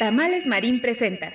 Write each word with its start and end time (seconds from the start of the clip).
Tamales 0.00 0.46
Marín 0.46 0.80
presenta. 0.80 1.30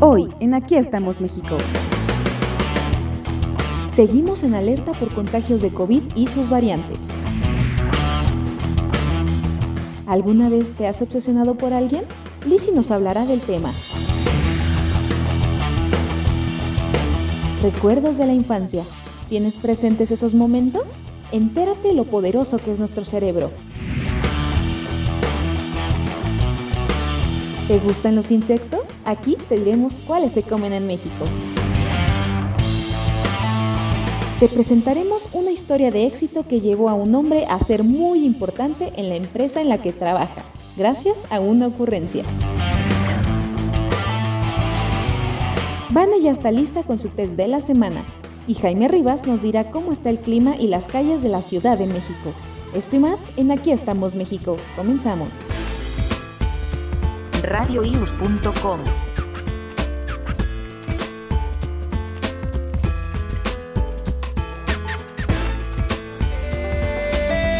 Hoy, 0.00 0.30
en 0.40 0.54
Aquí 0.54 0.76
estamos 0.76 1.20
México. 1.20 1.58
Seguimos 3.92 4.42
en 4.42 4.54
alerta 4.54 4.92
por 4.92 5.14
contagios 5.14 5.60
de 5.60 5.68
COVID 5.68 6.02
y 6.16 6.28
sus 6.28 6.48
variantes. 6.48 7.08
¿Alguna 10.06 10.48
vez 10.48 10.72
te 10.72 10.86
has 10.86 11.02
obsesionado 11.02 11.56
por 11.56 11.74
alguien? 11.74 12.04
Lizzie 12.46 12.72
nos 12.72 12.90
hablará 12.90 13.26
del 13.26 13.42
tema. 13.42 13.74
Recuerdos 17.62 18.16
de 18.16 18.24
la 18.24 18.32
infancia. 18.32 18.82
¿Tienes 19.28 19.58
presentes 19.58 20.10
esos 20.10 20.32
momentos? 20.32 20.96
Entérate 21.32 21.94
lo 21.94 22.06
poderoso 22.06 22.58
que 22.58 22.72
es 22.72 22.80
nuestro 22.80 23.04
cerebro. 23.04 23.52
¿Te 27.68 27.78
gustan 27.78 28.16
los 28.16 28.32
insectos? 28.32 28.88
Aquí 29.04 29.36
te 29.48 29.56
diremos 29.56 30.00
cuáles 30.00 30.32
se 30.32 30.42
comen 30.42 30.72
en 30.72 30.88
México. 30.88 31.24
Te 34.40 34.48
presentaremos 34.48 35.28
una 35.32 35.52
historia 35.52 35.92
de 35.92 36.06
éxito 36.06 36.48
que 36.48 36.60
llevó 36.60 36.88
a 36.88 36.94
un 36.94 37.14
hombre 37.14 37.46
a 37.46 37.60
ser 37.60 37.84
muy 37.84 38.24
importante 38.24 38.90
en 38.96 39.08
la 39.08 39.14
empresa 39.14 39.60
en 39.60 39.68
la 39.68 39.80
que 39.80 39.92
trabaja, 39.92 40.42
gracias 40.76 41.22
a 41.30 41.38
una 41.38 41.68
ocurrencia. 41.68 42.24
Vane 45.90 46.20
ya 46.20 46.32
está 46.32 46.50
lista 46.50 46.82
con 46.82 46.98
su 46.98 47.08
test 47.08 47.34
de 47.34 47.46
la 47.46 47.60
semana 47.60 48.02
y 48.50 48.54
Jaime 48.54 48.88
Rivas 48.88 49.28
nos 49.28 49.42
dirá 49.42 49.70
cómo 49.70 49.92
está 49.92 50.10
el 50.10 50.18
clima 50.18 50.56
y 50.56 50.66
las 50.66 50.88
calles 50.88 51.22
de 51.22 51.28
la 51.28 51.40
Ciudad 51.40 51.78
de 51.78 51.86
México. 51.86 52.32
Esto 52.74 52.96
y 52.96 52.98
más 52.98 53.30
en 53.36 53.52
Aquí 53.52 53.70
estamos 53.70 54.16
México. 54.16 54.56
Comenzamos. 54.74 55.42
radioius.com 57.44 58.80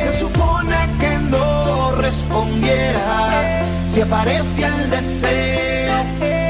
Se 0.01 0.13
supone 0.19 0.77
que 0.99 1.19
no 1.31 1.93
respondiera 1.93 3.65
si 3.87 4.01
aparece 4.01 4.67
el 4.67 4.91
deseo 4.91 6.05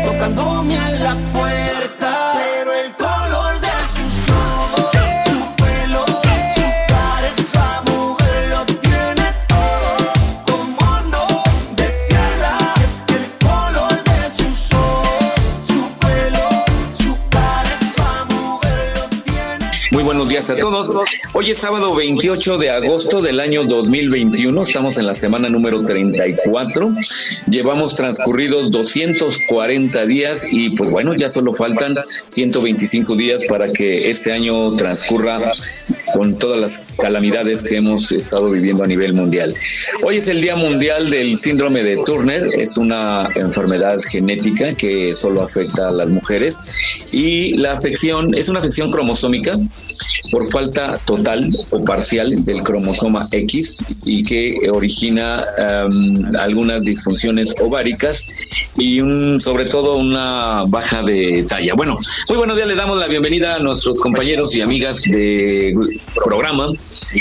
tocándome 0.06 0.78
a 0.78 0.90
la 0.92 1.14
puerta. 1.34 1.89
Buenos 20.10 20.28
días 20.28 20.50
a 20.50 20.56
todos. 20.56 20.92
Hoy 21.34 21.52
es 21.52 21.58
sábado 21.58 21.94
28 21.94 22.58
de 22.58 22.70
agosto 22.70 23.22
del 23.22 23.38
año 23.38 23.62
2021. 23.62 24.60
Estamos 24.60 24.98
en 24.98 25.06
la 25.06 25.14
semana 25.14 25.48
número 25.48 25.78
34. 25.78 26.90
Llevamos 27.46 27.94
transcurridos 27.94 28.72
240 28.72 30.06
días 30.06 30.48
y 30.50 30.76
pues 30.76 30.90
bueno, 30.90 31.14
ya 31.14 31.28
solo 31.28 31.52
faltan 31.52 31.94
125 32.26 33.14
días 33.14 33.44
para 33.48 33.72
que 33.72 34.10
este 34.10 34.32
año 34.32 34.74
transcurra 34.74 35.38
con 36.12 36.36
todas 36.36 36.58
las 36.58 36.82
calamidades 36.98 37.62
que 37.62 37.76
hemos 37.76 38.10
estado 38.10 38.50
viviendo 38.50 38.82
a 38.82 38.88
nivel 38.88 39.14
mundial. 39.14 39.54
Hoy 40.02 40.16
es 40.16 40.26
el 40.26 40.42
Día 40.42 40.56
Mundial 40.56 41.08
del 41.08 41.38
Síndrome 41.38 41.84
de 41.84 41.98
Turner. 42.04 42.48
Es 42.58 42.78
una 42.78 43.28
enfermedad 43.36 43.96
genética 44.10 44.70
que 44.76 45.14
solo 45.14 45.40
afecta 45.40 45.86
a 45.86 45.92
las 45.92 46.08
mujeres 46.08 47.12
y 47.12 47.54
la 47.54 47.74
afección 47.74 48.34
es 48.34 48.48
una 48.48 48.58
afección 48.58 48.90
cromosómica 48.90 49.56
por 50.32 50.48
falta 50.50 50.90
total 51.06 51.46
o 51.72 51.84
parcial 51.84 52.30
del 52.44 52.60
cromosoma 52.62 53.22
X 53.30 53.84
y 54.04 54.22
que 54.22 54.54
origina 54.70 55.40
um, 55.58 56.36
algunas 56.38 56.82
disfunciones 56.82 57.54
ováricas 57.60 58.24
y 58.78 59.00
sobre 59.38 59.64
todo 59.64 59.96
una 59.96 60.62
baja 60.68 61.02
de 61.02 61.44
talla. 61.46 61.74
Bueno, 61.74 61.98
muy 62.28 62.38
buenos 62.38 62.56
días, 62.56 62.68
le 62.68 62.74
damos 62.74 62.98
la 62.98 63.08
bienvenida 63.08 63.56
a 63.56 63.58
nuestros 63.58 63.98
compañeros 64.00 64.54
y 64.56 64.60
amigas 64.60 65.02
de 65.02 65.74
programa, 66.14 66.66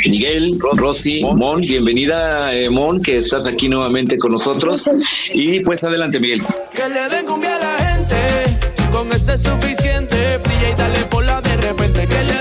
Miguel, 0.05 0.51
Rosy, 0.75 1.23
Mon, 1.23 1.61
bienvenida 1.61 2.53
eh, 2.53 2.69
Mon, 2.69 3.01
que 3.01 3.17
estás 3.17 3.47
aquí 3.47 3.69
nuevamente 3.69 4.17
con 4.17 4.31
nosotros 4.31 4.89
y 5.33 5.59
pues 5.61 5.83
adelante 5.83 6.19
Miguel. 6.19 6.43
Que 6.73 6.89
le 6.89 7.09
den 7.09 7.25
cumbia 7.25 7.55
a 7.55 7.59
la 7.59 7.77
gente, 7.77 8.57
con 8.91 9.11
eso 9.11 9.33
es 9.33 9.41
suficiente. 9.41 10.37
Brilla 10.37 10.69
y 10.69 10.75
dale 10.75 10.99
por 11.05 11.25
de 11.25 11.57
repente. 11.57 12.07
Que 12.07 12.23
le 12.23 12.38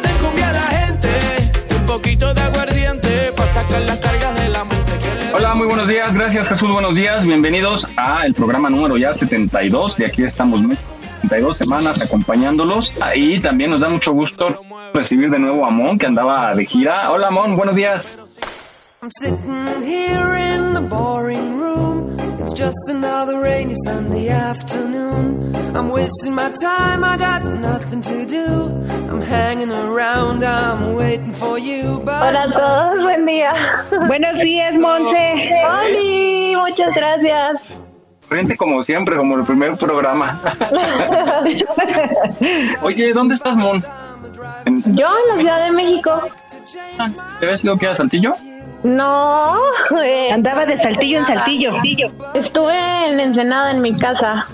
aguardiente, 2.58 3.32
para 3.36 3.50
sacar 3.50 3.80
las 3.82 3.98
cargas 3.98 4.34
de 4.34 4.48
la 4.48 4.64
mente. 4.64 4.92
Que 5.02 5.14
le 5.14 5.24
den 5.24 5.34
Hola, 5.34 5.54
muy 5.54 5.66
buenos 5.66 5.88
días. 5.88 6.12
Gracias, 6.12 6.48
Jesús. 6.48 6.70
Buenos 6.70 6.94
días. 6.94 7.24
Bienvenidos 7.24 7.86
a 7.96 8.26
el 8.26 8.34
programa 8.34 8.68
número 8.68 8.96
ya 8.96 9.14
72. 9.14 9.96
De 9.96 10.06
aquí 10.06 10.24
estamos 10.24 10.60
72 11.22 11.56
semanas 11.56 12.02
acompañándolos. 12.02 12.92
Ahí 13.00 13.38
también 13.38 13.70
nos 13.70 13.80
da 13.80 13.88
mucho 13.88 14.12
gusto 14.12 14.60
recibir 14.92 15.30
de 15.30 15.38
nuevo 15.38 15.64
a 15.64 15.70
Mon, 15.70 15.98
que 15.98 16.06
andaba 16.06 16.54
de 16.54 16.64
gira. 16.66 17.10
Hola, 17.10 17.30
Mon. 17.30 17.56
Buenos 17.56 17.76
días. 17.76 18.08
I'm 19.00 19.10
sitting 19.20 19.82
here 19.82 20.34
in 20.36 20.74
the 20.74 20.80
boring 20.80 21.56
room. 21.56 21.97
It's 22.60 22.66
just 22.66 22.88
another 22.88 23.38
rainy 23.40 23.76
Sunday 23.84 24.30
afternoon. 24.30 25.54
I'm 25.76 25.90
wasting 25.90 26.34
my 26.34 26.50
time, 26.60 27.04
I 27.04 27.16
got 27.16 27.44
nothing 27.44 28.02
to 28.02 28.26
do. 28.26 28.44
I'm 29.08 29.20
hanging 29.20 29.70
around, 29.70 30.42
I'm 30.42 30.96
waiting 30.96 31.32
for 31.32 31.56
you. 31.56 32.02
But 32.04 32.20
Hola 32.20 32.48
a 32.48 32.50
todos, 32.50 33.04
buen 33.04 33.24
día. 33.26 33.52
Buenos 34.08 34.42
días, 34.42 34.74
Monse. 34.74 35.54
Oli, 35.70 36.56
muchas 36.56 36.92
gracias. 36.96 37.62
Frente 38.22 38.56
como 38.56 38.82
siempre, 38.82 39.14
como 39.14 39.36
el 39.36 39.44
primer 39.44 39.76
programa. 39.76 40.40
Oye, 42.82 43.12
¿dónde 43.12 43.36
estás, 43.36 43.56
Mon? 43.56 43.84
¿En- 44.64 44.96
Yo 44.96 45.06
en 45.06 45.36
la 45.36 45.38
Ciudad 45.38 45.64
de 45.64 45.70
México. 45.70 46.22
¿Te 47.38 47.46
habías 47.46 47.62
ido 47.62 47.74
aquí 47.74 47.86
a 47.86 47.94
Saltillo? 47.94 48.34
No, 48.82 49.56
eh, 50.04 50.30
Andaba 50.32 50.64
de 50.66 50.80
saltillo 50.80 51.18
en 51.18 51.26
saltillo. 51.26 51.72
estuve 52.34 53.08
en 53.08 53.18
Ensenada 53.20 53.70
en 53.72 53.82
mi 53.82 53.94
casa. 53.96 54.46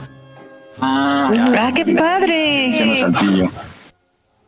Ah, 0.80 1.30
Ah, 1.58 1.72
qué 1.74 1.84
padre. 1.94 2.70
Saltillo. 3.00 3.50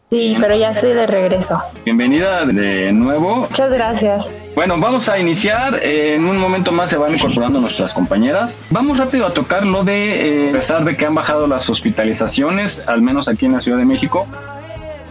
Sí, 0.09 0.37
pero 0.41 0.57
ya 0.57 0.71
estoy 0.71 0.93
de 0.93 1.07
regreso. 1.07 1.61
Bienvenida 1.85 2.47
de 2.47 2.93
nuevo. 2.93 3.37
Muchas 3.51 3.73
gracias. 3.73 4.27
Bueno, 4.55 4.79
vamos 4.79 5.09
a 5.09 5.19
iniciar. 5.19 5.81
Eh, 5.83 6.15
en 6.15 6.25
un 6.27 6.39
momento 6.39 6.71
más 6.73 6.91
se 6.91 6.97
van 6.97 7.15
incorporando 7.15 7.61
nuestras 7.61 7.93
compañeras. 7.93 8.57
Vamos 8.71 8.99
rápido 8.99 9.27
a 9.27 9.35
tocar 9.35 9.67
lo 9.67 9.83
de, 9.83 10.47
eh, 10.47 10.51
a 10.51 10.53
pesar 10.53 10.85
de 10.85 10.97
que 10.97 11.07
han 11.07 11.15
bajado 11.15 11.47
las 11.49 11.69
hospitalizaciones, 11.69 12.85
al 12.87 13.03
menos 13.03 13.27
aquí 13.29 13.47
en 13.47 13.53
la 13.53 13.61
Ciudad 13.61 13.79
de 13.79 13.85
México, 13.85 14.27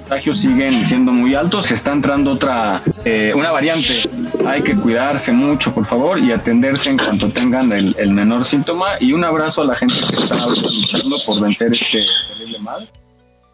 contagios 0.05 0.37
siguen 0.37 0.85
siendo 0.85 1.11
muy 1.11 1.33
altos. 1.33 1.65
Se 1.65 1.73
está 1.73 1.91
entrando 1.91 2.33
otra, 2.33 2.81
eh, 3.03 3.33
una 3.35 3.51
variante. 3.51 4.07
Hay 4.45 4.61
que 4.61 4.75
cuidarse 4.75 5.31
mucho, 5.31 5.73
por 5.73 5.85
favor, 5.85 6.19
y 6.19 6.31
atenderse 6.31 6.91
en 6.91 6.97
cuanto 6.97 7.29
tengan 7.29 7.71
el, 7.71 7.95
menor 8.11 8.45
síntoma. 8.45 8.97
Y 8.99 9.13
un 9.13 9.23
abrazo 9.23 9.63
a 9.63 9.65
la 9.65 9.75
gente 9.75 9.95
que 9.95 10.15
está 10.15 10.35
luchando 10.45 11.17
por 11.25 11.41
vencer 11.41 11.71
este 11.71 12.05
terrible 12.29 12.59
mal. 12.59 12.87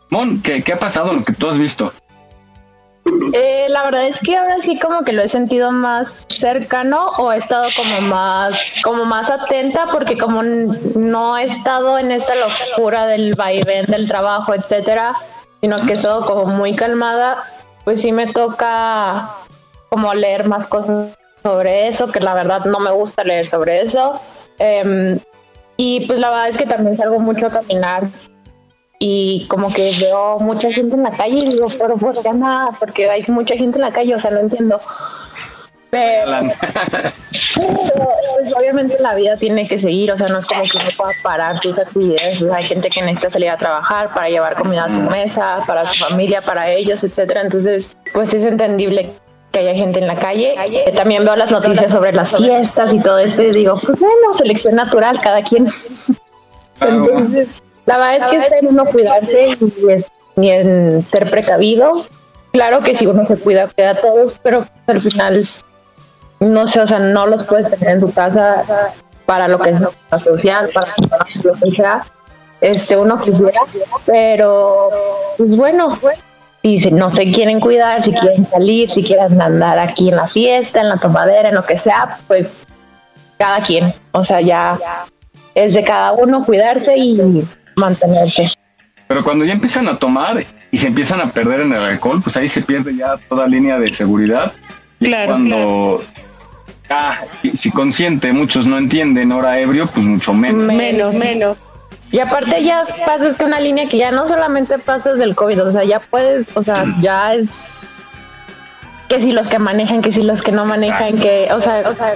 Mon, 0.09 0.42
¿qué, 0.42 0.62
¿qué 0.62 0.74
ha 0.74 0.80
pasado? 0.80 1.13
Lo 1.13 1.24
que 1.24 1.31
tú 1.31 1.48
has 1.48 1.57
visto. 1.57 1.94
Eh, 3.33 3.68
la 3.69 3.83
verdad 3.83 4.07
es 4.07 4.19
que 4.19 4.36
ahora 4.36 4.57
sí 4.62 4.77
como 4.77 5.03
que 5.03 5.13
lo 5.13 5.24
he 5.24 5.30
sentido 5.30 5.71
más 5.71 6.25
cercano 6.27 7.07
o 7.18 7.31
he 7.31 7.38
estado 7.38 7.68
como 7.75 8.01
más 8.01 8.75
como 8.83 9.06
más 9.06 9.30
atenta 9.31 9.88
porque 9.92 10.18
como 10.18 10.44
no 10.44 11.36
he 11.36 11.45
estado 11.45 11.98
en 11.98 12.12
esta 12.12 12.33
locura 12.36 13.07
del 13.07 13.31
vaivén 13.36 13.88
del 13.88 14.07
trabajo, 14.07 14.53
etcétera, 14.53 15.15
sino 15.62 15.78
que 15.78 15.94
he 15.94 15.96
estado 15.96 16.25
como 16.25 16.46
muy 16.46 16.75
calmada, 16.75 17.44
pues 17.84 18.02
sí 18.02 18.12
me 18.12 18.28
toca 18.28 19.30
como 19.90 20.13
leer 20.13 20.48
más 20.48 20.68
cosas 20.68 21.18
sobre 21.42 21.88
eso, 21.88 22.08
que 22.08 22.19
la 22.19 22.34
verdad 22.34 22.66
no 22.66 22.80
me 22.80 22.92
gusta 22.92 23.24
leer 23.24 23.48
sobre 23.48 23.81
eso. 23.81 24.19
Em, 24.60 25.19
y 25.78 26.06
pues 26.06 26.19
la 26.19 26.30
verdad 26.30 26.50
es 26.50 26.58
que 26.58 26.66
también 26.66 26.98
salgo 26.98 27.19
mucho 27.19 27.48
a 27.48 27.50
caminar 27.50 28.04
y 29.00 29.48
como 29.48 29.74
que 29.74 29.92
veo 30.00 30.38
mucha 30.40 30.72
gente 30.72 30.96
en 30.96 31.04
la 31.04 31.10
calle 31.10 31.40
y 31.40 31.50
digo, 31.50 31.66
pero 31.80 31.98
¿por 31.98 32.22
qué 32.22 32.31
nada? 32.34 32.69
Porque 32.80 33.10
hay 33.10 33.24
mucha 33.30 33.56
gente 33.56 33.78
en 33.78 33.81
la 33.81 33.92
calle, 33.92 34.13
o 34.13 34.19
sea, 34.19 34.30
no 34.30 34.40
entiendo. 34.40 34.80
Pero, 35.92 36.40
pues 38.36 38.54
obviamente 38.58 38.98
la 39.00 39.14
vida 39.14 39.36
tiene 39.36 39.68
que 39.68 39.78
seguir, 39.78 40.12
o 40.12 40.18
sea, 40.18 40.28
no 40.28 40.40
es 40.40 40.46
como 40.46 40.64
que 40.64 40.78
uno 40.78 40.90
pueda 40.98 41.12
parar 41.22 41.60
sus 41.60 41.78
actividades, 41.78 42.42
o 42.42 42.48
sea, 42.48 42.56
hay 42.58 42.64
gente 42.64 42.90
que 42.90 43.02
necesita 43.02 43.30
salir 43.30 43.50
a 43.50 43.58
trabajar 43.58 44.10
para 44.14 44.30
llevar 44.30 44.56
comida 44.56 44.86
a 44.86 44.90
su 44.90 45.02
mesa, 45.02 45.60
para 45.68 45.86
su 45.86 45.96
familia, 45.96 46.42
para 46.42 46.70
ellos, 46.70 47.04
etcétera, 47.04 47.42
entonces, 47.42 47.96
pues 48.14 48.34
es 48.34 48.46
entendible 48.46 49.12
que 49.52 49.60
haya 49.60 49.76
gente 49.76 50.00
en 50.00 50.08
la 50.08 50.16
calle. 50.16 50.56
Eh, 50.58 50.92
también 50.96 51.26
veo 51.26 51.36
las 51.36 51.52
noticias 51.52 51.92
sobre 51.92 52.14
las 52.14 52.36
fiestas 52.36 52.94
y 52.94 53.00
todo 53.00 53.20
esto 53.20 53.44
y 53.44 53.52
digo, 53.52 53.76
pues 53.76 54.00
bueno, 54.00 54.34
selección 54.34 54.76
natural, 54.76 55.20
cada 55.22 55.42
quien. 55.44 55.68
Entonces, 56.80 57.62
la 57.86 57.98
verdad 57.98 58.18
es 58.18 58.26
que 58.28 58.38
está 58.38 58.58
en 58.60 58.68
uno 58.68 58.86
cuidarse 58.86 59.50
y, 59.60 59.92
es, 59.92 60.10
ni 60.36 60.52
en 60.52 61.06
ser 61.06 61.30
precavido. 61.30 62.06
Claro 62.54 62.82
que 62.82 62.96
si 62.96 63.08
uno 63.08 63.26
se 63.26 63.38
cuida, 63.38 63.68
cuida 63.68 63.92
a 63.92 63.96
todos, 63.96 64.36
pero 64.42 64.66
al 64.88 65.02
final, 65.02 65.48
no 66.42 66.68
sé, 66.68 66.82
o 66.82 66.88
sea, 66.88 67.00
no 67.00 67.28
los 67.28 67.44
puedes 67.44 67.70
tener 67.70 67.94
en 67.94 68.02
su 68.02 68.12
casa 68.12 68.64
para 69.26 69.48
lo 69.48 69.60
que 69.60 69.70
es 69.70 69.84
social, 70.20 70.70
para 70.74 70.92
lo 71.44 71.54
que 71.54 71.72
sea. 71.72 72.04
Este, 72.60 72.98
uno 72.98 73.20
quisiera, 73.20 73.62
pero 74.06 74.90
pues 75.38 75.56
bueno, 75.56 75.98
si 76.64 76.92
no 76.92 77.10
se 77.10 77.32
quieren 77.32 77.60
cuidar, 77.60 78.04
si 78.04 78.12
quieren 78.12 78.46
salir, 78.46 78.90
si 78.90 79.04
quieren 79.04 79.42
andar 79.42 79.80
aquí 79.80 80.10
en 80.10 80.16
la 80.16 80.28
fiesta, 80.28 80.82
en 80.82 80.90
la 80.90 80.98
tomadera, 80.98 81.50
en 81.50 81.56
lo 81.56 81.64
que 81.64 81.78
sea, 81.78 82.18
pues 82.28 82.66
cada 83.38 83.62
quien. 83.62 83.86
O 84.12 84.24
sea, 84.24 84.42
ya 84.42 84.78
es 85.56 85.74
de 85.74 85.84
cada 85.84 86.14
uno 86.14 86.44
cuidarse 86.44 86.98
y 86.98 87.44
mantenerse. 87.76 88.52
Pero 89.08 89.24
cuando 89.24 89.46
ya 89.46 89.54
empiezan 89.54 89.88
a 89.88 89.98
tomar 89.98 90.44
y 90.72 90.78
se 90.78 90.88
empiezan 90.88 91.20
a 91.22 91.28
perder 91.28 91.62
en 91.62 91.74
el 91.74 91.82
alcohol, 91.82 92.22
pues 92.24 92.36
ahí 92.38 92.48
se 92.48 92.62
pierde 92.62 92.96
ya 92.96 93.18
toda 93.28 93.48
línea 93.48 93.78
de 93.80 93.94
seguridad. 93.94 94.54
Claro. 95.00 95.32
Cuando 95.32 96.02
si 97.54 97.72
consciente 97.72 98.34
muchos 98.34 98.66
no 98.66 98.78
entienden 98.78 99.32
hora 99.32 99.60
ebrio, 99.60 99.88
pues 99.88 100.06
mucho 100.06 100.34
menos. 100.34 100.64
Menos, 100.64 101.14
menos. 101.14 101.58
Y 102.12 102.20
aparte 102.20 102.64
ya 102.64 102.86
pasas 103.06 103.38
que 103.38 103.46
una 103.46 103.60
línea 103.60 103.88
que 103.88 103.98
ya 103.98 104.12
no 104.12 104.28
solamente 104.28 104.78
pasas 104.80 105.18
del 105.18 105.34
COVID, 105.34 105.64
o 105.64 105.72
sea, 105.72 105.84
ya 105.86 106.00
puedes, 106.00 106.56
o 106.56 106.64
sea, 106.64 106.86
ya 107.00 107.34
es 107.34 107.80
que 109.08 109.22
si 109.22 109.32
los 109.32 109.48
que 109.48 109.60
manejan, 109.60 110.02
que 110.02 110.12
si 110.12 110.22
los 110.22 110.42
que 110.42 110.52
no 110.52 110.66
manejan, 110.66 111.18
que, 111.18 111.50
o 111.54 111.62
sea, 111.62 111.84
o 111.90 111.96
sea, 111.96 112.16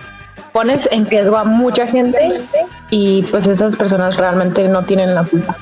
pones 0.51 0.88
en 0.92 1.06
riesgo 1.06 1.38
a 1.38 1.44
mucha 1.45 1.88
gente 1.88 2.42
y 2.89 3.24
pues 3.24 3.48
esas 3.48 3.75
personas 3.75 4.18
realmente 4.18 4.68
no 4.68 4.83
tienen 4.83 5.16
la 5.16 5.24
culpa. 5.24 5.56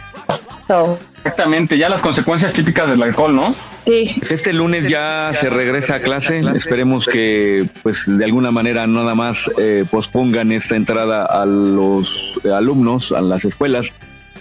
Exactamente, 1.17 1.77
ya 1.77 1.89
las 1.89 2.01
consecuencias 2.01 2.53
típicas 2.53 2.89
del 2.89 3.01
alcohol, 3.01 3.35
¿no? 3.35 3.53
Sí. 3.85 4.11
Pues 4.17 4.31
este 4.31 4.53
lunes 4.53 4.89
ya 4.89 5.31
se 5.33 5.49
regresa 5.49 5.95
a 5.95 5.99
clase. 5.99 6.43
Esperemos 6.55 7.05
que, 7.05 7.65
pues, 7.81 8.17
de 8.17 8.25
alguna 8.25 8.51
manera 8.51 8.87
nada 8.87 9.15
más 9.15 9.49
eh, 9.57 9.85
pospongan 9.89 10.51
esta 10.51 10.75
entrada 10.75 11.25
a 11.25 11.45
los 11.45 12.33
alumnos, 12.45 13.11
a 13.11 13.21
las 13.21 13.45
escuelas, 13.45 13.93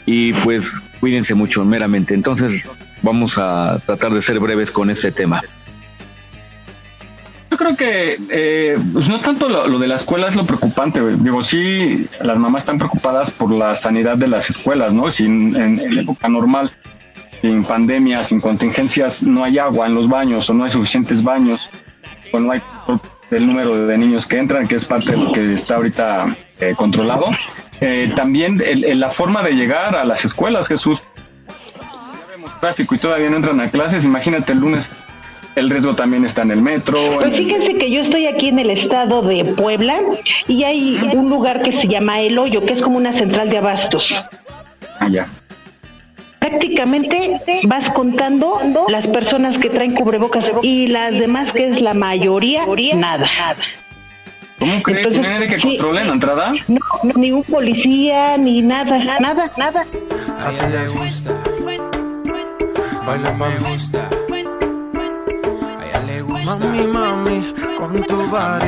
y 0.07 0.33
pues 0.33 0.83
cuídense 1.01 1.35
mucho 1.35 1.65
meramente. 1.65 2.15
Entonces 2.15 2.69
vamos 3.03 3.39
a 3.39 3.81
tratar 3.85 4.13
de 4.13 4.23
ser 4.23 4.41
breves 4.41 4.71
con 4.71 4.91
este 4.91 5.13
tema. 5.13 5.41
Creo 7.63 7.77
que 7.77 8.19
eh, 8.29 8.77
pues 8.93 9.09
no 9.09 9.21
tanto 9.21 9.49
lo, 9.49 9.79
de 9.79 9.87
la 9.87 9.95
escuela 9.95 10.27
es 10.27 10.35
lo 10.35 10.45
preocupante. 10.45 11.01
Digo, 11.19 11.45
sí, 11.45 12.09
las 12.21 12.37
mamás 12.37 12.65
están 12.65 12.77
preocupadas 12.77 13.31
por 13.31 13.53
la 13.53 13.77
sanidad 13.77 14.17
de 14.17 14.27
las 14.27 14.51
escuelas, 14.51 14.93
¿no? 14.93 15.13
Si 15.13 15.27
en, 15.27 15.55
en, 15.55 15.99
época 16.01 16.29
normal, 16.29 16.73
sin 17.41 17.63
pandemia, 17.63 18.25
sin 18.25 18.41
contingencias, 18.41 19.23
no 19.23 19.45
hay 19.45 19.61
agua 19.61 19.87
en 19.87 19.95
los 19.95 20.09
baños 20.09 20.51
o 20.51 20.55
no 20.55 20.65
hay 20.65 20.73
suficientes 20.73 21.23
baños 21.23 21.71
o 22.33 22.41
no 22.41 22.51
hay 22.51 22.61
el 23.31 23.47
número 23.47 23.87
de 23.87 23.97
niños 23.97 24.27
que 24.27 24.39
entran, 24.39 24.67
que 24.67 24.75
es 24.75 24.85
parte 24.85 25.13
de 25.13 25.19
lo 25.19 25.31
que 25.31 25.55
está 25.55 25.77
ahorita 25.77 26.35
eh, 26.59 26.75
controlado. 26.77 27.27
Eh, 27.81 28.13
también 28.17 28.61
la 28.99 29.11
forma 29.11 29.41
de 29.45 29.53
llegar 29.53 29.95
a 29.95 30.05
las 30.05 30.25
escuelas, 30.25 30.67
Jesús. 30.67 31.01
Ya 31.47 32.27
vemos 32.29 32.59
tráfico 32.59 32.97
y 32.97 32.99
todavía 32.99 33.31
no 33.31 33.37
entran 33.37 33.61
a 33.61 33.69
clases. 33.71 34.05
Imagínate 34.05 34.51
el 34.51 34.59
lunes, 34.59 34.93
el 35.55 35.71
riesgo 35.71 35.95
también 35.95 36.25
está 36.25 36.43
en 36.43 36.51
el 36.51 36.63
metro. 36.63 37.19
Pues 37.19 37.37
fíjense 37.37 37.75
que 37.75 37.91
yo 37.91 38.03
estoy 38.03 38.27
aquí 38.27 38.49
en 38.49 38.59
el 38.59 38.71
estado 38.71 39.23
de 39.23 39.45
Puebla 39.45 40.01
y 40.49 40.65
hay 40.65 41.11
un 41.13 41.29
lugar 41.29 41.63
que 41.63 41.81
se 41.81 41.89
llama 41.89 42.21
El 42.21 42.39
Hoyo, 42.39 42.65
que 42.65 42.75
es 42.75 42.83
como 42.83 42.97
una 42.97 43.13
central 43.13 43.51
de 43.51 43.59
abastos. 43.59 44.15
Ah, 44.99 45.09
ya. 45.09 45.27
Prácticamente 46.39 47.41
vas 47.65 47.89
contando 47.91 48.59
las 48.89 49.07
personas 49.07 49.59
que 49.59 49.71
traen 49.71 49.95
cubrebocas 49.95 50.45
y 50.63 50.89
las 50.89 51.13
demás, 51.13 51.53
que 51.53 51.69
es 51.69 51.81
la 51.81 51.95
mayoría, 51.95 52.67
nada. 52.95 53.29
¿Cómo 54.59 54.83
crees? 54.83 55.07
Entonces, 55.07 55.23
¿No 55.23 55.43
hay 55.43 55.49
que 55.49 55.59
controle 55.59 56.05
la 56.05 56.13
entrada? 56.13 56.53
No, 56.69 56.79
no, 57.03 57.15
ni 57.17 57.33
un 57.33 57.43
policía, 57.43 58.37
ni 58.37 58.63
nada, 58.63 58.99
nada, 59.19 59.51
nada. 59.57 59.85
Así 60.39 60.65
le 60.69 60.87
gusta. 60.89 61.35
Baila 63.05 63.33
me 63.33 63.71
gusta. 63.71 64.09
Gusta. 66.53 66.67
Mami, 66.67 66.87
mami, 66.87 67.55
con 67.79 68.05
tu 68.05 68.17
body. 68.27 68.67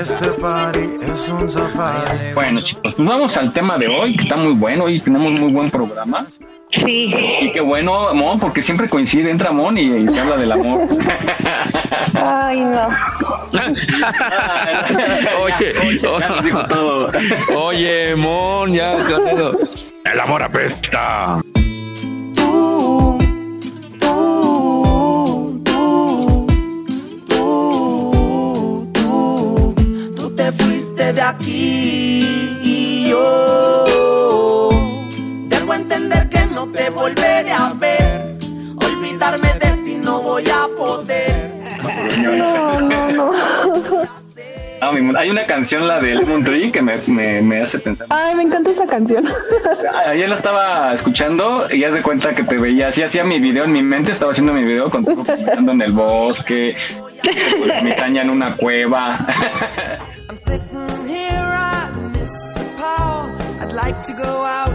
Este 0.00 0.28
party 0.32 0.88
es 1.02 1.28
un 1.28 1.50
safari. 1.50 2.32
Bueno, 2.34 2.60
chicos, 2.60 2.94
pues 2.94 3.08
vamos 3.08 3.36
al 3.36 3.52
tema 3.52 3.78
de 3.78 3.88
hoy, 3.88 4.16
que 4.16 4.22
está 4.22 4.36
muy 4.36 4.52
bueno. 4.52 4.84
Hoy 4.84 5.00
tenemos 5.00 5.32
muy 5.32 5.50
buen 5.52 5.70
programa. 5.70 6.26
Sí. 6.70 7.14
Y 7.40 7.52
qué 7.52 7.60
bueno, 7.60 8.12
Mon, 8.14 8.38
porque 8.38 8.62
siempre 8.62 8.88
coincide, 8.88 9.30
entra 9.30 9.52
Mon 9.52 9.76
y, 9.76 9.82
y 9.82 10.08
se 10.08 10.20
habla 10.20 10.36
del 10.36 10.52
amor. 10.52 10.88
Ay, 12.14 12.60
no. 12.60 12.88
oye, 15.42 15.74
oye, 15.78 16.08
oye, 17.54 18.16
Mon, 18.16 18.72
ya, 18.72 18.92
eso. 18.92 19.52
El 20.04 20.20
amor 20.20 20.42
apesta. 20.42 21.42
De 31.14 31.20
aquí 31.20 32.58
y 32.62 33.08
yo 33.10 34.68
debo 35.48 35.74
entender 35.74 36.28
que 36.28 36.46
no 36.46 36.66
te 36.68 36.90
volveré 36.90 37.52
a 37.52 37.72
ver. 37.74 38.36
Olvidarme 38.76 39.48
de 39.60 39.70
ti 39.84 39.94
no 39.94 40.22
voy 40.22 40.44
a 40.48 40.66
poder. 40.76 41.52
No, 42.18 42.80
no, 42.80 43.10
no. 43.10 43.30
Ah, 44.80 44.90
mi- 44.90 45.14
hay 45.16 45.30
una 45.30 45.44
canción, 45.46 45.86
la 45.86 46.00
de 46.00 46.16
Lemon 46.16 46.42
Tree, 46.42 46.72
que 46.72 46.82
me, 46.82 46.96
me, 47.06 47.40
me 47.40 47.60
hace 47.60 47.78
pensar. 47.78 48.08
Ay, 48.10 48.34
me 48.34 48.42
encanta 48.42 48.70
esa 48.70 48.84
canción. 48.86 49.24
Ayer 50.08 50.28
la 50.28 50.34
estaba 50.34 50.92
escuchando 50.92 51.66
y 51.72 51.84
haz 51.84 51.94
de 51.94 52.02
cuenta 52.02 52.32
que 52.32 52.42
te 52.42 52.58
veía 52.58 52.88
así, 52.88 53.00
hacía 53.02 53.22
mi 53.22 53.38
video 53.38 53.62
en 53.64 53.72
mi 53.72 53.82
mente, 53.82 54.10
estaba 54.10 54.32
haciendo 54.32 54.52
mi 54.52 54.64
video 54.64 54.90
contigo 54.90 55.22
caminando 55.24 55.70
en 55.72 55.82
el 55.82 55.92
bosque, 55.92 56.74
con 57.60 57.68
la 57.68 57.78
ermitaña 57.78 58.22
en 58.22 58.30
una 58.30 58.56
cueva. 58.56 59.18
Like 63.84 64.02
to 64.04 64.12
go 64.12 64.32
out, 64.58 64.74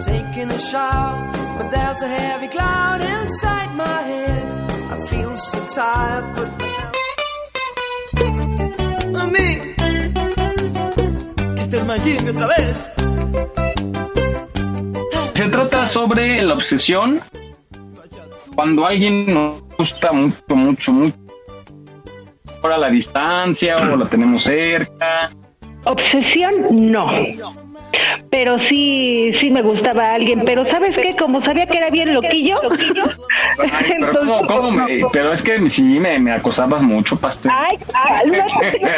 taking 0.00 0.50
a 0.50 0.58
shower, 0.58 1.16
but 1.56 1.68
there's 1.74 2.00
a 2.02 2.08
heavy 2.08 2.48
cloud 2.48 3.00
inside 3.14 3.70
my 3.84 3.98
head. 4.10 4.44
I 4.94 4.96
feel 5.10 5.32
so 5.36 5.58
tired. 5.74 6.50
Se 15.34 15.48
trata 15.48 15.86
sobre 15.86 16.42
la 16.42 16.54
obsesión 16.54 17.20
cuando 18.54 18.86
alguien 18.86 19.32
nos 19.32 19.62
gusta 19.78 20.12
mucho, 20.12 20.56
mucho, 20.56 20.92
mucho. 20.92 21.16
Por 22.60 22.72
a 22.72 22.78
la 22.78 22.90
distancia 22.90 23.78
o 23.78 23.96
lo 23.96 24.06
tenemos 24.06 24.42
cerca. 24.42 25.30
Obsesión, 25.84 26.52
no. 26.70 27.06
Pero 28.30 28.58
sí, 28.58 29.32
sí 29.40 29.50
me 29.50 29.62
gustaba 29.62 30.14
alguien. 30.14 30.42
Pero 30.44 30.64
¿sabes 30.66 30.96
qué? 30.96 31.16
Como 31.16 31.42
sabía 31.42 31.66
que 31.66 31.78
era 31.78 31.90
bien 31.90 32.14
loquillo. 32.14 32.60
Ay, 33.58 33.94
pero, 33.98 34.12
¿cómo, 34.18 34.46
cómo 34.46 34.70
me- 34.70 35.02
pero 35.12 35.32
es 35.32 35.42
que 35.42 35.68
sí 35.68 35.82
me, 35.82 36.18
me 36.18 36.32
acosabas 36.32 36.82
mucho, 36.82 37.16
pastor. 37.18 37.50
Ay, 37.54 37.76
cálmate. 37.92 38.80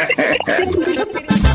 Ya 0.45 1.49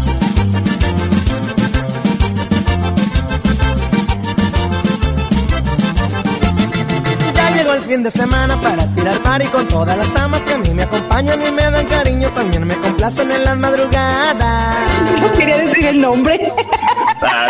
fin 7.89 8.03
de 8.03 8.11
semana 8.11 8.55
para 8.61 8.87
tirar 8.95 9.19
par 9.23 9.41
y 9.41 9.47
con 9.47 9.67
todas 9.67 9.97
las 9.97 10.13
damas 10.13 10.43
que 10.43 10.53
a 10.53 10.59
mí 10.59 10.75
me 10.75 10.83
acompañan 10.83 11.41
y 11.41 11.51
me 11.51 11.63
dan 11.63 11.87
cariño, 11.87 12.29
también 12.35 12.67
me 12.67 12.75
complacen 12.75 13.31
en 13.31 13.45
las 13.45 13.57
madrugadas. 13.57 14.77
No 15.19 15.33
quería 15.33 15.57
decir 15.57 15.87
el 15.87 16.03
nombre. 16.03 16.53
Ah, 17.23 17.49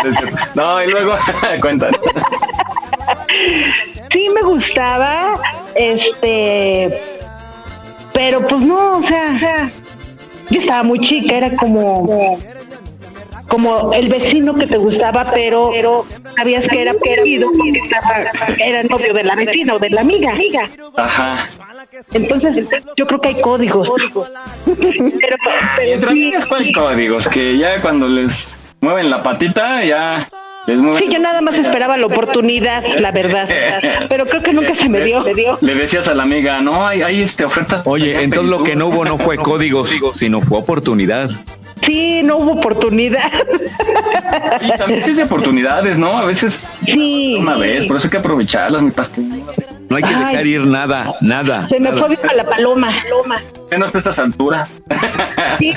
no, 0.55 0.81
y 0.81 0.87
luego, 0.87 1.13
cuéntanos. 1.61 1.99
Sí 4.13 4.29
me 4.33 4.41
gustaba, 4.41 5.33
este, 5.75 6.89
pero 8.13 8.39
pues 8.47 8.61
no, 8.61 8.99
o 8.99 9.07
sea, 9.07 9.33
o 9.35 9.39
sea, 9.39 9.71
yo 10.49 10.61
estaba 10.61 10.83
muy 10.83 11.01
chica, 11.01 11.35
era 11.35 11.49
como 11.57 12.39
como 13.49 13.91
el 13.93 14.07
vecino 14.07 14.53
que 14.53 14.67
te 14.67 14.77
gustaba, 14.77 15.29
pero, 15.33 15.71
pero 15.73 16.05
sabías 16.39 16.65
que 16.67 16.81
era 16.81 16.93
querido 17.03 17.49
porque 17.51 17.79
estaba, 17.79 18.15
era 18.57 18.83
novio 18.83 19.13
de 19.13 19.23
la 19.23 19.35
vecina 19.35 19.73
o 19.73 19.79
de 19.79 19.89
la 19.89 20.01
amiga. 20.01 20.33
Ajá. 20.95 21.49
Entonces, 22.13 22.65
yo 22.95 23.05
creo 23.05 23.19
que 23.19 23.27
hay 23.29 23.41
códigos. 23.41 23.89
pero, 24.65 25.37
pero 25.75 25.93
Entre 25.93 25.99
sí, 25.99 26.05
amigas, 26.05 26.45
¿cuál 26.45 26.71
códigos? 26.73 27.27
Que 27.27 27.57
ya 27.57 27.81
cuando 27.81 28.07
les 28.07 28.57
mueven 28.79 29.09
la 29.09 29.21
patita, 29.21 29.83
ya 29.83 30.27
les 30.65 30.77
mueven. 30.77 31.03
sí, 31.03 31.09
yo 31.11 31.19
nada 31.19 31.41
más 31.41 31.55
esperaba 31.55 31.97
la 31.97 32.05
oportunidad, 32.05 32.83
la 32.99 33.11
verdad. 33.11 33.49
Pero 34.09 34.25
creo 34.25 34.41
que 34.41 34.53
nunca 34.53 34.75
se 34.75 34.87
me 34.87 35.03
dio. 35.03 35.21
Me 35.23 35.33
dio. 35.33 35.57
Le 35.61 35.75
decías 35.75 36.07
a 36.07 36.13
la 36.13 36.23
amiga, 36.23 36.61
no, 36.61 36.85
hay, 36.85 37.01
hay 37.01 37.21
este 37.21 37.43
oferta. 37.43 37.81
Oye, 37.85 38.23
entonces 38.23 38.49
lo 38.49 38.63
que 38.63 38.75
no 38.75 38.87
hubo 38.87 39.03
no 39.03 39.17
fue 39.17 39.37
códigos, 39.51 39.89
sino 40.13 40.41
fue 40.41 40.59
oportunidad. 40.59 41.31
Sí, 41.83 42.21
no 42.23 42.37
hubo 42.37 42.51
oportunidad. 42.53 43.31
Y 44.61 44.71
también 44.77 45.01
sí 45.03 45.11
hay 45.11 45.21
oportunidades, 45.21 45.97
¿no? 45.97 46.17
A 46.17 46.25
veces 46.25 46.73
Sí. 46.85 47.37
una 47.39 47.55
vez, 47.57 47.85
por 47.85 47.97
eso 47.97 48.07
hay 48.07 48.11
que 48.11 48.17
aprovecharlas, 48.17 48.81
mi 48.81 48.91
pastel. 48.91 49.43
No 49.89 49.95
hay 49.95 50.03
que 50.03 50.13
Ay. 50.13 50.25
dejar 50.31 50.47
ir 50.47 50.61
nada, 50.67 51.11
nada. 51.21 51.67
Se 51.67 51.79
me 51.79 51.89
nada. 51.89 52.01
fue 52.05 52.15
viva 52.15 52.33
la 52.35 52.43
paloma. 52.43 52.91
Menos 53.71 53.95
a 53.95 53.97
estas 53.97 54.19
alturas. 54.19 54.81
Sí, 55.59 55.73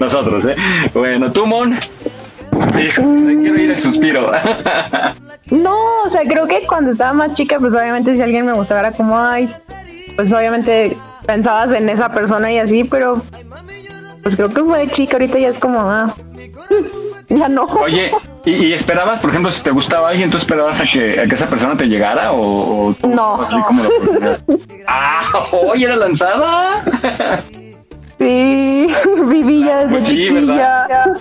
Nosotros, 0.00 0.44
¿eh? 0.46 0.56
Bueno, 0.92 1.30
tú, 1.32 1.46
Mon. 1.46 1.78
Hijo, 2.80 3.02
quiero 3.02 3.60
ir 3.60 3.70
al 3.72 3.78
suspiro. 3.78 4.30
No, 5.50 5.76
o 6.04 6.08
sea, 6.10 6.22
creo 6.22 6.46
que 6.46 6.66
cuando 6.66 6.90
estaba 6.90 7.12
más 7.12 7.34
chica, 7.34 7.58
pues 7.58 7.74
obviamente 7.74 8.14
si 8.16 8.22
alguien 8.22 8.46
me 8.46 8.52
gustaba 8.54 8.80
era 8.80 8.92
como, 8.92 9.18
ay, 9.18 9.48
pues 10.16 10.32
obviamente 10.32 10.96
pensabas 11.26 11.72
en 11.72 11.88
esa 11.88 12.08
persona 12.10 12.52
y 12.52 12.58
así, 12.58 12.84
pero 12.84 13.20
pues 14.22 14.36
creo 14.36 14.48
que 14.48 14.62
fue 14.62 14.78
de 14.80 14.90
chica, 14.90 15.14
ahorita 15.14 15.38
ya 15.38 15.48
es 15.48 15.58
como, 15.58 15.80
ah, 15.80 16.14
ya 17.28 17.48
no. 17.48 17.64
Oye, 17.64 18.12
¿y, 18.44 18.50
y 18.52 18.72
esperabas, 18.72 19.18
por 19.20 19.30
ejemplo, 19.30 19.50
si 19.52 19.62
te 19.62 19.70
gustaba 19.70 20.08
alguien, 20.10 20.30
tú 20.30 20.36
esperabas 20.38 20.80
a 20.80 20.84
que, 20.84 21.20
a 21.20 21.26
que 21.26 21.34
esa 21.34 21.46
persona 21.46 21.76
te 21.76 21.86
llegara 21.86 22.32
o, 22.32 22.88
o 22.88 22.94
tú 22.94 23.08
No. 23.08 23.42
así 23.42 23.60
como 23.66 23.84
la? 23.84 24.38
¡Ah! 24.88 25.22
¡Oye, 25.52 25.84
era 25.86 25.96
lanzada! 25.96 26.82
Sí, 28.18 28.88
viví 29.26 29.64
ya 29.64 29.78
desde 29.78 29.90
Pues 29.90 30.04
sí, 30.04 30.16
chiquilla. 30.28 30.86
¿verdad? 30.88 31.20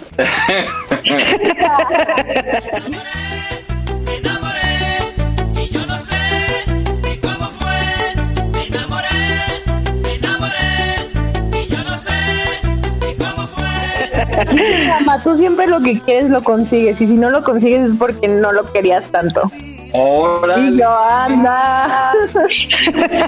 Tú 15.24 15.38
siempre 15.38 15.68
lo 15.68 15.82
que 15.82 16.00
quieres 16.00 16.30
lo 16.30 16.44
consigues 16.44 17.00
y 17.02 17.08
si 17.08 17.14
no 17.14 17.30
lo 17.30 17.44
consigues 17.44 17.92
es 17.92 17.98
porque 17.98 18.28
no 18.28 18.52
lo 18.52 18.64
querías 18.72 19.10
tanto. 19.10 19.50
Y 19.94 20.78
yo, 20.78 21.00
anda. 21.00 22.14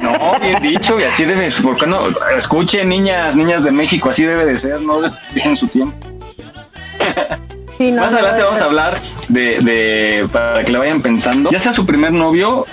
No, 0.01 0.39
bien 0.39 0.62
dicho, 0.62 1.00
y 1.00 1.03
así 1.03 1.24
debes. 1.25 1.62
¿Por 1.62 1.77
qué 1.77 1.85
no? 1.85 2.00
Escuchen, 2.35 2.89
niñas, 2.89 3.35
niñas 3.35 3.63
de 3.63 3.71
México, 3.71 4.09
así 4.09 4.25
debe 4.25 4.45
de 4.45 4.57
ser, 4.57 4.81
no 4.81 5.01
desperdicien 5.01 5.57
su 5.57 5.67
tiempo. 5.67 5.97
Sí, 7.77 7.91
no, 7.91 8.03
Más 8.03 8.13
no, 8.13 8.19
adelante 8.19 8.39
no. 8.39 8.45
vamos 8.45 8.62
a 8.62 8.63
hablar 8.63 9.01
de, 9.27 9.59
de, 9.59 10.29
para 10.31 10.63
que 10.63 10.71
le 10.71 10.77
vayan 10.77 11.01
pensando, 11.01 11.51
ya 11.51 11.59
sea 11.59 11.74
su 11.74 11.85
primer 11.85 12.13
novio, 12.13 12.65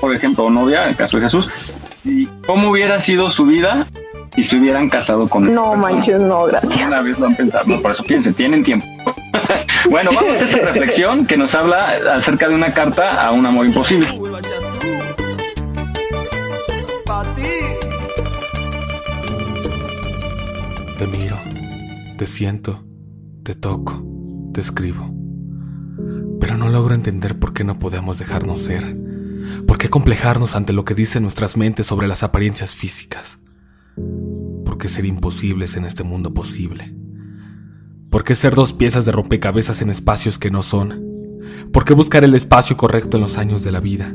por 0.00 0.12
ejemplo, 0.12 0.46
o 0.46 0.50
novia, 0.50 0.82
en 0.82 0.88
el 0.88 0.96
caso 0.96 1.18
de 1.18 1.22
Jesús, 1.22 1.48
si, 1.86 2.28
cómo 2.44 2.70
hubiera 2.70 2.98
sido 2.98 3.30
su 3.30 3.46
vida 3.46 3.86
si 4.34 4.44
se 4.44 4.56
hubieran 4.56 4.88
casado 4.88 5.28
con 5.28 5.44
No 5.54 5.72
persona. 5.72 5.76
manches, 5.82 6.20
no, 6.20 6.44
gracias. 6.44 6.86
Una 6.86 7.02
vez 7.02 7.18
lo 7.18 7.26
han 7.26 7.34
pensado, 7.36 7.64
no, 7.66 7.80
por 7.80 7.90
eso 7.90 8.02
piensen, 8.04 8.34
tienen 8.34 8.62
tiempo. 8.62 8.86
bueno, 9.90 10.10
vamos 10.14 10.40
a 10.40 10.44
esta 10.44 10.58
reflexión 10.66 11.26
que 11.26 11.36
nos 11.36 11.54
habla 11.54 11.96
acerca 12.14 12.48
de 12.48 12.54
una 12.54 12.72
carta 12.72 13.22
a 13.26 13.32
un 13.32 13.46
amor 13.46 13.66
imposible. 13.66 14.06
Te 20.98 21.06
miro, 21.06 21.38
te 22.18 22.26
siento, 22.26 22.84
te 23.42 23.54
toco, 23.54 24.04
te 24.52 24.60
escribo. 24.60 25.14
Pero 26.40 26.56
no 26.56 26.68
logro 26.68 26.94
entender 26.94 27.38
por 27.38 27.52
qué 27.54 27.64
no 27.64 27.78
podemos 27.78 28.18
dejarnos 28.18 28.60
ser. 28.62 28.96
¿Por 29.66 29.78
qué 29.78 29.88
complejarnos 29.88 30.56
ante 30.56 30.72
lo 30.72 30.84
que 30.84 30.94
dicen 30.94 31.22
nuestras 31.22 31.56
mentes 31.56 31.86
sobre 31.86 32.06
las 32.08 32.22
apariencias 32.22 32.74
físicas? 32.74 33.38
¿Por 33.96 34.78
qué 34.78 34.88
ser 34.88 35.04
imposibles 35.04 35.76
en 35.76 35.84
este 35.84 36.04
mundo 36.04 36.34
posible? 36.34 36.94
¿Por 38.10 38.24
qué 38.24 38.34
ser 38.34 38.54
dos 38.54 38.72
piezas 38.72 39.04
de 39.04 39.12
rompecabezas 39.12 39.82
en 39.82 39.90
espacios 39.90 40.38
que 40.38 40.50
no 40.50 40.62
son? 40.62 41.04
¿Por 41.72 41.84
qué 41.84 41.94
buscar 41.94 42.24
el 42.24 42.34
espacio 42.34 42.76
correcto 42.76 43.16
en 43.16 43.22
los 43.22 43.38
años 43.38 43.62
de 43.62 43.72
la 43.72 43.80
vida? 43.80 44.14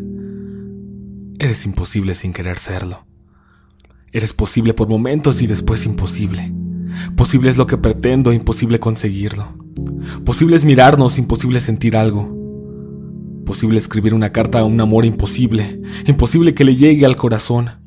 Eres 1.40 1.66
imposible 1.66 2.16
sin 2.16 2.34
querer 2.34 2.58
serlo. 2.58 3.06
Eres 4.12 4.34
posible 4.34 4.74
por 4.74 4.88
momentos 4.88 5.42
y 5.42 5.48
después 5.48 5.86
imposible. 5.86 6.54
Posible 7.16 7.50
es 7.50 7.58
lo 7.58 7.68
que 7.68 7.78
pretendo, 7.78 8.32
imposible 8.32 8.80
conseguirlo. 8.80 9.54
Posible 10.24 10.56
es 10.56 10.66
mirarnos, 10.66 11.18
imposible 11.18 11.60
sentir 11.60 11.98
algo. 11.98 12.34
Posible 13.46 13.78
escribir 13.78 14.14
una 14.14 14.32
carta 14.32 14.60
a 14.60 14.64
un 14.64 14.80
amor 14.80 15.06
imposible, 15.06 15.82
imposible 16.08 16.54
que 16.54 16.64
le 16.64 16.76
llegue 16.76 17.06
al 17.06 17.16
corazón. 17.16 17.85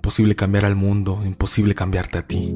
Posible 0.00 0.34
cambiar 0.34 0.64
al 0.64 0.76
mundo, 0.76 1.22
imposible 1.24 1.74
cambiarte 1.74 2.18
a 2.18 2.26
ti. 2.26 2.54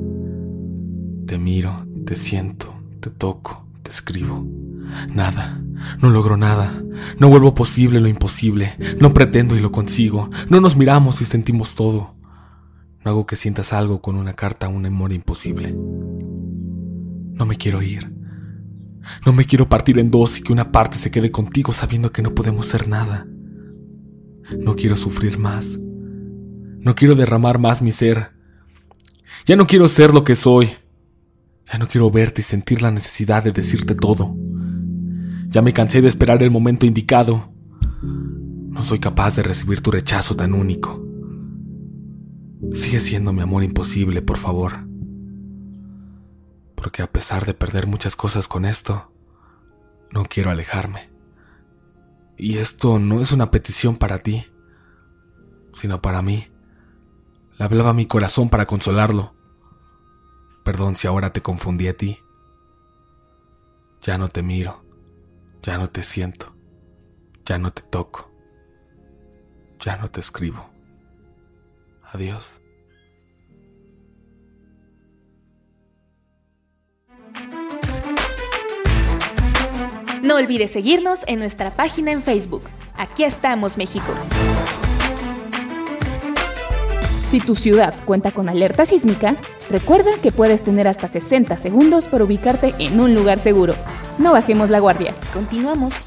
Te 1.26 1.38
miro, 1.38 1.86
te 2.06 2.16
siento, 2.16 2.74
te 3.00 3.10
toco, 3.10 3.66
te 3.82 3.90
escribo. 3.90 4.46
Nada, 5.12 5.62
no 6.00 6.10
logro 6.10 6.36
nada. 6.36 6.82
No 7.18 7.28
vuelvo 7.28 7.54
posible 7.54 8.00
lo 8.00 8.08
imposible. 8.08 8.76
No 9.00 9.12
pretendo 9.12 9.56
y 9.56 9.60
lo 9.60 9.72
consigo. 9.72 10.30
No 10.48 10.60
nos 10.60 10.76
miramos 10.76 11.20
y 11.20 11.24
sentimos 11.24 11.74
todo. 11.74 12.14
No 13.04 13.10
hago 13.10 13.26
que 13.26 13.36
sientas 13.36 13.72
algo 13.72 14.00
con 14.00 14.16
una 14.16 14.32
carta 14.32 14.66
a 14.66 14.70
un 14.70 14.86
amor 14.86 15.12
imposible. 15.12 15.74
No 15.74 17.46
me 17.46 17.56
quiero 17.56 17.82
ir. 17.82 18.14
No 19.26 19.32
me 19.32 19.44
quiero 19.44 19.68
partir 19.68 19.98
en 19.98 20.10
dos 20.10 20.38
y 20.38 20.42
que 20.42 20.52
una 20.52 20.72
parte 20.72 20.96
se 20.96 21.10
quede 21.10 21.30
contigo 21.30 21.72
sabiendo 21.72 22.10
que 22.10 22.22
no 22.22 22.34
podemos 22.34 22.66
ser 22.66 22.88
nada. 22.88 23.26
No 24.58 24.74
quiero 24.76 24.96
sufrir 24.96 25.38
más. 25.38 25.78
No 26.84 26.94
quiero 26.94 27.14
derramar 27.14 27.58
más 27.58 27.80
mi 27.80 27.92
ser. 27.92 28.32
Ya 29.46 29.56
no 29.56 29.66
quiero 29.66 29.88
ser 29.88 30.12
lo 30.12 30.22
que 30.22 30.34
soy. 30.34 30.70
Ya 31.72 31.78
no 31.78 31.88
quiero 31.88 32.10
verte 32.10 32.42
y 32.42 32.44
sentir 32.44 32.82
la 32.82 32.90
necesidad 32.90 33.42
de 33.42 33.52
decirte 33.52 33.94
todo. 33.94 34.36
Ya 35.48 35.62
me 35.62 35.72
cansé 35.72 36.02
de 36.02 36.08
esperar 36.08 36.42
el 36.42 36.50
momento 36.50 36.84
indicado. 36.84 37.50
No 38.02 38.82
soy 38.82 38.98
capaz 38.98 39.34
de 39.36 39.42
recibir 39.42 39.80
tu 39.80 39.90
rechazo 39.92 40.36
tan 40.36 40.52
único. 40.52 41.02
Sigue 42.74 43.00
siendo 43.00 43.32
mi 43.32 43.40
amor 43.40 43.64
imposible, 43.64 44.20
por 44.20 44.36
favor. 44.36 44.86
Porque 46.74 47.00
a 47.00 47.10
pesar 47.10 47.46
de 47.46 47.54
perder 47.54 47.86
muchas 47.86 48.14
cosas 48.14 48.46
con 48.46 48.66
esto, 48.66 49.10
no 50.12 50.26
quiero 50.26 50.50
alejarme. 50.50 51.08
Y 52.36 52.58
esto 52.58 52.98
no 52.98 53.22
es 53.22 53.32
una 53.32 53.50
petición 53.50 53.96
para 53.96 54.18
ti, 54.18 54.44
sino 55.72 56.02
para 56.02 56.20
mí. 56.20 56.48
Le 57.58 57.64
hablaba 57.64 57.92
mi 57.92 58.06
corazón 58.06 58.48
para 58.48 58.66
consolarlo. 58.66 59.34
Perdón 60.64 60.96
si 60.96 61.06
ahora 61.06 61.32
te 61.32 61.42
confundí 61.42 61.88
a 61.88 61.96
ti. 61.96 62.18
Ya 64.00 64.18
no 64.18 64.28
te 64.28 64.42
miro, 64.42 64.84
ya 65.62 65.78
no 65.78 65.88
te 65.88 66.02
siento, 66.02 66.54
ya 67.44 67.58
no 67.58 67.70
te 67.70 67.82
toco, 67.82 68.30
ya 69.78 69.96
no 69.96 70.10
te 70.10 70.20
escribo. 70.20 70.68
Adiós. 72.12 72.60
No 80.22 80.36
olvides 80.36 80.70
seguirnos 80.70 81.20
en 81.26 81.38
nuestra 81.38 81.70
página 81.70 82.10
en 82.10 82.22
Facebook. 82.22 82.64
Aquí 82.96 83.24
estamos, 83.24 83.76
México. 83.76 84.12
Si 87.34 87.40
tu 87.40 87.56
ciudad 87.56 87.92
cuenta 88.04 88.30
con 88.30 88.48
alerta 88.48 88.86
sísmica, 88.86 89.34
recuerda 89.68 90.12
que 90.22 90.30
puedes 90.30 90.62
tener 90.62 90.86
hasta 90.86 91.08
60 91.08 91.56
segundos 91.56 92.06
para 92.06 92.22
ubicarte 92.22 92.76
en 92.78 93.00
un 93.00 93.12
lugar 93.12 93.40
seguro. 93.40 93.74
No 94.18 94.30
bajemos 94.30 94.70
la 94.70 94.78
guardia. 94.78 95.16
Continuamos. 95.32 96.06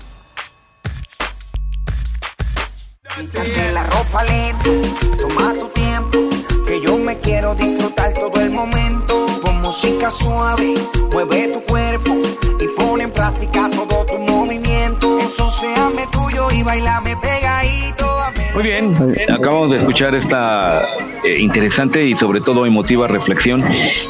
La 3.74 3.84
ropa 3.84 4.24
lento, 4.24 4.72
toma 5.18 5.54
tu 5.56 5.68
tiempo, 5.68 6.18
que 6.66 6.80
yo 6.80 6.98
me 6.98 7.20
quiero 7.20 7.56
disfrutar 7.56 8.14
todo 8.14 8.40
el 8.40 8.50
momento. 8.50 9.26
Con 9.44 9.62
música 9.62 10.10
suave, 10.10 10.76
mueve 11.12 11.50
tu 11.50 11.62
cuerpo 11.64 12.22
y 12.58 12.68
pone 12.80 13.04
en 13.04 13.12
práctica 13.12 13.70
todo 13.70 14.06
tu 14.06 14.18
movimiento. 14.18 15.20
Eso 15.20 15.52
seame 15.52 16.08
tuyo 16.10 16.48
y 16.52 16.64
bailame 16.64 17.18
pegadito. 17.18 18.07
Muy 18.54 18.64
bien, 18.64 18.96
acabamos 19.30 19.72
de 19.72 19.78
escuchar 19.78 20.16
esta 20.16 20.84
eh, 21.24 21.40
interesante 21.40 22.06
y 22.06 22.16
sobre 22.16 22.42
todo 22.42 22.66
emotiva 22.66 23.08
reflexión. 23.08 23.64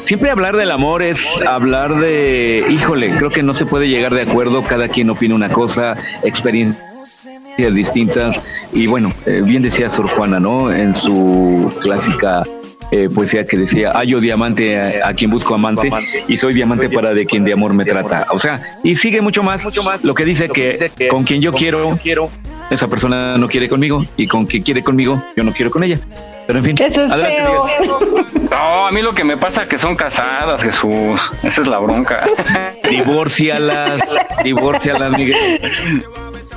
Siempre 0.03 0.29
hablar 0.29 0.55
del 0.55 0.71
amor 0.71 1.01
es 1.01 1.41
hablar 1.41 1.99
de, 1.99 2.65
híjole, 2.69 3.11
creo 3.17 3.29
que 3.29 3.43
no 3.43 3.53
se 3.53 3.65
puede 3.65 3.89
llegar 3.89 4.13
de 4.13 4.21
acuerdo, 4.21 4.63
cada 4.63 4.87
quien 4.87 5.09
opina 5.09 5.35
una 5.35 5.49
cosa, 5.49 5.97
experiencias 6.23 6.77
distintas 7.73 8.39
y 8.71 8.87
bueno, 8.87 9.11
eh, 9.25 9.41
bien 9.43 9.63
decía 9.63 9.89
Sor 9.89 10.07
Juana, 10.09 10.39
¿no? 10.39 10.71
En 10.71 10.95
su 10.95 11.73
clásica 11.81 12.43
eh, 12.91 13.09
poesía 13.13 13.45
que 13.45 13.57
decía, 13.57 13.91
hallo 13.93 14.21
diamante 14.21 14.79
a, 14.79 15.09
a 15.09 15.13
quien 15.13 15.29
busco 15.29 15.55
amante 15.55 15.89
y 16.27 16.37
soy 16.37 16.53
diamante 16.53 16.89
para 16.89 17.13
de 17.13 17.25
quien 17.25 17.43
de 17.43 17.51
amor 17.51 17.73
me 17.73 17.83
trata. 17.83 18.27
O 18.29 18.39
sea, 18.39 18.61
y 18.83 18.95
sigue 18.95 19.19
mucho 19.19 19.43
más, 19.43 19.63
mucho 19.63 19.83
más 19.83 20.03
lo 20.05 20.13
que 20.13 20.23
dice 20.23 20.47
que 20.47 20.91
con 21.09 21.25
quien 21.25 21.41
yo 21.41 21.51
quiero, 21.51 21.99
esa 22.69 22.87
persona 22.87 23.37
no 23.37 23.47
quiere 23.47 23.69
conmigo 23.69 24.05
y 24.17 24.27
con 24.27 24.45
quien 24.45 24.63
quiere 24.63 24.83
conmigo, 24.83 25.21
yo 25.35 25.43
no 25.43 25.51
quiero 25.53 25.71
con 25.71 25.83
ella. 25.83 25.99
Pero 26.45 26.59
en 26.59 26.65
fin, 26.65 26.75
Eso 26.79 27.03
es 27.05 27.11
adelante, 27.11 27.43
feo. 27.43 27.65
Miguel. 27.65 28.25
No, 28.49 28.87
a 28.87 28.91
mí 28.91 29.01
lo 29.01 29.13
que 29.13 29.25
me 29.25 29.35
pasa 29.35 29.63
es 29.63 29.67
que 29.67 29.77
son 29.77 29.95
casadas, 29.97 30.61
Jesús. 30.63 31.19
Esa 31.43 31.61
es 31.61 31.67
la 31.67 31.79
bronca. 31.79 32.25
Divórcialas, 32.89 34.01
divórcialas, 34.43 35.11
Miguel. 35.11 35.61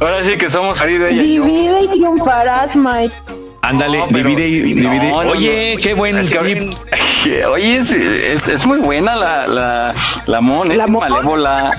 Ahora 0.01 0.23
sí 0.25 0.37
que 0.39 0.49
somos 0.49 0.79
marido 0.79 1.07
ella. 1.07 1.21
Divide 1.23 1.81
y 1.83 1.89
triunfarás, 1.89 2.77
Mike. 2.77 3.15
Ándale, 3.63 3.99
No, 3.99 4.07
divide 4.19 4.47
y 4.49 4.61
divide. 4.61 4.83
No, 4.83 5.25
no, 5.25 5.31
Oye, 5.31 5.75
no. 5.77 5.83
qué 5.83 5.95
buen 5.95 6.17
Es 6.17 6.31
que 6.31 6.39
Oye, 7.47 7.77
es, 7.77 7.93
es- 7.93 8.49
es 8.49 8.65
muy 8.65 8.79
buena 8.79 9.15
la, 9.17 9.47
la, 9.47 9.95
la 10.27 10.41
Mon, 10.41 10.71
es 10.71 10.77
¿La 10.79 10.87
Mon? 10.87 11.07
malévola. 11.09 11.73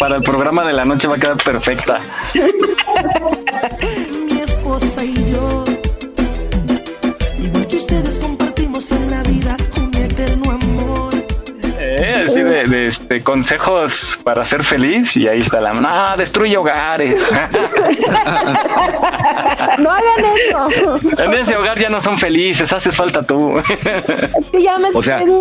Para 0.00 0.16
el 0.16 0.22
programa 0.22 0.64
de 0.64 0.72
la 0.72 0.84
noche 0.84 1.06
va 1.06 1.14
a 1.16 1.18
quedar 1.18 1.36
perfecta. 1.36 2.00
Esposa 4.76 5.04
y 5.04 5.32
yo. 5.32 5.64
Igual 7.42 7.66
que 7.66 7.76
ustedes 7.76 8.18
compartimos 8.18 8.90
en 8.92 9.10
la 9.10 9.22
vida 9.22 9.56
un 9.76 9.94
eterno 9.94 10.50
amor. 10.50 11.14
Eh, 11.78 12.26
así 12.28 12.40
de, 12.42 12.64
de, 12.64 12.88
este, 12.88 13.22
consejos 13.22 14.18
para 14.22 14.44
ser 14.44 14.64
feliz 14.64 15.16
y 15.16 15.28
ahí 15.28 15.40
está 15.40 15.60
la 15.60 15.72
no, 15.72 16.16
destruye 16.16 16.56
hogares. 16.56 17.24
No 19.78 19.90
hagan 19.90 20.24
eso. 20.48 21.22
en 21.22 21.34
ese 21.34 21.54
hogar 21.56 21.78
ya 21.78 21.90
no 21.90 22.00
son 22.00 22.16
felices, 22.16 22.72
haces 22.72 22.96
falta 22.96 23.22
tú. 23.22 23.58
Es 23.58 24.50
que 24.50 24.62
ya 24.62 24.78
me 24.78 24.88
O 24.94 25.02
sea- 25.02 25.18
estoy 25.20 25.34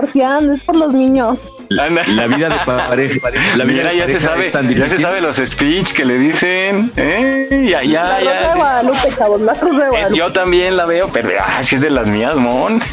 divorciando, 0.00 0.52
es 0.52 0.62
por 0.62 0.76
los 0.76 0.92
niños. 0.92 1.38
La, 1.68 1.88
la 1.90 2.26
vida 2.28 2.48
de 2.48 2.56
pareja, 2.64 3.28
la 3.56 3.64
vida 3.64 3.82
Mira, 3.82 3.90
de 3.90 3.96
ya 3.96 4.06
se 4.06 4.12
pareja 4.26 4.52
sabe, 4.52 4.70
es 4.70 4.76
ya 4.76 4.88
se 4.90 4.98
sabe 5.00 5.20
los 5.20 5.36
speech 5.36 5.92
que 5.94 6.04
le 6.04 6.18
dicen. 6.18 6.92
Eh, 6.96 7.66
ya, 7.70 7.82
ya, 7.82 8.04
La 8.04 8.18
Rosa 8.18 8.18
de 8.18 8.24
ya. 8.24 8.54
Guadalupe, 8.54 9.14
chavos, 9.16 9.40
la 9.40 9.54
Rosa 9.54 9.66
de 9.78 9.84
Es- 9.84 9.90
Guadalupe. 9.90 10.18
yo 10.18 10.32
también 10.32 10.76
la 10.76 10.86
veo, 10.86 11.08
pero 11.12 11.28
ah, 11.44 11.62
sí 11.62 11.74
es 11.76 11.80
de 11.80 11.90
las 11.90 12.08
mías, 12.08 12.36
mon. 12.36 12.80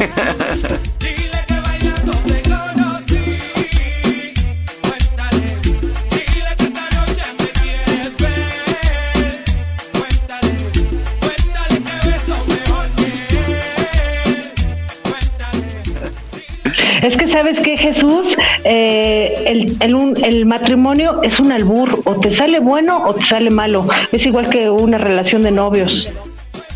sabes 17.33 17.59
que 17.63 17.75
Jesús, 17.77 18.25
Eh, 18.65 19.43
el, 19.47 19.75
el, 19.81 19.93
un- 19.95 20.13
el 20.23 20.45
matrimonio 20.45 21.21
es 21.21 21.37
un 21.39 21.51
albur, 21.51 21.99
o 22.05 22.17
te 22.21 22.33
sale 22.33 22.59
bueno 22.59 23.03
o 23.05 23.13
te 23.13 23.25
sale 23.25 23.49
malo. 23.49 23.85
Es 24.13 24.25
igual 24.25 24.49
que 24.49 24.69
una 24.69 24.97
relación 24.97 25.41
de 25.41 25.51
novios. 25.51 26.07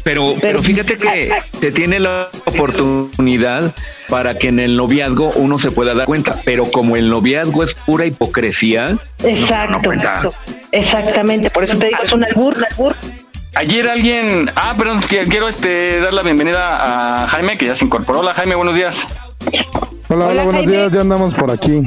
Pero, 0.04 0.36
pero 0.42 0.62
fíjate 0.62 0.98
que 0.98 1.32
te 1.62 1.72
tiene 1.72 2.00
la 2.02 2.28
oportunidad 2.46 3.74
para 4.10 4.38
que 4.38 4.48
en 4.50 4.60
el 4.60 4.76
noviazgo 4.78 5.32
uno 5.36 5.60
se 5.60 5.70
pueda 5.72 5.94
dar 5.94 6.06
cuenta, 6.08 6.42
pero 6.46 6.66
como 6.72 6.96
el 6.98 7.10
noviazgo 7.10 7.64
es 7.64 7.74
pura 7.74 8.06
hipocresía, 8.06 8.98
Exacto. 9.24 10.34
Exactamente, 10.72 11.50
por 11.50 11.64
eso 11.64 11.78
te 11.78 11.88
digo, 11.88 12.00
es 12.04 12.12
un 12.12 12.24
albur, 12.24 12.58
un 12.58 12.66
albur. 12.66 12.96
Ayer 13.56 13.90
alguien, 13.90 14.50
ah, 14.56 14.76
perdón, 14.78 15.02
qui- 15.02 15.28
quiero 15.30 15.48
este 15.48 16.00
dar 16.00 16.14
la 16.14 16.22
bienvenida 16.22 17.24
a 17.24 17.28
Jaime, 17.28 17.58
que 17.58 17.66
ya 17.66 17.76
se 17.76 17.84
incorporó. 17.86 18.20
Hola 18.20 18.34
Jaime, 18.34 18.56
buenos 18.56 18.76
días. 18.76 19.08
Hola, 20.10 20.28
hola, 20.28 20.44
buenos 20.46 20.66
días, 20.66 20.90
ya 20.92 21.02
andamos 21.02 21.34
por 21.34 21.52
aquí, 21.52 21.82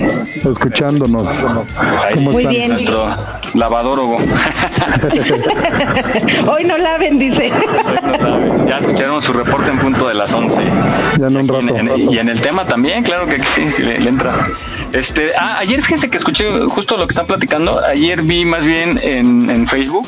escuchándonos. 0.50 1.42
Ahí, 1.42 2.14
¿Cómo 2.16 2.32
Muy 2.32 2.42
están? 2.42 2.54
bien. 2.54 2.68
Nuestro 2.70 3.06
lavadórogo. 3.54 4.18
Hoy 6.50 6.64
no 6.64 6.76
laven, 6.78 7.18
dice. 7.18 7.50
ya 8.68 8.78
escucharon 8.78 9.22
su 9.22 9.32
reporte 9.32 9.70
en 9.70 9.78
punto 9.78 10.06
de 10.08 10.14
las 10.14 10.32
11. 10.34 10.56
Ya 11.18 11.26
en 11.26 11.36
un 11.36 11.36
Y 11.36 11.38
en, 11.38 11.48
rato. 11.48 11.76
en- 11.96 12.12
y 12.12 12.18
en 12.18 12.28
el 12.28 12.40
tema 12.40 12.66
también, 12.66 13.02
claro 13.02 13.26
que 13.26 13.42
sí, 13.42 13.82
le, 13.82 13.98
le 14.00 14.08
entras. 14.10 14.50
Este, 14.92 15.30
ah, 15.38 15.56
ayer 15.58 15.80
fíjese 15.82 16.10
que 16.10 16.16
escuché 16.18 16.50
justo 16.68 16.96
lo 16.98 17.06
que 17.06 17.12
están 17.12 17.26
platicando. 17.26 17.80
Ayer 17.84 18.20
vi 18.22 18.44
más 18.44 18.66
bien 18.66 18.98
en, 19.02 19.48
en 19.48 19.66
Facebook, 19.66 20.06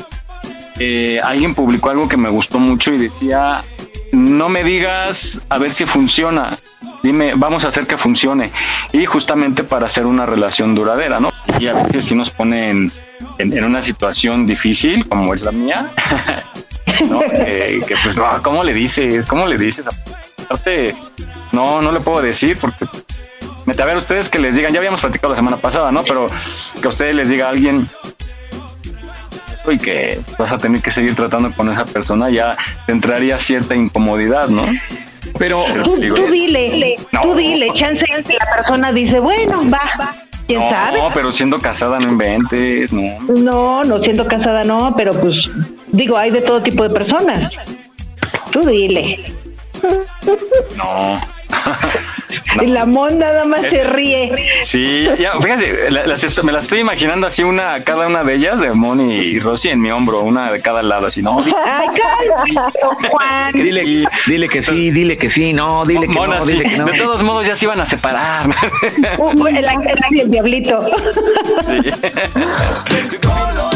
eh, 0.79 1.19
alguien 1.23 1.55
publicó 1.55 1.89
algo 1.91 2.09
que 2.09 2.17
me 2.19 2.29
gustó 2.29 2.59
mucho 2.59 2.93
y 2.93 2.99
decía, 2.99 3.63
no 4.13 4.49
me 4.49 4.63
digas 4.63 5.41
a 5.49 5.59
ver 5.59 5.73
si 5.73 5.87
funciona, 5.87 6.57
dime, 7.03 7.33
vamos 7.35 7.65
a 7.65 7.69
hacer 7.69 7.87
que 7.87 7.97
funcione. 7.97 8.53
Y 8.93 9.07
justamente 9.07 9.65
para 9.65 9.87
hacer 9.87 10.07
una 10.07 10.27
relación 10.27 10.75
duradera, 10.75 11.19
¿no? 11.19 11.31
Y 11.59 11.67
a 11.67 11.75
veces 11.75 12.05
sí 12.05 12.15
nos 12.15 12.31
pone 12.31 12.71
en, 12.71 13.65
una 13.65 13.83
situación 13.83 14.47
difícil, 14.47 15.09
como 15.09 15.35
es 15.35 15.43
la 15.43 15.53
mía, 15.53 15.91
¿no? 17.11 17.23
Eh, 17.33 17.81
que 17.87 17.95
pues, 18.03 18.19
ah, 18.19 18.41
¿cómo 18.43 18.63
le 18.63 18.75
dices? 18.75 19.27
¿Cómo 19.27 19.47
le 19.47 19.57
dices? 19.57 19.85
Aparte, 20.45 20.95
no, 21.53 21.81
no 21.81 21.91
le 21.91 22.01
puedo 22.01 22.21
decir 22.21 22.59
porque 22.61 22.87
me 23.65 23.75
a 23.81 23.87
ver 23.87 23.97
ustedes 23.97 24.29
que 24.29 24.39
les 24.39 24.57
digan, 24.57 24.73
ya 24.73 24.79
habíamos 24.79 25.01
platicado 25.01 25.31
la 25.31 25.37
semana 25.37 25.57
pasada, 25.57 25.93
¿no? 25.93 26.03
Pero 26.03 26.29
que 26.81 26.87
a 26.87 26.91
ustedes 26.91 27.15
les 27.15 27.29
diga 27.29 27.47
a 27.47 27.51
alguien 27.51 27.89
y 29.71 29.79
que 29.79 30.21
vas 30.39 30.53
a 30.53 30.59
tener 30.59 30.81
que 30.83 30.91
seguir 30.91 31.15
tratando 31.15 31.51
con 31.53 31.71
esa 31.71 31.85
persona, 31.85 32.31
ya 32.31 32.57
te 32.87 32.93
entraría 32.93 33.39
cierta 33.39 33.75
incomodidad, 33.75 34.49
¿no? 34.49 34.67
pero 35.39 35.65
Tú, 35.85 35.97
digo, 35.97 36.17
tú 36.17 36.27
dile, 36.31 36.97
No. 37.13 37.23
tú 37.23 37.35
dile, 37.37 37.69
chance 37.75 38.05
la 38.09 38.57
persona 38.57 38.93
dice, 38.93 39.19
bueno, 39.21 39.63
va, 39.71 40.15
quién 40.47 40.61
no, 40.61 40.69
sabe. 40.71 40.99
pero 41.15 41.33
siendo 41.33 41.59
casada 41.61 41.99
no 42.01 42.09
inventes, 42.09 42.93
no. 42.93 43.19
No, 43.37 43.85
no 43.85 44.01
siendo 44.01 44.27
casada 44.27 44.65
no, 44.65 44.95
pero 44.97 45.13
pues 45.19 45.49
digo, 45.89 46.17
hay 46.19 46.31
de 46.31 46.43
todo 46.43 46.63
tipo 46.63 46.83
de 46.83 46.91
personas. 46.91 47.51
Tú 48.51 48.67
dile. 48.67 49.25
No. 50.77 51.19
Y 52.61 52.67
la 52.67 52.85
mon 52.87 53.19
nada 53.19 53.45
más 53.45 53.61
se 53.63 53.83
ríe. 53.85 54.31
Sí, 54.63 55.09
ya, 55.19 55.33
fíjate, 55.33 55.91
la- 55.91 56.07
las 56.07 56.45
me 56.45 56.53
las 56.53 56.65
estoy 56.65 56.81
imaginando 56.81 57.27
así 57.27 57.43
una, 57.43 57.83
cada 57.83 58.07
una 58.07 58.25
de 58.25 58.35
ellas, 58.35 58.61
de 58.61 58.73
Moni 58.73 59.17
y 59.17 59.41
Rosy 59.41 59.71
en 59.71 59.81
mi 59.81 59.91
hombro, 59.91 60.21
una 60.21 60.53
de 60.53 60.61
cada 60.61 60.83
lado, 60.83 61.07
así, 61.07 61.23
¿no? 61.23 61.39
Ay, 61.67 61.89
Juan. 63.11 63.53
dile, 63.55 64.07
dile 64.27 64.49
que 64.49 64.63
sí, 64.63 64.91
dile 64.91 65.17
que 65.17 65.31
sí, 65.31 65.53
no, 65.53 65.85
dile 65.87 66.09
que 66.09 66.15
Mona, 66.15 66.41
no, 66.41 66.45
sí. 66.45 66.53
dile 66.53 66.65
que 66.65 66.77
no. 66.77 66.85
De 66.87 66.99
todos 66.99 67.23
modos 67.23 67.47
ya 67.47 67.57
se 67.57 67.65
iban 67.65 67.81
a 67.81 67.87
separar. 67.87 68.47
Uh, 69.19 69.47
el, 69.47 69.69
ángel 69.69 69.99
y 70.11 70.21
el 70.21 70.31
diablito. 70.31 70.79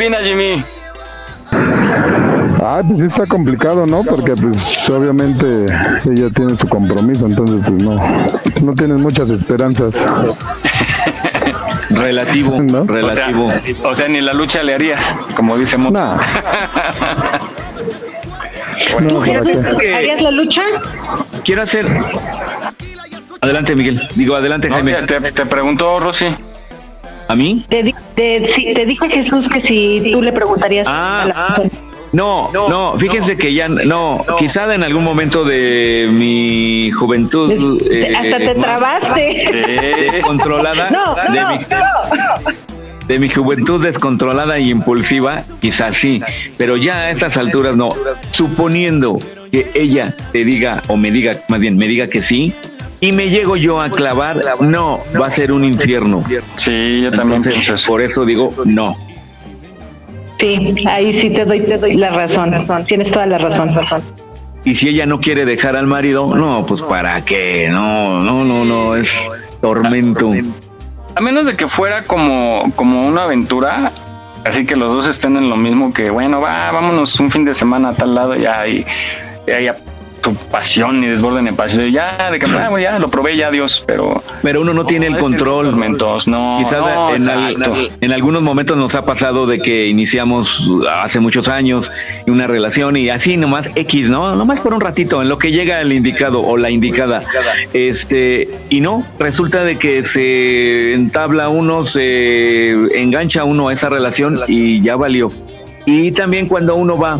opinas, 0.00 0.22
Jimmy? 0.22 0.64
Ah, 2.62 2.80
pues 2.86 2.98
sí 3.00 3.04
está 3.06 3.26
complicado, 3.26 3.86
¿no? 3.86 4.02
Porque 4.02 4.34
pues 4.34 4.88
obviamente 4.88 5.66
ella 6.10 6.30
tiene 6.34 6.56
su 6.56 6.66
compromiso, 6.68 7.26
entonces 7.26 7.60
pues 7.66 7.82
no, 7.82 7.96
no 8.62 8.74
tienes 8.74 8.96
muchas 8.96 9.28
esperanzas. 9.30 10.06
Relativo, 11.90 12.60
¿No? 12.62 12.82
O 12.82 12.86
sea, 13.12 13.26
relativo. 13.26 13.52
o 13.84 13.94
sea, 13.96 14.08
ni 14.08 14.20
la 14.20 14.32
lucha 14.32 14.62
le 14.62 14.74
harías, 14.74 15.00
como 15.36 15.56
dice 15.58 15.76
Moni. 15.76 15.94
Nah. 15.94 16.16
No, 19.00 19.20
¿para 19.20 19.42
qué? 19.78 19.94
¿Harías 19.94 20.20
la 20.20 20.30
lucha? 20.30 20.62
Quiero 21.44 21.62
hacer. 21.62 21.86
Adelante, 23.40 23.74
Miguel. 23.74 24.00
Digo, 24.14 24.34
adelante, 24.34 24.68
No, 24.68 24.74
Jaime. 24.74 24.94
te, 25.06 25.20
te 25.32 25.46
preguntó 25.46 26.00
Rosy. 26.00 26.26
¿A 27.30 27.36
mí? 27.36 27.64
Te, 27.68 27.84
di- 27.84 27.94
te, 28.16 28.84
dijo 28.86 29.06
Jesús 29.08 29.48
que 29.48 29.62
si 29.62 30.10
tú 30.12 30.20
le 30.20 30.32
preguntarías 30.32 30.84
a 30.88 31.26
la 31.28 31.46
persona. 31.54 31.70
No, 32.12 32.50
no, 32.52 32.98
fíjense 32.98 33.36
que 33.36 33.54
ya 33.54 33.68
no, 33.68 34.24
quizá 34.36 34.74
en 34.74 34.82
algún 34.82 35.04
momento 35.04 35.44
de 35.44 36.08
mi 36.10 36.90
juventud 36.90 37.80
eh, 37.88 38.12
Hasta 38.16 38.38
te 38.38 38.54
más 38.56 38.66
trabaste. 38.66 40.08
descontrolada 40.12 40.90
No, 40.90 41.14
de, 41.14 41.40
no, 41.40 41.50
mi, 41.52 41.58
de 43.06 43.18
mi 43.20 43.28
juventud 43.28 43.80
descontrolada 43.80 44.58
y 44.58 44.70
impulsiva, 44.70 45.44
quizás 45.60 45.96
sí, 45.96 46.20
pero 46.58 46.76
ya 46.76 46.96
a 46.96 47.10
estas 47.10 47.36
alturas 47.36 47.76
no. 47.76 47.94
Suponiendo 48.32 49.20
que 49.52 49.70
ella 49.74 50.12
te 50.32 50.44
diga 50.44 50.82
o 50.88 50.96
me 50.96 51.12
diga, 51.12 51.36
más 51.48 51.60
bien 51.60 51.76
me 51.76 51.86
diga 51.86 52.08
que 52.08 52.22
sí, 52.22 52.52
y 53.00 53.12
me 53.12 53.30
llego 53.30 53.56
yo 53.56 53.80
a 53.80 53.88
clavar, 53.90 54.42
no, 54.60 55.00
va 55.18 55.26
a 55.26 55.30
ser 55.30 55.52
un 55.52 55.64
infierno. 55.64 56.22
Sí, 56.56 57.00
yo 57.02 57.10
también 57.10 57.42
pienso 57.42 57.74
eso. 57.74 57.86
Por 57.88 58.02
eso 58.02 58.24
digo 58.24 58.52
no. 58.66 58.96
Sí, 60.38 60.74
ahí 60.86 61.20
sí 61.20 61.30
te 61.30 61.44
doy, 61.44 61.60
te 61.60 61.78
doy 61.78 61.94
la 61.94 62.10
razón. 62.10 62.66
Tienes 62.86 63.10
toda 63.10 63.26
la 63.26 63.38
razón. 63.38 63.74
razón. 63.74 64.02
Y 64.64 64.74
si 64.74 64.88
ella 64.88 65.06
no 65.06 65.20
quiere 65.20 65.46
dejar 65.46 65.76
al 65.76 65.86
marido, 65.86 66.34
no, 66.34 66.64
pues 66.66 66.82
para 66.82 67.24
qué, 67.24 67.68
no, 67.70 68.22
no, 68.22 68.44
no, 68.44 68.64
no, 68.64 68.94
es 68.94 69.30
tormento. 69.62 70.32
A 71.14 71.20
menos 71.20 71.46
de 71.46 71.56
que 71.56 71.66
fuera 71.66 72.04
como, 72.04 72.70
como 72.76 73.06
una 73.06 73.24
aventura, 73.24 73.90
así 74.44 74.66
que 74.66 74.76
los 74.76 74.92
dos 74.92 75.08
estén 75.08 75.36
en 75.36 75.48
lo 75.48 75.56
mismo 75.56 75.94
que, 75.94 76.10
bueno, 76.10 76.42
va, 76.42 76.70
vámonos 76.70 77.18
un 77.20 77.30
fin 77.30 77.46
de 77.46 77.54
semana 77.54 77.90
a 77.90 77.92
tal 77.94 78.14
lado 78.14 78.36
ya 78.36 78.66
y, 78.68 78.84
y 79.46 79.50
haya 79.50 79.76
tu 80.20 80.34
pasión 80.34 81.02
y 81.02 81.06
desborden 81.06 81.46
en 81.48 81.56
pasión. 81.56 81.90
Ya, 81.90 82.30
de 82.30 82.38
que, 82.38 82.46
ah, 82.46 82.70
ya 82.80 82.98
lo 82.98 83.08
probé, 83.08 83.36
ya, 83.36 83.50
Dios, 83.50 83.82
pero. 83.86 84.22
Pero 84.42 84.60
uno 84.62 84.72
no 84.74 84.84
tiene 84.86 85.06
el 85.06 85.18
control. 85.18 85.66
Tormentos, 85.66 86.26
no. 86.28 86.56
Quizás 86.58 86.80
no, 86.80 87.14
en, 87.14 87.28
al- 87.28 87.90
en 88.00 88.12
algunos 88.12 88.42
momentos 88.42 88.76
nos 88.76 88.94
ha 88.94 89.04
pasado 89.04 89.46
de 89.46 89.58
que 89.60 89.88
iniciamos 89.88 90.68
hace 91.02 91.20
muchos 91.20 91.48
años 91.48 91.90
una 92.26 92.46
relación 92.46 92.96
y 92.96 93.10
así 93.10 93.36
nomás 93.36 93.70
X, 93.74 94.08
¿no? 94.08 94.34
Nomás 94.36 94.60
por 94.60 94.74
un 94.74 94.80
ratito, 94.80 95.20
en 95.22 95.28
lo 95.28 95.38
que 95.38 95.52
llega 95.52 95.80
el 95.80 95.92
indicado 95.92 96.42
o 96.42 96.56
la 96.56 96.70
indicada. 96.70 97.22
Este, 97.72 98.48
y 98.68 98.80
no, 98.80 99.04
resulta 99.18 99.64
de 99.64 99.78
que 99.78 100.02
se 100.02 100.94
entabla 100.94 101.48
uno, 101.48 101.84
se 101.84 102.70
engancha 103.00 103.44
uno 103.44 103.68
a 103.68 103.72
esa 103.72 103.88
relación 103.88 104.40
y 104.48 104.80
ya 104.80 104.96
valió. 104.96 105.30
Y 105.86 106.12
también 106.12 106.46
cuando 106.46 106.74
uno 106.76 106.96
va 106.98 107.18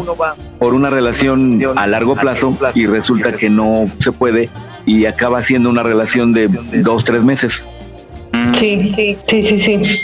por 0.58 0.74
una 0.74 0.90
relación 0.90 1.60
a 1.76 1.86
largo 1.86 2.14
plazo 2.16 2.56
y 2.74 2.86
resulta 2.86 3.32
que 3.32 3.48
no 3.50 3.90
se 3.98 4.12
puede 4.12 4.48
y 4.86 5.06
acaba 5.06 5.42
siendo 5.42 5.70
una 5.70 5.82
relación 5.82 6.32
de 6.32 6.48
dos, 6.82 7.04
tres 7.04 7.22
meses. 7.24 7.64
Sí, 8.58 8.92
sí, 8.94 9.16
sí, 9.28 9.60
sí, 9.64 9.84
sí. 9.84 10.00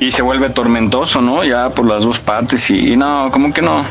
Y 0.00 0.12
se 0.12 0.22
vuelve 0.22 0.50
tormentoso, 0.50 1.20
¿no? 1.20 1.44
Ya 1.44 1.70
por 1.70 1.86
las 1.86 2.04
dos 2.04 2.18
partes 2.18 2.70
y, 2.70 2.92
y 2.92 2.96
no, 2.96 3.30
como 3.32 3.52
que 3.52 3.62
no. 3.62 3.84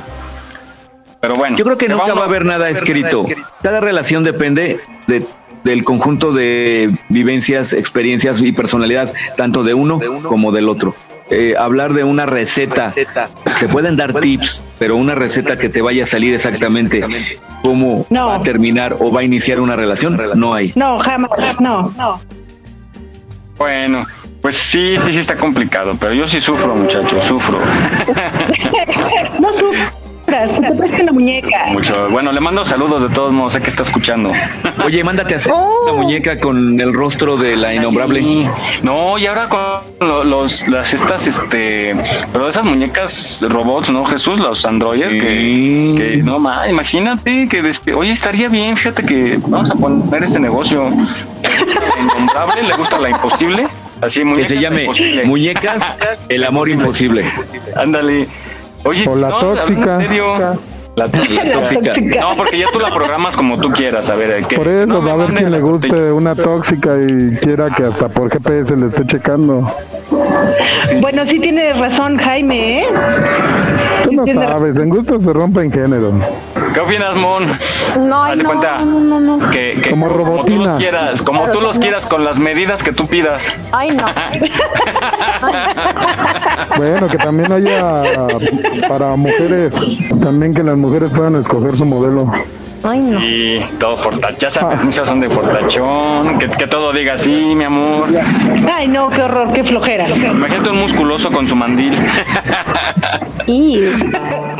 Pero 1.19 1.33
bueno. 1.35 1.57
Yo 1.57 1.65
creo 1.65 1.77
que 1.77 1.89
nunca 1.89 2.05
uno- 2.05 2.15
va 2.15 2.21
a 2.21 2.25
haber 2.25 2.45
nada 2.45 2.69
escrito. 2.69 3.25
Cada 3.61 3.79
relación 3.79 4.23
depende 4.23 4.79
de, 5.07 5.25
del 5.63 5.83
conjunto 5.83 6.31
de 6.31 6.95
vivencias, 7.09 7.73
experiencias 7.73 8.41
y 8.41 8.51
personalidad, 8.51 9.11
tanto 9.35 9.63
de 9.63 9.73
uno 9.73 9.99
como 10.23 10.51
del 10.51 10.69
otro. 10.69 10.93
Eh, 11.29 11.55
hablar 11.57 11.93
de 11.93 12.05
una 12.05 12.25
receta, 12.25 12.93
se 12.93 13.67
pueden 13.67 13.97
dar 13.97 14.13
tips, 14.13 14.63
pero 14.79 14.95
una 14.95 15.13
receta 15.13 15.57
que 15.57 15.67
te 15.67 15.81
vaya 15.81 16.03
a 16.03 16.05
salir 16.05 16.33
exactamente 16.33 17.03
cómo 17.61 18.05
va 18.09 18.35
a 18.35 18.41
terminar 18.41 18.95
o 18.99 19.11
va 19.11 19.19
a 19.21 19.23
iniciar 19.23 19.59
una 19.59 19.75
relación, 19.75 20.17
no 20.35 20.53
hay. 20.53 20.71
No, 20.75 20.99
jamás. 20.99 21.31
No, 21.59 21.93
no. 21.97 22.19
Bueno, 23.57 24.05
pues 24.41 24.55
sí, 24.55 24.95
sí, 25.03 25.11
sí 25.11 25.19
está 25.19 25.35
complicado, 25.35 25.97
pero 25.99 26.13
yo 26.13 26.27
sí 26.27 26.39
sufro, 26.39 26.75
muchachos, 26.75 27.23
sufro. 27.25 27.59
No 29.39 29.49
te 30.27 31.03
la 31.03 31.11
muñeca. 31.11 31.67
Mucho. 31.69 32.09
Bueno, 32.09 32.31
le 32.31 32.39
mando 32.41 32.65
saludos 32.65 33.01
de 33.03 33.09
todos 33.15 33.31
modos, 33.31 33.53
sé 33.53 33.61
que 33.61 33.69
está 33.69 33.83
escuchando. 33.83 34.33
Oye, 34.85 35.03
mándate 35.03 35.33
a 35.33 35.37
hacer 35.37 35.53
una 35.53 35.93
muñeca 35.93 36.39
con 36.39 36.79
el 36.79 36.93
rostro 36.93 37.37
de 37.37 37.55
la 37.55 37.73
innombrable. 37.73 38.21
No, 38.83 39.17
y 39.17 39.25
ahora 39.25 39.47
con 39.47 39.61
lo- 40.07 40.23
los, 40.25 40.67
las 40.67 40.93
estas, 40.93 41.27
este, 41.27 41.95
pero 42.33 42.49
esas 42.49 42.65
muñecas 42.65 43.45
robots, 43.49 43.89
¿no, 43.89 44.03
Jesús? 44.05 44.39
Los 44.39 44.65
androides 44.65 45.13
que, 45.13 45.93
que, 45.97 46.17
no 46.23 46.39
más, 46.39 46.69
imagínate 46.69 47.47
que, 47.47 47.63
despe- 47.63 47.95
oye, 47.95 48.11
estaría 48.11 48.49
bien, 48.49 48.75
fíjate 48.75 49.03
que 49.03 49.39
vamos 49.47 49.71
a 49.71 49.75
poner 49.75 50.23
este 50.23 50.39
negocio. 50.39 50.89
Le 50.89 51.59
gusta 51.63 51.79
la 51.95 52.01
innombrable, 52.01 52.63
le 52.63 52.73
gusta 52.75 52.99
la 52.99 53.09
imposible, 53.09 53.67
así 54.01 54.23
Que 54.35 54.45
se 54.45 54.59
llame 54.59 54.81
imposible. 54.81 55.23
Muñecas, 55.25 55.85
el 56.27 56.43
amor 56.43 56.67
imposible. 56.69 57.25
Ándale. 57.77 58.27
Oye, 58.87 59.07
O 59.07 59.15
si 59.15 59.21
la 59.21 59.29
no, 59.29 59.39
tóxica. 59.39 59.95
en 59.95 60.01
serio, 60.01 60.37
la, 60.39 60.55
la 60.95 61.51
tóxica. 61.51 61.93
No, 62.21 62.35
porque 62.35 62.57
ya 62.57 62.67
tú 62.71 62.79
la 62.79 62.93
programas 62.93 63.35
como 63.35 63.59
tú 63.59 63.69
quieras, 63.71 64.09
a 64.09 64.15
ver, 64.15 64.43
¿qué? 64.45 64.55
Por 64.55 64.67
eso, 64.67 64.87
No 64.87 65.01
va 65.03 65.11
a 65.11 65.13
haber 65.13 65.27
manden 65.27 65.37
quien 65.37 65.51
le 65.51 65.59
guste 65.59 66.11
una 66.11 66.35
tóxica 66.35 66.95
y 66.97 67.35
quiera 67.37 67.69
que 67.69 67.83
hasta 67.83 68.09
por 68.09 68.29
GPS 68.31 68.75
le 68.75 68.87
esté 68.87 69.05
checando. 69.05 69.71
Bueno, 71.01 71.23
sí 71.25 71.39
tienes 71.39 71.77
razón, 71.77 72.17
Jaime, 72.17 72.81
¿eh? 72.81 72.87
Tú 74.05 74.11
no 74.13 74.25
sabes, 74.25 74.77
en 74.77 74.89
gusto 74.89 75.19
se 75.19 75.33
rompen 75.33 75.71
género. 75.71 76.13
¿Qué 76.73 76.79
opinas, 76.79 77.15
Mon? 77.15 77.45
No, 78.07 78.23
Haz 78.23 78.37
de 78.37 78.43
no, 78.43 78.49
cuenta 78.49 78.79
no, 78.79 78.99
no, 78.99 79.19
no. 79.37 79.49
que, 79.49 79.79
que 79.81 79.89
Como 79.91 80.07
tú 80.07 80.13
robotina. 80.13 80.63
los 80.63 80.71
quieras, 80.73 81.21
como 81.21 81.45
tú 81.51 81.61
los 81.61 81.79
quieras 81.79 82.05
con 82.05 82.23
las 82.23 82.39
medidas 82.39 82.83
que 82.83 82.91
tú 82.91 83.07
pidas. 83.07 83.51
Ay, 83.71 83.91
no. 83.91 84.05
Bueno, 86.77 87.07
que 87.07 87.17
también 87.17 87.51
haya 87.51 88.03
para 88.87 89.15
mujeres, 89.15 89.73
también 90.21 90.53
que 90.53 90.63
las 90.63 90.77
mujeres 90.77 91.11
puedan 91.11 91.35
escoger 91.35 91.75
su 91.77 91.85
modelo. 91.85 92.31
Ay, 92.83 92.99
no. 92.99 93.19
Y 93.19 93.65
todo 93.79 93.97
fortachón, 93.97 94.37
ya 94.37 94.51
sabes, 94.51 94.83
muchas 94.83 95.07
son 95.07 95.19
de 95.19 95.29
fortachón, 95.29 96.37
que, 96.37 96.47
que 96.47 96.67
todo 96.67 96.93
diga 96.93 97.13
así, 97.13 97.31
mi 97.55 97.63
amor. 97.63 98.07
Ay, 98.73 98.87
no, 98.87 99.09
qué 99.09 99.21
horror, 99.23 99.51
qué 99.53 99.63
flojera. 99.63 100.07
Imagínate 100.07 100.69
un 100.69 100.79
musculoso 100.81 101.31
con 101.31 101.47
su 101.47 101.55
mandil. 101.55 101.93
Y 103.47 103.79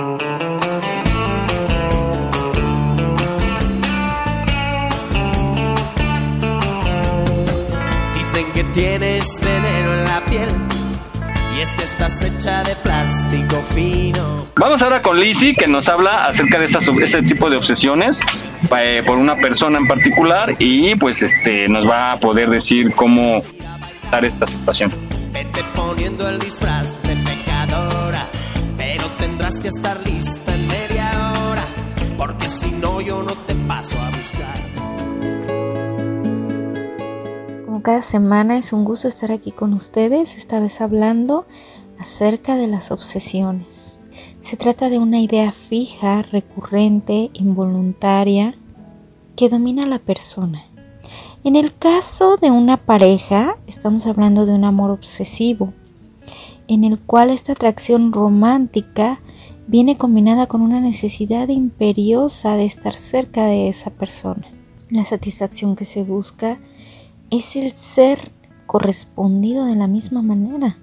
tienes 8.78 9.40
veneno 9.42 9.92
en 9.92 10.04
la 10.04 10.22
piel 10.26 10.50
y 11.58 11.62
es 11.62 11.70
que 11.76 11.84
estás 11.84 12.22
hecha 12.22 12.64
de 12.64 12.76
plástico 12.76 13.56
fino. 13.74 14.46
Vamos 14.56 14.84
ahora 14.84 15.02
con 15.02 15.20
Lizzie, 15.20 15.56
que 15.56 15.66
nos 15.68 15.90
habla 15.90 16.28
acerca 16.28 16.60
de 16.60 16.66
esas, 16.66 16.88
ese 16.88 17.24
tipo 17.24 17.50
de 17.50 17.58
obsesiones 17.58 18.22
eh, 18.78 19.02
por 19.04 19.18
una 19.18 19.36
persona 19.36 19.80
en 19.80 19.88
particular 19.88 20.56
y 20.60 20.94
pues 20.96 21.24
este 21.24 21.68
nos 21.68 21.90
va 21.90 22.12
a 22.12 22.20
poder 22.20 22.52
decir 22.52 22.94
cómo 22.94 23.42
dar 24.12 24.24
esta 24.24 24.46
situación. 24.46 24.92
Vete 25.34 25.62
poniendo 25.76 26.30
el 26.30 26.38
disfraz 26.38 26.86
de 27.02 27.16
pecadora, 27.16 28.28
pero 28.78 29.06
tendrás 29.18 29.60
que 29.60 29.70
estar 29.70 29.98
lista 30.06 30.54
en 30.54 30.68
media 30.68 31.34
hora, 31.48 31.64
porque 32.16 32.48
si 32.48 32.70
no 32.74 32.97
cada 37.88 38.02
semana 38.02 38.58
es 38.58 38.74
un 38.74 38.84
gusto 38.84 39.08
estar 39.08 39.32
aquí 39.32 39.54
con 39.54 39.74
ustedes, 39.74 40.36
esta 40.36 40.60
vez 40.60 40.82
hablando 40.82 41.46
acerca 41.98 42.58
de 42.58 42.68
las 42.68 42.92
obsesiones. 42.92 44.02
Se 44.42 44.58
trata 44.58 44.90
de 44.90 45.00
una 45.00 45.22
idea 45.22 45.54
fija, 45.54 46.22
recurrente, 46.22 47.32
involuntaria, 47.32 48.56
que 49.38 49.48
domina 49.48 49.84
a 49.84 49.88
la 49.88 50.00
persona. 50.00 50.66
En 51.46 51.56
el 51.56 51.74
caso 51.74 52.36
de 52.36 52.52
una 52.52 52.76
pareja, 52.76 53.56
estamos 53.68 54.06
hablando 54.06 54.46
de 54.46 54.52
un 54.52 54.66
amor 54.66 54.92
obsesivo, 54.92 55.72
en 56.68 56.84
el 56.84 57.00
cual 57.00 57.30
esta 57.30 57.54
atracción 57.54 58.12
romántica 58.12 59.22
viene 59.66 59.98
combinada 59.98 60.48
con 60.48 60.62
una 60.62 60.82
necesidad 60.82 61.48
imperiosa 61.48 62.58
de 62.58 62.66
estar 62.66 62.98
cerca 62.98 63.46
de 63.46 63.70
esa 63.70 63.92
persona. 63.92 64.46
La 64.90 65.06
satisfacción 65.06 65.78
que 65.78 65.86
se 65.86 66.04
busca 66.04 66.60
es 67.30 67.56
el 67.56 67.72
ser 67.72 68.32
correspondido 68.66 69.66
de 69.66 69.76
la 69.76 69.88
misma 69.88 70.22
manera. 70.22 70.78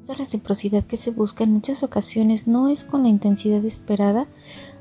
Esta 0.00 0.14
reciprocidad 0.14 0.84
que 0.84 0.96
se 0.96 1.10
busca 1.10 1.44
en 1.44 1.52
muchas 1.52 1.82
ocasiones 1.82 2.46
no 2.46 2.68
es 2.68 2.84
con 2.84 3.02
la 3.02 3.08
intensidad 3.08 3.64
esperada 3.64 4.26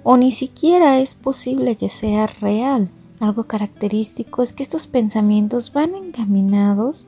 o 0.03 0.17
ni 0.17 0.31
siquiera 0.31 0.99
es 0.99 1.15
posible 1.15 1.75
que 1.75 1.89
sea 1.89 2.27
real. 2.27 2.89
Algo 3.19 3.45
característico 3.45 4.41
es 4.41 4.53
que 4.53 4.63
estos 4.63 4.87
pensamientos 4.87 5.73
van 5.73 5.93
encaminados 5.93 7.05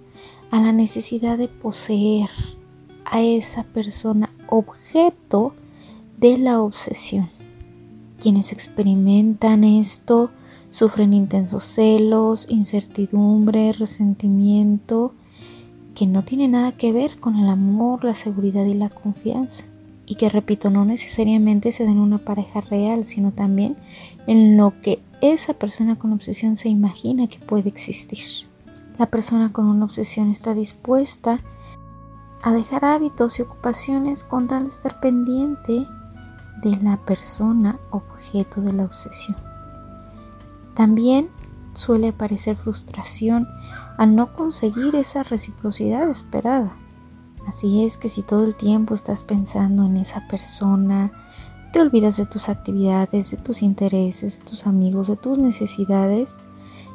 a 0.51 0.61
la 0.61 0.73
necesidad 0.73 1.37
de 1.37 1.47
poseer 1.47 2.29
a 3.05 3.21
esa 3.21 3.63
persona 3.63 4.29
objeto 4.47 5.53
de 6.19 6.37
la 6.37 6.61
obsesión. 6.61 7.29
Quienes 8.19 8.51
experimentan 8.51 9.63
esto 9.63 10.29
sufren 10.71 11.13
intensos 11.13 11.65
celos, 11.65 12.47
incertidumbre, 12.49 13.73
resentimiento 13.73 15.13
que 15.93 16.07
no 16.07 16.23
tiene 16.23 16.47
nada 16.47 16.71
que 16.71 16.91
ver 16.93 17.19
con 17.19 17.37
el 17.37 17.49
amor, 17.49 18.03
la 18.03 18.15
seguridad 18.15 18.65
y 18.65 18.73
la 18.73 18.89
confianza. 18.89 19.65
Y 20.07 20.15
que, 20.15 20.29
repito, 20.29 20.69
no 20.69 20.83
necesariamente 20.83 21.71
se 21.71 21.85
da 21.85 21.91
en 21.91 21.99
una 21.99 22.17
pareja 22.17 22.61
real, 22.61 23.05
sino 23.05 23.31
también 23.31 23.77
en 24.27 24.57
lo 24.57 24.73
que 24.81 24.99
esa 25.21 25.53
persona 25.53 25.97
con 25.97 26.11
obsesión 26.11 26.55
se 26.55 26.69
imagina 26.69 27.27
que 27.27 27.39
puede 27.39 27.69
existir. 27.69 28.19
La 28.97 29.05
persona 29.05 29.53
con 29.53 29.67
una 29.67 29.85
obsesión 29.85 30.29
está 30.29 30.53
dispuesta 30.53 31.41
a 32.41 32.51
dejar 32.51 32.85
hábitos 32.85 33.39
y 33.39 33.43
ocupaciones 33.43 34.23
con 34.23 34.47
tal 34.47 34.63
de 34.63 34.69
estar 34.69 34.99
pendiente 34.99 35.85
de 36.63 36.77
la 36.81 36.97
persona 36.97 37.79
objeto 37.91 38.61
de 38.61 38.73
la 38.73 38.85
obsesión. 38.85 39.50
También 40.75 41.29
suele 41.73 42.09
aparecer 42.09 42.55
frustración 42.55 43.47
al 43.97 44.15
no 44.15 44.33
conseguir 44.33 44.95
esa 44.95 45.23
reciprocidad 45.23 46.09
esperada. 46.09 46.75
Así 47.47 47.85
es 47.85 47.97
que 47.97 48.09
si 48.09 48.21
todo 48.21 48.45
el 48.45 48.55
tiempo 48.55 48.93
estás 48.93 49.23
pensando 49.23 49.85
en 49.85 49.97
esa 49.97 50.27
persona, 50.27 51.11
te 51.71 51.79
olvidas 51.79 52.17
de 52.17 52.25
tus 52.25 52.49
actividades, 52.49 53.31
de 53.31 53.37
tus 53.37 53.61
intereses, 53.61 54.37
de 54.37 54.45
tus 54.45 54.67
amigos, 54.67 55.07
de 55.07 55.15
tus 55.15 55.37
necesidades, 55.37 56.35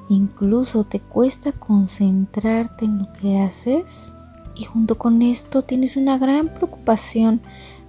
incluso 0.08 0.84
te 0.84 1.00
cuesta 1.00 1.52
concentrarte 1.52 2.84
en 2.84 2.98
lo 2.98 3.12
que 3.14 3.40
haces 3.40 4.12
y 4.54 4.64
junto 4.64 4.98
con 4.98 5.22
esto 5.22 5.62
tienes 5.62 5.96
una 5.96 6.18
gran 6.18 6.48
preocupación 6.48 7.40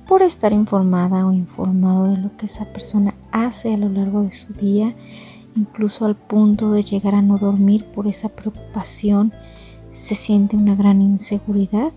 por 0.08 0.22
estar 0.22 0.54
informada 0.54 1.28
o 1.28 1.34
informado 1.34 2.12
de 2.12 2.18
lo 2.18 2.36
que 2.38 2.46
esa 2.46 2.66
persona 2.66 3.14
hace 3.32 3.74
a 3.74 3.78
lo 3.78 3.90
largo 3.90 4.24
de 4.24 4.32
su 4.34 4.54
día, 4.54 4.96
incluso 5.58 6.06
al 6.06 6.16
punto 6.16 6.72
de 6.72 6.84
llegar 6.84 7.16
a 7.16 7.22
no 7.22 7.38
dormir 7.38 7.86
por 7.86 8.08
esa 8.08 8.30
preocupación, 8.30 9.34
se 9.94 10.16
siente 10.16 10.56
una 10.56 10.76
gran 10.76 11.02
inseguridad. 11.02 11.92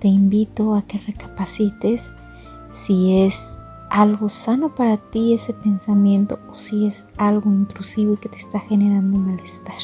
Te 0.00 0.08
invito 0.08 0.74
a 0.74 0.82
que 0.82 0.98
recapacites 0.98 2.12
si 2.72 3.22
es 3.22 3.58
algo 3.90 4.28
sano 4.28 4.74
para 4.74 4.98
ti 4.98 5.34
ese 5.34 5.54
pensamiento 5.54 6.38
o 6.50 6.54
si 6.54 6.86
es 6.86 7.06
algo 7.16 7.50
intrusivo 7.50 8.14
y 8.14 8.16
que 8.18 8.28
te 8.28 8.36
está 8.36 8.60
generando 8.60 9.18
malestar. 9.18 9.78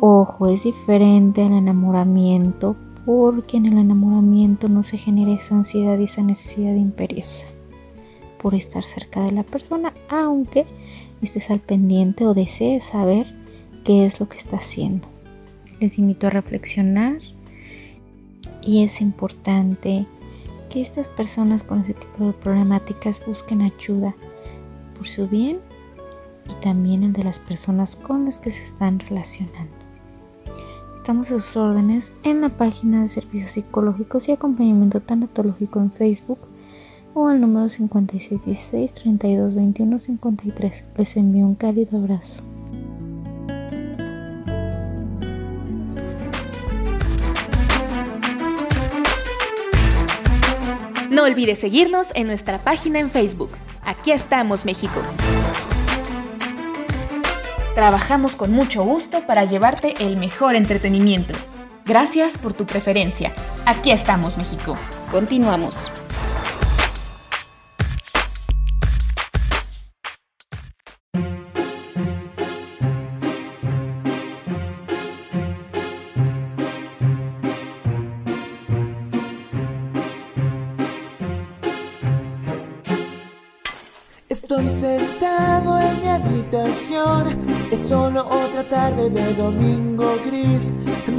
Ojo, 0.00 0.46
es 0.46 0.62
diferente 0.62 1.42
al 1.42 1.52
enamoramiento 1.52 2.76
porque 3.04 3.56
en 3.56 3.66
el 3.66 3.78
enamoramiento 3.78 4.68
no 4.68 4.84
se 4.84 4.98
genera 4.98 5.32
esa 5.32 5.56
ansiedad 5.56 5.98
y 5.98 6.04
esa 6.04 6.22
necesidad 6.22 6.74
imperiosa 6.74 7.46
por 8.40 8.54
estar 8.54 8.84
cerca 8.84 9.24
de 9.24 9.32
la 9.32 9.42
persona, 9.42 9.92
aunque 10.08 10.66
estés 11.22 11.50
al 11.50 11.60
pendiente 11.60 12.26
o 12.26 12.34
desees 12.34 12.84
saber 12.84 13.34
qué 13.84 14.06
es 14.06 14.20
lo 14.20 14.28
que 14.28 14.38
está 14.38 14.56
haciendo. 14.56 15.08
Les 15.80 15.98
invito 15.98 16.26
a 16.26 16.30
reflexionar 16.30 17.18
y 18.62 18.82
es 18.84 19.00
importante 19.00 20.06
que 20.70 20.80
estas 20.80 21.08
personas 21.08 21.64
con 21.64 21.80
ese 21.80 21.94
tipo 21.94 22.26
de 22.26 22.32
problemáticas 22.32 23.24
busquen 23.24 23.62
ayuda 23.62 24.14
por 24.96 25.06
su 25.06 25.26
bien 25.28 25.58
y 26.48 26.62
también 26.62 27.02
el 27.02 27.12
de 27.12 27.24
las 27.24 27.38
personas 27.38 27.96
con 27.96 28.24
las 28.24 28.38
que 28.38 28.50
se 28.50 28.62
están 28.62 28.98
relacionando. 28.98 29.72
Estamos 30.94 31.30
a 31.30 31.38
sus 31.38 31.56
órdenes 31.56 32.12
en 32.22 32.42
la 32.42 32.50
página 32.50 33.02
de 33.02 33.08
servicios 33.08 33.52
psicológicos 33.52 34.28
y 34.28 34.32
acompañamiento 34.32 35.00
tanatológico 35.00 35.78
en 35.78 35.90
Facebook 35.90 36.38
o 37.18 37.26
al 37.26 37.40
número 37.40 37.68
5616 37.68 38.92
3221 38.92 39.98
53. 39.98 40.84
Les 40.96 41.16
envío 41.16 41.46
un 41.46 41.56
cálido 41.56 41.98
abrazo. 41.98 42.42
No 51.10 51.24
olvides 51.24 51.58
seguirnos 51.58 52.08
en 52.14 52.28
nuestra 52.28 52.58
página 52.58 53.00
en 53.00 53.10
Facebook. 53.10 53.50
Aquí 53.82 54.12
estamos, 54.12 54.64
México. 54.64 55.00
Trabajamos 57.74 58.36
con 58.36 58.52
mucho 58.52 58.84
gusto 58.84 59.26
para 59.26 59.44
llevarte 59.44 59.94
el 60.04 60.16
mejor 60.16 60.54
entretenimiento. 60.54 61.34
Gracias 61.84 62.38
por 62.38 62.54
tu 62.54 62.66
preferencia. 62.66 63.34
Aquí 63.66 63.90
estamos, 63.90 64.36
México. 64.36 64.76
Continuamos. 65.10 65.90
Habitación, 86.18 87.38
es 87.70 87.88
solo 87.88 88.26
otra 88.26 88.68
tarde 88.68 89.10
de 89.10 89.34
domingo 89.34 90.16
gris. 90.24 90.72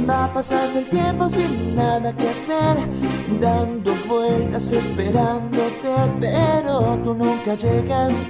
Va 0.08 0.32
pasando 0.32 0.78
el 0.78 0.88
tiempo 0.88 1.28
sin 1.28 1.74
nada 1.74 2.14
que 2.16 2.28
hacer, 2.28 2.76
dando 3.40 3.94
vueltas 4.08 4.72
esperándote, 4.72 5.94
pero 6.20 6.98
tú 7.02 7.14
nunca 7.14 7.54
llegas. 7.54 8.28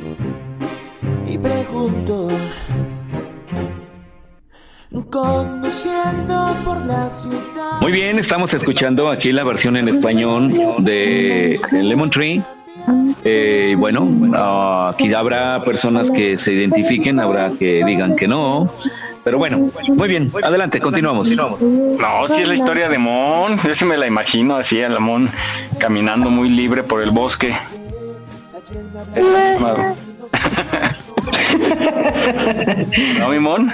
Y 1.26 1.38
pregunto, 1.38 2.28
conduciendo 5.10 6.56
por 6.64 6.84
la 6.86 7.10
ciudad. 7.10 7.80
Muy 7.80 7.92
bien, 7.92 8.18
estamos 8.18 8.52
escuchando 8.54 9.08
aquí 9.08 9.32
la 9.32 9.44
versión 9.44 9.76
en 9.76 9.88
español 9.88 10.52
de 10.78 11.60
Lemon 11.72 12.10
Tree. 12.10 12.42
Eh, 13.24 13.74
bueno, 13.78 14.08
ah, 14.34 14.92
aquí 14.94 15.12
habrá 15.12 15.60
personas 15.62 16.10
que 16.10 16.36
se 16.36 16.52
identifiquen, 16.52 17.20
habrá 17.20 17.50
que 17.50 17.84
digan 17.84 18.16
que 18.16 18.26
no. 18.26 18.72
Pero 19.22 19.38
bueno, 19.38 19.68
muy 19.88 20.08
bien, 20.08 20.32
adelante, 20.42 20.80
continuamos. 20.80 21.28
No, 21.28 21.58
sí 22.26 22.42
es 22.42 22.48
la 22.48 22.54
historia 22.54 22.88
de 22.88 22.98
Mon. 22.98 23.58
Yo 23.58 23.74
sí 23.74 23.84
me 23.84 23.98
la 23.98 24.06
imagino 24.06 24.56
así, 24.56 24.82
a 24.82 24.88
la 24.88 25.00
Mon 25.00 25.28
caminando 25.78 26.30
muy 26.30 26.48
libre 26.48 26.82
por 26.82 27.02
el 27.02 27.10
bosque. 27.10 27.54
¿No, 33.18 33.28
mi 33.28 33.38
Mon? 33.38 33.70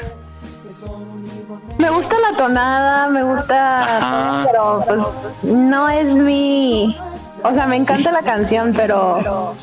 Me 1.78 1.90
gusta 1.90 2.16
la 2.18 2.36
tonada, 2.36 3.08
me 3.08 3.22
gusta, 3.22 4.44
pero 4.46 4.82
pues 4.86 5.02
no 5.44 5.88
es 5.88 6.16
mi 6.16 6.96
o 7.42 7.54
sea, 7.54 7.66
me 7.66 7.76
encanta 7.76 8.12
la 8.12 8.22
canción, 8.22 8.72
pero. 8.76 9.54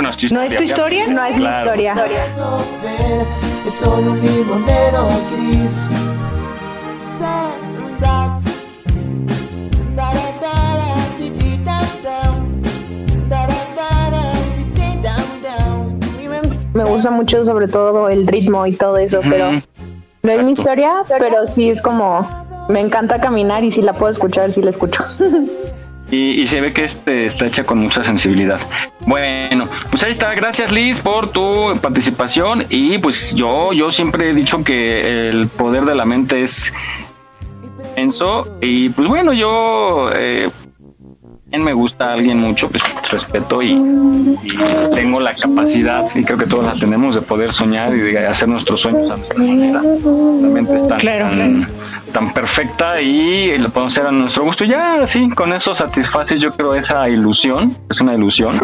no 0.00 0.08
es 0.08 0.16
tu 0.16 0.26
historia. 0.26 0.38
¿No 0.38 0.42
es 0.42 0.56
tu 0.56 0.64
historia? 0.64 1.06
No 1.06 1.24
es 1.24 1.38
mi 1.38 1.44
historia. 1.44 2.06
Es 3.66 3.74
solo 3.74 4.12
un 4.12 4.20
limonero 4.20 5.08
gris. 5.30 5.88
me 16.74 16.84
gusta 16.84 17.10
mucho 17.10 17.44
sobre 17.44 17.68
todo 17.68 18.08
el 18.08 18.26
ritmo 18.26 18.66
y 18.66 18.72
todo 18.72 18.96
eso, 18.96 19.20
pero 19.28 19.52
no 20.22 20.32
es 20.32 20.42
mi 20.42 20.52
historia, 20.52 21.02
pero 21.06 21.46
sí 21.46 21.70
es 21.70 21.82
como 21.82 22.26
me 22.68 22.80
encanta 22.80 23.20
caminar 23.20 23.64
y 23.64 23.70
si 23.70 23.82
la 23.82 23.92
puedo 23.92 24.10
escuchar, 24.10 24.50
sí 24.52 24.62
la 24.62 24.70
escucho. 24.70 25.02
Y, 26.12 26.46
se 26.46 26.60
ve 26.60 26.74
que 26.74 26.84
este 26.84 27.24
está 27.24 27.46
hecha 27.46 27.64
con 27.64 27.78
mucha 27.78 28.04
sensibilidad. 28.04 28.60
Bueno, 29.00 29.66
pues 29.88 30.02
ahí 30.02 30.10
está. 30.10 30.34
Gracias 30.34 30.70
Liz 30.70 31.00
por 31.00 31.32
tu 31.32 31.72
participación. 31.80 32.66
Y 32.68 32.98
pues 32.98 33.34
yo, 33.34 33.72
yo 33.72 33.90
siempre 33.90 34.28
he 34.28 34.34
dicho 34.34 34.62
que 34.62 35.30
el 35.30 35.48
poder 35.48 35.86
de 35.86 35.94
la 35.94 36.04
mente 36.04 36.42
es 36.42 36.74
inmenso. 37.62 38.58
Y 38.60 38.90
pues 38.90 39.08
bueno, 39.08 39.32
yo 39.32 40.10
eh, 40.14 40.50
me 41.60 41.72
gusta 41.72 42.12
alguien 42.12 42.38
mucho, 42.38 42.68
pues 42.68 42.82
respeto 43.10 43.62
y, 43.62 43.74
tengo 44.94 45.20
la 45.20 45.34
capacidad, 45.34 46.04
y 46.14 46.24
creo 46.24 46.38
que 46.38 46.46
todos 46.46 46.64
la 46.64 46.74
tenemos, 46.74 47.14
de 47.14 47.22
poder 47.22 47.52
soñar 47.52 47.92
y 47.94 48.00
de 48.00 48.26
hacer 48.26 48.48
nuestros 48.48 48.80
sueños 48.80 49.28
a 49.30 49.34
manera. 49.34 49.82
La 49.82 50.48
mente 50.48 50.76
está 50.76 50.96
tan, 50.96 51.68
tan, 52.12 52.32
perfecta 52.32 53.00
y 53.00 53.58
lo 53.58 53.68
podemos 53.70 53.92
hacer 53.92 54.06
a 54.06 54.12
nuestro 54.12 54.44
gusto. 54.44 54.64
Ya, 54.64 55.06
sí, 55.06 55.28
con 55.30 55.52
eso 55.52 55.74
satisfaces, 55.74 56.40
yo 56.40 56.52
creo, 56.52 56.74
esa 56.74 57.08
ilusión, 57.08 57.76
es 57.90 58.00
una 58.00 58.14
ilusión. 58.14 58.62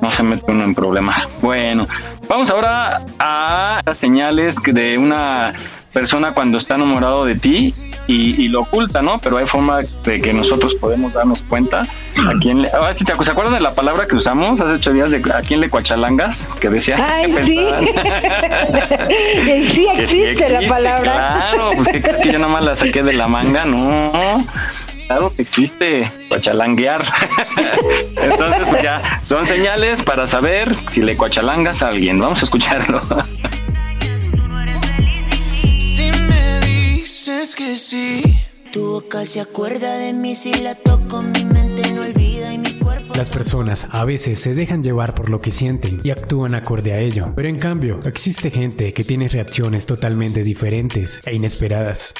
No 0.00 0.10
se 0.12 0.22
mete 0.22 0.52
uno 0.52 0.62
en 0.62 0.74
problemas. 0.74 1.34
Bueno, 1.42 1.88
vamos 2.28 2.50
ahora 2.50 3.02
a 3.18 3.82
las 3.84 3.98
señales 3.98 4.56
de 4.64 4.96
una 4.96 5.52
persona 5.92 6.32
cuando 6.32 6.58
está 6.58 6.76
enamorado 6.76 7.24
de 7.24 7.34
ti 7.34 7.74
y, 8.08 8.48
lo 8.48 8.62
oculta, 8.62 9.02
¿no? 9.02 9.18
Pero 9.18 9.36
hay 9.36 9.46
forma 9.46 9.80
de 10.02 10.20
que 10.20 10.32
nosotros 10.32 10.74
podemos 10.74 11.12
darnos 11.12 11.42
cuenta 11.42 11.82
a 11.82 12.32
quién 12.40 12.62
le... 12.62 12.68
Ah, 12.68 12.92
¿Se 12.94 13.12
acuerdan 13.12 13.52
de 13.52 13.60
la 13.60 13.74
palabra 13.74 14.06
que 14.06 14.16
usamos 14.16 14.60
hace 14.60 14.72
ocho 14.72 14.92
días 14.94 15.10
de 15.10 15.22
a 15.32 15.42
quién 15.42 15.60
le 15.60 15.68
cuachalangas? 15.68 16.48
Que 16.58 16.70
decía... 16.70 16.96
Ay, 16.98 17.34
sí. 17.44 17.58
sí 20.08 20.24
existe 20.24 20.48
la 20.48 20.66
palabra. 20.66 21.12
Claro, 21.12 21.72
pues 21.76 21.88
que 21.88 22.00
creo 22.00 22.20
que 22.20 22.32
yo 22.32 22.38
nomás 22.38 22.64
la 22.64 22.76
saqué 22.76 23.02
de 23.02 23.12
la 23.12 23.28
manga, 23.28 23.66
no. 23.66 24.42
Claro 25.06 25.32
que 25.34 25.42
existe, 25.42 26.10
cuachalanguear. 26.28 27.02
Entonces, 28.16 28.68
pues 28.68 28.82
ya, 28.82 29.18
son 29.22 29.46
señales 29.46 30.02
para 30.02 30.26
saber 30.26 30.74
si 30.88 31.02
le 31.02 31.16
cuachalangas 31.16 31.82
a 31.82 31.88
alguien. 31.88 32.18
Vamos 32.18 32.42
a 32.42 32.44
escucharlo. 32.44 33.02
Que 37.58 37.74
sí. 37.74 38.22
Tu 38.72 38.86
boca 38.86 39.26
se 39.26 39.40
acuerda 39.40 39.96
de 39.96 40.12
mí 40.12 40.36
si 40.36 40.52
la 40.54 40.76
toco, 40.76 41.22
mi 41.22 41.44
mente 41.44 41.92
no 41.92 42.02
olvida 42.02 42.54
y 42.54 42.58
mi 42.58 42.78
cuerpo. 42.78 43.14
Las 43.16 43.30
personas 43.30 43.88
a 43.90 44.04
veces 44.04 44.38
se 44.38 44.54
dejan 44.54 44.84
llevar 44.84 45.12
por 45.16 45.28
lo 45.28 45.40
que 45.40 45.50
sienten 45.50 45.98
y 46.04 46.10
actúan 46.10 46.54
acorde 46.54 46.92
a 46.92 47.00
ello, 47.00 47.32
pero 47.34 47.48
en 47.48 47.58
cambio 47.58 47.98
existe 48.04 48.52
gente 48.52 48.92
que 48.92 49.02
tiene 49.02 49.28
reacciones 49.28 49.86
totalmente 49.86 50.44
diferentes 50.44 51.20
e 51.26 51.34
inesperadas. 51.34 52.14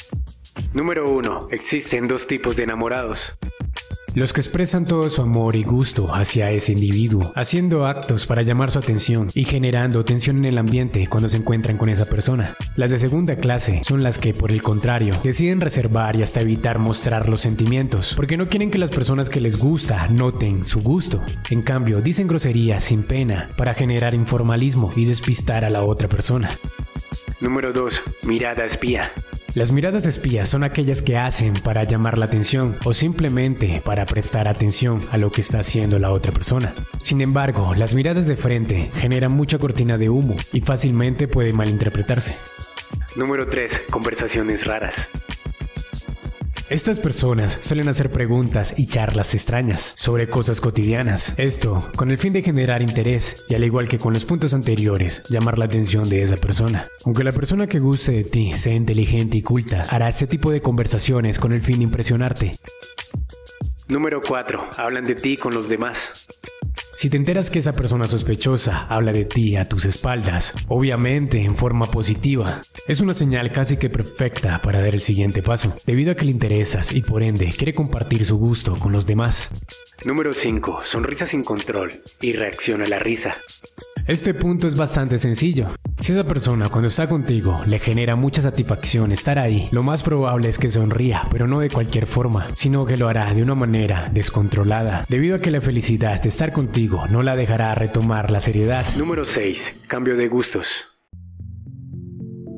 Número 0.73 1.09
1. 1.09 1.47
Existen 1.51 2.09
dos 2.09 2.27
tipos 2.27 2.57
de 2.57 2.63
enamorados. 2.63 3.37
Los 4.15 4.33
que 4.33 4.41
expresan 4.41 4.85
todo 4.85 5.09
su 5.09 5.21
amor 5.21 5.55
y 5.55 5.63
gusto 5.63 6.13
hacia 6.13 6.51
ese 6.51 6.71
individuo, 6.71 7.31
haciendo 7.35 7.85
actos 7.85 8.25
para 8.25 8.41
llamar 8.41 8.71
su 8.71 8.79
atención 8.79 9.27
y 9.35 9.45
generando 9.45 10.03
tensión 10.03 10.37
en 10.37 10.45
el 10.45 10.57
ambiente 10.57 11.05
cuando 11.07 11.29
se 11.29 11.37
encuentran 11.37 11.77
con 11.77 11.89
esa 11.89 12.05
persona. 12.05 12.55
Las 12.75 12.89
de 12.89 12.97
segunda 12.97 13.35
clase 13.35 13.81
son 13.83 14.01
las 14.01 14.17
que, 14.17 14.33
por 14.33 14.51
el 14.51 14.63
contrario, 14.63 15.15
deciden 15.23 15.61
reservar 15.61 16.15
y 16.15 16.23
hasta 16.23 16.41
evitar 16.41 16.79
mostrar 16.79 17.29
los 17.29 17.41
sentimientos, 17.41 18.13
porque 18.15 18.37
no 18.37 18.49
quieren 18.49 18.71
que 18.71 18.79
las 18.79 18.89
personas 18.89 19.29
que 19.29 19.41
les 19.41 19.57
gusta 19.57 20.07
noten 20.09 20.65
su 20.65 20.81
gusto. 20.81 21.21
En 21.49 21.61
cambio, 21.61 22.01
dicen 22.01 22.27
groserías 22.27 22.83
sin 22.83 23.03
pena 23.03 23.49
para 23.57 23.75
generar 23.75 24.15
informalismo 24.15 24.91
y 24.95 25.05
despistar 25.05 25.63
a 25.63 25.69
la 25.69 25.83
otra 25.83 26.09
persona. 26.09 26.49
Número 27.41 27.71
2. 27.71 28.01
Mirada 28.23 28.65
espía. 28.65 29.09
Las 29.55 29.71
miradas 29.71 30.05
espías 30.05 30.47
son 30.47 30.63
aquellas 30.63 31.01
que 31.01 31.17
hacen 31.17 31.53
para 31.53 31.83
llamar 31.83 32.19
la 32.19 32.25
atención 32.25 32.77
o 32.85 32.93
simplemente 32.93 33.81
para 33.83 33.98
prestar 34.05 34.47
atención 34.47 35.01
a 35.11 35.17
lo 35.17 35.31
que 35.31 35.41
está 35.41 35.59
haciendo 35.59 35.99
la 35.99 36.11
otra 36.11 36.31
persona. 36.31 36.73
Sin 37.01 37.21
embargo, 37.21 37.71
las 37.75 37.93
miradas 37.93 38.27
de 38.27 38.35
frente 38.35 38.89
generan 38.93 39.31
mucha 39.31 39.57
cortina 39.57 39.97
de 39.97 40.09
humo 40.09 40.35
y 40.53 40.61
fácilmente 40.61 41.27
puede 41.27 41.53
malinterpretarse. 41.53 42.37
Número 43.15 43.47
3. 43.47 43.83
Conversaciones 43.89 44.63
raras. 44.65 44.95
Estas 46.69 46.99
personas 46.99 47.57
suelen 47.61 47.89
hacer 47.89 48.11
preguntas 48.11 48.75
y 48.77 48.85
charlas 48.85 49.33
extrañas 49.33 49.95
sobre 49.97 50.29
cosas 50.29 50.61
cotidianas. 50.61 51.33
Esto 51.37 51.89
con 51.95 52.11
el 52.11 52.19
fin 52.19 52.31
de 52.31 52.43
generar 52.43 52.83
interés 52.83 53.47
y 53.49 53.55
al 53.55 53.63
igual 53.63 53.87
que 53.87 53.97
con 53.97 54.13
los 54.13 54.23
puntos 54.23 54.53
anteriores, 54.53 55.23
llamar 55.29 55.57
la 55.57 55.65
atención 55.65 56.07
de 56.07 56.21
esa 56.21 56.37
persona. 56.37 56.85
Aunque 57.05 57.23
la 57.23 57.31
persona 57.31 57.65
que 57.65 57.79
guste 57.79 58.11
de 58.11 58.23
ti 58.23 58.53
sea 58.55 58.75
inteligente 58.75 59.37
y 59.37 59.41
culta, 59.41 59.81
hará 59.89 60.09
este 60.09 60.27
tipo 60.27 60.51
de 60.51 60.61
conversaciones 60.61 61.39
con 61.39 61.53
el 61.53 61.63
fin 61.63 61.79
de 61.79 61.85
impresionarte. 61.85 62.51
Número 63.89 64.21
4. 64.21 64.69
Hablan 64.77 65.03
de 65.03 65.15
ti 65.15 65.35
con 65.35 65.51
los 65.51 65.67
demás. 65.67 66.27
Si 66.99 67.09
te 67.09 67.15
enteras 67.15 67.49
que 67.49 67.59
esa 67.59 67.71
persona 67.71 68.09
sospechosa 68.09 68.85
habla 68.89 69.13
de 69.13 69.23
ti 69.23 69.55
a 69.55 69.63
tus 69.63 69.85
espaldas, 69.85 70.53
obviamente 70.67 71.41
en 71.41 71.55
forma 71.55 71.85
positiva, 71.85 72.59
es 72.89 72.99
una 72.99 73.13
señal 73.13 73.53
casi 73.53 73.77
que 73.77 73.89
perfecta 73.89 74.61
para 74.61 74.81
dar 74.81 74.93
el 74.93 74.99
siguiente 74.99 75.41
paso, 75.41 75.73
debido 75.85 76.11
a 76.11 76.15
que 76.15 76.25
le 76.25 76.31
interesas 76.31 76.91
y 76.91 77.01
por 77.01 77.23
ende 77.23 77.51
quiere 77.57 77.73
compartir 77.73 78.25
su 78.25 78.35
gusto 78.35 78.77
con 78.77 78.91
los 78.91 79.07
demás. 79.07 79.49
Número 80.03 80.33
5. 80.33 80.81
Sonrisa 80.81 81.25
sin 81.25 81.41
control 81.41 81.91
y 82.19 82.33
reacciona 82.33 82.83
a 82.83 82.89
la 82.89 82.99
risa. 82.99 83.31
Este 84.05 84.33
punto 84.33 84.67
es 84.67 84.75
bastante 84.75 85.19
sencillo. 85.19 85.75
Si 86.01 86.13
esa 86.13 86.23
persona 86.23 86.69
cuando 86.69 86.87
está 86.87 87.07
contigo 87.07 87.59
le 87.67 87.77
genera 87.77 88.15
mucha 88.15 88.41
satisfacción 88.41 89.11
estar 89.11 89.37
ahí, 89.37 89.67
lo 89.71 89.83
más 89.83 90.01
probable 90.01 90.49
es 90.49 90.57
que 90.57 90.69
sonría, 90.69 91.21
pero 91.29 91.47
no 91.47 91.59
de 91.59 91.69
cualquier 91.69 92.07
forma, 92.07 92.47
sino 92.55 92.85
que 92.85 92.97
lo 92.97 93.07
hará 93.07 93.33
de 93.33 93.43
una 93.43 93.53
manera 93.53 94.09
descontrolada, 94.11 95.05
debido 95.09 95.35
a 95.35 95.41
que 95.41 95.51
la 95.51 95.61
felicidad 95.61 96.21
de 96.21 96.29
estar 96.29 96.53
contigo 96.53 96.88
no 97.09 97.23
la 97.23 97.35
dejará 97.35 97.73
retomar 97.75 98.31
la 98.31 98.39
seriedad. 98.39 98.85
Número 98.97 99.25
6. 99.25 99.73
Cambio 99.87 100.15
de 100.17 100.27
gustos. 100.27 100.67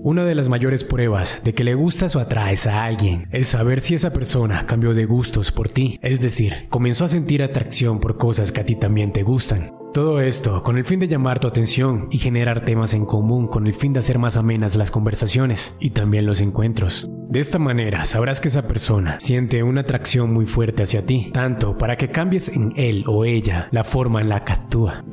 Una 0.03 0.25
de 0.25 0.33
las 0.33 0.49
mayores 0.49 0.83
pruebas 0.83 1.43
de 1.43 1.53
que 1.53 1.63
le 1.63 1.75
gustas 1.75 2.15
o 2.15 2.19
atraes 2.19 2.65
a 2.65 2.83
alguien 2.83 3.27
es 3.31 3.47
saber 3.47 3.81
si 3.81 3.93
esa 3.93 4.11
persona 4.11 4.65
cambió 4.65 4.95
de 4.95 5.05
gustos 5.05 5.51
por 5.51 5.69
ti, 5.69 5.99
es 6.01 6.19
decir, 6.19 6.67
comenzó 6.69 7.05
a 7.05 7.09
sentir 7.09 7.43
atracción 7.43 7.99
por 7.99 8.17
cosas 8.17 8.51
que 8.51 8.61
a 8.61 8.65
ti 8.65 8.75
también 8.75 9.13
te 9.13 9.21
gustan. 9.21 9.80
Todo 9.93 10.21
esto 10.21 10.63
con 10.63 10.77
el 10.77 10.85
fin 10.85 11.01
de 11.01 11.09
llamar 11.09 11.41
tu 11.41 11.49
atención 11.49 12.07
y 12.11 12.17
generar 12.17 12.63
temas 12.63 12.93
en 12.93 13.05
común 13.05 13.49
con 13.49 13.67
el 13.67 13.73
fin 13.73 13.91
de 13.91 13.99
hacer 13.99 14.19
más 14.19 14.37
amenas 14.37 14.77
las 14.77 14.89
conversaciones 14.89 15.75
y 15.81 15.89
también 15.89 16.25
los 16.25 16.39
encuentros. 16.39 17.09
De 17.27 17.41
esta 17.41 17.59
manera 17.59 18.05
sabrás 18.05 18.39
que 18.39 18.47
esa 18.47 18.61
persona 18.61 19.19
siente 19.19 19.63
una 19.63 19.81
atracción 19.81 20.31
muy 20.31 20.45
fuerte 20.45 20.83
hacia 20.83 21.05
ti, 21.05 21.29
tanto 21.33 21.77
para 21.77 21.97
que 21.97 22.09
cambies 22.09 22.47
en 22.47 22.71
él 22.77 23.03
o 23.05 23.25
ella 23.25 23.67
la 23.71 23.83
forma 23.83 24.21
en 24.21 24.29
la 24.29 24.45
que 24.45 24.53
actúa. 24.53 25.03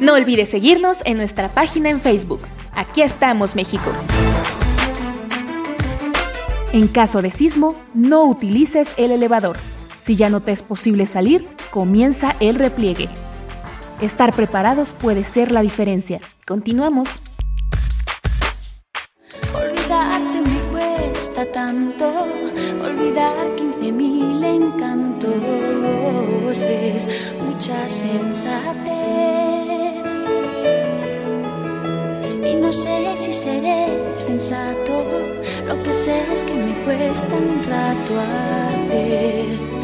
No 0.00 0.14
olvides 0.14 0.48
seguirnos 0.48 1.00
en 1.04 1.18
nuestra 1.18 1.50
página 1.50 1.90
en 1.90 2.00
Facebook. 2.00 2.40
Aquí 2.72 3.02
estamos, 3.02 3.56
México. 3.56 3.92
En 6.72 6.88
caso 6.88 7.20
de 7.20 7.30
sismo, 7.30 7.76
no 7.92 8.24
utilices 8.24 8.88
el 8.96 9.10
elevador. 9.10 9.58
Si 10.08 10.16
ya 10.16 10.30
no 10.30 10.40
te 10.40 10.52
es 10.52 10.62
posible 10.62 11.04
salir, 11.04 11.46
comienza 11.70 12.34
el 12.40 12.54
repliegue. 12.54 13.10
Estar 14.00 14.34
preparados 14.34 14.94
puede 14.94 15.22
ser 15.22 15.52
la 15.52 15.60
diferencia. 15.60 16.18
Continuamos. 16.46 17.20
Olvidarte 19.54 20.40
me 20.48 20.60
cuesta 20.72 21.44
tanto, 21.52 22.10
olvidar 22.82 23.54
15 23.54 23.92
mil 23.92 24.42
encantos 24.42 25.36
es 26.62 27.06
mucha 27.46 27.86
sensatez 27.90 28.88
y 32.50 32.54
no 32.54 32.72
sé 32.72 33.14
si 33.18 33.30
seré 33.30 34.16
sensato. 34.16 35.04
Lo 35.66 35.82
que 35.82 35.92
sé 35.92 36.32
es 36.32 36.44
que 36.44 36.54
me 36.54 36.72
cuesta 36.86 37.28
un 37.34 37.62
rato 37.62 38.18
hacer 38.18 39.77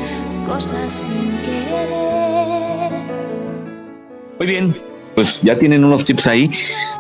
cosas 0.45 0.93
sin 0.93 1.39
querer. 1.43 2.93
Muy 4.39 4.47
bien, 4.47 4.75
pues 5.15 5.41
ya 5.43 5.57
tienen 5.57 5.85
unos 5.85 6.05
tips 6.05 6.27
ahí. 6.27 6.51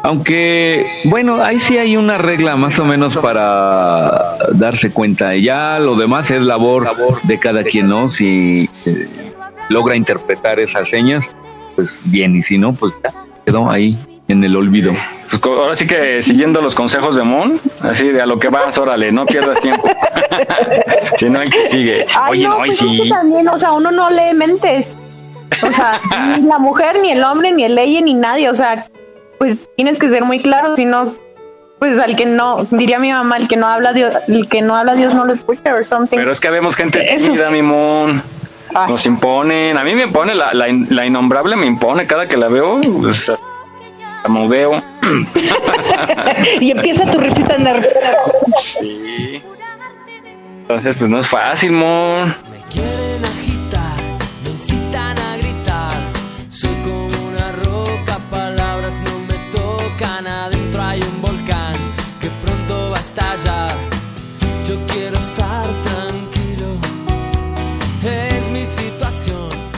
Aunque, 0.02 1.02
bueno, 1.04 1.42
ahí 1.42 1.60
sí 1.60 1.78
hay 1.78 1.96
una 1.96 2.18
regla 2.18 2.56
más 2.56 2.78
o 2.78 2.84
menos 2.84 3.16
para 3.16 4.36
darse 4.52 4.90
cuenta. 4.90 5.34
Ya 5.36 5.78
lo 5.78 5.96
demás 5.96 6.30
es 6.30 6.42
labor 6.42 6.88
de 7.22 7.38
cada 7.38 7.64
quien, 7.64 7.88
¿no? 7.88 8.08
Si 8.08 8.68
eh, 8.86 9.08
logra 9.68 9.96
interpretar 9.96 10.60
esas 10.60 10.88
señas, 10.88 11.34
pues 11.74 12.02
bien, 12.06 12.36
y 12.36 12.42
si 12.42 12.58
no, 12.58 12.74
pues 12.74 12.92
ya 13.02 13.12
quedó 13.44 13.70
ahí 13.70 13.98
en 14.34 14.44
el 14.44 14.56
olvido. 14.56 14.92
Pues 15.30 15.42
ahora 15.44 15.74
sí 15.74 15.86
que 15.86 16.22
siguiendo 16.22 16.60
los 16.60 16.74
consejos 16.74 17.16
de 17.16 17.22
Moon, 17.22 17.60
así 17.80 18.08
de 18.08 18.20
a 18.20 18.26
lo 18.26 18.38
que 18.38 18.48
vas, 18.48 18.76
órale, 18.76 19.10
no 19.10 19.26
pierdas 19.26 19.60
tiempo. 19.60 19.88
si 21.18 21.30
no, 21.30 21.40
hay 21.40 21.50
que 21.50 21.68
sigue. 21.68 22.06
Oye, 22.28 22.46
no, 22.46 22.58
pues 22.58 22.78
sí. 22.78 23.08
también, 23.08 23.48
o 23.48 23.58
sea, 23.58 23.72
uno 23.72 23.90
no 23.90 24.10
lee 24.10 24.34
mentes. 24.34 24.92
O 25.62 25.72
sea, 25.72 26.00
ni 26.38 26.46
la 26.46 26.58
mujer, 26.58 26.98
ni 27.00 27.10
el 27.10 27.22
hombre, 27.24 27.52
ni 27.52 27.64
el 27.64 27.74
ley, 27.74 28.00
ni 28.02 28.14
nadie. 28.14 28.50
O 28.50 28.54
sea, 28.54 28.86
pues 29.38 29.70
tienes 29.76 29.98
que 29.98 30.08
ser 30.08 30.24
muy 30.24 30.40
claro, 30.40 30.76
si 30.76 30.84
no, 30.84 31.12
pues 31.78 31.98
al 31.98 32.16
que 32.16 32.26
no, 32.26 32.66
diría 32.70 32.98
mi 32.98 33.10
mamá, 33.10 33.36
el 33.36 33.48
que 33.48 33.56
no 33.56 33.66
habla 33.66 33.92
Dios, 33.92 34.12
el 34.28 34.48
que 34.48 34.62
no 34.62 34.76
habla 34.76 34.94
Dios 34.94 35.14
no 35.14 35.24
lo 35.24 35.32
escucha 35.32 35.74
o 35.74 35.82
something. 35.82 36.16
Pero 36.16 36.32
es 36.32 36.40
que 36.40 36.50
vemos 36.50 36.76
gente 36.76 37.00
tímida, 37.16 37.50
mi 37.50 37.62
Moon. 37.62 38.22
Nos 38.88 39.06
imponen, 39.06 39.78
a 39.78 39.84
mí 39.84 39.94
me 39.94 40.02
impone, 40.02 40.34
la, 40.34 40.52
la, 40.52 40.66
la 40.68 41.06
innombrable 41.06 41.54
me 41.54 41.66
impone 41.66 42.06
cada 42.06 42.26
que 42.26 42.36
la 42.36 42.48
veo. 42.48 42.80
Pues, 42.80 43.30
veo 44.48 44.82
y 46.60 46.70
empieza 46.70 47.10
tu 47.10 47.18
risita 47.18 47.58
nerviosa. 47.58 48.14
Sí. 48.60 49.42
Entonces, 50.62 50.96
pues 50.96 51.10
no 51.10 51.18
es 51.18 51.28
fácil, 51.28 51.72
mon. 51.72 52.28
Me 52.50 52.58
quieren 52.70 53.24
agitar, 53.24 53.96
me 54.44 54.50
incitan 54.50 55.18
a 55.18 55.36
gritar. 55.36 55.92
Soy 56.48 56.74
como 56.84 57.28
una 57.28 57.52
roca, 57.64 58.18
palabras 58.30 59.00
no 59.04 59.18
me 59.28 59.34
tocan. 59.52 60.26
Adentro 60.26 60.82
hay 60.82 61.00
un 61.00 61.22
volcán 61.22 61.74
que 62.20 62.28
pronto 62.44 62.90
va 62.90 62.96
a 62.96 63.00
estallar. 63.00 63.74
Yo 64.66 64.76
quiero 64.86 65.13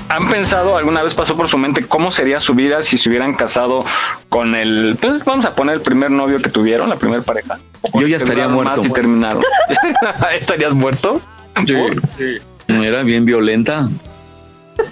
¿Han 0.08 0.28
pensado, 0.28 0.76
alguna 0.76 1.02
vez 1.02 1.14
pasó 1.14 1.36
por 1.36 1.48
su 1.48 1.58
mente 1.58 1.82
cómo 1.84 2.12
sería 2.12 2.38
su 2.38 2.54
vida 2.54 2.82
si 2.82 2.96
se 2.96 3.08
hubieran 3.08 3.34
casado 3.34 3.84
con 4.28 4.54
el, 4.54 4.96
pues 5.00 5.24
vamos 5.24 5.44
a 5.44 5.52
poner 5.52 5.74
el 5.76 5.80
primer 5.80 6.10
novio 6.10 6.38
que 6.40 6.48
tuvieron, 6.48 6.88
la 6.88 6.96
primera 6.96 7.22
pareja? 7.22 7.58
Yo 7.94 8.06
ya 8.06 8.16
estaría 8.16 8.46
muerto. 8.48 8.76
Más 8.76 8.86
y 8.86 8.90
terminaron. 8.92 9.42
¿Estarías 10.38 10.72
muerto? 10.74 11.20
Sí. 11.66 12.38
Era 12.68 13.02
bien 13.02 13.24
violenta. 13.24 13.88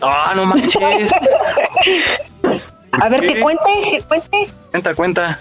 Ah, 0.00 0.32
no 0.34 0.46
manches. 0.46 0.74
A 2.92 3.08
ver, 3.08 3.20
que 3.20 3.40
cuente, 3.40 3.64
que 3.90 4.02
cuente. 4.02 4.46
Cuenta, 4.70 4.94
cuenta. 4.94 5.38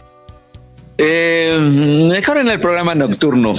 Eh, 0.97 1.57
mejor 1.59 2.37
en 2.37 2.49
el 2.49 2.59
programa 2.59 2.93
nocturno. 2.93 3.53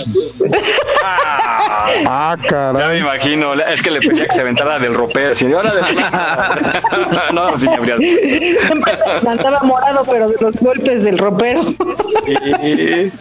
Ah, 2.06 2.36
caray. 2.48 2.82
Ya 2.82 2.88
me 2.88 2.98
imagino, 2.98 3.54
es 3.54 3.82
que 3.82 3.90
le 3.90 4.00
pedía 4.00 4.26
que 4.26 4.34
se 4.34 4.40
aventara 4.40 4.78
del 4.78 4.94
ropero. 4.94 5.32
Así, 5.32 5.52
ahora 5.52 5.72
de... 5.74 5.82
no, 7.34 7.56
sí, 7.56 7.68
habría. 7.68 7.96
Andaba 9.28 9.60
morado, 9.62 10.02
pero 10.04 10.28
de 10.28 10.36
los 10.40 10.56
golpes 10.56 11.02
del 11.04 11.18
ropero. 11.18 11.74
Sí. 12.26 13.12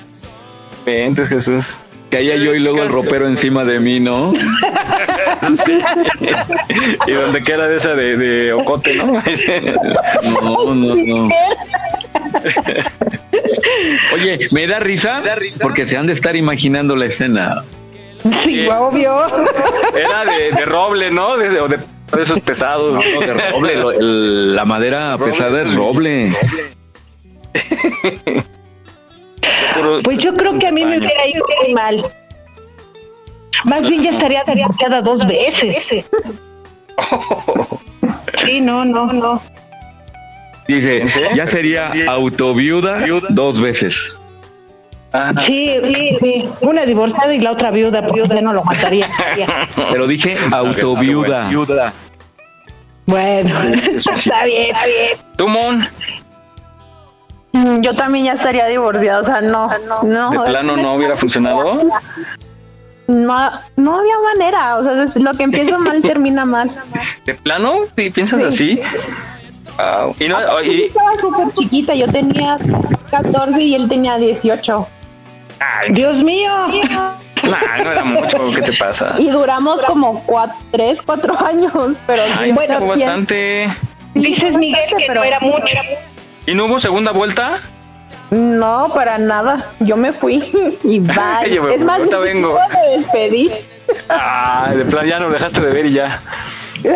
Vente, 0.86 1.26
Jesús. 1.28 1.76
Caía 2.09 2.36
yo 2.36 2.53
y 2.53 2.59
luego 2.59 2.84
el 2.84 2.89
ropero 2.89 3.28
encima 3.28 3.64
de 3.64 3.80
mí, 3.80 3.99
¿no? 3.99 4.34
Sí. 5.66 5.80
Y 7.07 7.11
donde 7.11 7.41
queda 7.41 7.68
de 7.68 7.78
esa 7.78 7.95
de, 7.95 8.18
de 8.18 8.53
ocote, 8.53 8.95
¿no? 8.95 9.14
No, 10.24 10.74
no, 10.74 10.95
no. 10.95 11.30
Oye, 14.14 14.47
me 14.51 14.68
da 14.68 14.80
risa 14.80 15.22
porque 15.61 15.86
se 15.86 15.97
han 15.97 16.07
de 16.07 16.14
estar 16.14 16.36
imaginando 16.36 16.95
la 16.95 17.05
escena. 17.05 17.64
Sí, 18.43 18.68
obvio. 18.68 19.22
Era 19.95 20.26
de, 20.26 20.51
de 20.51 20.66
roble, 20.66 21.11
¿no? 21.11 21.36
De, 21.38 21.59
o 21.59 21.68
de, 21.68 21.78
de 21.78 22.22
esos 22.22 22.39
pesados. 22.39 22.93
No, 22.93 23.20
de 23.20 23.34
roble, 23.51 23.76
lo- 23.76 23.91
el- 23.91 24.55
la 24.55 24.66
madera 24.66 25.18
pesada 25.18 25.61
es 25.64 25.74
roble. 25.76 26.34
Pues 30.03 30.18
yo 30.20 30.34
creo 30.34 30.57
que 30.57 30.68
a 30.68 30.72
mí 30.72 30.86
me 30.86 30.97
hubiera 30.99 31.28
ido 31.28 31.45
muy 31.64 31.74
mal. 31.74 32.05
Más 33.66 33.82
bien 33.82 34.03
ya 34.03 34.11
estaría 34.11 34.43
divorciada 34.43 35.01
dos 35.01 35.26
veces. 35.28 36.05
Sí, 38.45 38.59
no, 38.59 38.84
no, 38.84 39.05
no. 39.07 39.41
Dice, 40.68 41.05
ya 41.36 41.47
sería 41.47 41.91
autoviuda 42.07 43.05
dos 43.30 43.59
veces. 43.59 44.14
Sí, 45.45 45.80
sí, 45.84 46.18
sí. 46.20 46.49
Una 46.61 46.86
divorciada 46.86 47.34
y 47.34 47.39
la 47.39 47.51
otra 47.51 47.70
viuda, 47.70 48.01
pues 48.01 48.28
yo 48.28 48.41
no 48.41 48.53
lo 48.53 48.64
mataría. 48.64 49.09
Pero 49.91 50.07
dije 50.07 50.38
autoviuda. 50.51 51.49
Bueno, 53.05 53.59
está 53.95 54.45
bien, 54.45 54.76
está 54.76 54.86
bien. 54.86 55.18
¿Tú, 55.36 55.47
Mon? 55.47 55.88
Yo 57.82 57.93
también 57.93 58.26
ya 58.26 58.34
estaría 58.34 58.66
divorciada, 58.66 59.20
o 59.20 59.24
sea, 59.24 59.41
no, 59.41 59.70
no. 60.03 60.32
¿De 60.32 60.39
plano 60.49 60.76
no 60.76 60.95
hubiera 60.95 61.16
funcionado? 61.16 61.82
No, 63.07 63.51
no 63.76 63.99
había 63.99 64.16
manera, 64.34 64.78
o 64.78 64.84
sea, 64.84 65.22
lo 65.22 65.34
que 65.34 65.43
empieza 65.43 65.78
mal 65.78 66.01
termina 66.01 66.45
mal. 66.45 66.72
¿De 67.26 67.36
plano? 67.36 67.74
¿Sí, 67.95 68.09
¿Piensas 68.09 68.41
así? 68.43 68.82
Wow. 69.78 70.15
Y 70.19 70.28
no, 70.28 70.61
Yo 70.61 70.71
y, 70.71 70.84
estaba 70.84 71.11
súper 71.19 71.53
chiquita, 71.53 71.93
yo 71.95 72.07
tenía 72.07 72.57
14 73.09 73.61
y 73.61 73.76
él 73.76 73.89
tenía 73.89 74.17
18. 74.17 74.88
Dios 75.91 76.17
mío. 76.24 76.51
nah, 77.43 77.84
no 77.84 77.91
era 77.91 78.03
mucho, 78.03 78.51
¿qué 78.53 78.61
te 78.61 78.74
pasa? 78.74 79.15
Y 79.17 79.30
duramos 79.30 79.84
como 79.86 80.24
3, 80.71 81.01
4 81.01 81.45
años, 81.45 81.74
pero 82.05 82.24
Ay, 82.38 82.53
fue 82.53 82.65
pero 82.67 82.80
bien. 82.80 82.89
bastante. 82.89 83.74
Dices, 84.13 84.53
Miguel, 84.53 84.89
que 84.95 85.13
no 85.13 85.24
era 85.24 85.39
mucho. 85.39 85.63
¿Y 86.45 86.53
no 86.53 86.65
hubo 86.65 86.80
segunda 86.80 87.11
vuelta? 87.11 87.59
No, 88.30 88.89
para 88.93 89.17
nada. 89.17 89.65
Yo 89.80 89.95
me 89.97 90.11
fui 90.13 90.43
y 90.84 90.99
bye. 90.99 91.51
Yo 91.53 91.63
me 91.63 91.76
es 91.76 91.84
más, 91.84 91.99
vengo. 92.21 92.57
me 92.71 92.97
despedí. 92.97 93.51
Ah, 94.09 94.71
de 94.76 94.86
plan 94.86 95.07
ya 95.07 95.19
no 95.19 95.30
dejaste 95.30 95.61
de 95.61 95.71
ver 95.71 95.86
y 95.88 95.93
ya. 95.93 96.19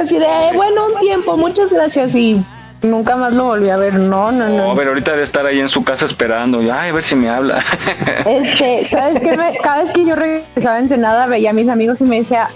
Así 0.01 0.17
de, 0.19 0.25
"Eh, 0.25 0.51
bueno, 0.53 0.85
un 0.87 0.99
tiempo, 0.99 1.37
muchas 1.37 1.71
gracias. 1.71 2.13
Y 2.15 2.43
nunca 2.81 3.15
más 3.15 3.33
lo 3.33 3.45
volví 3.45 3.69
a 3.69 3.77
ver. 3.77 3.93
No, 3.95 4.31
no, 4.31 4.47
No, 4.49 4.67
no. 4.69 4.75
pero 4.75 4.89
ahorita 4.89 5.11
debe 5.11 5.23
estar 5.23 5.45
ahí 5.45 5.59
en 5.59 5.69
su 5.69 5.83
casa 5.83 6.05
esperando. 6.05 6.59
Ay, 6.59 6.89
a 6.89 6.93
ver 6.93 7.03
si 7.03 7.15
me 7.15 7.29
habla. 7.29 7.63
Este, 8.25 8.87
¿sabes 8.91 9.19
qué? 9.21 9.35
Me- 9.37 9.57
cada 9.61 9.83
vez 9.83 9.91
que 9.91 10.05
yo 10.05 10.15
regresaba 10.15 10.75
a 10.75 10.79
Ensenada, 10.79 11.27
veía 11.27 11.51
a 11.51 11.53
mis 11.53 11.69
amigos 11.69 12.01
y 12.01 12.05
me 12.05 12.17
decía, 12.17 12.49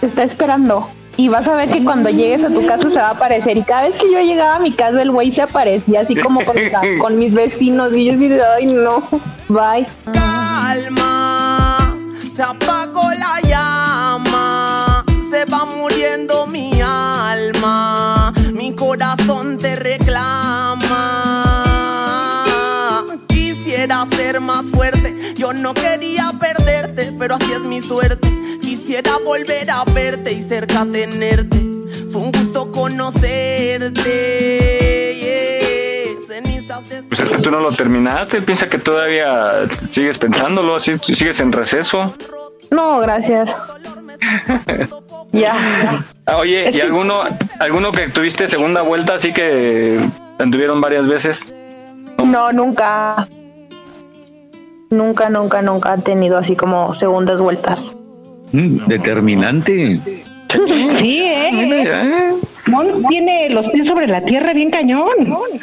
"Te 0.00 0.06
está 0.06 0.22
esperando. 0.22 0.88
Y 1.18 1.28
vas 1.28 1.46
a 1.46 1.54
ver 1.56 1.70
que 1.70 1.84
cuando 1.84 2.08
llegues 2.08 2.42
a 2.42 2.48
tu 2.48 2.64
casa 2.66 2.88
se 2.88 2.96
va 2.98 3.08
a 3.08 3.10
aparecer. 3.10 3.56
Y 3.58 3.62
cada 3.62 3.82
vez 3.82 3.96
que 3.96 4.10
yo 4.10 4.18
llegaba 4.20 4.54
a 4.56 4.58
mi 4.60 4.72
casa, 4.72 5.02
el 5.02 5.10
güey 5.10 5.30
se 5.30 5.42
aparecía 5.42 6.00
así 6.00 6.16
como 6.16 6.42
con, 6.44 6.56
con 7.00 7.18
mis 7.18 7.34
vecinos. 7.34 7.94
Y 7.94 8.06
yo 8.06 8.14
así 8.14 8.28
de, 8.28 8.42
ay, 8.42 8.64
no, 8.66 9.02
bye. 9.48 9.86
calma, 10.12 11.94
se 12.34 12.42
apagó 12.42 13.02
la 13.12 13.40
llama, 13.46 15.04
se 15.30 15.44
va 15.44 15.64
muriendo 15.66 16.46
mi 16.46 16.71
corazón 18.92 19.58
te 19.58 19.74
reclama. 19.74 20.84
Quisiera 23.26 24.04
ser 24.14 24.38
más 24.38 24.66
fuerte, 24.66 25.32
yo 25.34 25.54
no 25.54 25.72
quería 25.72 26.30
perderte, 26.38 27.10
pero 27.18 27.36
así 27.36 27.52
es 27.54 27.60
mi 27.60 27.80
suerte. 27.80 28.28
Quisiera 28.60 29.16
volver 29.24 29.70
a 29.70 29.84
verte 29.84 30.34
y 30.34 30.42
cerca 30.42 30.84
tenerte. 30.84 31.56
Fue 32.10 32.20
un 32.20 32.32
gusto 32.32 32.70
conocerte. 32.70 34.02
Pues 37.08 37.20
es 37.20 37.28
que 37.30 37.38
tú 37.38 37.50
no 37.50 37.60
lo 37.60 37.72
terminaste. 37.72 38.42
Piensa 38.42 38.68
que 38.68 38.76
todavía 38.76 39.68
sigues 39.90 40.18
pensándolo, 40.18 40.78
sigues 40.78 41.40
en 41.40 41.52
receso. 41.52 42.14
No, 42.72 43.00
gracias. 43.00 43.54
ya. 45.32 46.04
Ah, 46.26 46.36
Oye, 46.38 46.70
¿y 46.72 46.80
alguno, 46.80 47.20
alguno 47.60 47.92
que 47.92 48.08
tuviste 48.08 48.48
segunda 48.48 48.82
vuelta 48.82 49.14
así 49.14 49.32
que 49.32 50.00
anduvieron 50.38 50.80
varias 50.80 51.06
veces? 51.06 51.54
No, 52.24 52.52
nunca. 52.52 53.28
Nunca, 54.90 55.28
nunca, 55.28 55.62
nunca 55.62 55.94
he 55.94 56.00
tenido 56.00 56.38
así 56.38 56.56
como 56.56 56.94
segundas 56.94 57.40
vueltas. 57.40 57.80
Mm, 58.52 58.86
determinante. 58.86 60.00
Sí, 60.98 61.22
¿eh? 61.24 62.34
Mon 62.66 63.06
tiene 63.06 63.50
los 63.50 63.68
pies 63.68 63.86
sobre 63.86 64.06
la 64.06 64.22
tierra 64.22 64.52
bien 64.52 64.70
cañón. 64.70 65.12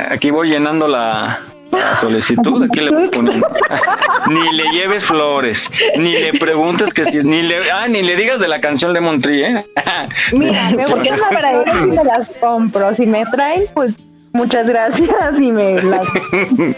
Aquí 0.09 0.31
voy 0.31 0.49
llenando 0.49 0.87
la, 0.87 1.39
la 1.71 1.95
solicitud. 1.95 2.63
Aquí 2.63 2.79
le 2.79 3.09
poniendo. 3.09 3.47
ni 4.27 4.55
le 4.55 4.63
lleves 4.71 5.03
flores, 5.03 5.69
ni 5.97 6.13
le 6.13 6.33
preguntes 6.33 6.93
que 6.93 7.05
si 7.05 7.17
ni 7.19 7.41
le, 7.41 7.71
ah, 7.71 7.87
ni 7.87 8.01
le 8.01 8.15
digas 8.15 8.39
de 8.39 8.47
la 8.47 8.59
canción 8.59 8.93
de 8.93 9.01
Montrí, 9.01 9.43
¿eh? 9.43 9.65
Mira, 10.33 10.69
me 10.75 10.87
porque 10.87 11.11
la 11.11 11.29
verdad 11.29 11.63
es 11.65 11.71
que 11.71 11.85
me 11.87 12.03
las 12.03 12.27
compro. 12.39 12.93
Si 12.93 13.05
me 13.05 13.25
traen, 13.25 13.63
pues 13.73 13.95
muchas 14.33 14.67
gracias 14.67 15.39
y 15.39 15.51
me 15.51 15.81
las 15.81 16.05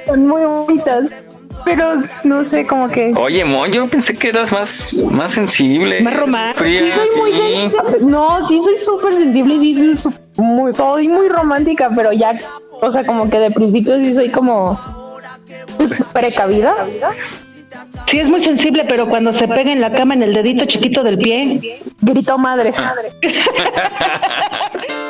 son 0.06 0.28
muy 0.28 0.44
bonitas. 0.46 1.10
Pero 1.66 1.94
no 2.24 2.44
sé, 2.46 2.66
como 2.66 2.90
que 2.90 3.14
Oye, 3.16 3.46
Mon, 3.46 3.72
yo 3.72 3.88
pensé 3.88 4.16
que 4.16 4.30
eras 4.30 4.52
más, 4.52 5.02
más 5.12 5.34
sensible. 5.34 6.02
Más 6.02 6.16
romántico. 6.16 6.64
Fría, 6.64 6.82
Sí, 6.82 7.10
soy 7.14 7.20
muy 7.20 7.32
sí. 7.32 7.38
sensible. 7.38 8.12
No, 8.12 8.48
sí 8.48 8.62
soy 8.62 8.78
súper 8.78 9.14
sensible 9.14 9.60
sí 9.60 9.98
soy, 9.98 10.14
muy, 10.38 10.74
soy 10.74 11.08
muy 11.08 11.30
romántica, 11.30 11.90
pero 11.96 12.12
ya, 12.14 12.36
o 12.82 12.92
sea, 12.92 13.04
como 13.04 13.30
que 13.30 13.40
de 13.40 13.52
principio 13.52 14.00
sí 14.00 14.14
soy 14.14 14.30
como 14.30 14.80
pues, 15.78 15.92
precavida. 16.14 16.74
Sí, 18.08 18.20
es 18.20 18.28
muy 18.28 18.44
sensible, 18.44 18.86
pero 18.88 19.08
cuando 19.08 19.38
se 19.38 19.48
pega 19.48 19.72
en 19.72 19.80
la 19.80 19.92
cama 19.92 20.14
en 20.14 20.24
el 20.24 20.34
dedito 20.34 20.66
chiquito 20.66 21.04
del 21.04 21.18
pie. 21.18 21.80
Grito 22.02 22.38
madres. 22.38 22.76
Es 23.22 23.36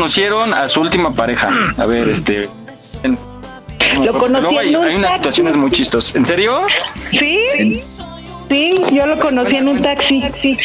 conocieron 0.00 0.54
a 0.54 0.66
su 0.66 0.80
última 0.80 1.12
pareja? 1.12 1.50
A 1.76 1.84
ver, 1.84 2.08
este. 2.08 2.48
en- 3.02 3.18
Lo 4.02 4.18
conocí 4.18 4.56
hay, 4.56 4.68
en 4.70 4.76
un 4.76 4.84
hay 4.86 4.94
unas 4.94 5.02
taxi. 5.10 5.16
situaciones 5.18 5.56
muy 5.56 5.70
chistosas. 5.70 6.16
¿En 6.16 6.24
serio? 6.24 6.62
Sí, 7.10 7.82
sí, 8.48 8.80
yo 8.92 9.04
lo 9.06 9.18
conocí 9.18 9.56
en 9.56 9.68
un 9.68 9.82
taxi. 9.82 10.24
Sí. 10.40 10.56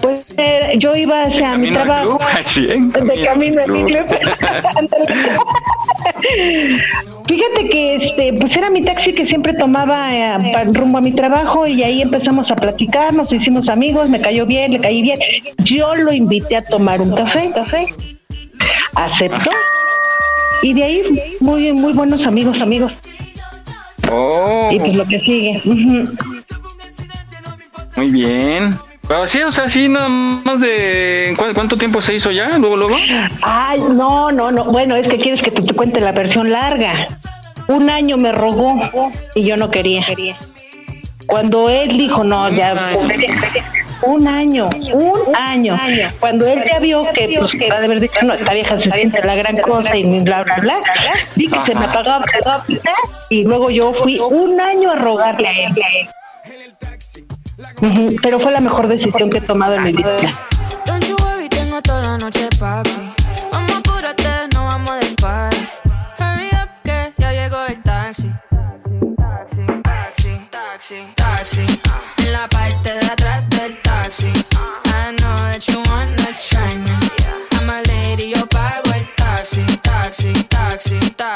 Pues 0.00 0.26
eh, 0.36 0.72
yo 0.78 0.96
iba 0.96 1.22
hacia 1.22 1.56
mi 1.58 1.70
trabajo. 1.70 2.18
sí, 2.46 2.66
De 2.66 3.24
camino 3.24 3.60
al 3.62 3.84
club. 3.86 4.06
Fíjate 7.28 7.68
que 7.70 7.94
este, 7.96 8.32
pues 8.32 8.56
era 8.56 8.68
mi 8.70 8.82
taxi 8.82 9.12
que 9.12 9.26
siempre 9.26 9.52
tomaba 9.54 10.12
eh, 10.12 10.64
rumbo 10.72 10.98
a 10.98 11.00
mi 11.00 11.12
trabajo 11.12 11.68
y 11.68 11.84
ahí 11.84 12.02
empezamos 12.02 12.50
a 12.50 12.56
platicar, 12.56 13.12
nos 13.14 13.32
hicimos 13.32 13.68
amigos, 13.68 14.10
me 14.10 14.20
cayó 14.20 14.44
bien, 14.44 14.72
le 14.72 14.80
caí 14.80 15.02
bien. 15.02 15.20
Yo 15.58 15.94
lo 15.94 16.12
invité 16.12 16.56
a 16.56 16.64
tomar 16.64 17.00
un 17.00 17.14
café, 17.14 17.50
café. 17.54 17.86
Aceptó. 18.94 19.50
Y 20.62 20.74
de 20.74 20.84
ahí 20.84 21.02
muy 21.40 21.72
muy 21.72 21.92
buenos 21.92 22.24
amigos, 22.26 22.60
amigos. 22.60 22.92
Oh, 24.10 24.68
Y 24.72 24.78
pues 24.78 24.94
lo 24.96 25.06
que 25.06 25.20
sigue. 25.20 25.62
Muy 27.96 28.10
bien. 28.10 28.76
Pero 29.06 29.26
sí, 29.26 29.42
o 29.42 29.50
sea, 29.50 29.68
sí, 29.68 29.88
nada 29.88 30.08
más 30.08 30.60
de... 30.60 31.34
¿cu- 31.36 31.52
¿Cuánto 31.54 31.76
tiempo 31.76 32.00
se 32.00 32.14
hizo 32.14 32.30
ya? 32.30 32.56
¿Luego, 32.58 32.76
luego? 32.76 32.96
Ay, 33.42 33.80
no, 33.80 34.30
no, 34.30 34.52
no. 34.52 34.64
Bueno, 34.64 34.94
es 34.94 35.08
que 35.08 35.18
quieres 35.18 35.42
que 35.42 35.50
te, 35.50 35.62
te 35.62 35.74
cuente 35.74 36.00
la 36.00 36.12
versión 36.12 36.50
larga. 36.50 37.08
Un 37.66 37.90
año 37.90 38.16
me 38.16 38.30
rogó 38.32 38.80
y 39.34 39.42
yo 39.44 39.56
no 39.56 39.70
quería. 39.70 40.06
Cuando 41.26 41.68
él 41.68 41.96
dijo, 41.98 42.22
no, 42.22 42.48
ya. 42.50 42.92
Un 44.02 44.26
año, 44.26 44.70
un 44.92 45.36
año. 45.36 45.76
Cuando 46.18 46.46
él 46.46 46.64
ya 46.70 46.78
vio 46.78 47.02
que, 47.12 47.36
pues, 47.38 47.52
que 47.52 47.68
va 47.68 47.76
a 47.76 47.84
haber 47.84 48.00
dicho, 48.00 48.22
no, 48.22 48.34
esta 48.34 48.52
vieja 48.54 48.80
se 48.80 48.90
siente 48.90 49.22
la 49.22 49.34
gran 49.34 49.56
cosa 49.58 49.94
y 49.96 50.20
bla, 50.20 50.42
bla, 50.42 50.56
bla, 50.56 50.80
vi 51.36 51.48
que 51.48 51.58
se 51.66 51.74
me 51.74 51.84
apagaba, 51.84 52.24
y 53.28 53.44
luego 53.44 53.70
yo 53.70 53.92
fui 53.94 54.18
un 54.18 54.60
año 54.60 54.90
a 54.90 54.96
rogarle 54.96 55.48
a 55.48 55.52
él. 55.52 55.74
Pero 58.22 58.40
fue 58.40 58.52
la 58.52 58.60
mejor 58.60 58.88
decisión 58.88 59.28
que 59.30 59.38
he 59.38 59.42
tomado 59.42 59.74
en 59.74 59.84
mi 59.84 59.92
vida. 59.92 60.16
Don't 60.86 61.04
you 61.06 61.16
worry, 61.22 61.48
tengo 61.48 61.80
toda 61.82 62.00
la 62.02 62.18
noche, 62.18 62.48
papi. 62.58 63.14
Vamos, 63.52 63.76
apúrate, 63.76 64.48
no 64.54 64.64
vamos 64.64 64.98
del. 65.00 65.16
Hurry 66.18 66.48
up, 66.52 66.70
que 66.82 67.12
ya 67.18 67.32
llegó 67.32 67.66
el 67.66 67.82
taxi. 67.82 68.30
Taxi, 69.16 69.66
taxi, 69.82 70.48
taxi, 70.50 71.14
taxi. 71.16 71.79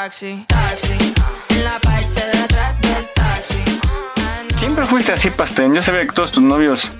Taxi, 0.05 0.45
taxi. 0.47 0.93
En 1.49 1.63
la 1.63 1.79
parte 1.79 2.21
de 2.31 2.39
atrás 2.43 2.79
del 2.79 3.09
taxi. 3.15 3.63
Siempre 4.55 4.85
fuiste 4.85 5.11
así, 5.13 5.31
Pastén. 5.31 5.73
Yo 5.73 5.81
sabía 5.81 6.01
que 6.01 6.11
todos 6.11 6.31
tus 6.31 6.43
novios 6.43 6.91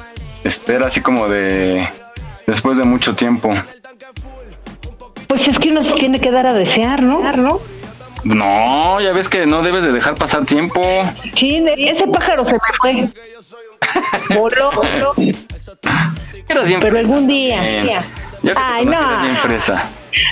este, 0.44 0.74
era 0.74 0.88
así 0.88 1.02
como 1.02 1.28
de... 1.28 1.88
Después 2.48 2.80
de 2.80 2.84
mucho 2.84 3.14
tiempo. 3.14 3.54
Pues 5.28 5.48
es 5.48 5.60
que 5.60 5.70
uno 5.70 5.84
se 5.84 5.92
tiene 5.94 6.20
que 6.20 6.32
dar 6.32 6.48
a 6.48 6.54
desear, 6.54 7.04
¿no? 7.04 7.22
¿No? 7.34 7.60
No, 8.24 9.00
ya 9.00 9.14
ves 9.14 9.30
que 9.30 9.46
no 9.46 9.62
debes 9.62 9.84
de 9.84 9.92
dejar 9.92 10.16
pasar 10.16 10.44
tiempo. 10.48 10.82
Sí, 11.36 11.64
ese 11.78 12.08
pájaro 12.08 12.44
se 12.44 12.54
me 12.54 12.60
fue. 12.82 13.10
Voló, 14.36 14.72
voló. 14.72 15.14
Pero 16.48 16.98
algún 16.98 17.28
día. 17.28 17.62
Bien. 17.62 17.84
día. 17.84 18.04
Ay, 18.56 18.86
no. 18.86 19.22
bien 19.22 19.36
fresa. 19.36 19.84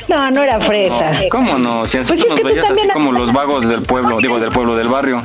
No, 0.07 0.31
no 0.31 0.43
era 0.43 0.59
fresa. 0.61 1.11
No, 1.11 1.29
¿Cómo 1.29 1.57
no? 1.57 1.87
Si 1.87 1.97
así 1.97 2.13
Pues 2.13 2.21
es 2.21 2.29
nos 2.29 2.43
veías 2.43 2.69
así 2.69 2.89
como 2.89 3.11
los 3.11 3.31
vagos 3.33 3.67
del 3.67 3.81
pueblo, 3.81 4.17
digo, 4.19 4.39
del 4.39 4.51
pueblo, 4.51 4.75
del 4.75 4.87
barrio. 4.87 5.23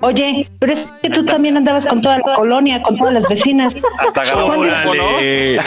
Oye, 0.00 0.46
pero 0.58 0.74
es 0.74 0.86
que 1.02 1.08
tú 1.08 1.24
también 1.24 1.56
andabas 1.56 1.86
con 1.86 2.02
toda 2.02 2.18
la 2.18 2.34
colonia, 2.34 2.82
con 2.82 2.98
todas 2.98 3.14
las 3.14 3.26
vecinas. 3.28 3.72
Hasta 3.98 4.36
Órale. 4.36 5.52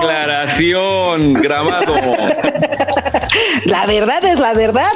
Declaración, 0.00 1.34
grabado. 1.34 1.94
La 3.64 3.86
verdad 3.86 4.24
es 4.24 4.38
la 4.38 4.52
verdad. 4.52 4.90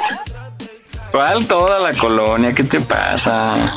¿Cuál 1.11 1.45
toda 1.47 1.79
la 1.79 1.93
colonia? 1.93 2.53
¿Qué 2.53 2.63
te 2.63 2.79
pasa? 2.79 3.73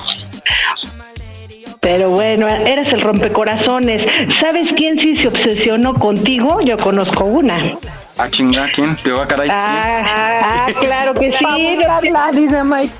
Pero 1.81 2.11
bueno, 2.11 2.49
eres 2.49 2.93
el 2.93 3.01
rompecorazones. 3.01 4.07
¿Sabes 4.41 4.73
quién 4.77 5.01
sí 5.01 5.17
se 5.17 5.29
obsesionó 5.29 5.95
contigo? 5.95 6.61
Yo 6.61 6.79
conozco 6.79 7.25
una. 7.25 7.77
Ah, 8.19 8.29
chinga, 8.29 8.69
¿quién? 8.75 8.97
Te 8.97 9.13
va 9.13 9.23
a 9.23 9.29
caray. 9.29 9.49
Ah, 9.51 10.67
ah, 10.67 10.73
claro 10.81 11.15
que 11.15 11.31
sí. 11.31 11.45
dice 12.35 12.65
Mike. 12.65 12.93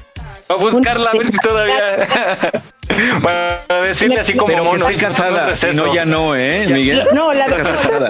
Va 0.51 0.55
a 0.55 0.59
buscarla 0.59 1.11
a 1.11 1.13
ver 1.13 1.27
si 1.27 1.39
todavía. 1.39 2.09
Para 3.23 3.83
decirle 3.83 4.21
así 4.21 4.35
como 4.35 4.47
Pero 4.47 4.65
mono. 4.65 4.89
esté 4.89 5.01
casada, 5.01 5.55
si 5.55 5.71
no 5.73 5.93
ya 5.95 6.05
no, 6.05 6.35
¿eh, 6.35 6.67
Miguel? 6.69 7.07
No, 7.15 7.33
la, 7.33 7.47
casada. 7.47 8.09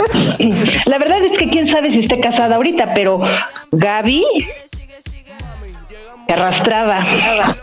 la 0.84 0.98
verdad 0.98 1.22
es 1.24 1.36
que 1.36 1.48
quién 1.50 1.68
sabe 1.70 1.90
si 1.90 2.00
esté 2.00 2.20
casada 2.20 2.56
ahorita, 2.56 2.94
pero 2.94 3.20
Gaby 3.72 4.24
te 6.28 6.34
arrastraba, 6.34 6.98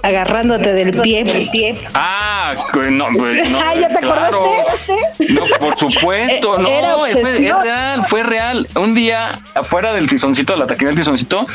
agarrándote 0.01 0.74
del 0.74 0.99
pie, 0.99 1.47
pie. 1.51 1.80
Ah, 1.93 2.51
no, 2.89 3.07
pues 3.16 3.47
no. 3.49 3.59
Ah, 3.59 3.76
¿ya 3.76 3.88
te 3.89 3.97
claro. 3.99 4.49
acordaste? 4.53 5.26
No, 5.30 5.41
por 5.59 5.78
supuesto, 5.78 6.57
Eh, 6.57 6.61
no, 6.63 6.68
era 6.68 6.95
fue, 6.95 7.11
es 7.11 7.22
real, 7.61 8.03
fue 8.07 8.24
real. 8.24 8.68
Un 8.76 8.95
día, 8.95 9.38
afuera 9.53 9.93
del 9.93 10.09
tizoncito, 10.09 10.53
de 10.53 10.59
la 10.59 10.66
taquería 10.66 10.88
del 10.89 10.97
tizoncito, 10.97 11.45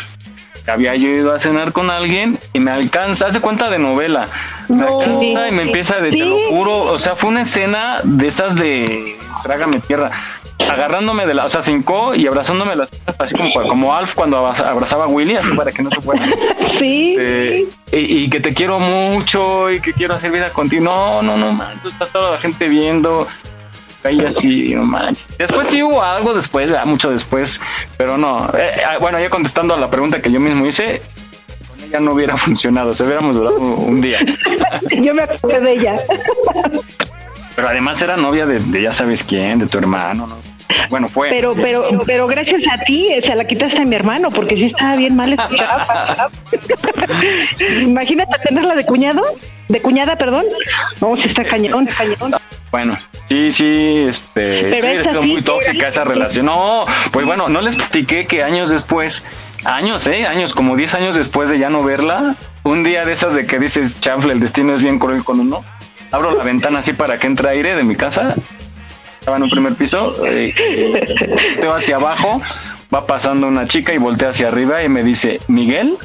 había 0.69 0.95
yo 0.95 1.09
ido 1.09 1.35
a 1.35 1.41
cenar 1.41 1.73
con 1.73 1.91
alguien 1.91 2.39
y 2.53 2.61
me 2.61 2.71
alcanza, 2.71 3.27
hace 3.27 3.41
cuenta 3.41 3.69
de 3.71 3.81
novela. 3.81 4.29
Me 4.69 4.77
No. 4.77 5.01
alcanza 5.01 5.49
y 5.49 5.51
me 5.51 5.63
empieza 5.63 5.97
de, 6.01 6.11
te 6.11 6.19
lo 6.19 6.39
juro, 6.49 6.83
o 6.83 6.99
sea, 7.01 7.17
fue 7.17 7.31
una 7.31 7.43
escena 7.43 7.99
de 8.05 8.29
esas 8.29 8.55
de 8.55 9.17
trágame 9.43 9.81
tierra. 9.81 10.13
Agarrándome 10.69 11.27
de 11.27 11.35
la, 11.35 11.45
o 11.47 11.51
sea, 11.51 11.63
se 11.63 11.73
hincó 11.73 12.15
y 12.15 12.27
abrazándome 12.27 12.77
las 12.77 12.91
piernas, 12.91 13.17
así 13.19 13.35
como, 13.35 13.53
como 13.69 13.95
Alf 13.95 14.15
cuando 14.15 14.39
abraza- 14.39 14.69
abrazaba 14.69 15.05
a 15.05 15.09
Willy, 15.09 15.37
así 15.37 15.51
para 15.53 15.73
que 15.73 15.83
no 15.83 15.91
se 15.91 16.01
fuera. 16.01 16.27
Sí. 16.79 17.15
Eh, 17.19 17.67
y, 17.93 18.25
y 18.25 18.31
que 18.31 18.41
te 18.41 18.55
quiero 18.55 18.79
mucho 18.79 19.71
y 19.71 19.81
que 19.81 19.93
quiero 19.93 20.15
hacer 20.15 20.31
vida 20.31 20.49
contigo. 20.51 20.83
No, 20.83 21.21
no, 21.21 21.37
no, 21.37 21.53
man, 21.53 21.79
está 21.87 22.07
toda 22.07 22.31
la 22.33 22.39
gente 22.39 22.69
viendo. 22.69 23.27
Ahí 24.03 24.19
así, 24.25 24.75
no 24.75 24.85
manches. 24.85 25.27
Después 25.37 25.69
sí 25.69 25.83
hubo 25.83 26.03
algo 26.03 26.33
después, 26.33 26.71
ya 26.71 26.87
mucho 26.87 27.11
después, 27.11 27.61
pero 27.99 28.17
no. 28.17 28.49
Eh, 28.57 28.81
ah, 28.89 28.97
bueno, 28.99 29.21
ya 29.21 29.29
contestando 29.29 29.75
a 29.75 29.79
la 29.79 29.91
pregunta 29.91 30.23
que 30.23 30.33
yo 30.33 30.41
mismo 30.41 30.65
hice, 30.65 31.03
con 31.69 31.85
ella 31.87 32.01
no 32.01 32.13
hubiera 32.15 32.35
funcionado, 32.39 32.95
se 32.95 33.05
hubiéramos 33.05 33.37
durado 33.37 33.59
un 33.59 34.01
día. 34.01 34.21
Yo 35.03 35.13
me 35.13 35.25
acordé 35.25 35.61
de 35.61 35.73
ella. 35.75 35.97
Pero 37.61 37.73
además 37.73 38.01
era 38.01 38.17
novia 38.17 38.47
de, 38.47 38.59
de 38.59 38.81
ya 38.81 38.91
sabes 38.91 39.23
quién, 39.23 39.59
de 39.59 39.67
tu 39.67 39.77
hermano, 39.77 40.27
¿no? 40.27 40.39
Bueno, 40.89 41.11
fue. 41.11 41.29
Pero, 41.29 41.55
pero, 41.55 41.83
pero 42.07 42.27
gracias 42.27 42.63
a 42.73 42.83
ti 42.85 43.09
se 43.23 43.35
la 43.35 43.45
quitaste 43.45 43.83
a 43.83 43.85
mi 43.85 43.95
hermano, 43.95 44.31
porque 44.31 44.55
sí 44.55 44.65
estaba 44.65 44.97
bien 44.97 45.15
mal 45.15 45.35
esa 45.35 45.47
chava. 45.55 46.31
Imagínate 47.83 48.39
tenerla 48.49 48.75
de 48.75 48.87
cuñado, 48.87 49.23
de 49.69 49.83
cuñada, 49.83 50.17
perdón. 50.17 50.47
No, 51.03 51.15
sí 51.17 51.29
está 51.29 51.45
cañón, 51.45 51.85
cañón. 51.85 52.35
Bueno, 52.71 52.97
sí, 53.29 53.53
sí, 53.53 54.05
este, 54.09 54.63
Pero 54.81 55.23
sí, 55.23 55.29
muy 55.29 55.43
tóxica 55.43 55.89
esa 55.89 56.05
relación. 56.05 56.47
No, 56.47 56.87
pues 57.11 57.27
bueno, 57.27 57.51
no 57.51 57.61
les 57.61 57.77
platiqué 57.77 58.27
que 58.27 58.43
años 58.43 58.71
después, 58.71 59.23
años, 59.65 60.07
eh, 60.07 60.27
años, 60.27 60.55
como 60.55 60.77
10 60.77 60.95
años 60.95 61.15
después 61.15 61.51
de 61.51 61.59
ya 61.59 61.69
no 61.69 61.85
verla, 61.85 62.37
un 62.63 62.85
día 62.85 63.05
de 63.05 63.13
esas 63.13 63.35
de 63.35 63.45
que 63.45 63.59
dices, 63.59 64.01
chanfle, 64.01 64.33
el 64.33 64.41
destino 64.41 64.75
es 64.75 64.81
bien 64.81 64.99
cruel 64.99 65.25
con 65.25 65.41
uno, 65.41 65.63
abro 66.11 66.35
la 66.37 66.45
ventana 66.45 66.81
así 66.81 66.93
para 66.93 67.19
que 67.19 67.27
entre 67.27 67.49
aire 67.51 67.75
de 67.75 67.83
mi 67.85 67.97
casa, 67.97 68.35
estaba 69.19 69.37
en 69.37 69.43
un 69.45 69.51
primer 69.51 69.75
piso, 69.75 70.15
eh, 70.27 70.55
volteo 71.29 71.75
hacia 71.75 71.97
abajo, 71.97 72.41
va 72.95 73.07
pasando 73.07 73.47
una 73.47 73.67
chica 73.67 73.93
y 73.93 73.99
voltea 73.99 74.31
hacia 74.31 74.49
arriba 74.49 74.83
y 74.83 74.89
me 74.89 75.03
dice, 75.03 75.41
Miguel, 75.49 75.97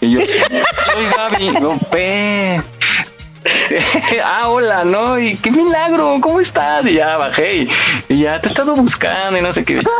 y 0.00 0.10
yo, 0.10 0.20
soy 0.20 1.06
Gaby, 1.16 1.50
no, 1.60 1.78
pe. 1.90 2.60
ah, 4.24 4.48
hola, 4.48 4.84
¿no? 4.84 5.18
Y 5.18 5.36
qué 5.36 5.50
milagro, 5.50 6.18
¿cómo 6.20 6.40
estás? 6.40 6.84
Y 6.86 6.94
ya 6.94 7.16
bajé 7.16 7.56
y, 7.58 7.68
y 8.08 8.22
ya 8.22 8.40
te 8.40 8.48
he 8.48 8.50
estado 8.50 8.74
buscando 8.74 9.38
y 9.38 9.42
no 9.42 9.52
sé 9.52 9.64
qué. 9.64 9.82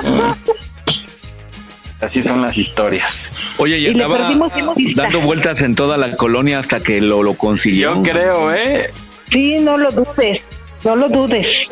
Así 2.00 2.22
son 2.22 2.42
las 2.42 2.59
historias. 2.59 3.30
Oye, 3.57 3.78
y 3.78 3.86
Y 3.86 3.94
vista. 3.94 5.02
dando 5.02 5.20
vueltas 5.22 5.62
en 5.62 5.74
toda 5.74 5.96
la 5.96 6.14
colonia 6.16 6.59
hasta 6.59 6.80
que 6.80 7.00
lo, 7.00 7.22
lo 7.22 7.34
consiguió. 7.34 7.94
Yo 7.94 8.02
creo, 8.02 8.52
¿eh? 8.52 8.90
Sí, 9.31 9.57
no 9.61 9.77
lo 9.77 9.91
dudes, 9.91 10.43
no 10.85 10.97
lo 10.97 11.09
dudes. 11.09 11.68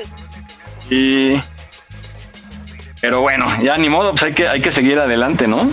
Y... 0.90 1.36
Pero 3.00 3.20
bueno, 3.20 3.46
ya 3.62 3.76
ni 3.76 3.88
modo, 3.88 4.12
pues 4.12 4.22
hay 4.22 4.32
que, 4.32 4.48
hay 4.48 4.60
que 4.60 4.72
seguir 4.72 4.98
adelante, 4.98 5.46
¿no? 5.46 5.70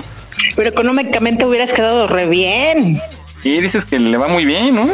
Pero 0.55 0.69
económicamente 0.69 1.45
hubieras 1.45 1.71
quedado 1.71 2.07
re 2.07 2.27
bien. 2.27 2.99
Y 3.43 3.61
dices 3.61 3.85
que 3.85 3.99
le 3.99 4.17
va 4.17 4.27
muy 4.27 4.45
bien, 4.45 4.75
¿no? 4.75 4.89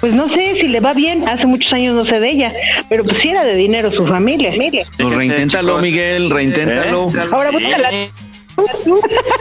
Pues 0.00 0.14
no 0.14 0.26
sé 0.28 0.54
si 0.54 0.68
le 0.68 0.80
va 0.80 0.94
bien, 0.94 1.28
hace 1.28 1.46
muchos 1.46 1.72
años 1.74 1.94
no 1.94 2.06
sé 2.06 2.20
de 2.20 2.30
ella, 2.30 2.52
pero 2.88 3.04
pues 3.04 3.18
sí 3.18 3.28
era 3.28 3.44
de 3.44 3.54
dinero 3.54 3.92
su 3.92 4.06
familia. 4.06 4.52
Pues 4.96 5.10
reinténtalo. 5.10 5.78
Miguel, 5.78 6.30
reinténtalo. 6.30 7.10
¿Eh? 7.10 7.28
Ahora 7.30 7.50
búscala. 7.50 7.90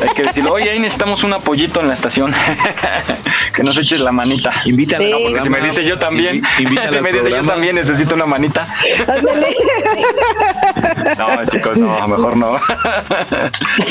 Hay 0.01 0.09
que 0.15 0.23
decirle, 0.23 0.49
oye, 0.49 0.69
ahí 0.69 0.79
necesitamos 0.79 1.23
un 1.23 1.33
apoyito 1.33 1.81
en 1.81 1.87
la 1.87 1.93
estación. 1.93 2.33
que 3.55 3.63
nos 3.63 3.77
eches 3.77 3.99
la 3.99 4.11
manita. 4.11 4.53
Invítala 4.65 5.05
Sí. 5.05 5.13
al 5.13 5.21
Porque 5.23 5.41
si 5.41 5.49
me 5.49 5.61
dice 5.61 5.83
yo 5.85 5.99
también, 5.99 6.41
invítala 6.59 6.97
al 6.97 7.03
me 7.03 7.11
dice 7.11 7.29
yo 7.29 7.43
también 7.43 7.75
necesito 7.75 8.15
una 8.15 8.25
manita. 8.25 8.65
No, 11.17 11.45
chicos, 11.51 11.77
no, 11.77 12.07
mejor 12.07 12.37
no. 12.37 12.59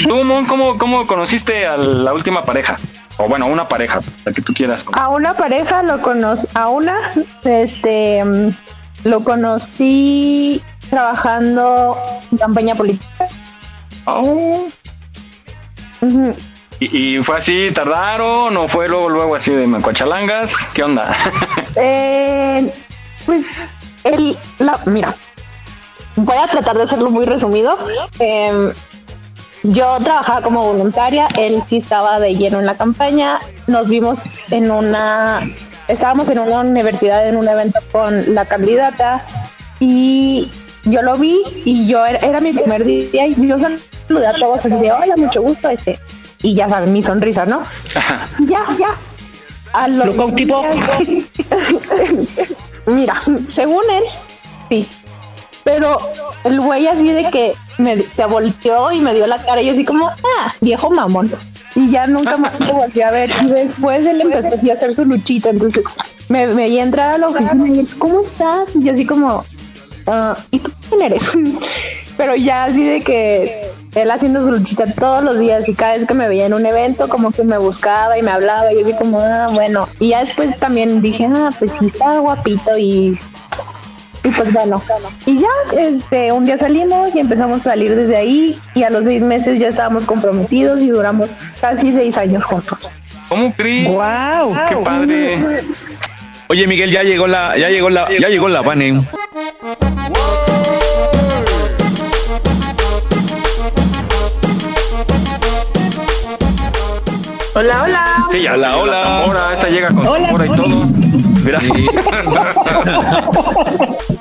Tú, 0.03 0.25
Mon, 0.25 0.47
¿cómo, 0.47 0.79
¿cómo 0.79 1.07
conociste 1.07 1.67
a 1.67 1.77
la 1.77 2.13
última 2.15 2.45
pareja? 2.45 2.77
O 3.19 3.29
bueno, 3.29 3.47
una 3.47 3.69
pareja, 3.69 4.01
la 4.25 4.33
que 4.33 4.41
tú 4.41 4.55
quieras. 4.55 4.87
A 4.93 5.09
una 5.09 5.35
pareja 5.35 5.83
lo 5.83 6.01
conocí, 6.01 6.47
a 6.55 6.69
una, 6.69 7.13
este, 7.45 8.25
mm, 8.25 8.49
lo 9.05 9.25
conocí 9.25 10.63
trabajando 10.89 11.99
en 12.31 12.39
campaña 12.39 12.75
política. 12.75 13.27
Oh. 14.05 14.67
¿Y, 16.81 17.19
fue 17.19 17.39
así, 17.39 17.71
tardaron 17.73 18.57
o 18.57 18.69
fue 18.69 18.89
luego, 18.89 19.09
luego 19.09 19.35
así 19.35 19.51
de 19.51 19.67
mancuachalangas? 19.67 20.55
¿Qué 20.75 20.83
onda? 20.83 21.15
Eh, 21.81 22.73
pues, 23.25 23.47
el, 24.03 24.37
la, 24.59 24.81
mira, 24.87 25.15
voy 26.17 26.37
a 26.37 26.49
tratar 26.49 26.77
de 26.77 26.83
hacerlo 26.85 27.11
muy 27.11 27.25
resumido. 27.25 27.79
Eh, 28.19 28.73
yo 29.63 29.99
trabajaba 30.03 30.43
como 30.43 30.65
voluntaria, 30.65 31.29
él 31.37 31.63
sí 31.65 31.79
estaba 31.79 32.19
de 32.21 32.35
lleno 32.35 32.59
en 32.59 32.67
la 32.67 32.77
campaña. 32.77 33.39
Nos 33.67 33.89
vimos 33.89 34.23
en 34.51 34.71
una, 34.71 35.41
estábamos 35.89 36.31
en 36.31 36.39
una 36.39 36.61
universidad 36.61 37.29
en 37.29 37.37
un 37.37 37.49
evento 37.49 37.81
con 37.93 38.35
la 38.35 38.45
candidata 38.45 39.25
y 39.81 40.51
yo 40.85 41.03
lo 41.03 41.17
vi 41.17 41.43
y 41.65 41.87
yo 41.87 42.05
era, 42.07 42.19
era 42.19 42.41
mi 42.41 42.53
primer 42.53 42.85
día 42.85 43.27
y 43.27 43.35
yo 43.47 43.57
saludé 43.59 44.27
a 44.27 44.35
todos 44.35 44.59
así 44.59 44.71
de 44.77 44.93
hola, 44.93 45.15
mucho 45.17 45.43
gusto, 45.43 45.69
este, 45.69 45.99
y 46.43 46.55
ya 46.55 46.69
saben, 46.69 46.93
mi 46.93 47.03
sonrisa, 47.03 47.45
¿no? 47.47 47.63
Ya, 48.41 48.65
ya. 48.79 48.95
A 49.73 49.89
los 49.89 50.17
¿Lo 50.17 50.29
días- 50.29 50.63
Mira, 52.87 53.21
según 53.49 53.83
él, 53.93 54.05
sí. 54.71 54.89
Pero 55.65 55.99
el 56.45 56.61
güey 56.61 56.87
así 56.87 57.09
de 57.13 57.29
que 57.31 57.55
me, 57.77 58.01
se 58.03 58.25
volteó 58.25 58.91
y 58.93 59.01
me 59.01 59.13
dio 59.15 59.27
la 59.27 59.39
cara 59.39 59.61
y 59.61 59.67
yo 59.67 59.73
así 59.73 59.85
como, 59.85 60.09
ah, 60.09 60.55
viejo 60.61 60.91
mamón. 60.91 61.31
Y 61.75 61.91
ya 61.91 62.07
nunca 62.07 62.39
más 62.39 62.59
lo 62.61 62.73
volví 62.75 63.03
a 63.03 63.11
ver. 63.11 63.31
Y 63.43 63.51
después 63.51 64.07
él 64.07 64.21
empezó 64.23 64.55
así 64.55 64.71
a 64.71 64.75
hacer 64.75 64.95
su 64.95 65.05
luchita. 65.05 65.51
Entonces 65.51 65.85
me 66.31 66.47
veía 66.47 66.83
entrar 66.83 67.15
a 67.15 67.19
la 67.19 67.27
oficina 67.29 67.69
y 67.69 67.81
él, 67.81 67.89
¿cómo 67.99 68.23
estás? 68.23 68.75
Y 68.75 68.85
yo 68.85 68.93
así 68.93 69.05
como, 69.05 69.45
"Ah, 70.09 70.37
¿y 70.51 70.59
tú 70.59 70.71
quién 70.89 71.03
eres? 71.03 71.33
Pero 72.17 72.35
ya 72.35 72.65
así 72.65 72.83
de 72.83 73.01
que 73.01 73.71
él 73.95 74.11
haciendo 74.11 74.45
su 74.45 74.51
luchita 74.51 74.85
todos 74.93 75.23
los 75.23 75.39
días 75.39 75.69
y 75.69 75.75
cada 75.75 75.97
vez 75.97 76.07
que 76.07 76.15
me 76.15 76.29
veía 76.29 76.47
en 76.47 76.55
un 76.55 76.67
evento 76.67 77.09
como 77.09 77.31
que 77.31 77.45
me 77.45 77.59
buscaba 77.59 78.19
y 78.19 78.23
me 78.23 78.31
hablaba 78.31 78.73
y 78.73 78.77
yo 78.77 78.83
así 78.83 78.95
como, 78.95 79.21
ah, 79.21 79.49
bueno. 79.53 79.89
Y 80.01 80.09
ya 80.09 80.21
después 80.21 80.59
también 80.59 81.01
dije, 81.01 81.29
ah, 81.33 81.51
pues 81.59 81.73
sí 81.79 81.87
está 81.87 82.19
guapito 82.19 82.77
y 82.77 83.19
y 84.25 84.31
pues 84.31 84.53
bueno, 84.53 84.83
y 85.27 85.39
ya, 85.39 85.81
este, 85.81 86.33
un 86.33 86.45
día 86.45 86.59
salimos 86.59 87.15
y 87.15 87.21
empezamos 87.21 87.59
a 87.67 87.71
salir 87.71 87.95
desde 87.95 88.17
ahí 88.17 88.59
y 88.75 88.83
a 88.83 88.91
los 88.91 89.05
seis 89.05 89.23
meses 89.23 89.61
ya 89.61 89.69
estábamos 89.69 90.07
comprometidos 90.07 90.83
y 90.83 90.91
duramos 90.91 91.37
casi 91.61 91.93
seis 91.93 92.19
años 92.19 92.45
juntos. 92.45 92.89
¿Cómo 93.29 93.53
crees? 93.53 93.93
¡Wow! 93.93 94.57
¡Qué 94.69 94.77
padre! 94.77 95.39
Oye, 96.49 96.67
Miguel, 96.67 96.91
ya 96.91 97.03
llegó 97.03 97.27
la, 97.27 97.57
ya 97.57 97.69
llegó 97.69 97.91
la, 97.91 98.09
ya 98.19 98.29
llegó 98.29 98.49
la 98.49 98.63
Vane. 98.63 99.01
Hola, 107.59 107.83
hola. 107.83 108.25
Sí, 108.31 108.43
ya 108.43 108.55
Hola, 108.55 108.77
hola. 108.77 109.03
tambora, 109.03 109.53
esta 109.53 109.69
llega 109.69 109.89
con 109.89 110.07
Hola, 110.07 110.29
tambora 110.29 110.47
y 110.47 110.51
todo. 110.51 110.87
Mira. 111.43 111.59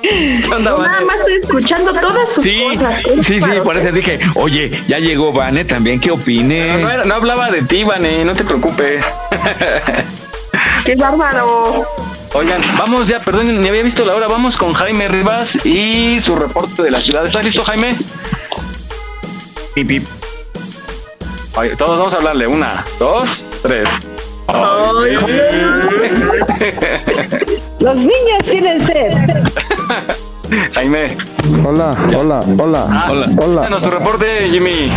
¿Qué 0.01 0.41
onda, 0.51 0.71
Yo 0.71 0.77
nada 0.81 1.01
más 1.01 1.17
estoy 1.17 1.33
escuchando 1.35 1.93
todas 1.93 2.33
sus 2.33 2.43
Sí, 2.43 2.59
cosas. 2.73 2.99
sí, 3.21 3.39
sí, 3.39 3.45
por 3.63 3.77
eso 3.77 3.91
dije, 3.91 4.17
oye, 4.33 4.81
ya 4.88 4.97
llegó 4.97 5.31
Vane 5.33 5.65
también, 5.65 5.99
¿qué 5.99 6.09
opine? 6.09 6.83
No 7.05 7.13
hablaba 7.13 7.51
de 7.51 7.61
ti, 7.61 7.83
Vane, 7.83 8.25
no 8.25 8.33
te 8.33 8.43
preocupes. 8.43 9.05
¡Qué 10.85 10.95
bárbaro! 10.95 11.85
Oigan, 12.33 12.63
vamos 12.75 13.07
ya, 13.07 13.19
perdón, 13.19 13.61
ni 13.61 13.67
había 13.67 13.83
visto 13.83 14.03
la 14.03 14.15
hora. 14.15 14.27
Vamos 14.27 14.57
con 14.57 14.73
Jaime 14.73 15.09
Rivas 15.09 15.63
y 15.63 16.19
su 16.21 16.35
reporte 16.35 16.81
de 16.81 16.89
la 16.89 17.03
ciudad. 17.03 17.23
¿Estás 17.23 17.43
listo, 17.43 17.63
Jaime? 17.63 17.95
Pip, 19.75 19.88
pip. 19.88 20.03
Oye, 21.58 21.76
todos 21.76 21.97
vamos 21.97 22.14
a 22.14 22.18
hablarle. 22.18 22.45
Una, 22.47 22.84
dos, 22.99 23.45
tres. 23.64 23.89
Los 27.80 27.95
niños 27.95 28.43
tienen 28.45 28.80
sed. 28.86 29.12
Jaime, 30.74 31.18
Hola, 31.66 31.95
hola, 32.16 32.41
hola, 32.60 32.88
Ah, 32.89 33.08
hola, 33.12 33.28
cuéntanos 33.36 33.84
tu 33.84 33.89
reporte, 33.89 34.49
Jimmy. 34.49 34.91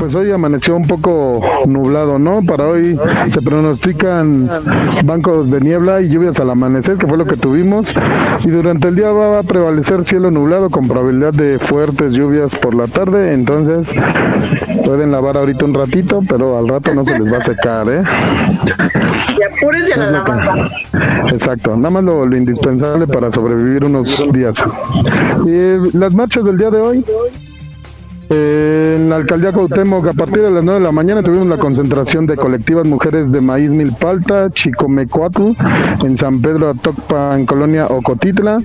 Pues 0.00 0.14
hoy 0.14 0.32
amaneció 0.32 0.74
un 0.76 0.86
poco 0.86 1.42
nublado, 1.66 2.18
¿no? 2.18 2.40
Para 2.42 2.66
hoy 2.66 2.98
se 3.28 3.42
pronostican 3.42 4.48
bancos 5.04 5.50
de 5.50 5.60
niebla 5.60 6.00
y 6.00 6.08
lluvias 6.08 6.40
al 6.40 6.48
amanecer, 6.48 6.96
que 6.96 7.06
fue 7.06 7.18
lo 7.18 7.26
que 7.26 7.36
tuvimos. 7.36 7.94
Y 8.42 8.48
durante 8.48 8.88
el 8.88 8.96
día 8.96 9.12
va 9.12 9.38
a 9.38 9.42
prevalecer 9.42 10.06
cielo 10.06 10.30
nublado 10.30 10.70
con 10.70 10.88
probabilidad 10.88 11.34
de 11.34 11.58
fuertes 11.58 12.14
lluvias 12.14 12.56
por 12.56 12.74
la 12.74 12.86
tarde. 12.86 13.34
Entonces 13.34 13.92
pueden 14.86 15.12
lavar 15.12 15.36
ahorita 15.36 15.66
un 15.66 15.74
ratito, 15.74 16.20
pero 16.26 16.56
al 16.56 16.66
rato 16.66 16.94
no 16.94 17.04
se 17.04 17.18
les 17.18 17.30
va 17.30 17.36
a 17.36 17.44
secar, 17.44 17.86
¿eh? 17.90 18.02
Y 19.38 19.42
apúrense 19.42 19.92
a 19.92 19.96
la 19.98 20.10
lavanda. 20.12 20.70
Exacto, 21.30 21.76
nada 21.76 21.90
más 21.90 22.04
lo, 22.04 22.24
lo 22.24 22.36
indispensable 22.38 23.06
para 23.06 23.30
sobrevivir 23.30 23.84
unos 23.84 24.32
días. 24.32 24.64
Y 25.44 25.94
las 25.94 26.14
marchas 26.14 26.46
del 26.46 26.56
día 26.56 26.70
de 26.70 26.80
hoy. 26.80 27.04
En 28.32 29.10
la 29.10 29.16
alcaldía 29.16 29.50
Cuauhtémoc, 29.50 30.06
a 30.06 30.12
partir 30.12 30.40
de 30.40 30.52
las 30.52 30.62
9 30.62 30.78
de 30.78 30.84
la 30.86 30.92
mañana 30.92 31.20
tuvimos 31.20 31.48
la 31.48 31.58
concentración 31.58 32.26
de 32.26 32.36
colectivas 32.36 32.86
mujeres 32.86 33.32
de 33.32 33.40
Maíz 33.40 33.72
Milpalta, 33.72 34.50
Chicomecuatl, 34.50 35.50
en 36.04 36.16
San 36.16 36.40
Pedro 36.40 36.68
Atocpa, 36.68 37.36
en 37.36 37.44
Colonia 37.44 37.86
Ocotitla. 37.86 38.58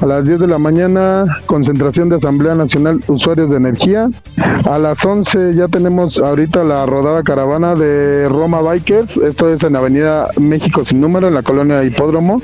A 0.00 0.06
las 0.06 0.26
10 0.26 0.40
de 0.40 0.48
la 0.48 0.58
mañana, 0.58 1.24
concentración 1.46 2.08
de 2.08 2.16
Asamblea 2.16 2.56
Nacional 2.56 3.00
Usuarios 3.06 3.48
de 3.50 3.58
Energía. 3.58 4.10
A 4.68 4.78
las 4.78 5.04
11 5.04 5.54
ya 5.54 5.68
tenemos 5.68 6.18
ahorita 6.18 6.64
la 6.64 6.84
rodada 6.84 7.22
caravana 7.22 7.76
de 7.76 8.28
Roma 8.28 8.60
Bikers. 8.60 9.18
Esto 9.18 9.52
es 9.52 9.62
en 9.62 9.76
Avenida 9.76 10.30
México 10.36 10.84
sin 10.84 11.00
número, 11.00 11.28
en 11.28 11.34
la 11.34 11.44
colonia 11.44 11.84
Hipódromo. 11.84 12.40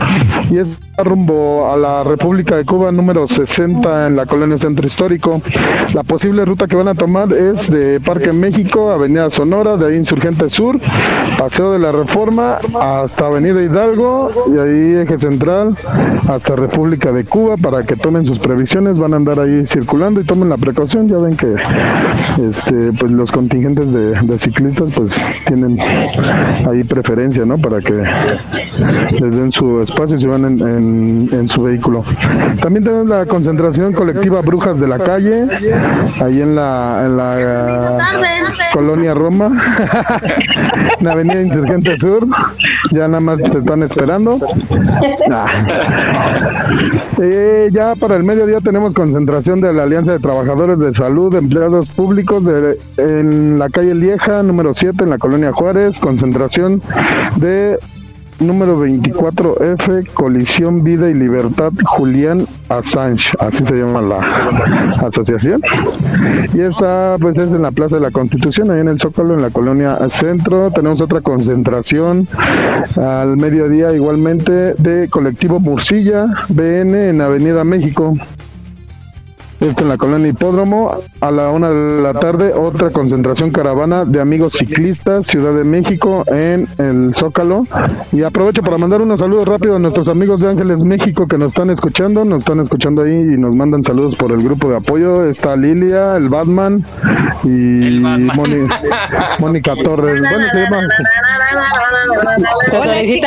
Y 0.49 0.59
es 0.59 0.69
rumbo 0.97 1.73
a 1.73 1.77
la 1.77 2.05
República 2.05 2.57
de 2.57 2.65
Cuba 2.65 2.93
número 2.93 3.27
60 3.27 4.07
en 4.07 4.17
la 4.17 4.27
colonia 4.27 4.59
Centro 4.59 4.87
Histórico. 4.87 5.43
La 5.93 6.05
posible 6.05 6.45
ruta 6.45 6.68
que 6.69 6.77
van 6.77 6.89
a 6.89 6.95
tomar 6.95 7.33
es 7.33 7.71
de 7.71 8.01
Parque 8.01 8.33
México, 8.33 8.91
Avenida 8.91 9.31
Sonora, 9.31 9.77
de 9.77 9.87
ahí 9.87 9.97
Insurgente 9.97 10.49
Sur, 10.49 10.79
Paseo 11.39 11.73
de 11.73 11.79
la 11.79 11.91
Reforma 11.93 12.59
hasta 12.81 13.27
Avenida 13.27 13.61
Hidalgo 13.63 14.31
y 14.55 14.59
ahí 14.59 14.95
Eje 15.03 15.19
Central 15.19 15.77
hasta 16.29 16.57
República 16.57 17.13
de 17.13 17.25
Cuba 17.25 17.57
para 17.57 17.83
que 17.85 17.97
tomen 17.97 18.25
sus 18.27 18.39
previsiones. 18.39 18.99
Van 18.99 19.13
a 19.15 19.17
andar 19.17 19.41
ahí 19.41 19.65
circulando 19.67 20.21
y 20.21 20.25
tomen 20.25 20.49
la 20.49 20.57
precaución. 20.57 21.09
Ya 21.09 21.19
ven 21.19 21.37
que 21.37 21.55
este 22.49 22.93
pues 22.99 23.11
los 23.13 23.33
contingentes 23.33 23.93
de, 23.93 24.39
ciclistas 24.39 24.89
pues 24.95 25.21
tienen 25.47 25.79
ahí 26.71 26.85
preferencia, 26.85 27.45
¿no? 27.45 27.59
Para 27.59 27.81
que 27.81 27.93
les 29.21 29.37
den 29.37 29.51
su 29.51 29.81
espacio 29.81 30.17
si 30.19 30.27
van 30.27 30.45
en, 30.45 30.61
en- 30.69 31.29
en 31.33 31.49
su 31.49 31.63
vehículo. 31.63 32.05
También 32.61 32.85
tenemos 32.85 33.07
la 33.09 33.27
concentración 33.27 33.93
colectiva 33.93 34.41
Brujas 34.43 34.79
de 34.79 34.87
la 34.89 34.99
Calle, 34.99 35.47
ahí 36.23 36.41
en 36.41 36.55
la, 36.55 36.58
en 36.59 37.17
la 37.17 37.35
eh, 37.39 38.69
colonia 38.73 39.15
Roma, 39.15 39.47
en 40.99 41.05
la 41.05 41.13
avenida 41.13 41.43
Insurgente 41.43 41.97
Sur. 41.97 42.27
Ya 42.91 43.09
nada 43.09 43.21
más 43.21 43.43
te 43.43 43.59
están 43.59 43.83
esperando. 43.83 44.39
Eh, 47.21 47.71
ya 47.73 47.97
para 47.97 48.15
el 48.15 48.23
mediodía 48.23 48.61
tenemos 48.61 48.95
concentración 48.95 49.61
de 49.61 49.73
la 49.73 49.83
Alianza 49.83 50.13
de 50.13 50.21
Trabajadores 50.21 50.79
de 50.79 50.93
Salud, 50.95 51.35
Empleados 51.35 51.89
Públicos 51.89 52.45
de, 52.45 52.79
en 52.97 53.59
la 53.59 53.69
calle 53.71 53.97
Lieja, 53.97 54.45
número 54.45 54.73
7, 54.73 55.03
en 55.03 55.11
la 55.11 55.19
colonia 55.19 55.53
Juárez. 55.53 55.99
Concentración 55.99 56.81
de 57.37 57.79
número 58.41 58.85
24F, 58.85 60.13
Colisión 60.13 60.83
Vida 60.85 61.11
y 61.11 61.15
Libertad, 61.15 61.73
Julián 61.85 62.47
Assange, 62.69 63.33
así 63.39 63.65
se 63.65 63.75
llama 63.77 64.03
la 64.03 64.19
asociación. 65.07 65.63
Y 66.55 66.61
esta 66.61 67.17
pues 67.21 67.39
es 67.39 67.53
en 67.53 67.63
la 67.63 67.71
Plaza 67.71 67.97
de 67.97 68.03
la 68.03 68.11
Constitución, 68.11 68.71
ahí 68.71 68.81
en 68.81 68.89
el 68.89 68.99
Zócalo, 68.99 69.35
en 69.35 69.43
la 69.43 69.51
colonia 69.51 69.99
Centro. 70.11 70.71
Tenemos 70.71 71.01
otra 71.01 71.21
concentración 71.21 72.29
al 72.97 73.37
mediodía 73.37 73.93
igualmente 73.93 74.75
de 74.75 75.09
colectivo 75.09 75.61
Murcilla, 75.61 76.27
BN, 76.49 77.11
en 77.11 77.21
Avenida 77.21 77.65
México. 77.65 78.15
Esto 79.61 79.83
en 79.83 79.89
la 79.89 79.97
colonia 79.97 80.29
Hipódromo. 80.29 80.93
A 81.21 81.31
la 81.31 81.51
una 81.51 81.71
de 81.71 82.01
la 82.01 82.15
tarde, 82.15 82.53
otra 82.53 82.91
concentración 82.91 83.51
caravana 83.51 84.05
de 84.05 84.21
amigos 84.21 84.53
ciclistas, 84.53 85.27
Ciudad 85.27 85.53
de 85.53 85.65
México, 85.65 86.25
en 86.29 86.69
el 86.79 87.13
Zócalo. 87.15 87.65
Y 88.13 88.23
aprovecho 88.23 88.63
para 88.63 88.79
mandar 88.79 89.03
unos 89.03 89.19
saludos 89.19 89.49
rápidos 89.49 89.77
a 89.77 89.79
nuestros 89.81 90.09
amigos 90.09 90.41
de 90.41 90.51
Ángeles 90.51 90.85
México 90.85 91.27
que 91.27 91.39
nos 91.39 91.49
están 91.49 91.71
escuchando. 91.71 92.25
Nos 92.25 92.43
están 92.43 92.61
escuchando 92.61 93.03
ahí 93.03 93.13
y 93.13 93.37
nos 93.37 93.55
mandan 93.55 93.83
saludos 93.83 94.15
por 94.15 94.31
el 94.31 94.43
grupo 94.43 94.71
de 94.71 94.77
apoyo. 94.77 95.25
Está 95.25 95.57
Lilia, 95.57 96.17
el 96.17 96.29
Batman 96.29 96.85
y 97.43 98.01
Mónica 99.41 99.75
Torres. 99.83 100.21
Bueno, 100.21 100.51
se 100.53 100.59
llama. 100.59 100.83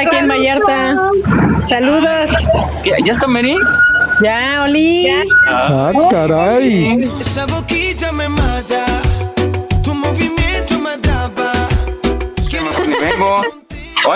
Aquí 0.02 0.16
en 0.16 0.28
Vallarta. 0.30 1.10
Saludos. 1.68 2.30
¿Ya, 2.86 2.96
ya 3.06 3.12
está 3.14 3.28
Mary? 3.28 3.56
Ya, 4.22 4.64
Oli. 4.66 5.08
Ah, 5.48 5.92
caray. 6.12 7.02
Esa 7.20 7.46
boquita 7.48 8.12
me 8.12 8.30
mata, 8.30 8.86
tu 9.84 9.94
movimiento 9.96 10.78
me 10.80 10.92
atrapa. 10.92 11.52
Vengo. 13.02 13.42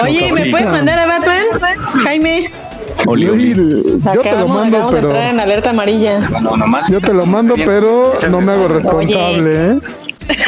Oye, 0.03 0.31
¿me 0.31 0.51
puedes 0.51 0.69
mandar 0.69 0.99
a 0.99 1.05
Batman? 1.07 1.45
Jaime. 2.03 2.49
Yo 3.05 4.21
te 4.21 4.31
lo 4.31 4.47
mando, 4.47 4.87
pero. 4.91 5.15
en 5.15 5.39
alerta 5.39 5.71
amarilla. 5.71 6.19
No, 6.19 6.55
nomás. 6.55 6.89
Yo 6.89 7.01
te 7.01 7.13
lo 7.13 7.25
mando, 7.25 7.55
pero 7.55 8.13
no 8.29 8.41
me 8.41 8.51
hago 8.51 8.67
responsable, 8.67 9.71
¿eh? 9.71 9.79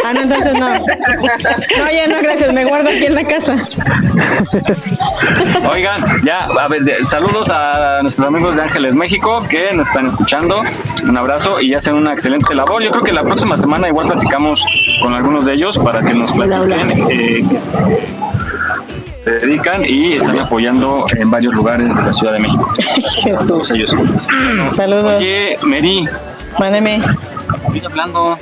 Ah, 0.04 0.14
no, 0.14 0.22
entonces 0.22 0.54
no. 0.54 0.70
No, 0.70 1.92
ya 1.92 2.08
no, 2.08 2.22
gracias. 2.22 2.52
Me 2.54 2.66
guardo 2.66 2.90
aquí 2.90 3.06
en 3.06 3.16
la 3.16 3.24
casa. 3.26 3.56
Oigan, 5.70 6.04
ya, 6.26 6.46
a 6.46 6.68
ver, 6.68 6.82
de- 6.84 7.06
saludos 7.08 7.50
a 7.52 8.00
nuestros 8.02 8.28
amigos 8.28 8.56
de 8.56 8.64
Ángeles 8.64 8.96
México 8.96 9.44
que 9.50 9.72
nos 9.74 9.88
están 9.90 10.08
escuchando. 10.08 10.62
Un 11.04 11.18
abrazo 11.18 11.60
y 11.62 11.74
hacen 11.74 11.96
una 11.96 12.14
excelente 12.14 12.54
labor. 12.56 12.82
Yo 12.82 12.90
creo 12.92 13.04
que 13.04 13.12
la 13.14 13.24
próxima 13.24 13.58
semana 13.58 13.88
igual 13.88 14.08
platicamos 14.08 14.66
con 15.02 15.14
algunos 15.14 15.46
de 15.46 15.54
ellos 15.54 15.78
para 15.78 16.02
que 16.02 16.14
nos 16.14 16.32
platiquen. 16.32 17.08
eh, 17.12 17.44
se 19.24 19.32
dedican 19.32 19.84
y 19.86 20.14
están 20.14 20.40
apoyando 20.40 21.06
en 21.16 21.30
varios 21.30 21.54
lugares 21.54 21.96
de 21.96 22.02
la 22.02 22.14
Ciudad 22.14 22.34
de 22.34 22.40
México. 22.40 22.72
Ellos. 23.76 23.94
Saludos. 24.70 25.16
Oye, 25.20 25.58
Mary. 25.64 26.06
Mándeme. 26.58 27.02
Estoy 27.74 27.82
hablando. 27.86 28.38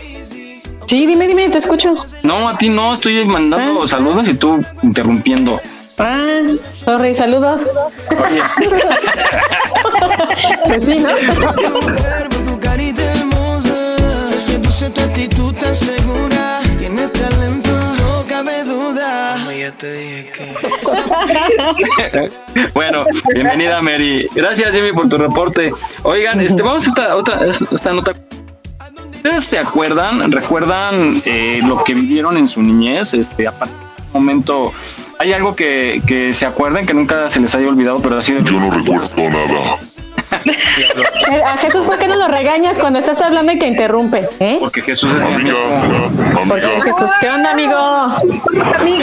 Sí, 0.85 1.05
dime, 1.07 1.27
dime, 1.27 1.49
te 1.49 1.57
escucho. 1.57 1.95
No, 2.21 2.47
a 2.47 2.55
ti 2.57 2.69
no, 2.69 2.93
estoy 2.93 3.25
mandando 3.25 3.87
saludos 3.87 4.27
y 4.27 4.35
tú 4.35 4.63
interrumpiendo. 4.83 5.59
Ah, 5.97 6.43
sorry, 6.83 7.15
saludos. 7.15 7.71
pues 10.65 10.85
sí, 10.85 10.99
¿no? 10.99 11.09
Tu 12.45 12.59
carita 12.59 13.01
hermosa, 13.01 13.95
me 14.29 14.37
seduce 14.39 14.89
tu 14.91 15.01
actitud 15.01 15.55
tan 15.55 15.73
segura. 15.73 16.59
Tienes 16.77 17.11
talento, 17.13 17.71
no 17.71 18.23
cabe 18.27 18.63
duda. 18.63 19.37
Como 19.39 19.51
ya 19.53 19.71
te 19.71 19.91
dije 19.93 20.31
que. 20.33 20.55
bueno, 22.73 23.05
bienvenida 23.33 23.81
Mary. 23.81 24.27
Gracias 24.35 24.71
Jimmy 24.71 24.91
por 24.91 25.09
tu 25.09 25.17
reporte. 25.17 25.73
Oigan, 26.03 26.41
este, 26.41 26.61
vamos 26.61 26.85
a 26.85 26.89
esta 26.89 27.15
otra 27.15 27.39
esta 27.45 27.91
nota. 27.93 28.13
¿Ustedes 29.25 29.45
se 29.45 29.57
acuerdan, 29.57 30.31
recuerdan 30.31 31.23
eh, 31.25 31.59
lo 31.65 31.83
que 31.83 31.95
vivieron 31.95 32.37
en 32.37 32.47
su 32.47 32.61
niñez? 32.61 33.15
Este, 33.15 33.47
a 33.47 33.51
partir 33.51 33.75
de 33.75 34.03
un 34.05 34.23
momento, 34.23 34.71
¿hay 35.17 35.33
algo 35.33 35.55
que, 35.55 35.99
que 36.05 36.35
se 36.35 36.45
acuerden 36.45 36.85
que 36.85 36.93
nunca 36.93 37.27
se 37.27 37.39
les 37.39 37.55
haya 37.55 37.67
olvidado, 37.67 37.97
pero 38.03 38.19
así 38.19 38.33
de... 38.33 38.43
Yo 38.43 38.59
no 38.59 38.69
recuerdo 38.69 39.29
nada. 39.31 39.79
A 41.45 41.57
Jesús, 41.57 41.85
¿por 41.85 41.97
qué 41.97 42.07
no 42.07 42.15
lo 42.15 42.27
regañas 42.27 42.77
cuando 42.79 42.99
estás 42.99 43.21
hablando 43.21 43.51
y 43.51 43.59
que 43.59 43.67
interrumpe? 43.67 44.27
¿Eh? 44.39 44.57
Porque 44.59 44.81
Jesús 44.81 45.11
es 45.17 45.23
mi 45.25 45.33
amigo. 45.35 45.57
Porque 46.47 46.67
Jesús, 46.81 47.11
¿qué 47.19 47.29
onda, 47.29 47.51
amigo? 47.51 48.07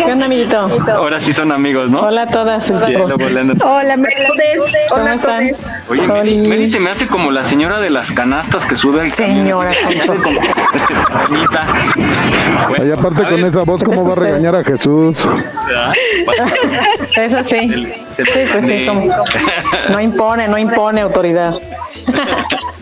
¿Qué 0.05 0.13
onda, 0.13 0.27
amiguito? 0.27 0.69
Ahora 0.95 1.21
sí 1.21 1.33
son 1.33 1.51
amigos, 1.53 1.91
¿no? 1.91 2.01
Hola 2.03 2.23
a 2.23 2.27
todas. 2.27 2.71
Andan- 2.71 3.61
Hola, 3.63 3.97
¿Cómo 4.91 5.09
están? 5.09 5.51
Oye, 5.89 6.03
Mary, 6.07 6.37
Mary 6.47 6.69
se 6.71 6.79
me 6.81 6.91
hace 6.91 7.07
como 7.07 7.31
la 7.31 7.45
señora 7.45 7.81
de 7.81 7.91
las 7.91 8.13
canastas 8.13 8.65
que 8.65 8.77
sube 8.77 9.01
al 9.01 9.11
Señora, 9.11 9.73
camión. 9.83 10.19
Y 12.87 12.91
aparte 12.91 13.23
con 13.25 13.45
esa 13.45 13.61
voz, 13.63 13.83
¿cómo 13.83 14.07
va 14.07 14.13
a 14.13 14.17
regañar 14.17 14.55
a 14.57 14.65
Jesús? 14.65 15.17
Eso 17.17 17.45
sí. 17.45 17.93
Sí, 18.13 18.23
pues 18.53 18.67
sí, 18.67 18.87
como- 18.87 19.07
no 19.91 20.01
impone, 20.01 20.49
no 20.49 20.59
impone 20.59 21.05
autoridad. 21.13 21.55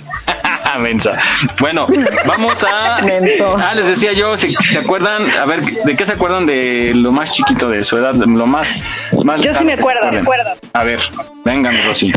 Mensa. 0.80 1.18
Bueno, 1.58 1.86
vamos 2.26 2.64
a. 2.64 3.02
Menso. 3.02 3.56
Ah, 3.56 3.74
les 3.74 3.86
decía 3.86 4.12
yo, 4.12 4.36
si 4.36 4.54
se 4.54 4.78
acuerdan, 4.78 5.30
a 5.30 5.44
ver, 5.44 5.62
¿de 5.62 5.96
qué 5.96 6.06
se 6.06 6.12
acuerdan 6.12 6.46
de 6.46 6.92
lo 6.94 7.12
más 7.12 7.32
chiquito 7.32 7.68
de 7.68 7.84
su 7.84 7.96
edad? 7.96 8.14
Lo 8.14 8.46
más. 8.46 8.78
más 9.24 9.40
Yo 9.40 9.56
sí 9.56 9.64
me 9.64 9.74
acuerdo, 9.74 10.10
me 10.10 10.18
acuerdo. 10.18 10.50
A 10.72 10.84
ver, 10.84 11.00
vengan, 11.44 11.76
Rosy. 11.84 12.12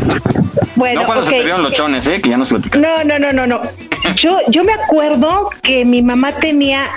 Bueno, 0.76 1.00
no 1.02 1.06
cuando 1.06 1.24
se 1.24 1.32
te 1.32 1.42
vieron 1.42 1.62
los 1.62 1.72
chones, 1.72 2.06
¿eh? 2.06 2.20
Que 2.20 2.30
ya 2.30 2.36
nos 2.36 2.48
platicaron. 2.48 2.82
No, 2.82 3.04
no, 3.04 3.18
no, 3.18 3.32
no, 3.32 3.46
no. 3.46 3.60
Yo, 4.16 4.38
yo 4.48 4.64
me 4.64 4.72
acuerdo 4.72 5.50
que 5.62 5.84
mi 5.84 6.02
mamá 6.02 6.32
tenía, 6.32 6.90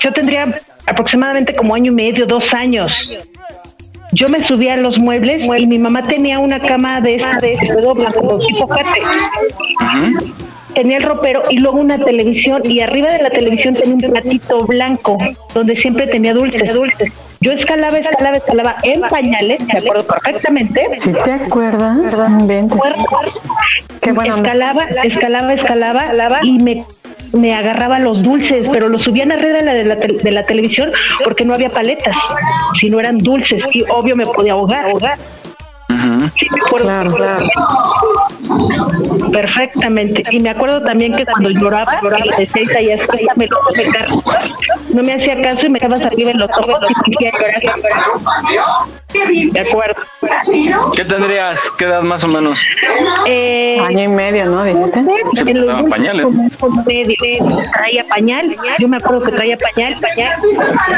yo 0.00 0.12
tendría 0.12 0.60
aproximadamente 0.86 1.54
como 1.54 1.74
año 1.74 1.92
y 1.92 1.94
medio, 1.94 2.26
dos 2.26 2.52
años. 2.54 3.18
Yo 4.12 4.28
me 4.28 4.44
subía 4.44 4.74
a 4.74 4.76
los 4.76 4.98
muebles 4.98 5.42
y 5.58 5.66
mi 5.66 5.78
mamá 5.78 6.06
tenía 6.06 6.38
una 6.38 6.60
cama 6.60 7.00
de 7.00 7.16
esa 7.16 7.38
de 7.40 7.54
ese 7.54 7.72
dobla 7.80 8.12
como 8.12 8.38
tipo 8.38 8.68
cate. 8.68 9.00
Tenía 10.74 10.98
el 10.98 11.02
ropero 11.02 11.42
y 11.48 11.58
luego 11.58 11.80
una 11.80 11.98
televisión 11.98 12.62
y 12.64 12.80
arriba 12.80 13.10
de 13.10 13.22
la 13.22 13.30
televisión 13.30 13.74
tenía 13.74 13.94
un 13.94 14.12
platito 14.12 14.66
blanco 14.66 15.16
donde 15.54 15.76
siempre 15.76 16.06
tenía 16.06 16.34
dulces, 16.34 16.72
dulces. 16.72 17.12
Yo 17.40 17.52
escalaba, 17.52 17.98
escalaba, 17.98 18.36
escalaba 18.36 18.76
en 18.82 19.00
pañales, 19.00 19.60
me 19.66 19.78
acuerdo 19.78 20.06
perfectamente. 20.06 20.86
¿Sí 20.90 21.12
te 21.12 21.32
acuerdas? 21.32 22.20
Qué 24.00 24.10
escalaba, 24.10 24.84
escalaba, 25.04 25.54
escalaba, 25.54 26.04
escalaba 26.04 26.38
y 26.42 26.58
me, 26.58 26.84
me 27.32 27.54
agarraba 27.54 27.98
los 27.98 28.22
dulces, 28.22 28.68
pero 28.70 28.88
los 28.88 29.02
subían 29.02 29.32
arriba 29.32 29.58
de 29.58 29.62
la, 29.62 29.74
de 29.74 29.84
la, 29.84 29.96
de 29.96 30.30
la 30.30 30.46
televisión 30.46 30.90
porque 31.24 31.44
no 31.44 31.54
había 31.54 31.70
paletas, 31.70 32.16
sino 32.78 33.00
eran 33.00 33.18
dulces 33.18 33.62
y 33.72 33.82
obvio 33.88 34.16
me 34.16 34.26
podía 34.26 34.52
ahogar. 34.52 34.86
ahogar. 34.86 35.18
Sí, 36.36 36.46
me 36.50 36.60
acuerdo. 36.60 36.88
Perfectamente. 39.32 40.22
Y 40.30 40.40
me 40.40 40.50
acuerdo 40.50 40.82
también 40.82 41.14
que 41.14 41.24
cuando 41.24 41.50
lloraba, 41.50 42.00
decía 42.38 42.62
"Isa, 42.62 42.80
ya 42.80 42.94
está, 42.94 43.16
ya 43.20 43.34
me 43.36 43.46
lo 43.46 43.58
voy 43.62 43.80
a 43.80 43.84
sacar". 43.84 44.08
no 44.92 45.02
me 45.02 45.14
hacía 45.14 45.40
caso 45.40 45.66
y 45.66 45.70
me 45.70 45.78
dejaba 45.78 45.96
arriba 45.96 46.30
en 46.32 46.38
los 46.38 46.50
ojos 46.50 46.78
y 47.06 47.14
hacía 47.14 47.32
llorar. 47.32 47.62
De 49.52 49.60
acuerdo. 49.60 50.02
¿Qué 50.94 51.04
tendrías? 51.04 51.70
¿Qué 51.78 51.84
edad 51.84 52.02
más 52.02 52.24
o 52.24 52.28
menos? 52.28 52.60
Eh, 53.26 53.78
Año 53.80 54.02
y 54.04 54.08
medio, 54.08 54.46
¿no? 54.46 54.64
Dijiste. 54.64 55.00
en 55.50 55.66
los 55.66 55.82
pañales. 55.88 56.26
medio, 56.86 57.16
traía 57.72 58.04
pañal, 58.04 58.54
yo 58.78 58.88
me 58.88 58.96
acuerdo 58.96 59.22
que 59.22 59.32
traía 59.32 59.56
pañal, 59.58 59.96
pañal, 60.00 60.32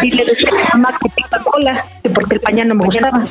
y 0.02 0.10
le 0.10 0.24
decía 0.24 0.50
a 0.72 0.76
mamá 0.76 0.96
que 1.00 1.08
pica 1.10 1.38
cola, 1.42 1.84
que 2.02 2.10
porque 2.10 2.34
el 2.34 2.40
pañal 2.40 2.68
no 2.68 2.74
me 2.74 2.84
gustaba. 2.86 3.24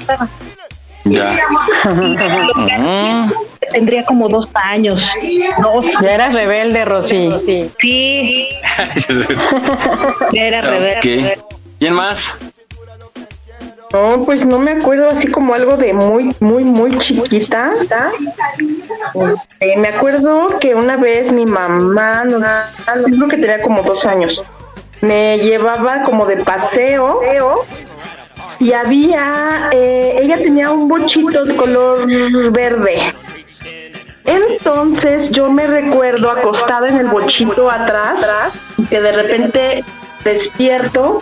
Ya. 1.05 1.37
Tendría 3.71 4.05
como 4.05 4.29
dos 4.29 4.49
años. 4.53 5.01
Dos. 5.61 5.85
Ya 6.01 6.13
eras 6.13 6.33
rebelde, 6.33 6.85
Rosy. 6.85 7.31
Sí, 7.45 7.71
era 10.33 10.61
rebelde. 10.61 11.37
¿Quién 11.79 11.93
más? 11.93 12.33
No, 13.93 14.23
pues 14.25 14.45
no 14.45 14.57
me 14.57 14.71
acuerdo 14.71 15.09
así 15.09 15.27
como 15.27 15.53
algo 15.53 15.77
de 15.77 15.93
muy, 15.93 16.35
muy, 16.39 16.63
muy 16.63 16.97
chiquita. 16.97 17.73
Este, 19.13 19.77
me 19.77 19.89
acuerdo 19.89 20.57
que 20.59 20.73
una 20.73 20.97
vez 20.97 21.31
mi 21.31 21.45
mamá, 21.45 22.23
no, 22.23 22.39
creo 23.03 23.27
que 23.27 23.37
tenía 23.37 23.61
como 23.61 23.83
dos 23.83 24.07
años, 24.07 24.43
me 25.01 25.37
llevaba 25.37 26.03
como 26.03 26.25
de 26.25 26.37
paseo 26.37 27.21
y 28.59 28.73
había, 28.73 29.69
eh, 29.71 30.17
ella 30.21 30.37
tenía 30.37 30.71
un 30.71 30.87
bochito 30.87 31.45
de 31.45 31.55
color 31.55 32.07
verde. 32.51 33.13
Entonces 34.25 35.31
yo 35.31 35.49
me 35.49 35.67
recuerdo 35.67 36.31
acostada 36.31 36.87
en 36.87 36.97
el 36.97 37.07
bochito 37.07 37.69
atrás, 37.69 38.25
que 38.89 39.01
de 39.01 39.11
repente 39.11 39.83
despierto 40.23 41.19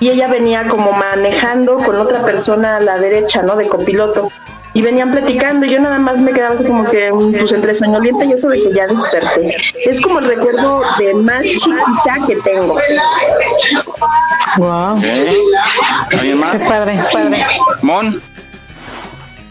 y 0.00 0.10
ella 0.10 0.28
venía 0.28 0.68
como 0.68 0.92
manejando 0.92 1.76
con 1.76 1.96
otra 1.96 2.22
persona 2.22 2.76
a 2.76 2.80
la 2.80 2.98
derecha, 2.98 3.42
¿no? 3.42 3.56
De 3.56 3.66
copiloto. 3.66 4.30
Y 4.74 4.82
venían 4.82 5.12
platicando 5.12 5.64
y 5.66 5.70
yo 5.70 5.78
nada 5.80 5.98
más 6.00 6.18
me 6.18 6.32
quedaba 6.32 6.56
así 6.56 6.64
como 6.64 6.82
que 6.84 7.10
pues 7.38 7.52
entre 7.52 7.74
soñolienta 7.76 8.24
y 8.24 8.32
eso 8.32 8.48
de 8.48 8.60
que 8.60 8.72
ya 8.74 8.86
desperté. 8.88 9.54
Es 9.86 10.00
como 10.00 10.18
el 10.18 10.26
recuerdo 10.26 10.82
de 10.98 11.14
más 11.14 11.42
chiquita 11.42 12.18
que 12.26 12.36
tengo. 12.36 12.76
Wow. 14.56 14.96
¿Alguien 16.12 16.38
más? 16.38 16.60
Qué 16.62 16.68
padre, 16.68 17.00
padre. 17.12 17.46
Mon. 17.82 18.20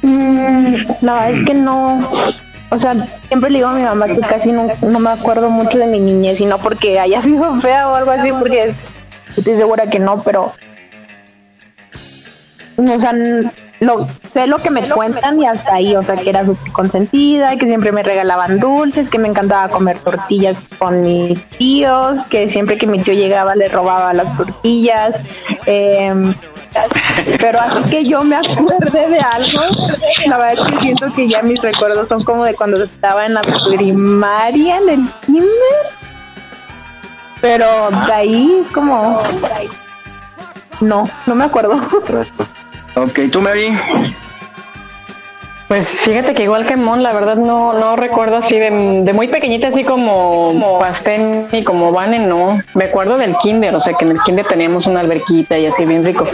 Mm, 0.02 0.76
la 1.02 1.14
verdad 1.14 1.32
es 1.32 1.46
que 1.46 1.54
no. 1.54 2.10
o 2.70 2.78
sea, 2.78 2.94
siempre 3.28 3.50
le 3.50 3.60
digo 3.60 3.70
a 3.70 3.74
mi 3.74 3.84
mamá 3.84 4.08
que 4.08 4.20
casi 4.20 4.52
no, 4.52 4.68
no 4.82 5.00
me 5.00 5.10
acuerdo 5.12 5.50
mucho 5.50 5.78
de 5.78 5.88
mi 5.88 6.00
niñez, 6.00 6.42
y 6.42 6.46
no 6.46 6.58
porque 6.58 7.00
haya 7.00 7.22
sido 7.22 7.56
fea 7.62 7.88
o 7.88 7.96
algo 7.96 8.12
así, 8.12 8.30
porque 8.38 8.66
es- 8.66 8.76
estoy 9.38 9.56
segura 9.56 9.90
que 9.90 10.00
no, 10.00 10.22
pero 10.22 10.52
o 12.78 13.00
sea, 13.00 13.14
lo, 13.84 14.08
sé 14.32 14.48
lo 14.48 14.58
que 14.58 14.70
me 14.70 14.88
cuentan 14.90 15.40
y 15.40 15.46
hasta 15.46 15.76
ahí, 15.76 15.96
o 15.96 16.04
sea, 16.04 16.16
que 16.16 16.30
era 16.30 16.46
súper 16.46 16.72
consentida, 16.72 17.56
que 17.58 17.66
siempre 17.66 17.92
me 17.92 18.04
regalaban 18.04 18.60
dulces, 18.60 19.10
que 19.10 19.20
me 19.20 19.28
encantaba 19.28 19.70
comer 19.70 20.00
tortillas 20.00 20.62
con 20.78 21.02
mis 21.02 21.44
tíos, 21.50 22.26
que 22.26 22.50
siempre 22.50 22.78
que 22.78 22.88
mi 22.88 23.00
tío 23.00 23.14
llegaba 23.14 23.56
le 23.56 23.68
robaba 23.68 24.14
las 24.14 24.36
tortillas. 24.38 25.20
em, 25.66 26.34
pero 27.40 27.60
así 27.60 27.90
que 27.90 28.06
yo 28.06 28.24
me 28.24 28.36
acuerde 28.36 29.10
de 29.10 29.20
algo, 29.20 29.62
la 30.26 30.38
verdad 30.38 30.66
es 30.66 30.72
que 30.72 30.80
siento 30.80 31.14
que 31.14 31.30
ya 31.30 31.44
mis 31.44 31.62
recuerdos 31.62 32.08
son 32.08 32.24
como 32.24 32.44
de 32.46 32.56
cuando 32.56 32.82
estaba 32.84 33.26
en 33.26 33.36
la 33.36 33.42
primaria, 33.42 34.78
en 34.78 34.90
el 34.90 35.10
kinder. 35.26 35.48
Pero 37.42 37.66
de 38.08 38.14
ahí 38.14 38.62
es 38.66 38.72
como... 38.72 39.22
No, 40.80 41.10
no 41.26 41.36
me 41.36 41.44
acuerdo. 41.44 41.80
Ok, 42.96 43.20
tú, 43.32 43.42
Mary. 43.42 43.74
Pues 45.68 46.02
fíjate 46.02 46.36
que 46.36 46.44
igual 46.44 46.68
que 46.68 46.76
Mon, 46.76 47.02
la 47.02 47.14
verdad 47.14 47.36
no, 47.36 47.74
no 47.74 47.96
recuerdo 47.96 48.38
así 48.38 48.60
de, 48.60 48.70
de 49.04 49.14
muy 49.14 49.28
pequeñita, 49.28 49.70
así 49.70 49.84
como 49.84 50.78
Pastén 50.80 51.48
y 51.52 51.64
como 51.64 51.92
Vane, 51.92 52.20
no. 52.20 52.60
Me 52.76 52.86
acuerdo 52.86 53.18
del 53.18 53.36
kinder, 53.38 53.74
o 53.76 53.82
sea 53.82 53.94
que 53.94 54.06
en 54.06 54.12
el 54.12 54.22
kinder 54.22 54.46
teníamos 54.46 54.86
una 54.86 55.00
alberquita 55.00 55.58
y 55.58 55.66
así 55.66 55.86
bien 55.86 56.04
rico. 56.04 56.28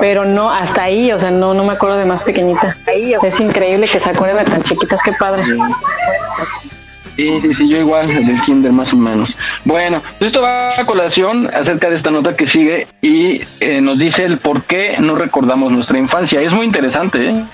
Pero 0.00 0.24
no, 0.24 0.50
hasta 0.50 0.82
ahí, 0.82 1.12
o 1.12 1.18
sea, 1.20 1.30
no, 1.30 1.54
no 1.54 1.62
me 1.62 1.74
acuerdo 1.74 1.98
de 1.98 2.04
más 2.04 2.24
pequeñita. 2.24 2.76
Es 3.22 3.38
increíble 3.38 3.86
que 3.86 4.00
se 4.00 4.10
acuerden 4.10 4.38
de 4.38 4.50
tan 4.50 4.62
chiquitas, 4.64 5.00
qué 5.04 5.12
padre. 5.12 5.44
Sí, 7.16 7.38
sí, 7.42 7.54
sí, 7.54 7.68
yo 7.68 7.78
igual, 7.78 8.06
del 8.08 8.40
kinder 8.44 8.72
más 8.72 8.92
o 8.92 8.96
menos. 8.96 9.30
Bueno, 9.64 10.00
pues 10.18 10.28
esto 10.28 10.40
va 10.40 10.80
a 10.80 10.84
colación 10.86 11.48
acerca 11.52 11.90
de 11.90 11.96
esta 11.96 12.10
nota 12.10 12.34
que 12.34 12.48
sigue 12.48 12.86
y 13.02 13.42
eh, 13.60 13.80
nos 13.80 13.98
dice 13.98 14.24
el 14.24 14.38
por 14.38 14.62
qué 14.62 14.96
no 14.98 15.14
recordamos 15.16 15.70
nuestra 15.70 15.98
infancia. 15.98 16.40
Es 16.40 16.50
muy 16.50 16.64
interesante, 16.64 17.28
¿eh? 17.28 17.44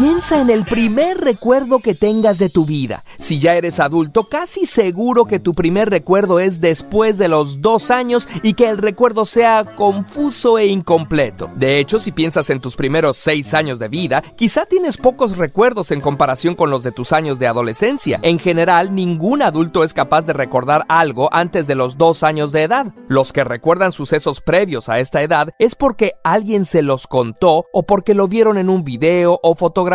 Piensa 0.00 0.40
en 0.40 0.48
el 0.48 0.64
primer 0.64 1.18
recuerdo 1.18 1.78
que 1.78 1.94
tengas 1.94 2.38
de 2.38 2.48
tu 2.48 2.64
vida. 2.64 3.04
Si 3.18 3.38
ya 3.38 3.56
eres 3.56 3.80
adulto, 3.80 4.30
casi 4.30 4.64
seguro 4.64 5.26
que 5.26 5.40
tu 5.40 5.52
primer 5.52 5.90
recuerdo 5.90 6.40
es 6.40 6.58
después 6.58 7.18
de 7.18 7.28
los 7.28 7.60
dos 7.60 7.90
años 7.90 8.26
y 8.42 8.54
que 8.54 8.70
el 8.70 8.78
recuerdo 8.78 9.26
sea 9.26 9.62
confuso 9.76 10.56
e 10.56 10.68
incompleto. 10.68 11.50
De 11.54 11.78
hecho, 11.78 12.00
si 12.00 12.12
piensas 12.12 12.48
en 12.48 12.60
tus 12.60 12.76
primeros 12.76 13.18
seis 13.18 13.52
años 13.52 13.78
de 13.78 13.88
vida, 13.88 14.22
quizá 14.36 14.64
tienes 14.64 14.96
pocos 14.96 15.36
recuerdos 15.36 15.90
en 15.90 16.00
comparación 16.00 16.54
con 16.54 16.70
los 16.70 16.82
de 16.82 16.92
tus 16.92 17.12
años 17.12 17.38
de 17.38 17.48
adolescencia. 17.48 18.20
En 18.22 18.38
general, 18.38 18.94
ningún 18.94 19.42
adulto 19.42 19.84
es 19.84 19.92
capaz 19.92 20.22
de 20.22 20.32
recordar 20.32 20.86
algo 20.88 21.28
antes 21.30 21.66
de 21.66 21.74
los 21.74 21.98
dos 21.98 22.22
años 22.22 22.52
de 22.52 22.62
edad. 22.62 22.86
Los 23.08 23.34
que 23.34 23.44
recuerdan 23.44 23.92
sucesos 23.92 24.40
previos 24.40 24.88
a 24.88 24.98
esta 24.98 25.20
edad 25.20 25.50
es 25.58 25.74
porque 25.74 26.14
alguien 26.24 26.64
se 26.64 26.80
los 26.80 27.06
contó 27.06 27.66
o 27.74 27.82
porque 27.82 28.14
lo 28.14 28.28
vieron 28.28 28.56
en 28.56 28.70
un 28.70 28.82
video 28.82 29.38
o 29.42 29.54
fotografía. 29.54 29.89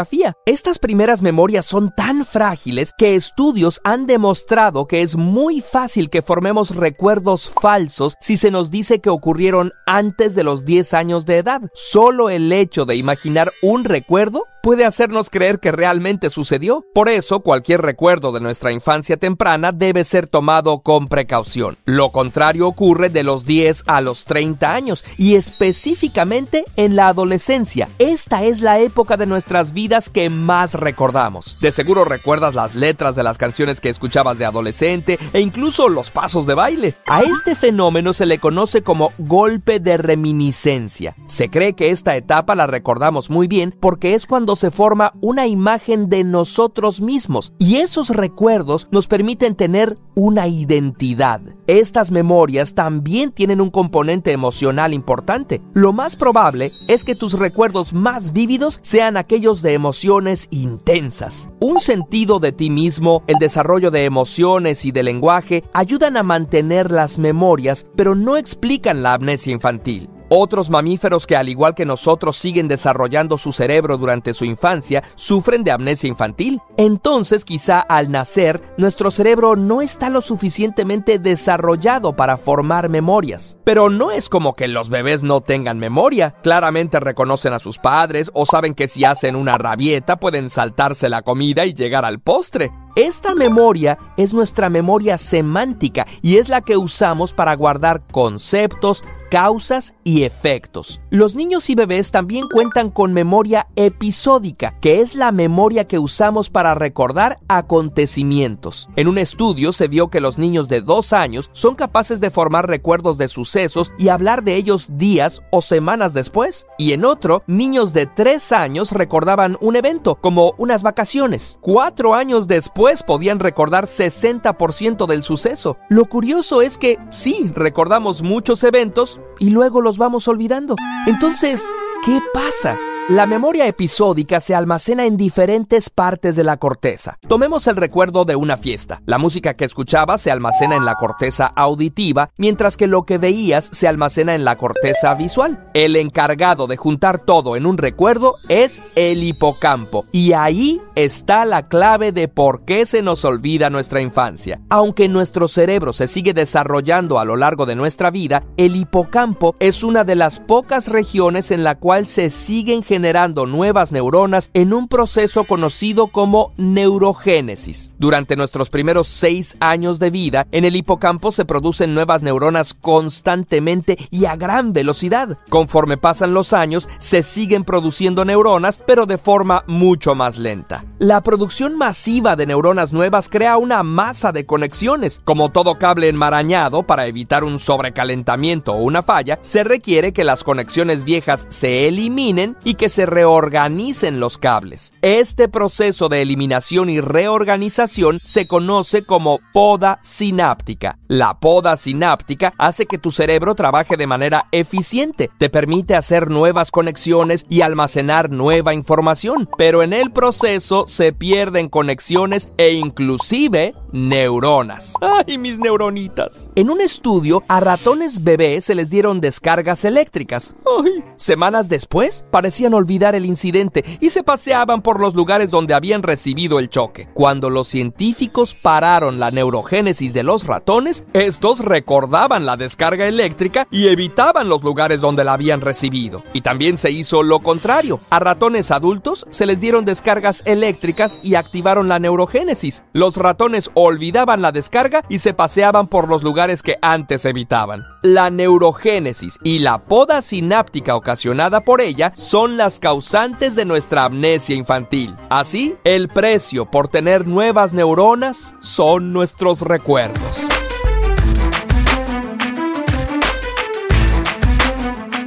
Estas 0.45 0.79
primeras 0.79 1.21
memorias 1.21 1.65
son 1.65 1.93
tan 1.95 2.25
frágiles 2.25 2.91
que 2.97 3.15
estudios 3.15 3.79
han 3.83 4.07
demostrado 4.07 4.87
que 4.87 5.01
es 5.01 5.15
muy 5.15 5.61
fácil 5.61 6.09
que 6.09 6.21
formemos 6.21 6.75
recuerdos 6.75 7.51
falsos 7.61 8.15
si 8.19 8.35
se 8.35 8.51
nos 8.51 8.71
dice 8.71 8.99
que 8.99 9.09
ocurrieron 9.09 9.71
antes 9.85 10.35
de 10.35 10.43
los 10.43 10.65
10 10.65 10.93
años 10.93 11.25
de 11.25 11.37
edad. 11.37 11.61
Solo 11.73 12.29
el 12.29 12.51
hecho 12.51 12.85
de 12.85 12.95
imaginar 12.95 13.47
un 13.61 13.85
recuerdo 13.85 14.45
puede 14.65 14.83
hacernos 14.83 15.29
creer 15.29 15.59
que 15.59 15.71
realmente 15.71 16.31
sucedió. 16.31 16.87
Por 16.91 17.07
eso, 17.07 17.41
cualquier 17.41 17.83
recuerdo 17.83 18.31
de 18.31 18.41
nuestra 18.41 18.71
infancia 18.71 19.15
temprana 19.15 19.71
debe 19.71 20.03
ser 20.03 20.27
tomado 20.27 20.79
con 20.79 21.07
precaución. 21.07 21.77
Lo 21.85 22.09
contrario 22.09 22.67
ocurre 22.67 23.09
de 23.09 23.21
los 23.21 23.45
10 23.45 23.83
a 23.85 24.01
los 24.01 24.25
30 24.25 24.73
años 24.73 25.05
y 25.19 25.35
específicamente 25.35 26.65
en 26.77 26.95
la 26.95 27.09
adolescencia. 27.09 27.89
Esta 27.99 28.43
es 28.43 28.61
la 28.61 28.79
época 28.79 29.17
de 29.17 29.27
nuestras 29.27 29.71
vidas 29.71 30.09
que 30.09 30.31
más 30.31 30.73
recordamos. 30.73 31.59
De 31.59 31.71
seguro 31.71 32.03
recuerdas 32.03 32.55
las 32.55 32.73
letras 32.73 33.15
de 33.15 33.21
las 33.21 33.37
canciones 33.37 33.79
que 33.79 33.89
escuchabas 33.89 34.39
de 34.39 34.45
adolescente 34.45 35.19
e 35.33 35.41
incluso 35.41 35.89
los 35.89 36.09
pasos 36.09 36.47
de 36.47 36.55
baile. 36.55 36.95
A 37.05 37.21
este 37.21 37.53
fenómeno 37.53 38.13
se 38.13 38.25
le 38.25 38.39
conoce 38.39 38.81
como 38.81 39.13
golpe 39.19 39.79
de 39.79 39.97
reminiscencia. 39.97 41.15
Se 41.27 41.51
cree 41.51 41.73
que 41.73 41.91
esta 41.91 42.17
etapa 42.17 42.55
la 42.55 42.65
recordamos 42.65 43.29
muy 43.29 43.45
bien 43.45 43.71
porque 43.79 44.15
es 44.15 44.25
cuando 44.25 44.54
se 44.55 44.71
forma 44.71 45.13
una 45.21 45.47
imagen 45.47 46.09
de 46.09 46.23
nosotros 46.23 47.01
mismos 47.01 47.53
y 47.59 47.77
esos 47.77 48.09
recuerdos 48.09 48.87
nos 48.91 49.07
permiten 49.07 49.55
tener 49.55 49.97
una 50.15 50.47
identidad. 50.47 51.41
Estas 51.67 52.11
memorias 52.11 52.73
también 52.73 53.31
tienen 53.31 53.61
un 53.61 53.69
componente 53.69 54.31
emocional 54.31 54.93
importante. 54.93 55.61
Lo 55.73 55.93
más 55.93 56.15
probable 56.15 56.71
es 56.87 57.03
que 57.03 57.15
tus 57.15 57.33
recuerdos 57.33 57.93
más 57.93 58.33
vívidos 58.33 58.79
sean 58.81 59.17
aquellos 59.17 59.61
de 59.61 59.73
emociones 59.73 60.47
intensas. 60.51 61.49
Un 61.59 61.79
sentido 61.79 62.39
de 62.39 62.51
ti 62.51 62.69
mismo, 62.69 63.23
el 63.27 63.39
desarrollo 63.39 63.91
de 63.91 64.05
emociones 64.05 64.85
y 64.85 64.91
de 64.91 65.03
lenguaje 65.03 65.63
ayudan 65.73 66.17
a 66.17 66.23
mantener 66.23 66.91
las 66.91 67.17
memorias, 67.17 67.85
pero 67.95 68.15
no 68.15 68.37
explican 68.37 69.03
la 69.03 69.13
amnesia 69.13 69.53
infantil. 69.53 70.09
Otros 70.29 70.69
mamíferos 70.69 71.27
que 71.27 71.35
al 71.35 71.49
igual 71.49 71.75
que 71.75 71.85
nosotros 71.85 72.35
siguen 72.35 72.67
desarrollando 72.67 73.37
su 73.37 73.51
cerebro 73.51 73.97
durante 73.97 74.33
su 74.33 74.45
infancia 74.45 75.03
sufren 75.15 75.63
de 75.63 75.71
amnesia 75.71 76.07
infantil. 76.07 76.61
Entonces 76.77 77.45
quizá 77.45 77.79
al 77.79 78.09
nacer 78.09 78.61
nuestro 78.77 79.11
cerebro 79.11 79.55
no 79.55 79.81
está 79.81 80.09
lo 80.09 80.21
suficientemente 80.21 81.19
desarrollado 81.19 82.15
para 82.15 82.37
formar 82.37 82.89
memorias. 82.89 83.57
Pero 83.63 83.89
no 83.89 84.11
es 84.11 84.29
como 84.29 84.53
que 84.53 84.67
los 84.67 84.89
bebés 84.89 85.23
no 85.23 85.41
tengan 85.41 85.77
memoria. 85.77 86.35
Claramente 86.41 86.99
reconocen 86.99 87.53
a 87.53 87.59
sus 87.59 87.77
padres 87.77 88.31
o 88.33 88.45
saben 88.45 88.73
que 88.73 88.87
si 88.87 89.05
hacen 89.05 89.35
una 89.35 89.57
rabieta 89.57 90.17
pueden 90.17 90.49
saltarse 90.49 91.09
la 91.09 91.21
comida 91.21 91.65
y 91.65 91.73
llegar 91.73 92.03
al 92.03 92.19
postre. 92.19 92.71
Esta 92.95 93.35
memoria 93.35 93.97
es 94.15 94.33
nuestra 94.33 94.69
memoria 94.69 95.17
semántica 95.17 96.07
y 96.21 96.37
es 96.37 96.47
la 96.47 96.61
que 96.61 96.77
usamos 96.77 97.33
para 97.33 97.53
guardar 97.53 98.01
conceptos, 98.09 99.03
causas 99.35 99.95
y 100.05 100.23
efectos. 100.23 101.01
Los 101.09 101.35
niños 101.35 101.69
y 101.69 101.75
bebés 101.75 102.09
también 102.09 102.45
cuentan 102.49 102.89
con 102.89 103.11
memoria 103.11 103.67
episódica, 103.75 104.79
que 104.79 105.01
es 105.01 105.13
la 105.13 105.33
memoria 105.33 105.89
que 105.89 105.99
usamos 105.99 106.49
para 106.49 106.73
recordar 106.73 107.39
acontecimientos. 107.49 108.87
En 108.95 109.09
un 109.09 109.17
estudio 109.17 109.73
se 109.73 109.89
vio 109.89 110.07
que 110.07 110.21
los 110.21 110.37
niños 110.37 110.69
de 110.69 110.79
dos 110.79 111.11
años 111.11 111.49
son 111.51 111.75
capaces 111.75 112.21
de 112.21 112.29
formar 112.29 112.69
recuerdos 112.69 113.17
de 113.17 113.27
sucesos 113.27 113.91
y 113.97 114.07
hablar 114.07 114.41
de 114.41 114.55
ellos 114.55 114.87
días 114.93 115.41
o 115.51 115.61
semanas 115.61 116.13
después. 116.13 116.65
Y 116.77 116.93
en 116.93 117.03
otro, 117.03 117.43
niños 117.45 117.91
de 117.91 118.05
tres 118.05 118.53
años 118.53 118.93
recordaban 118.93 119.57
un 119.59 119.75
evento, 119.75 120.15
como 120.15 120.53
unas 120.57 120.81
vacaciones. 120.81 121.59
Cuatro 121.59 122.15
años 122.15 122.47
después 122.47 123.03
podían 123.03 123.39
recordar 123.39 123.87
60% 123.87 125.07
del 125.07 125.23
suceso. 125.23 125.75
Lo 125.89 126.05
curioso 126.05 126.61
es 126.61 126.77
que 126.77 126.99
sí, 127.09 127.51
recordamos 127.53 128.21
muchos 128.21 128.63
eventos 128.63 129.19
y 129.39 129.49
luego 129.49 129.81
los 129.81 129.97
vamos 129.97 130.27
olvidando. 130.27 130.75
Entonces, 131.07 131.67
¿qué 132.03 132.19
pasa? 132.33 132.77
La 133.07 133.27
memoria 133.27 133.67
episódica 133.67 134.39
se 134.39 134.55
almacena 134.55 135.05
en 135.05 135.15
diferentes 135.15 135.91
partes 135.91 136.35
de 136.35 136.43
la 136.43 136.57
corteza. 136.57 137.19
Tomemos 137.27 137.67
el 137.67 137.75
recuerdo 137.75 138.25
de 138.25 138.35
una 138.35 138.57
fiesta. 138.57 139.03
La 139.05 139.19
música 139.19 139.53
que 139.53 139.63
escuchabas 139.63 140.21
se 140.21 140.31
almacena 140.31 140.75
en 140.75 140.85
la 140.85 140.95
corteza 140.95 141.45
auditiva, 141.45 142.31
mientras 142.37 142.77
que 142.77 142.87
lo 142.87 143.03
que 143.03 143.19
veías 143.19 143.69
se 143.71 143.87
almacena 143.87 144.33
en 144.33 144.43
la 144.43 144.57
corteza 144.57 145.13
visual. 145.13 145.69
El 145.75 145.97
encargado 145.97 146.65
de 146.65 146.77
juntar 146.77 147.19
todo 147.19 147.55
en 147.55 147.67
un 147.67 147.77
recuerdo 147.77 148.33
es 148.49 148.81
el 148.95 149.21
hipocampo, 149.21 150.05
y 150.11 150.33
ahí 150.33 150.81
está 150.95 151.45
la 151.45 151.67
clave 151.67 152.11
de 152.11 152.27
por 152.27 152.65
qué 152.65 152.87
se 152.87 153.03
nos 153.03 153.23
olvida 153.23 153.69
nuestra 153.69 154.01
infancia. 154.01 154.61
Aunque 154.69 155.09
nuestro 155.09 155.47
cerebro 155.47 155.93
se 155.93 156.07
sigue 156.07 156.33
desarrollando 156.33 157.19
a 157.19 157.25
lo 157.25 157.35
largo 157.35 157.67
de 157.67 157.75
nuestra 157.75 158.09
vida, 158.09 158.41
el 158.57 158.75
hipocampo 158.75 159.55
es 159.59 159.83
una 159.83 160.03
de 160.03 160.15
las 160.15 160.39
pocas 160.39 160.87
regiones 160.87 161.51
en 161.51 161.63
la 161.63 161.75
cual 161.75 162.07
se 162.07 162.31
siguen 162.31 162.81
generando 162.81 162.94
generando 162.95 163.45
nuevas 163.45 163.91
neuronas 163.91 164.49
en 164.53 164.71
un 164.71 164.87
proceso 164.87 165.43
conocido 165.43 166.07
como 166.07 166.53
neurogénesis. 166.55 167.91
Durante 167.99 168.37
nuestros 168.37 168.69
primeros 168.69 169.09
seis 169.09 169.57
años 169.59 169.99
de 169.99 170.09
vida, 170.09 170.47
en 170.53 170.63
el 170.63 170.77
hipocampo 170.77 171.33
se 171.33 171.43
producen 171.43 171.93
nuevas 171.93 172.21
neuronas 172.21 172.73
constantemente 172.73 173.97
y 174.11 174.23
a 174.27 174.37
gran 174.37 174.71
velocidad. 174.71 175.37
Conforme 175.49 175.97
pasan 175.97 176.33
los 176.33 176.53
años, 176.53 176.87
se 176.97 177.21
siguen 177.21 177.65
produciendo 177.65 178.23
neuronas, 178.23 178.79
pero 178.87 179.05
de 179.05 179.17
forma 179.17 179.65
mucho 179.67 180.15
más 180.15 180.37
lenta. 180.37 180.85
La 180.97 181.19
producción 181.19 181.77
masiva 181.77 182.37
de 182.37 182.45
neuronas 182.45 182.93
nuevas 182.93 183.27
crea 183.27 183.57
una 183.57 183.83
masa 183.83 184.31
de 184.31 184.45
conexiones. 184.45 185.19
Como 185.25 185.49
todo 185.49 185.77
cable 185.79 186.07
enmarañado, 186.07 186.83
para 186.83 187.07
evitar 187.07 187.43
un 187.43 187.59
sobrecalentamiento 187.59 188.71
o 188.71 188.83
una 188.83 189.03
falla, 189.03 189.37
se 189.41 189.65
requiere 189.65 190.13
que 190.13 190.23
las 190.23 190.45
conexiones 190.45 191.03
viejas 191.03 191.45
se 191.49 191.89
eliminen 191.89 192.55
y 192.63 192.75
que 192.75 192.84
se 192.89 193.05
reorganicen 193.05 194.19
los 194.19 194.37
cables. 194.37 194.93
Este 195.01 195.47
proceso 195.47 196.09
de 196.09 196.21
eliminación 196.21 196.89
y 196.89 197.01
reorganización 197.01 198.19
se 198.23 198.47
conoce 198.47 199.05
como 199.05 199.39
poda 199.53 199.99
sináptica. 200.03 200.97
La 201.07 201.39
poda 201.39 201.77
sináptica 201.77 202.53
hace 202.57 202.85
que 202.85 202.97
tu 202.97 203.11
cerebro 203.11 203.55
trabaje 203.55 203.97
de 203.97 204.07
manera 204.07 204.47
eficiente, 204.51 205.29
te 205.37 205.49
permite 205.49 205.95
hacer 205.95 206.29
nuevas 206.29 206.71
conexiones 206.71 207.45
y 207.49 207.61
almacenar 207.61 208.29
nueva 208.29 208.73
información, 208.73 209.49
pero 209.57 209.83
en 209.83 209.93
el 209.93 210.11
proceso 210.11 210.87
se 210.87 211.13
pierden 211.13 211.69
conexiones 211.69 212.49
e 212.57 212.73
inclusive 212.73 213.73
neuronas. 213.95 214.93
¡Ay, 214.99 215.37
mis 215.37 215.57
neuronitas! 215.57 216.49
En 216.55 216.69
un 216.69 216.81
estudio, 216.81 217.43
a 217.47 217.61
ratones 217.61 218.23
bebés 218.23 218.65
se 218.65 218.75
les 218.75 218.89
dieron 218.89 219.21
descargas 219.21 219.85
eléctricas. 219.85 220.53
¡Ay! 220.65 221.01
Semanas 221.15 221.69
después, 221.69 222.25
parecían 222.29 222.73
olvidar 222.73 223.15
el 223.15 223.25
incidente 223.25 223.85
y 224.01 224.09
se 224.09 224.21
paseaban 224.21 224.81
por 224.81 224.99
los 224.99 225.15
lugares 225.15 225.49
donde 225.49 225.73
habían 225.73 226.03
recibido 226.03 226.59
el 226.59 226.69
choque. 226.69 227.07
Cuando 227.13 227.49
los 227.49 227.69
científicos 227.69 228.53
pararon 228.53 229.17
la 229.17 229.31
neurogénesis 229.31 230.13
de 230.13 230.23
los 230.23 230.45
ratones, 230.45 231.05
estos 231.13 231.59
recordaban 231.59 232.45
la 232.45 232.57
descarga 232.57 233.07
eléctrica 233.07 233.65
y 233.71 233.87
evitaban 233.87 234.49
los 234.49 234.61
lugares 234.61 234.99
donde 234.99 235.23
la 235.23 235.33
habían 235.33 235.61
recibido. 235.61 236.21
Y 236.33 236.41
también 236.41 236.75
se 236.75 236.91
hizo 236.91 237.23
lo 237.23 237.39
contrario. 237.39 238.01
A 238.09 238.19
ratones 238.19 238.71
adultos 238.71 239.25
se 239.29 239.45
les 239.45 239.61
dieron 239.61 239.85
descargas 239.85 240.45
eléctricas 240.45 241.23
y 241.23 241.35
activaron 241.35 241.87
la 241.87 241.99
neurogénesis. 241.99 242.83
Los 242.91 243.15
ratones 243.15 243.71
olvidaban 243.85 244.41
la 244.41 244.51
descarga 244.51 245.03
y 245.09 245.19
se 245.19 245.33
paseaban 245.33 245.87
por 245.87 246.09
los 246.09 246.23
lugares 246.23 246.61
que 246.61 246.77
antes 246.81 247.25
evitaban. 247.25 247.85
La 248.01 248.29
neurogénesis 248.29 249.39
y 249.43 249.59
la 249.59 249.79
poda 249.79 250.21
sináptica 250.21 250.95
ocasionada 250.95 251.61
por 251.61 251.81
ella 251.81 252.11
son 252.15 252.57
las 252.57 252.79
causantes 252.79 253.55
de 253.55 253.65
nuestra 253.65 254.05
amnesia 254.05 254.55
infantil. 254.55 255.15
Así, 255.29 255.75
el 255.83 256.09
precio 256.09 256.69
por 256.69 256.87
tener 256.87 257.27
nuevas 257.27 257.73
neuronas 257.73 258.53
son 258.61 259.13
nuestros 259.13 259.61
recuerdos. 259.61 260.45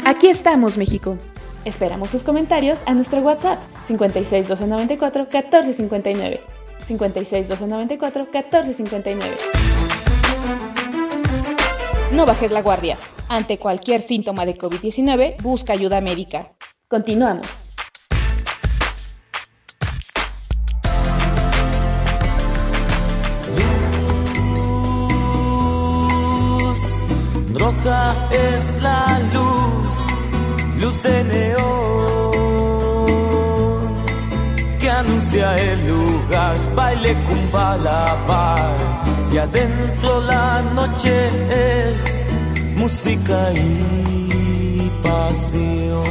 Aquí 0.04 0.28
estamos, 0.28 0.78
México. 0.78 1.16
Esperamos 1.64 2.10
tus 2.10 2.22
comentarios 2.22 2.80
a 2.86 2.94
nuestro 2.94 3.20
WhatsApp 3.20 3.58
56 3.84 4.48
294 4.48 5.24
1459. 5.24 6.57
56 6.88 7.48
294 7.48 8.24
1459. 8.32 9.36
No 12.12 12.26
bajes 12.26 12.50
la 12.50 12.62
guardia. 12.62 12.96
Ante 13.28 13.58
cualquier 13.58 14.00
síntoma 14.00 14.46
de 14.46 14.56
COVID-19, 14.56 15.42
busca 15.42 15.74
ayuda 15.74 16.00
médica. 16.00 16.52
Continuamos. 16.88 17.68
Roja 27.54 28.14
es 28.30 28.82
la 28.82 29.20
luz, 29.34 29.86
luz 30.80 31.02
de 31.02 31.24
neón, 31.24 31.87
anuncia 35.28 35.56
el 35.56 35.88
lugar, 35.88 36.56
baile 36.74 37.14
cumba 37.28 37.76
la 37.76 38.16
bar, 38.26 38.76
y 39.30 39.38
adentro 39.38 40.22
la 40.26 40.62
noche 40.74 41.12
es 41.50 42.76
música 42.76 43.52
y 43.54 44.90
pasión. 45.02 46.02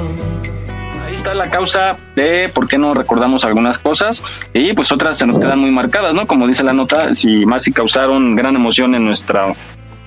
Ahí 1.06 1.16
está 1.16 1.34
la 1.34 1.50
causa 1.50 1.98
de 2.16 2.50
por 2.54 2.68
qué 2.68 2.78
no 2.78 2.94
recordamos 2.94 3.44
algunas 3.44 3.80
cosas 3.80 4.24
y 4.54 4.74
pues 4.74 4.92
otras 4.92 5.18
se 5.18 5.26
nos 5.26 5.40
quedan 5.40 5.60
muy 5.60 5.72
marcadas, 5.72 6.14
¿no? 6.14 6.28
Como 6.28 6.48
dice 6.48 6.64
la 6.64 6.74
nota, 6.74 7.14
si 7.16 7.46
más 7.46 7.64
si 7.64 7.72
causaron 7.72 8.36
gran 8.36 8.56
emoción 8.56 8.94
en 8.94 9.06
nuestro 9.06 9.56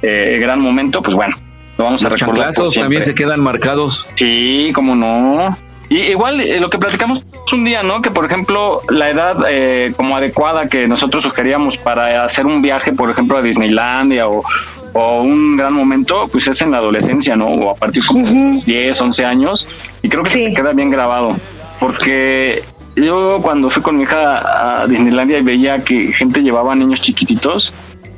eh, 0.02 0.38
gran 0.40 0.60
momento, 0.60 1.02
pues 1.02 1.16
bueno, 1.16 1.36
lo 1.78 1.84
vamos 1.84 2.04
a 2.04 2.10
recordar. 2.10 2.54
por 2.54 2.72
también 2.72 3.02
se 3.02 3.14
quedan 3.14 3.40
marcados. 3.40 4.06
Sí, 4.14 4.70
como 4.74 4.94
no. 4.94 5.56
Y 5.88 5.98
igual 6.02 6.40
eh, 6.40 6.60
lo 6.60 6.70
que 6.70 6.78
platicamos 6.78 7.24
un 7.52 7.64
día, 7.64 7.82
¿no? 7.82 8.02
Que 8.02 8.10
por 8.10 8.24
ejemplo 8.24 8.80
la 8.88 9.10
edad 9.10 9.36
eh, 9.48 9.92
como 9.96 10.16
adecuada 10.16 10.68
que 10.68 10.88
nosotros 10.88 11.24
sugeríamos 11.24 11.78
para 11.78 12.24
hacer 12.24 12.46
un 12.46 12.62
viaje, 12.62 12.92
por 12.92 13.10
ejemplo, 13.10 13.36
a 13.36 13.42
Disneylandia 13.42 14.28
o, 14.28 14.44
o 14.92 15.22
un 15.22 15.56
gran 15.56 15.72
momento, 15.72 16.28
pues 16.28 16.46
es 16.46 16.60
en 16.62 16.70
la 16.70 16.78
adolescencia, 16.78 17.36
¿no? 17.36 17.46
O 17.46 17.70
a 17.70 17.74
partir 17.74 18.04
como 18.06 18.26
de 18.26 18.54
los 18.54 18.64
10, 18.64 19.00
11 19.00 19.24
años. 19.24 19.68
Y 20.02 20.08
creo 20.08 20.22
que 20.22 20.30
se 20.30 20.48
te 20.48 20.54
queda 20.54 20.72
bien 20.72 20.90
grabado. 20.90 21.36
Porque 21.78 22.62
yo 22.96 23.38
cuando 23.42 23.70
fui 23.70 23.82
con 23.82 23.96
mi 23.96 24.02
hija 24.02 24.80
a 24.82 24.86
Disneylandia 24.86 25.38
y 25.38 25.42
veía 25.42 25.82
que 25.84 26.12
gente 26.12 26.42
llevaba 26.42 26.74
niños 26.74 27.00
chiquititos, 27.00 27.72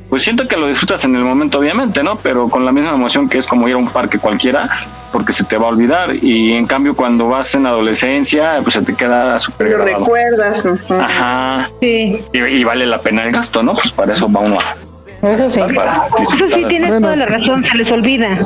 pues 0.09 0.23
siento 0.23 0.47
que 0.47 0.57
lo 0.57 0.67
disfrutas 0.67 1.05
en 1.05 1.17
el 1.17 1.25
momento, 1.25 1.59
obviamente, 1.59 2.03
¿no? 2.03 2.17
Pero 2.17 2.49
con 2.49 2.65
la 2.65 2.73
misma 2.73 2.91
emoción 2.91 3.29
que 3.29 3.39
es 3.39 3.47
como 3.47 3.69
ir 3.69 3.75
a 3.75 3.79
un 3.79 3.89
parque 3.89 4.19
cualquiera, 4.19 4.69
porque 5.13 5.33
se 5.33 5.45
te 5.45 5.57
va 5.59 5.67
a 5.67 5.71
olvidar. 5.71 6.15
Y 6.21 6.55
en 6.55 6.67
cambio, 6.67 6.95
cuando 6.97 7.29
vas 7.29 7.55
en 7.55 7.67
adolescencia, 7.67 8.59
pues 8.63 8.75
se 8.75 8.83
te 8.83 8.95
queda 8.95 9.39
súper 9.39 9.69
Lo 9.71 9.79
grabado. 9.85 10.05
recuerdas. 10.05 10.65
ujú. 10.65 10.95
Ajá. 10.95 11.69
Sí. 11.81 12.23
Y, 12.33 12.39
y 12.39 12.65
vale 12.65 12.87
la 12.87 12.99
pena 12.99 13.23
el 13.25 13.33
gasto, 13.33 13.63
¿no? 13.63 13.75
Pues 13.75 13.93
para 13.93 14.13
eso 14.15 14.31
va 14.33 14.41
uno 14.41 14.59
a. 14.59 14.92
Eso 15.23 15.49
sí. 15.49 15.61
Eso 15.61 16.37
sí, 16.53 16.65
tienes 16.69 17.01
toda 17.01 17.15
la 17.15 17.27
razón, 17.27 17.65
se 17.65 17.79
les 17.79 17.93
olvida. 17.93 18.39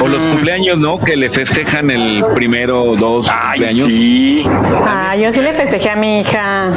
O 0.00 0.06
los 0.06 0.24
cumpleaños, 0.24 0.78
¿no? 0.78 0.98
Que 0.98 1.16
le 1.16 1.28
festejan 1.30 1.90
el 1.90 2.24
primero 2.34 2.82
o 2.82 2.96
dos 2.96 3.28
cumpleaños. 3.28 3.86
Sí. 3.86 4.44
Ah, 4.86 5.16
yo 5.16 5.32
sí 5.32 5.40
le 5.40 5.52
festejé 5.52 5.90
a 5.90 5.96
mi 5.96 6.20
hija. 6.20 6.70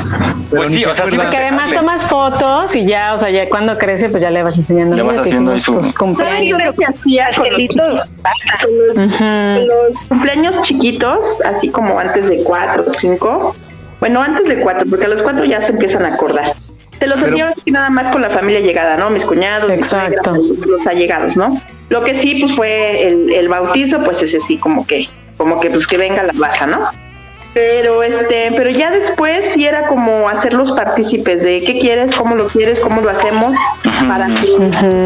Pues 0.50 0.72
sí, 0.72 0.84
o 0.84 0.96
sea, 0.96 1.08
sí 1.10 1.16
Porque 1.16 1.38
además 1.38 1.72
tomas 1.72 2.04
fotos 2.04 2.76
y 2.76 2.86
ya, 2.86 3.14
o 3.14 3.20
sea, 3.20 3.30
ya 3.30 3.48
cuando 3.50 3.78
crece, 3.78 4.10
pues 4.10 4.22
ya 4.24 4.32
le 4.32 4.42
vas 4.42 4.58
enseñando. 4.58 4.96
Le 4.96 5.04
vas 5.04 5.20
haciendo 5.20 5.52
ahí 5.54 5.62
su- 5.62 5.94
cumpleaños. 5.96 6.48
Yo 6.48 6.58
lo 6.66 6.74
que 6.74 6.86
hacía 6.86 7.30
con 7.36 7.48
los, 7.52 8.08
los 9.68 10.04
cumpleaños 10.10 10.62
chiquitos, 10.64 11.42
así 11.42 11.70
como 11.70 12.00
antes 12.00 12.30
de 12.30 12.44
cuatro 12.44 12.84
o 12.88 12.92
cinco. 12.92 13.56
Bueno, 14.00 14.22
antes 14.22 14.48
de 14.48 14.58
cuatro, 14.60 14.86
porque 14.90 15.06
a 15.06 15.10
los 15.10 15.22
cuatro 15.22 15.46
ya 15.46 15.62
se 15.62 15.72
empiezan 15.72 16.04
a 16.06 16.16
acordar. 16.16 16.54
Te 17.00 17.08
los 17.08 17.22
hacía 17.22 17.50
así 17.50 17.72
nada 17.72 17.90
más 17.90 18.10
con 18.10 18.22
la 18.22 18.30
familia 18.30 18.62
llegada, 18.62 18.98
¿no? 18.98 19.10
Mis 19.10 19.26
cuñados, 19.26 19.70
mis 19.76 19.88
suegras, 19.88 20.26
los, 20.26 20.66
los 20.66 20.88
allegados, 20.88 21.36
¿no? 21.36 21.60
Lo 21.90 22.04
que 22.04 22.16
sí, 22.16 22.36
pues 22.40 22.56
fue 22.56 23.08
el, 23.08 23.32
el 23.32 23.50
bautizo, 23.50 24.04
pues 24.04 24.22
ese 24.22 24.40
sí, 24.40 24.58
como 24.58 24.88
que, 24.88 25.08
como 25.38 25.60
que 25.60 25.70
pues 25.70 25.86
que 25.86 25.98
venga 25.98 26.24
la 26.24 26.34
baja, 26.34 26.66
¿no? 26.66 26.80
Pero 27.54 28.02
este, 28.02 28.52
pero 28.56 28.70
ya 28.72 28.90
después 28.90 29.54
sí 29.54 29.66
era 29.66 29.86
como 29.86 30.28
hacerlos 30.28 30.72
partícipes 30.72 31.44
de 31.44 31.62
qué 31.62 31.78
quieres, 31.80 32.16
cómo 32.16 32.36
lo 32.36 32.48
quieres, 32.48 32.80
cómo 32.80 33.02
lo 33.02 33.10
hacemos, 33.12 33.54
para 34.08 34.28
que 34.28 34.48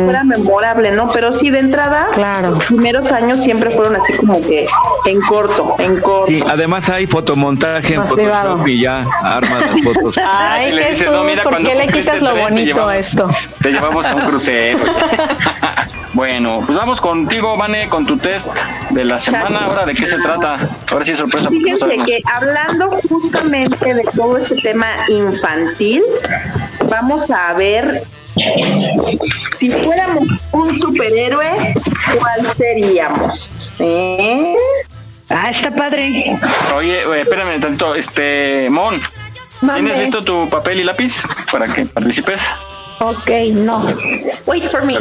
fuera 0.05 0.23
memorable, 0.23 0.91
¿no? 0.91 1.11
Pero 1.11 1.33
sí 1.33 1.49
de 1.49 1.59
entrada, 1.59 2.07
los 2.41 2.63
primeros 2.63 3.11
años 3.11 3.43
siempre 3.43 3.71
fueron 3.71 3.97
así 3.97 4.13
como 4.13 4.41
que 4.41 4.65
en 5.05 5.19
corto, 5.21 5.75
en 5.79 5.99
corto. 5.99 6.27
Sí, 6.27 6.41
además 6.47 6.89
hay 6.89 7.05
fotomontaje 7.05 7.95
en 7.95 7.99
Más 7.99 8.09
Photoshop 8.09 8.31
privado. 8.31 8.67
y 8.67 8.81
ya 8.81 9.05
arma 9.21 9.59
las 9.59 9.81
fotos. 9.81 10.17
Ay, 10.25 10.69
Y 10.69 10.71
le 10.71 10.89
dices, 10.89 11.11
no, 11.11 11.23
mira, 11.25 11.43
¿por 11.43 11.57
qué 11.57 11.75
le 11.75 11.87
quitas 11.87 12.21
lo 12.21 12.33
bonito 12.35 12.87
a 12.87 12.95
esto? 12.95 13.29
Te 13.61 13.71
llevamos 13.71 14.07
a 14.07 14.15
un 14.15 14.21
crucero. 14.21 14.79
bueno, 16.13 16.61
pues 16.65 16.77
vamos 16.77 17.01
contigo, 17.01 17.57
Vane, 17.57 17.89
con 17.89 18.05
tu 18.05 18.17
test 18.17 18.53
de 18.91 19.05
la 19.05 19.19
semana. 19.19 19.65
Ahora, 19.65 19.85
¿de 19.85 19.93
qué 19.93 20.07
se 20.07 20.17
trata? 20.17 20.57
Ahora 20.91 21.05
sí 21.05 21.11
es 21.11 21.17
sorpresa. 21.17 21.49
Fíjense 21.49 21.97
que 22.05 22.21
hablando 22.25 22.89
justamente 23.09 23.93
de 23.93 24.03
todo 24.15 24.37
este 24.37 24.55
tema 24.61 24.87
infantil, 25.09 26.01
vamos 26.89 27.29
a 27.31 27.53
ver 27.53 28.03
si 29.55 29.71
fuéramos 29.71 30.27
un 30.51 30.73
superhéroe, 30.73 31.73
¿cuál 32.19 32.47
seríamos? 32.47 33.73
¿Eh? 33.79 34.55
Ah, 35.29 35.51
está 35.51 35.71
padre. 35.75 36.37
Oye, 36.75 37.01
eh, 37.01 37.21
espérame 37.21 37.59
tantito, 37.59 37.95
este, 37.95 38.69
Mon, 38.69 38.95
¿tienes 39.59 39.61
Mande. 39.61 39.97
listo 39.97 40.21
tu 40.21 40.49
papel 40.49 40.79
y 40.79 40.83
lápiz 40.83 41.23
para 41.51 41.67
que 41.67 41.85
participes? 41.85 42.41
Ok, 42.99 43.29
no. 43.53 43.93
Wait 44.45 44.69
for 44.71 44.83
me. 44.85 44.97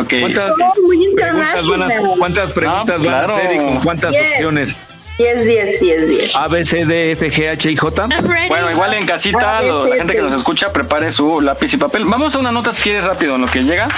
Ok. 0.00 0.12
¿Cuántas 0.20 0.52
muy 0.82 1.14
preguntas 1.14 1.66
van 1.66 1.82
a, 1.82 1.88
cuántas 2.18 2.52
preguntas 2.52 2.96
Ah, 3.00 3.04
van 3.04 3.14
a 3.14 3.24
claro. 3.26 3.36
hacer 3.36 3.52
y 3.54 3.58
con 3.58 3.80
cuántas 3.80 4.12
Yes. 4.12 4.22
opciones? 4.34 4.82
10, 5.18 5.44
10, 5.44 5.80
10, 5.80 6.08
10. 6.08 6.36
A, 6.36 6.48
B, 6.48 6.62
C, 6.64 6.84
D, 6.84 7.12
F, 7.12 7.30
G, 7.30 7.48
H, 7.48 7.70
I, 7.70 7.76
J. 7.76 8.08
Bueno, 8.48 8.70
igual 8.70 8.92
en 8.94 9.06
casita, 9.06 9.62
lo- 9.62 9.86
la 9.86 9.96
gente 9.96 10.12
que 10.14 10.20
nos 10.20 10.32
escucha, 10.32 10.70
prepare 10.72 11.10
su 11.10 11.40
lápiz 11.40 11.72
y 11.72 11.78
papel. 11.78 12.04
Vamos 12.04 12.34
a 12.34 12.38
una 12.38 12.52
nota 12.52 12.72
si 12.74 12.82
quieres 12.82 13.04
rápido 13.04 13.36
en 13.36 13.40
lo 13.40 13.46
que 13.46 13.62
llega 13.62 13.88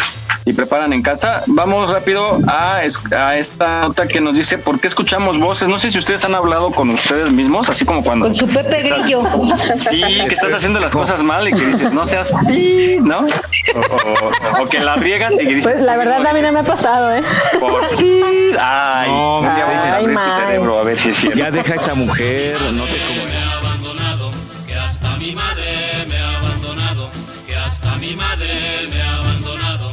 y 0.44 0.52
preparan 0.52 0.92
en 0.92 1.02
casa. 1.02 1.42
Vamos 1.48 1.90
rápido 1.90 2.38
a, 2.46 2.84
es- 2.84 3.00
a 3.12 3.36
esta 3.36 3.80
nota 3.82 4.06
que 4.06 4.20
nos 4.20 4.36
dice 4.36 4.58
por 4.58 4.78
qué 4.78 4.86
escuchamos 4.86 5.40
voces. 5.40 5.68
No 5.68 5.80
sé 5.80 5.90
si 5.90 5.98
ustedes 5.98 6.24
han 6.24 6.36
hablado 6.36 6.70
con 6.70 6.88
ustedes 6.90 7.32
mismos, 7.32 7.68
así 7.68 7.84
como 7.84 8.04
cuando. 8.04 8.26
Con 8.26 8.36
su 8.36 8.46
Pepe 8.46 8.78
Grillo. 8.78 9.18
Sí, 9.90 10.00
que 10.28 10.34
estás 10.34 10.52
haciendo 10.52 10.78
las 10.78 10.92
cosas 10.92 11.20
mal 11.24 11.48
y 11.48 11.52
que 11.52 11.66
dices, 11.66 11.92
no 11.92 12.06
seas 12.06 12.32
pi, 12.46 12.98
¿no? 13.00 13.26
O, 13.74 13.80
o- 13.80 14.62
o 14.62 14.68
que 14.68 14.78
la 14.78 14.94
riegas 14.94 15.32
y 15.34 15.38
que 15.38 15.46
dices. 15.46 15.64
Pues 15.64 15.80
la 15.80 15.96
verdad 15.96 16.24
a 16.24 16.32
mí 16.32 16.40
no 16.42 16.52
me 16.52 16.60
ha 16.60 16.64
pasado, 16.64 17.12
¿eh? 17.16 17.22
Por 17.58 17.88
pi. 17.96 18.22
Ay, 18.60 19.10
No, 19.10 19.42
Ay, 19.42 20.06
man. 20.06 20.46
cerebro 20.46 20.78
a 20.80 20.84
ver 20.84 20.96
si 20.96 21.07
es 21.10 21.16
cierto. 21.16 21.38
Ya 21.38 21.50
deja 21.50 21.72
a 21.72 21.76
esa 21.76 21.94
mujer, 21.94 22.56
no 22.72 22.84
te 22.84 22.92
que 24.66 24.74
hasta 24.74 25.16
mi 25.16 25.32
madre 25.32 25.72
me 26.08 26.16
ha 26.16 26.36
abandonado, 26.38 27.10
que 27.46 27.56
hasta 27.56 27.96
mi 27.96 28.14
madre 28.14 28.54
me 28.92 29.02
ha 29.02 29.16
abandonado. 29.16 29.90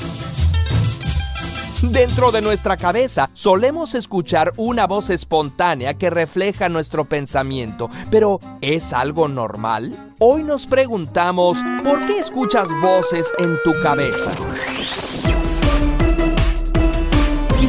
Dentro 1.82 2.32
de 2.32 2.42
nuestra 2.42 2.78
cabeza 2.78 3.30
solemos 3.34 3.96
escuchar 3.96 4.52
una 4.58 4.88
voz 4.88 5.10
espontánea 5.10 5.94
que 5.94 6.10
refleja 6.10 6.68
nuestro 6.68 7.06
pensamiento, 7.06 7.90
pero 8.10 8.40
¿es 8.62 8.92
algo 8.92 9.28
normal? 9.28 9.94
Hoy 10.20 10.44
nos 10.44 10.66
preguntamos, 10.66 11.60
¿por 11.84 12.06
qué 12.06 12.20
escuchas 12.20 12.68
voces 12.82 13.32
en 13.38 13.58
tu 13.64 13.74
cabeza? 13.82 14.32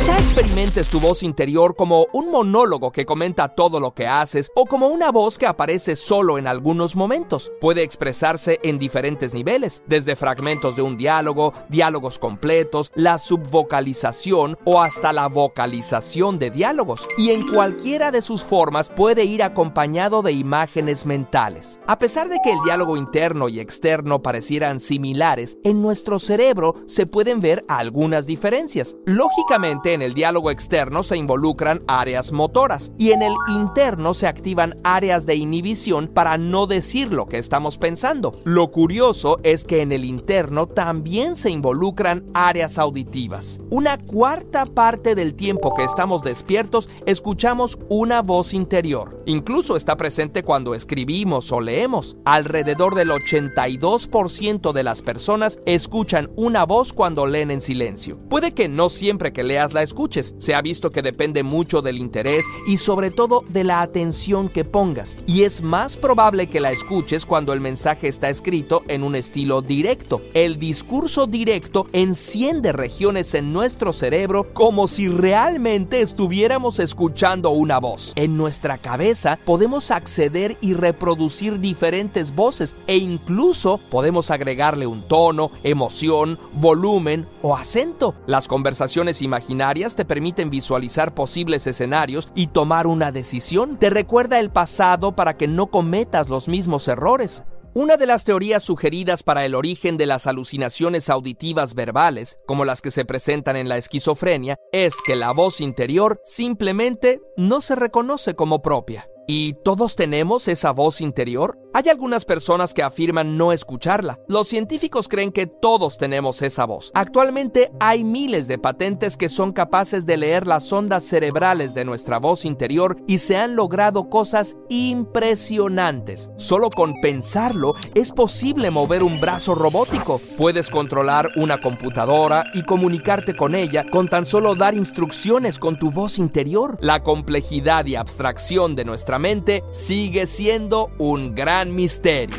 Quizá 0.07 0.19
experimentes 0.21 0.89
tu 0.89 1.01
voz 1.01 1.25
interior 1.25 1.75
como 1.75 2.07
un 2.13 2.31
monólogo 2.31 2.93
que 2.93 3.05
comenta 3.05 3.49
todo 3.49 3.81
lo 3.81 3.93
que 3.93 4.07
haces 4.07 4.53
o 4.55 4.65
como 4.65 4.87
una 4.87 5.11
voz 5.11 5.37
que 5.37 5.49
aparece 5.49 5.97
solo 5.97 6.39
en 6.39 6.47
algunos 6.47 6.95
momentos. 6.95 7.51
Puede 7.61 7.83
expresarse 7.83 8.61
en 8.63 8.79
diferentes 8.79 9.35
niveles, 9.35 9.83
desde 9.89 10.15
fragmentos 10.15 10.77
de 10.77 10.83
un 10.83 10.97
diálogo, 10.97 11.55
diálogos 11.71 12.21
completos, 12.21 12.93
la 12.95 13.19
subvocalización 13.19 14.57
o 14.65 14.81
hasta 14.81 15.13
la 15.13 15.27
vocalización 15.27 16.39
de 16.39 16.53
diálogos. 16.53 17.09
Y 17.19 17.33
en 17.33 17.45
cualquiera 17.49 18.13
de 18.13 18.23
sus 18.23 18.45
formas 18.45 18.91
puede 18.91 19.25
ir 19.25 19.43
acompañado 19.43 20.23
de 20.23 20.31
imágenes 20.31 21.05
mentales. 21.05 21.81
A 21.89 21.99
pesar 21.99 22.29
de 22.29 22.39
que 22.45 22.53
el 22.53 22.61
diálogo 22.65 22.97
interno 22.97 23.49
y 23.49 23.59
externo 23.59 24.23
parecieran 24.23 24.79
similares, 24.79 25.59
en 25.65 25.83
nuestro 25.83 26.21
cerebro 26.21 26.77
se 26.87 27.07
pueden 27.07 27.41
ver 27.41 27.65
algunas 27.67 28.29
diferencias. 28.29 28.97
Lógicamente, 29.05 29.96
en 29.97 30.03
el 30.03 30.15
diálogo 30.15 30.53
externo 30.53 31.03
se 31.03 31.17
involucran 31.17 31.83
áreas 31.89 32.31
motoras 32.31 32.93
y 32.99 33.11
en 33.11 33.23
el 33.23 33.33
interno 33.49 34.15
se 34.15 34.29
activan 34.29 34.77
áreas 34.85 35.27
de 35.27 35.35
inhibición 35.35 36.07
para 36.07 36.39
no 36.39 36.67
decir 36.67 37.13
lo 37.13 37.27
que 37.27 37.39
estamos 37.39 37.79
pensando. 37.79 38.33
Lo 38.45 38.71
curioso 38.71 39.41
es 39.43 39.65
que 39.65 39.83
en 39.83 39.91
el 39.93 40.05
interno 40.05 40.69
también 40.69 41.35
se 41.35 41.51
involucran 41.51 42.27
áreas 42.35 42.79
auditivas. 42.79 43.61
Una 43.71 43.99
cuarta 43.99 44.67
parte 44.67 45.15
del 45.15 45.35
tiempo 45.35 45.75
que 45.75 45.85
estamos 45.85 46.23
despiertos 46.23 46.89
escuchamos 47.07 47.79
una 47.89 48.21
voz 48.21 48.53
interior. 48.53 49.23
Incluso 49.25 49.77
está 49.77 49.97
presente 49.97 50.43
cuando 50.43 50.75
escribimos 50.75 51.51
o 51.53 51.61
leemos. 51.61 52.17
Alrededor 52.27 52.95
del 52.95 53.11
82% 53.11 54.73
de 54.73 54.83
las 54.83 55.01
personas 55.01 55.59
escuchan 55.65 56.31
una 56.37 56.65
voz 56.65 56.93
cuando 56.93 57.27
leen 57.27 57.51
en 57.51 57.63
silencio. 57.63 58.19
Puede 58.29 58.53
que 58.53 58.69
no 58.69 58.91
siempre 58.91 59.33
que 59.33 59.43
leas 59.43 59.73
la 59.73 59.86
escuches. 59.87 60.35
Se 60.37 60.55
ha 60.55 60.61
visto 60.61 60.91
que 60.91 61.01
depende 61.01 61.43
mucho 61.43 61.81
del 61.81 61.97
interés 61.97 62.45
y 62.67 62.77
sobre 62.77 63.11
todo 63.11 63.45
de 63.49 63.65
la 63.65 63.81
atención 63.81 64.51
que 64.51 64.65
pongas. 64.65 65.17
Y 65.27 65.45
es 65.45 65.63
más 65.63 65.97
probable 65.97 66.49
que 66.49 66.61
la 66.61 66.73
escuches 66.73 67.25
cuando 67.25 67.53
el 67.53 67.61
mensaje 67.61 68.09
está 68.09 68.29
escrito 68.29 68.83
en 68.89 69.03
un 69.03 69.15
estilo 69.15 69.63
directo. 69.63 70.21
El 70.35 70.59
discurso 70.59 71.27
directo 71.27 71.87
enciende 71.93 72.73
regiones 72.73 73.35
en 73.35 73.53
nuestro 73.53 73.93
cerebro 73.93 74.53
como 74.53 74.89
si 74.89 75.09
realmente 75.09 76.01
estuviéramos 76.01 76.79
escuchando 76.79 77.51
una 77.51 77.79
voz. 77.79 78.13
En 78.17 78.37
nuestra 78.37 78.79
cabeza 78.79 79.39
podemos 79.45 79.91
acceder 79.91 80.57
y 80.61 80.75
reproducir 80.75 81.61
diferentes 81.61 82.35
voces 82.35 82.75
e 82.87 82.97
incluso 82.97 83.79
podemos 83.91 84.31
agregarle 84.31 84.87
un 84.87 85.07
tono, 85.07 85.51
emoción, 85.63 86.39
volumen 86.53 87.27
o 87.43 87.57
acento. 87.57 88.15
Las 88.27 88.49
conversaciones 88.49 89.23
imaginarias 89.23 89.76
te 89.77 90.05
permiten 90.05 90.49
visualizar 90.49 91.15
posibles 91.15 91.67
escenarios 91.67 92.31
y 92.35 92.49
tomar 92.49 92.87
una 92.87 93.13
decisión. 93.13 93.79
Te 93.79 93.91
recuerda 93.91 94.41
el 94.41 94.51
pasado 94.51 95.15
para 95.15 95.37
que 95.37 95.49
no 95.49 95.67
cometas 95.67 96.29
los 96.29 96.49
mismos 96.49 96.89
errores. 96.89 97.45
Una 97.75 97.99
de 97.99 98.07
las 98.07 98.25
teorías 98.25 98.63
sugeridas 98.63 99.23
para 99.23 99.45
el 99.45 99.55
origen 99.55 99.99
de 99.99 100.07
las 100.07 100.27
alucinaciones 100.27 101.11
auditivas 101.11 101.75
verbales, 101.75 102.39
como 102.47 102.65
las 102.65 102.81
que 102.81 102.91
se 102.91 103.05
presentan 103.05 103.55
en 103.57 103.69
la 103.69 103.77
esquizofrenia, 103.77 104.57
es 104.73 104.95
que 105.05 105.15
la 105.15 105.33
voz 105.33 105.61
interior 105.61 106.19
simplemente 106.25 107.21
no 107.37 107.61
se 107.61 107.77
reconoce 107.77 108.35
como 108.35 108.63
propia. 108.63 109.07
¿Y 109.29 109.57
todos 109.63 109.95
tenemos 109.95 110.49
esa 110.49 110.71
voz 110.71 111.03
interior? 111.03 111.59
Hay 111.77 111.91
algunas 111.91 112.25
personas 112.25 112.73
que 112.73 112.83
afirman 112.83 113.37
no 113.37 113.53
escucharla. 113.53 114.19
Los 114.29 114.49
científicos 114.49 115.09
creen 115.09 115.31
que 115.31 115.47
todos 115.47 115.99
tenemos 115.99 116.41
esa 116.41 116.65
voz. 116.65 116.91
Actualmente 116.95 117.71
hay 117.81 118.03
miles 118.03 118.49
de 118.49 118.57
patentes 118.57 119.19
que 119.19 119.29
son 119.29 119.53
capaces 119.53 120.07
de 120.07 120.17
leer 120.17 120.47
las 120.47 120.73
ondas 120.73 121.05
cerebrales 121.05 121.75
de 121.75 121.85
nuestra 121.85 122.19
voz 122.19 122.47
interior 122.47 122.97
y 123.07 123.19
se 123.19 123.37
han 123.37 123.57
logrado 123.57 124.09
cosas 124.09 124.57
impresionantes. 124.71 126.31
Solo 126.39 126.71
con 126.71 126.95
pensarlo 127.03 127.75
es 127.95 128.11
posible 128.11 128.71
mover 128.71 129.03
un 129.03 129.21
brazo 129.21 129.55
robótico. 129.55 130.19
Puedes 130.39 130.71
controlar 130.71 131.29
una 131.37 131.59
computadora 131.59 132.45
y 132.55 132.63
comunicarte 132.63 133.37
con 133.37 133.55
ella 133.55 133.85
con 133.91 134.09
tan 134.09 134.25
solo 134.25 134.55
dar 134.55 134.73
instrucciones 134.73 135.59
con 135.59 135.79
tu 135.79 135.91
voz 135.91 136.19
interior. 136.19 136.79
La 136.81 137.03
complejidad 137.03 137.85
y 137.85 137.97
abstracción 137.97 138.77
de 138.77 138.87
nuestra 138.87 139.19
mente 139.19 139.63
sigue 139.73 140.27
siendo 140.27 140.89
un 140.97 141.35
gran 141.35 141.66
misterio. 141.73 142.37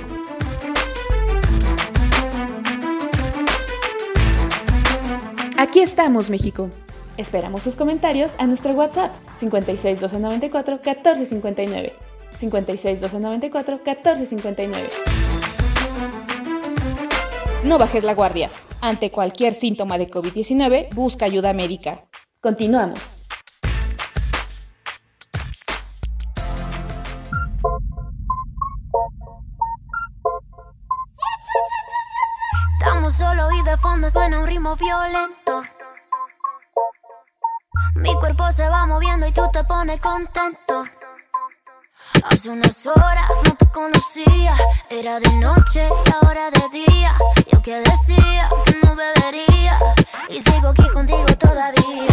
Aquí 5.57 5.79
estamos, 5.79 6.29
México. 6.29 6.69
Esperamos 7.17 7.63
tus 7.63 7.75
comentarios 7.75 8.33
a 8.37 8.45
nuestro 8.45 8.73
WhatsApp 8.73 9.11
56 9.37 9.99
294 9.99 10.75
1459. 10.75 11.93
56 12.37 13.01
294 13.01 13.79
1459. 13.83 14.87
No 17.63 17.77
bajes 17.77 18.03
la 18.03 18.13
guardia. 18.13 18.49
Ante 18.81 19.09
cualquier 19.09 19.53
síntoma 19.53 19.97
de 19.97 20.09
COVID-19, 20.09 20.93
busca 20.93 21.25
ayuda 21.25 21.53
médica. 21.53 22.05
Continuamos. 22.39 23.26
Estamos 33.07 33.37
solo 33.37 33.51
y 33.53 33.61
de 33.63 33.77
fondo 33.77 34.09
suena 34.09 34.39
un 34.39 34.47
ritmo 34.47 34.75
violento. 34.75 35.63
Mi 37.95 38.13
cuerpo 38.15 38.51
se 38.51 38.67
va 38.67 38.85
moviendo 38.85 39.25
y 39.25 39.31
tú 39.31 39.43
te 39.53 39.63
pones 39.63 40.01
contento. 40.01 40.83
Hace 42.29 42.49
unas 42.49 42.85
horas 42.85 43.29
no 43.45 43.55
te 43.55 43.65
conocía, 43.67 44.55
era 44.89 45.21
de 45.21 45.31
noche 45.37 45.87
y 45.87 46.11
ahora 46.21 46.51
de 46.51 46.79
día. 46.79 47.15
Yo 47.49 47.61
que 47.61 47.75
decía 47.79 48.49
que 48.65 48.75
no 48.83 48.93
bebería 48.93 49.79
y 50.27 50.41
sigo 50.41 50.69
aquí 50.69 50.89
contigo 50.89 51.25
todavía. 51.39 52.11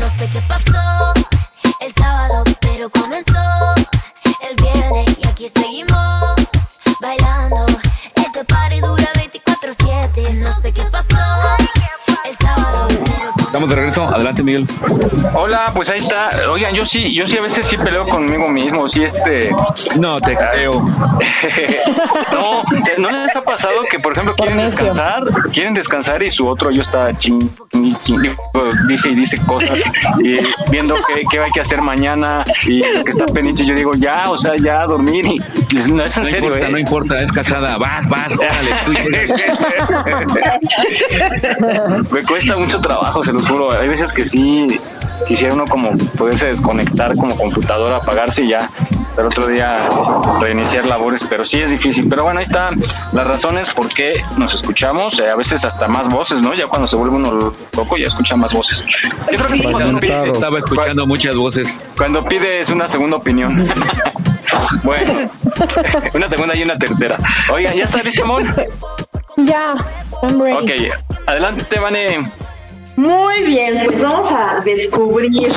No 0.00 0.08
sé 0.18 0.28
qué 0.30 0.42
pasó 0.48 1.12
el 1.78 1.94
sábado, 1.94 2.42
pero 2.60 2.90
comenzó 2.90 3.74
el 4.40 4.56
viernes 4.56 5.16
y 5.16 5.28
aquí 5.28 5.48
seguimos 5.48 6.34
bailando. 7.00 7.66
Este 8.16 8.44
party 8.44 8.80
dura 8.80 9.14
24/7, 9.64 10.34
no 10.34 10.60
sé 10.60 10.72
qué 10.72 10.82
pasó. 10.84 11.16
El 12.24 12.36
sábado, 12.36 12.88
Estamos 13.54 13.70
de 13.70 13.76
regreso. 13.76 14.02
Adelante, 14.08 14.42
Miguel. 14.42 14.66
Hola, 15.32 15.70
pues 15.72 15.88
ahí 15.88 16.00
está. 16.00 16.28
Oigan, 16.50 16.74
yo 16.74 16.84
sí, 16.84 17.14
yo 17.14 17.24
sí 17.24 17.36
a 17.38 17.40
veces 17.40 17.64
sí 17.64 17.76
peleo 17.76 18.04
conmigo 18.08 18.48
mismo, 18.48 18.88
sí 18.88 19.04
este. 19.04 19.54
No 19.96 20.20
te 20.20 20.36
creo. 20.36 20.82
no, 22.32 22.64
¿no 22.98 23.10
les 23.12 23.36
ha 23.36 23.42
pasado 23.44 23.74
que 23.88 24.00
por 24.00 24.10
ejemplo 24.12 24.34
quieren 24.34 24.58
descansar, 24.58 25.22
quieren 25.52 25.72
descansar 25.72 26.20
y 26.24 26.32
su 26.32 26.48
otro 26.48 26.72
yo 26.72 26.82
está 26.82 27.16
ching, 27.16 27.48
dice 28.88 29.10
y 29.10 29.14
dice 29.14 29.38
cosas 29.46 29.78
y 30.18 30.40
viendo 30.72 30.96
qué, 31.06 31.22
qué 31.30 31.38
hay 31.38 31.50
que 31.52 31.60
hacer 31.60 31.80
mañana 31.80 32.42
y 32.66 32.82
que 32.82 33.10
está 33.10 33.26
pendiente 33.26 33.64
yo 33.64 33.76
digo 33.76 33.92
ya, 33.94 34.30
o 34.30 34.36
sea, 34.38 34.54
ya 34.56 34.82
a 34.82 34.86
dormir 34.86 35.26
y 35.26 35.40
y 35.74 35.92
no 35.92 36.02
es 36.04 36.16
en 36.16 36.22
No 36.24 36.28
serio, 36.28 36.44
importa, 36.46 36.66
¿eh? 36.66 36.70
no 36.70 36.78
importa, 36.78 37.20
es 37.20 37.32
casada. 37.32 37.78
Vas, 37.78 38.08
vas, 38.08 38.32
órale. 38.36 38.70
tú- 38.86 38.92
Me 42.14 42.22
cuesta 42.22 42.56
mucho 42.56 42.80
trabajo, 42.80 43.24
se 43.24 43.32
los 43.32 43.43
juro. 43.44 43.72
Hay 43.72 43.88
veces 43.88 44.12
que 44.12 44.26
sí, 44.26 44.80
quisiera 45.26 45.54
uno 45.54 45.64
como 45.66 45.96
poderse 46.18 46.46
desconectar 46.46 47.14
como 47.16 47.36
computadora, 47.36 47.96
apagarse 47.96 48.42
y 48.44 48.48
ya 48.48 48.70
el 49.16 49.26
otro 49.26 49.46
día 49.46 49.88
reiniciar 50.40 50.86
labores, 50.86 51.24
pero 51.28 51.44
sí 51.44 51.60
es 51.60 51.70
difícil. 51.70 52.08
Pero 52.08 52.24
bueno, 52.24 52.40
ahí 52.40 52.46
están 52.46 52.80
las 53.12 53.26
razones 53.26 53.70
por 53.70 53.88
qué 53.88 54.20
nos 54.36 54.54
escuchamos, 54.54 55.18
eh, 55.20 55.30
a 55.30 55.36
veces 55.36 55.64
hasta 55.64 55.86
más 55.86 56.08
voces, 56.08 56.42
¿no? 56.42 56.52
Ya 56.54 56.66
cuando 56.66 56.86
se 56.88 56.96
vuelve 56.96 57.14
uno 57.16 57.52
loco 57.76 57.96
ya 57.96 58.08
escucha 58.08 58.34
más 58.36 58.52
voces. 58.52 58.84
Yo 59.30 59.38
creo 59.38 59.48
que 59.48 59.62
cuando 59.70 60.00
pide- 60.00 60.30
Estaba 60.32 60.58
escuchando 60.58 61.06
muchas 61.06 61.36
voces. 61.36 61.80
cuando 61.96 62.24
pides 62.24 62.70
una 62.70 62.88
segunda 62.88 63.16
opinión. 63.16 63.68
bueno, 64.82 65.30
una 66.14 66.28
segunda 66.28 66.56
y 66.56 66.62
una 66.64 66.76
tercera. 66.78 67.16
Oigan, 67.52 67.76
¿ya 67.76 67.84
está 67.84 68.02
listo, 68.02 68.24
Mon? 68.26 68.52
Ya, 69.36 69.74
hombre. 70.22 70.54
Ok, 70.54 70.70
adelante, 71.26 71.78
Vane. 71.78 72.30
Muy 72.96 73.42
bien, 73.42 73.82
pues 73.86 74.00
vamos 74.00 74.30
a 74.30 74.60
descubrir 74.64 75.52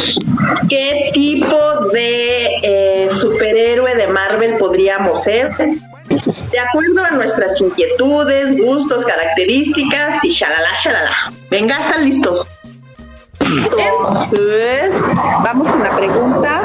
qué 0.68 1.12
tipo 1.14 1.56
de 1.94 2.48
eh, 2.64 3.10
superhéroe 3.12 3.96
de 3.96 4.08
Marvel 4.08 4.56
podríamos 4.58 5.24
ser. 5.24 5.56
De 5.58 6.60
acuerdo 6.60 7.06
a 7.06 7.12
nuestras 7.12 7.62
inquietudes, 7.62 8.58
gustos, 8.58 9.06
características 9.06 10.24
y 10.24 10.30
shalala, 10.30 10.70
shalala. 10.82 11.34
Venga, 11.52 11.80
¿están 11.80 12.06
listos? 12.06 12.48
Entonces, 13.40 14.92
vamos 15.44 15.72
con 15.72 15.84
la 15.84 15.96
pregunta 15.96 16.62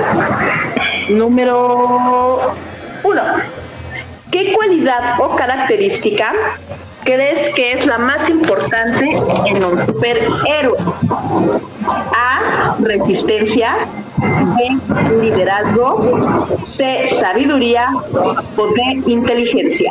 número 1.11 2.55
uno. 3.03 3.23
¿Qué 4.31 4.55
cualidad 4.55 5.21
o 5.21 5.37
característica 5.37 6.33
crees 7.05 7.55
que 7.55 7.73
es 7.73 7.87
la 7.87 7.99
más 7.99 8.29
importante 8.29 9.17
en 9.47 9.65
un 9.65 9.85
superhéroe? 9.87 10.79
A. 12.15 12.77
Resistencia. 12.81 13.77
B. 14.19 15.21
Liderazgo. 15.21 16.59
C. 16.65 17.07
Sabiduría. 17.07 17.89
O 18.57 18.67
D. 18.69 19.03
Inteligencia. 19.07 19.91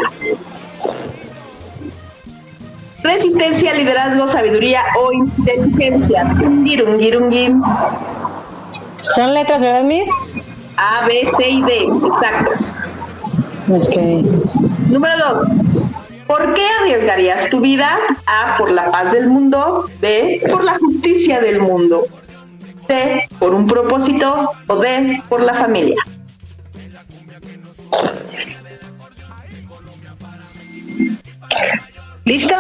Resistencia, 3.04 3.74
liderazgo, 3.74 4.28
sabiduría 4.28 4.84
o 5.02 5.12
inteligencia. 5.12 6.24
¿Son 9.16 9.34
letras, 9.34 9.60
verdad, 9.60 9.84
Miss? 9.84 10.08
A, 10.78 11.06
B, 11.08 11.28
C 11.36 11.50
y 11.50 11.64
D. 11.64 11.90
Exacto. 12.06 12.52
Ok. 13.70 13.96
Número 14.90 15.14
dos. 15.18 15.48
¿Por 16.32 16.54
qué 16.54 16.66
arriesgarías 16.80 17.50
tu 17.50 17.60
vida? 17.60 18.00
A, 18.26 18.56
por 18.58 18.72
la 18.72 18.90
paz 18.90 19.12
del 19.12 19.28
mundo. 19.28 19.90
B, 20.00 20.42
por 20.50 20.64
la 20.64 20.80
justicia 20.80 21.42
del 21.42 21.60
mundo. 21.60 22.08
C, 22.88 23.28
por 23.38 23.54
un 23.54 23.68
propósito. 23.68 24.50
O 24.68 24.76
D, 24.78 25.22
por 25.28 25.42
la 25.42 25.54
familia. 25.54 26.02
¿Listo? 32.24 32.56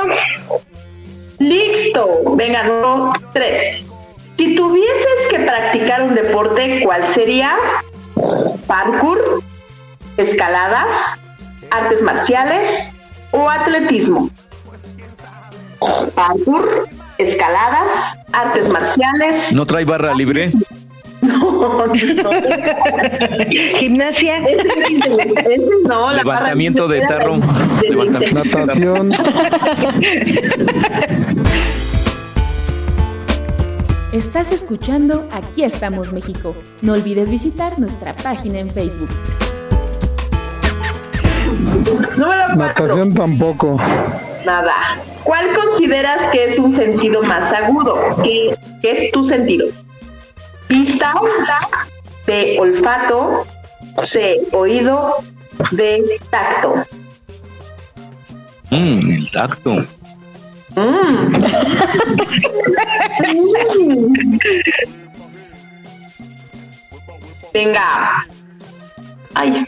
Listo. 1.40 2.36
Venga, 2.36 2.68
dos, 2.68 3.16
tres. 3.32 3.84
Si 4.38 4.54
tuvieses 4.54 5.28
que 5.30 5.40
practicar 5.40 6.04
un 6.04 6.14
deporte, 6.14 6.82
¿cuál 6.84 7.08
sería? 7.08 7.56
Parkour, 8.68 9.42
escaladas, 10.18 11.22
artes 11.70 12.02
marciales 12.02 12.92
o 13.32 13.50
atletismo. 13.50 14.30
Parkour, 16.14 16.88
escaladas, 17.18 17.92
artes 18.32 18.68
marciales. 18.70 19.54
¿No 19.54 19.66
trae 19.66 19.84
barra 19.84 20.14
libre? 20.14 20.52
No, 21.22 21.86
no. 21.88 21.94
Gimnasia. 23.78 24.38
Ese 24.40 24.62
es- 24.62 25.38
ese 25.38 25.68
no, 25.86 26.12
la 26.12 26.24
barra 26.24 26.54
Levantamiento 26.54 26.88
de 26.88 27.02
tarro. 27.02 27.38
de- 27.38 27.90
Levantamiento 27.90 28.40
de 28.44 28.50
tarro. 28.66 29.04
Natación. 29.04 29.12
Estás 34.12 34.52
escuchando 34.52 35.28
Aquí 35.32 35.64
estamos 35.64 36.12
México. 36.12 36.54
No 36.82 36.94
olvides 36.94 37.30
visitar 37.30 37.80
nuestra 37.80 38.16
página 38.16 38.60
en 38.60 38.70
Facebook. 38.72 39.10
Número 41.52 42.44
cuatro. 42.56 42.88
Natación 42.88 43.14
tampoco. 43.14 43.78
Nada. 44.46 44.74
¿Cuál 45.24 45.54
consideras 45.54 46.22
que 46.32 46.46
es 46.46 46.58
un 46.58 46.72
sentido 46.72 47.22
más 47.24 47.52
agudo? 47.54 47.96
¿Qué, 48.24 48.56
qué 48.82 48.92
es 48.92 49.12
tu 49.12 49.24
sentido? 49.24 49.68
Vista, 50.68 51.14
B, 52.26 52.58
olfato, 52.60 53.46
C, 54.02 54.42
oído, 54.52 55.18
D, 55.72 56.04
tacto. 56.30 56.74
Mm, 58.72 59.12
el 59.12 59.32
tacto. 59.32 59.86
Mm. 60.76 61.34
Venga. 67.54 68.26
Ay. 69.36 69.66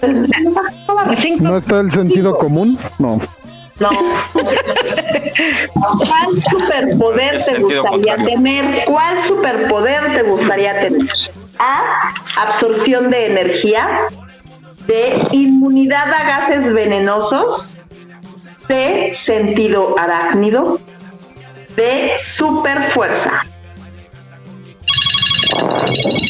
¿No 1.40 1.58
está 1.58 1.80
el 1.80 1.92
sentido 1.92 2.38
común? 2.38 2.78
No. 3.00 3.20
No. 3.80 3.90
¿Cuál 5.74 6.44
superpoder 6.44 7.44
te 7.44 7.60
gustaría 7.60 8.16
contrario. 8.16 8.26
tener? 8.26 8.86
¿Cuál 8.86 9.24
superpoder 9.24 10.12
te 10.14 10.24
gustaría 10.24 10.80
tener? 10.80 11.08
A. 11.60 12.14
Absorción 12.38 13.10
de 13.10 13.28
energía. 13.28 14.02
B. 14.86 15.28
Inmunidad 15.32 16.12
a 16.14 16.24
gases 16.24 16.72
venenosos. 16.72 17.76
C. 18.68 19.14
Sentido 19.16 19.96
arácnido. 19.98 20.80
D. 21.76 22.14
Superfuerza. 22.18 23.44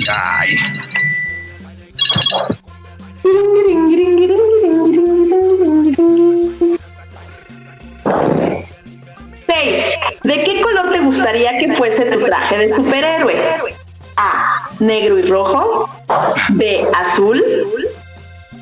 Ay, 0.10 0.58
Seis. 9.48 9.98
¿De 10.24 10.44
qué 10.44 10.62
color 10.62 10.92
te 10.92 11.00
gustaría 11.00 11.58
que 11.58 11.74
fuese 11.74 12.06
tu 12.06 12.20
traje 12.26 12.58
de 12.58 12.70
superhéroe? 12.70 13.36
A. 14.18 14.70
Negro 14.80 15.20
y 15.20 15.22
rojo. 15.22 15.90
B. 16.50 16.86
Azul. 16.94 17.42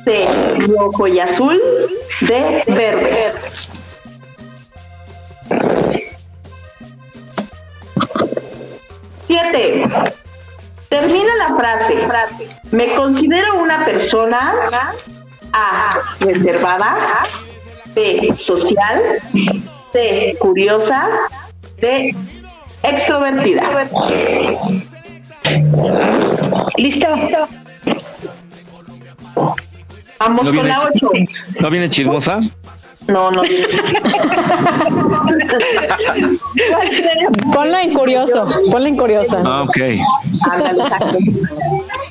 C. 0.04 0.28
Rojo 0.68 1.08
y 1.08 1.18
azul. 1.18 1.60
D. 2.20 2.62
Verde. 2.68 3.32
Siete. 9.26 9.90
Termina 10.92 11.34
la 11.38 11.56
frase. 11.56 12.06
Me 12.70 12.94
considero 12.94 13.58
una 13.62 13.82
persona 13.82 14.52
A. 15.50 15.90
Reservada. 16.20 17.22
B. 17.94 18.34
Social. 18.36 19.00
C. 19.90 20.36
Curiosa. 20.38 21.08
D. 21.80 22.14
Extrovertida. 22.82 23.88
¿Listo? 26.76 27.08
Vamos 30.18 30.44
¿No 30.44 30.50
con 30.50 30.52
viene, 30.52 30.68
la 30.68 30.80
8. 30.82 31.08
¿No 31.58 31.70
viene 31.70 31.88
chismosa? 31.88 32.40
No, 33.08 33.30
no. 33.30 33.42
Ponla 37.52 37.82
en 37.82 37.94
curioso, 37.94 38.46
ponla 38.70 38.88
en 38.88 38.96
curiosa. 38.96 39.42
Ah, 39.44 39.62
ok. 39.62 39.78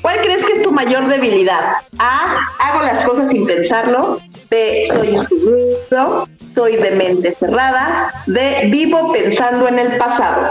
¿Cuál 0.02 0.16
crees 0.18 0.44
que 0.44 0.52
es 0.54 0.62
tu 0.62 0.72
mayor 0.72 1.08
debilidad? 1.08 1.60
A. 1.98 2.38
Hago 2.58 2.82
las 2.82 3.00
cosas 3.00 3.30
sin 3.30 3.46
pensarlo. 3.46 4.18
B. 4.50 4.82
Soy 4.90 5.08
inseguro. 5.08 6.28
Soy 6.54 6.76
de 6.76 6.90
mente 6.90 7.32
cerrada. 7.32 8.12
D. 8.26 8.68
Vivo 8.70 9.12
pensando 9.12 9.68
en 9.68 9.78
el 9.78 9.96
pasado. 9.96 10.50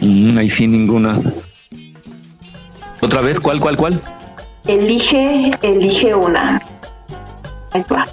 Mm, 0.00 0.38
ahí 0.38 0.48
sí, 0.48 0.66
ninguna. 0.66 1.20
¿Otra 3.00 3.20
vez? 3.22 3.40
¿Cuál, 3.40 3.60
cuál, 3.60 3.76
cuál? 3.76 4.00
Elige, 4.66 5.50
elige 5.62 6.14
una. 6.14 6.62
Ahí 7.72 7.84
va. 7.90 8.06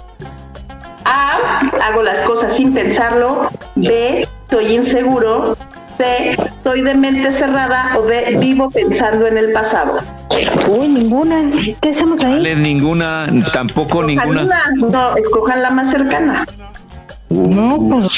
A. 1.08 1.60
Hago 1.88 2.02
las 2.02 2.18
cosas 2.20 2.54
sin 2.54 2.72
pensarlo. 2.74 3.48
B. 3.74 4.26
Soy 4.50 4.74
inseguro. 4.74 5.56
C. 5.96 6.36
Soy 6.62 6.82
de 6.82 6.94
mente 6.94 7.32
cerrada. 7.32 7.96
O 7.98 8.02
D. 8.02 8.36
Vivo 8.38 8.70
pensando 8.70 9.26
en 9.26 9.38
el 9.38 9.52
pasado. 9.52 9.98
Uy, 10.68 10.88
ninguna. 10.88 11.50
¿Qué 11.80 11.90
hacemos 11.90 12.20
ahí? 12.24 12.32
Vale, 12.32 12.54
ninguna, 12.56 13.26
tampoco 13.52 14.02
Escojan 14.02 14.06
ninguna. 14.06 14.42
una. 14.42 14.62
No, 14.90 15.16
escojan 15.16 15.62
la 15.62 15.70
más 15.70 15.90
cercana. 15.90 16.46
No, 17.30 17.76
pues 17.76 17.88
no, 17.88 18.08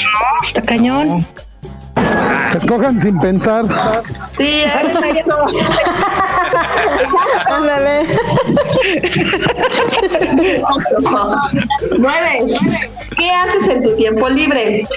está 0.47 0.61
cañón. 0.61 1.25
Escojan 2.55 3.01
sin 3.01 3.19
pensar. 3.19 3.65
Sí. 4.37 4.63
Ándale. 7.45 8.07
Nueve. 11.97 12.39
¿Qué 13.17 13.31
haces 13.31 13.67
en 13.67 13.83
tu 13.83 13.95
tiempo 13.95 14.29
libre? 14.29 14.87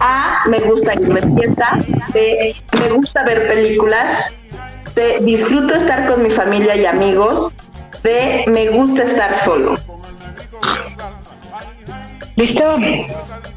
A. 0.00 0.44
Me 0.48 0.58
gusta 0.60 0.94
irme 0.94 1.20
de 1.20 1.34
fiesta. 1.40 1.78
B. 2.12 2.54
Me 2.72 2.88
gusta 2.90 3.24
ver 3.24 3.46
películas. 3.46 4.32
C. 4.94 5.18
Disfruto 5.22 5.74
estar 5.74 6.08
con 6.08 6.22
mi 6.22 6.30
familia 6.30 6.76
y 6.76 6.86
amigos. 6.86 7.52
D. 8.02 8.44
Me 8.48 8.68
gusta 8.68 9.02
estar 9.02 9.34
solo. 9.34 9.76
¿Listo? 12.36 12.76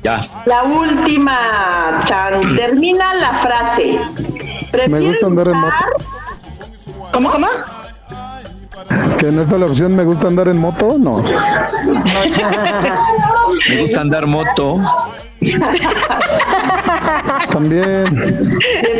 Ya. 0.03 0.21
La 0.45 0.63
última, 0.63 2.01
Chan. 2.05 2.55
Termina 2.55 3.13
la 3.13 3.33
frase. 3.35 3.93
Me 3.93 4.69
¿Prefieres 4.71 5.07
gusta 5.11 5.25
andar 5.27 5.47
en 5.47 5.57
moto. 5.57 5.85
¿Cómo, 7.13 7.31
cómo? 7.31 7.47
¿Que 9.17 9.31
no 9.31 9.43
está 9.43 9.57
la 9.57 9.65
opción 9.67 9.95
me 9.95 10.03
gusta 10.03 10.27
andar 10.27 10.49
en 10.49 10.57
moto? 10.57 10.97
No. 10.99 11.23
Me 13.69 13.77
gusta 13.81 14.01
andar 14.01 14.27
moto. 14.27 14.81
También. 17.51 18.05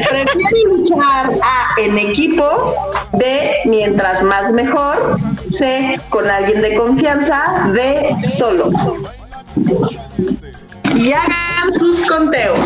Prefiere 0.10 0.64
luchar 0.70 1.32
A 1.44 1.80
en 1.80 1.98
equipo, 1.98 2.74
B 3.14 3.52
mientras 3.66 4.24
más 4.24 4.52
mejor, 4.52 5.20
C 5.50 6.00
con 6.10 6.30
alguien 6.30 6.62
de 6.62 6.76
confianza, 6.76 7.70
D 7.74 8.16
solo. 8.20 8.70
Y 10.96 11.12
hagan 11.12 11.74
sus 11.78 12.02
conteos. 12.04 12.60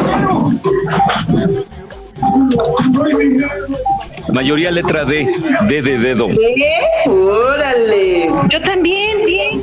Mayoría 4.33 4.71
letra 4.71 5.05
D. 5.05 5.27
D 5.67 5.81
de 5.81 5.97
dedo. 5.97 6.27
¿Qué? 6.27 7.09
Órale. 7.09 8.29
Yo 8.49 8.61
también, 8.61 9.25
bien. 9.25 9.61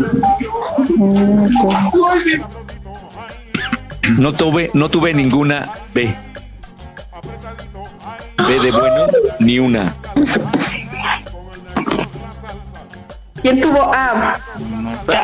No 4.19 4.33
tuve, 4.33 4.71
no 4.75 4.89
tuve 4.89 5.15
ninguna 5.15 5.71
B. 5.95 6.15
B 8.47 8.61
de 8.61 8.71
bueno, 8.73 9.07
ni 9.41 9.59
una. 9.59 9.95
¿Quién 13.43 13.61
tuvo 13.61 13.93
A? 13.95 14.37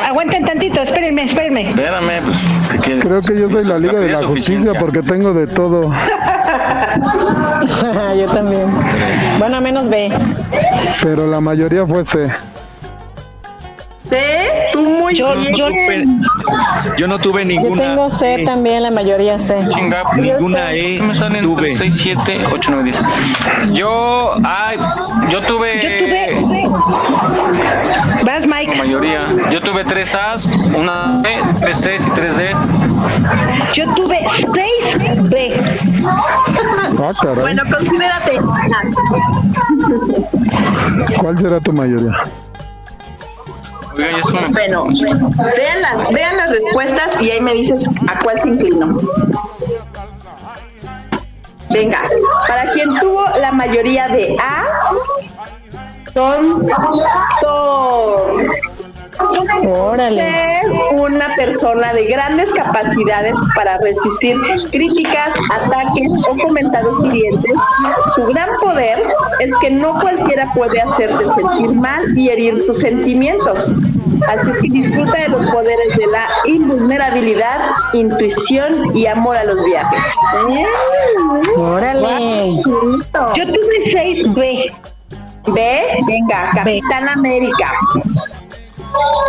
Aguanten 0.09 0.45
tantito, 0.45 0.83
espérenme, 0.83 1.25
espérenme. 1.25 1.71
Espérame, 1.71 2.23
pues. 2.25 2.39
¿qué 2.73 2.79
quieres? 2.79 3.05
Creo 3.05 3.23
que 3.23 3.41
yo 3.41 3.51
soy 3.51 3.65
la 3.65 3.79
Liga 3.79 3.99
de 4.01 4.09
la 4.13 4.27
Justicia 4.27 4.73
porque 4.79 5.01
tengo 5.03 5.33
de 5.33 5.47
todo. 5.47 5.91
Yo 8.19 8.27
también. 8.27 8.67
Bueno, 9.39 9.61
menos 9.61 9.89
B. 9.89 10.11
Pero 11.03 11.27
la 11.27 11.41
mayoría 11.41 11.87
fue 11.87 12.05
C. 12.05 12.29
C, 14.09 14.21
tú 14.73 14.81
muy 14.83 15.17
Yo, 15.17 15.35
bien. 15.37 15.57
yo, 15.57 15.69
Yo 16.99 17.09
no 17.09 17.19
tuve 17.19 17.43
yo 17.43 17.49
ninguna. 17.49 17.83
tengo 17.83 18.11
C 18.11 18.43
también, 18.45 18.83
la 18.83 18.91
mayoría 18.91 19.39
C. 19.39 19.57
Chinga, 19.71 20.03
Ninguna 20.17 20.75
E. 20.75 21.01
me 21.01 21.15
salen 21.15 21.43
tuve. 21.43 21.75
6, 21.75 21.95
7, 21.97 22.41
8, 22.53 22.71
9, 22.75 22.93
10. 23.65 23.73
Yo, 23.73 24.35
ay, 24.45 24.77
yo 25.31 25.41
tuve. 25.41 25.81
Yo 25.83 26.45
tuve. 26.45 26.62
Vas, 28.25 28.41
La 28.41 28.47
Mike. 28.47 28.77
mayoría. 28.77 29.21
Yo 29.51 29.61
tuve 29.61 29.85
3 29.85 30.15
A's, 30.15 30.47
una 30.77 31.21
B, 31.23 31.29
3 31.61 31.77
C's 31.77 32.07
y 32.07 32.11
3 32.11 32.37
D. 32.37 32.55
Yo 33.75 33.95
tuve 33.95 34.19
6 34.39 35.29
B. 35.31 35.61
Ah, 36.99 37.13
caray. 37.21 37.41
Bueno, 37.41 37.63
considérate. 37.71 38.41
¿Cuál 41.21 41.39
será 41.39 41.61
tu 41.61 41.73
mayoría? 41.73 42.13
Bueno, 44.53 44.85
vean 44.87 45.83
las, 45.83 46.11
vean 46.13 46.37
las 46.39 46.49
respuestas 46.49 47.21
y 47.21 47.31
ahí 47.31 47.41
me 47.41 47.53
dices 47.53 47.89
a 48.09 48.19
cuál 48.21 48.39
se 48.41 48.49
inclinó. 48.49 48.99
Venga, 51.69 52.03
para 52.49 52.71
quien 52.73 52.89
tuvo 53.01 53.25
la 53.41 53.53
mayoría 53.53 54.09
de 54.09 54.37
A, 54.39 54.65
son 56.15 56.67
Thor. 57.41 58.51
Órale. 59.67 60.61
Una 60.97 61.35
persona 61.37 61.93
de 61.93 62.07
grandes 62.07 62.53
capacidades 62.55 63.37
para 63.55 63.79
resistir 63.79 64.37
críticas, 64.71 65.35
ataques 65.51 66.09
o 66.29 66.37
comentarios 66.39 67.05
hirientes. 67.05 67.53
Tu 68.17 68.27
gran 68.27 68.49
poder 68.61 69.03
es 69.41 69.57
que 69.59 69.71
no 69.71 69.99
cualquiera 70.01 70.51
puede 70.55 70.81
hacerte 70.81 71.25
sentir 71.37 71.73
mal 71.73 72.19
y 72.19 72.31
herir 72.31 72.67
tus 72.67 72.81
sentimientos. 72.81 73.79
Así 74.29 74.51
es 74.51 74.61
que 74.61 74.69
disfruta 74.69 75.19
de 75.19 75.29
los 75.29 75.51
poderes 75.51 75.97
de 75.97 76.07
la 76.07 76.27
invulnerabilidad, 76.47 77.61
intuición 77.93 78.97
y 78.97 79.07
amor 79.07 79.37
a 79.37 79.45
los 79.45 79.65
viajes. 79.65 80.01
Órale. 81.57 82.63
Yo 83.35 83.47
tuve 83.47 83.91
6 83.93 84.35
B. 85.47 85.89
Venga, 86.07 86.51
Capitán 86.55 87.09
América. 87.09 87.73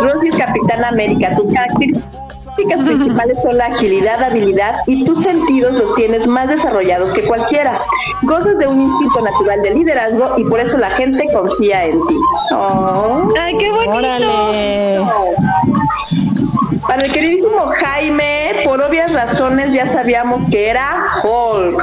Rosy 0.00 0.28
es 0.28 0.36
Capitán 0.36 0.84
América. 0.84 1.34
Tus 1.36 1.50
características 1.50 2.12
principales 2.84 3.42
son 3.42 3.56
la 3.58 3.66
agilidad, 3.66 4.22
habilidad 4.22 4.76
y 4.86 5.04
tus 5.04 5.22
sentidos 5.22 5.74
los 5.74 5.94
tienes 5.94 6.26
más 6.26 6.48
desarrollados 6.48 7.12
que 7.12 7.22
cualquiera. 7.22 7.78
Gozas 8.22 8.58
de 8.58 8.66
un 8.66 8.82
instinto 8.82 9.20
natural 9.20 9.62
de 9.62 9.70
liderazgo 9.70 10.34
y 10.36 10.44
por 10.44 10.60
eso 10.60 10.78
la 10.78 10.90
gente 10.90 11.26
confía 11.32 11.86
en 11.86 12.06
ti. 12.06 12.16
Oh. 12.52 13.28
¡Ay, 13.40 13.56
qué 13.56 13.70
bonito! 13.70 13.92
Órale. 13.92 15.00
Para 16.86 17.06
el 17.06 17.12
queridísimo 17.12 17.72
Jaime, 17.76 18.60
por 18.62 18.80
obvias 18.82 19.10
razones 19.10 19.72
ya 19.72 19.86
sabíamos 19.86 20.48
que 20.50 20.68
era 20.68 21.06
Hulk. 21.22 21.82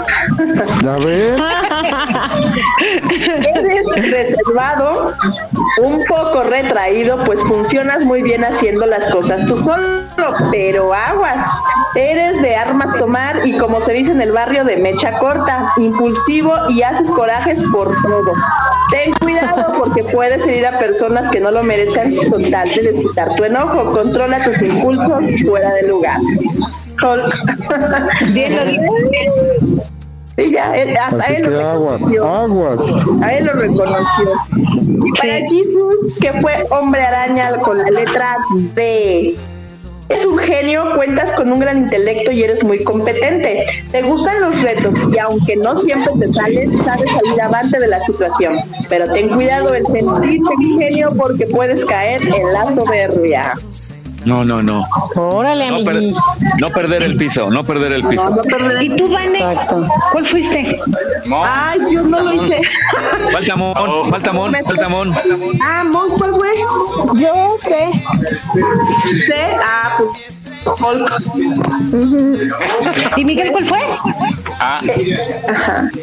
¿Ya 0.83 0.97
ves? 0.97 1.41
Eres 3.11 3.87
reservado, 4.09 5.13
un 5.81 6.03
poco 6.05 6.43
retraído, 6.43 7.23
pues 7.25 7.39
funcionas 7.41 8.05
muy 8.05 8.21
bien 8.21 8.43
haciendo 8.43 8.85
las 8.85 9.09
cosas 9.09 9.45
tú 9.45 9.57
solo, 9.57 10.03
pero 10.51 10.93
aguas. 10.93 11.45
Eres 11.95 12.41
de 12.41 12.55
armas 12.55 12.95
tomar 12.95 13.45
y 13.45 13.57
como 13.57 13.81
se 13.81 13.93
dice 13.93 14.11
en 14.11 14.21
el 14.21 14.31
barrio 14.31 14.63
de 14.63 14.77
mecha 14.77 15.13
corta, 15.13 15.73
impulsivo 15.77 16.53
y 16.69 16.83
haces 16.83 17.11
corajes 17.11 17.61
por 17.71 17.93
todo. 18.01 18.33
Ten 18.91 19.13
cuidado 19.15 19.73
porque 19.77 20.03
puedes 20.03 20.45
herir 20.47 20.67
a 20.67 20.79
personas 20.79 21.29
que 21.31 21.39
no 21.39 21.51
lo 21.51 21.63
merezcan 21.63 22.15
con 22.29 22.49
tal 22.49 22.69
de 22.69 22.81
desquitar 22.81 23.35
tu 23.35 23.43
enojo. 23.43 23.91
Controla 23.91 24.43
tus 24.43 24.61
impulsos 24.61 25.27
fuera 25.45 25.73
de 25.73 25.87
lugar. 25.87 26.19
Hulk. 27.01 28.31
Bien, 28.33 28.55
lo 28.55 29.90
ya, 30.37 30.75
él- 30.75 30.95
hasta 30.97 31.23
Así 31.23 31.33
él 31.35 31.43
lo 31.43 31.59
aguas, 31.69 32.01
reconoció. 32.01 32.25
aguas. 32.25 33.21
A 33.23 33.33
él 33.33 33.45
lo 33.45 33.53
reconoció. 33.53 34.31
Para 35.19 35.37
Jesus, 35.47 36.17
que 36.19 36.31
fue 36.41 36.65
hombre 36.71 37.01
araña 37.01 37.51
con 37.57 37.77
la 37.77 37.89
letra 37.89 38.37
D. 38.73 39.35
Es 40.09 40.25
un 40.25 40.37
genio, 40.39 40.91
cuentas 40.95 41.31
con 41.33 41.49
un 41.53 41.59
gran 41.61 41.77
intelecto 41.77 42.31
y 42.31 42.43
eres 42.43 42.63
muy 42.65 42.83
competente. 42.83 43.65
Te 43.91 44.01
gustan 44.01 44.41
los 44.41 44.61
retos 44.61 44.93
y 45.13 45.17
aunque 45.19 45.55
no 45.55 45.73
siempre 45.77 46.11
te 46.19 46.33
salen, 46.33 46.83
sabes 46.83 47.09
salir 47.11 47.41
avante 47.41 47.79
de 47.79 47.87
la 47.87 48.01
situación. 48.03 48.57
Pero 48.89 49.05
ten 49.13 49.29
cuidado 49.29 49.73
el 49.73 49.85
sentirte 49.85 50.53
genio 50.79 51.07
porque 51.15 51.45
puedes 51.47 51.85
caer 51.85 52.21
en 52.23 52.51
la 52.51 52.65
soberbia. 52.73 53.53
No, 54.25 54.45
no, 54.45 54.61
no. 54.61 54.83
Órale, 55.15 55.71
No, 55.71 55.83
per- 55.83 56.01
no 56.59 56.69
perder 56.69 57.03
el 57.03 57.15
piso, 57.17 57.49
no 57.49 57.63
perder 57.63 57.93
el 57.93 58.03
No, 58.03 58.09
piso. 58.09 58.29
no 58.29 58.41
perder- 58.43 58.83
¿Y 58.83 58.95
tú, 58.95 59.11
Vane? 59.11 59.37
Exacto. 59.39 59.87
¿Cuál 60.11 60.27
fuiste? 60.27 60.79
Ay, 61.43 61.79
Dios, 61.89 62.05
no 62.05 62.19
lo 62.23 62.33
hice. 62.33 62.59
Falta 63.31 63.55
Mon, 63.55 63.73
falta 64.11 64.33
Mon, 64.33 64.53
falta 64.65 64.89
Mon. 64.89 65.13
Ah, 65.63 65.83
Mon, 65.83 66.09
¿cuál 66.09 66.31
fue? 66.35 66.51
Yo 67.19 67.31
sé. 67.59 67.89
C. 69.27 69.35
Ah, 69.63 69.97
pues. 69.97 70.09
Hulk. 70.63 71.11
¿Y 73.17 73.25
Miguel 73.25 73.51
cuál 73.51 73.67
fue? 73.67 73.79
Ah, 74.59 74.79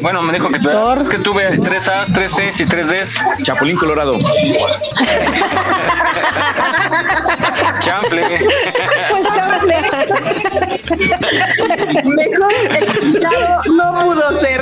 bueno, 0.01 0.21
me 0.21 0.33
dijo 0.33 0.49
que, 0.49 0.59
Thor. 0.59 1.07
que 1.07 1.17
tuve 1.19 1.57
3 1.57 1.87
A's, 1.87 2.11
3 2.11 2.29
C's 2.35 2.59
y 2.59 2.65
3 2.65 2.89
D's. 2.89 3.17
Chapulín 3.43 3.77
Colorado. 3.77 4.17
Chample. 7.79 8.39
Mejor 12.05 12.53
explicado 12.71 13.61
no 13.75 14.05
pudo 14.05 14.35
ser. 14.37 14.61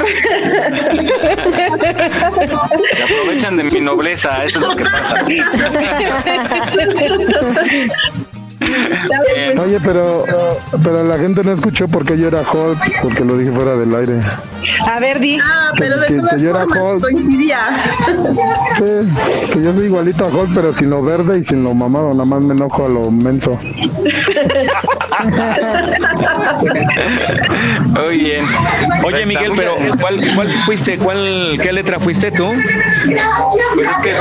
Se 2.96 3.04
aprovechan 3.04 3.58
de 3.58 3.64
mi 3.64 3.82
nobleza, 3.82 4.46
eso 4.46 4.60
es 4.60 4.68
lo 4.68 4.76
que 4.76 4.84
pasa. 4.84 5.26
Oye, 9.60 9.80
pero, 9.84 10.24
pero 10.84 11.04
la 11.04 11.18
gente 11.18 11.42
no 11.44 11.54
escuchó 11.54 11.88
porque 11.88 12.18
yo 12.18 12.28
era 12.28 12.42
Hulk, 12.42 13.02
porque 13.02 13.24
lo 13.24 13.38
dije 13.38 13.52
fuera 13.52 13.76
del 13.78 13.94
aire. 13.96 14.20
A 14.90 15.00
ver, 15.00 15.20
di. 15.20 15.38
Ah, 15.44 15.72
pero 15.78 15.98
de 16.00 16.08
Que- 16.08 16.16
todas 16.16 16.36
que 16.36 16.42
yo 16.42 16.50
era 16.50 16.60
formas 16.66 16.78
Hulk. 16.88 17.02
coincidía. 17.02 17.60
Sí, 18.78 18.84
que 19.54 19.62
yo 19.62 19.74
soy 19.74 19.86
igualito 19.86 20.26
a 20.26 20.28
Hulk, 20.28 20.52
pero 20.54 20.74
sin 20.74 20.90
lo 20.90 21.02
verde 21.02 21.40
y 21.40 21.44
sin 21.44 21.64
lo 21.64 21.74
mamado, 21.74 22.12
nada 22.12 22.26
más 22.26 22.44
me 22.46 22.54
enojo 22.54 22.86
a 22.86 22.90
lo 22.90 23.10
menso. 23.12 23.58
Muy 27.86 28.18
bien. 28.18 28.46
Oye, 29.04 29.26
Miguel, 29.26 29.52
pero 29.56 29.76
¿cuál, 30.00 30.20
cuál 30.36 30.50
fuiste? 30.66 30.98
¿Cuál, 30.98 31.58
¿Qué 31.62 31.72
letra 31.74 32.00
fuiste 32.00 32.32
tú? 32.32 32.52
Pues 32.54 33.88
es 33.88 33.98
que, 34.04 34.14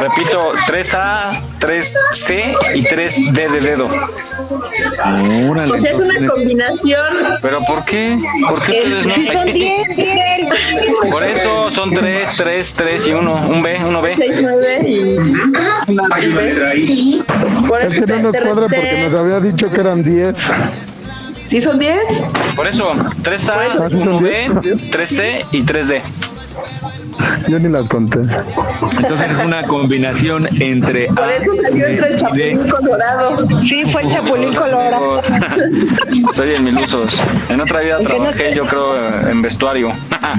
repito, 0.00 0.52
3A, 0.66 1.40
3C 1.60 2.54
y 2.74 2.84
3D 2.84 3.32
de 3.50 3.60
dedo. 3.60 3.89
Órale, 5.48 5.68
Pues 5.68 5.84
es 5.84 5.98
una 5.98 6.14
entonces- 6.14 6.30
combinación. 6.30 7.06
¿Pero 7.42 7.60
por 7.60 7.84
qué? 7.84 8.18
¿Por 8.48 8.62
qué? 8.62 9.02
Si 9.02 9.26
son 9.32 9.46
10, 9.46 9.88
Miguel. 9.88 10.48
Por 11.10 11.24
eso 11.24 11.70
son 11.70 11.94
3, 11.94 12.36
3, 12.36 12.74
3 12.74 13.06
y 13.06 13.12
1. 13.12 13.34
Un 13.48 13.62
B, 13.62 13.78
1 13.86 14.02
B. 14.02 14.14
6, 14.16 14.36
9 14.40 14.78
y. 14.86 15.16
Por 17.68 17.82
Es 17.82 17.94
que 17.94 18.00
no 18.00 18.18
nos 18.20 18.32
te- 18.32 18.40
cuadra 18.42 18.66
porque 18.68 19.08
nos 19.10 19.20
había 19.20 19.40
dicho 19.40 19.70
que 19.70 19.80
eran 19.80 20.02
10. 20.02 20.34
¿Sí 21.48 21.60
son 21.60 21.78
10? 21.78 22.00
Por 22.54 22.66
eso, 22.68 22.90
3A, 23.22 23.90
1B, 23.90 24.90
3C 24.90 25.44
y 25.50 25.62
3D. 25.62 26.02
Yo 27.48 27.58
ni 27.58 27.68
las 27.68 27.88
conté. 27.88 28.20
Entonces 28.96 29.30
es 29.30 29.38
una 29.44 29.62
combinación 29.62 30.48
entre 30.60 31.06
Por 31.06 31.24
A 31.24 31.36
eso 31.36 31.54
salió. 31.54 32.16
Chapulín 32.16 32.68
Colorado. 32.68 33.46
Sí, 33.68 33.84
fue 33.90 34.02
el 34.02 34.10
Chapulín 34.10 34.54
Colorado. 34.54 35.22
Soy 36.32 36.54
en 36.54 36.64
Milusos. 36.64 37.22
En 37.48 37.60
otra 37.60 37.80
vida 37.80 37.98
trabajé, 37.98 38.54
yo 38.54 38.66
creo, 38.66 39.28
en 39.28 39.42
vestuario. 39.42 39.92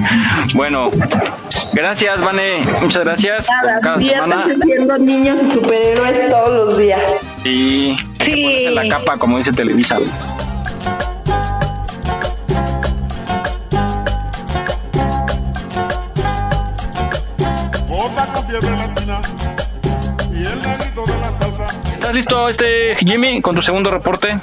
bueno, 0.54 0.90
gracias, 1.74 2.20
Vane. 2.20 2.60
Muchas 2.80 3.04
gracias. 3.04 3.48
Nada, 3.48 3.80
cada 3.80 4.00
semana. 4.00 4.36
diviértanse 4.36 4.66
siendo 4.66 4.98
niños 4.98 5.38
y 5.42 5.52
superhéroes 5.52 6.28
todos 6.28 6.66
los 6.66 6.78
días. 6.78 7.26
Y 7.44 7.96
que 8.18 8.30
ponerse 8.30 8.70
la 8.70 8.88
capa, 8.88 9.16
como 9.18 9.38
dice 9.38 9.52
Televisa. 9.52 9.98
¿Estás 22.12 22.26
listo, 22.26 22.48
este 22.50 22.94
Jimmy, 22.96 23.40
con 23.40 23.54
tu 23.54 23.62
segundo 23.62 23.90
reporte? 23.90 24.38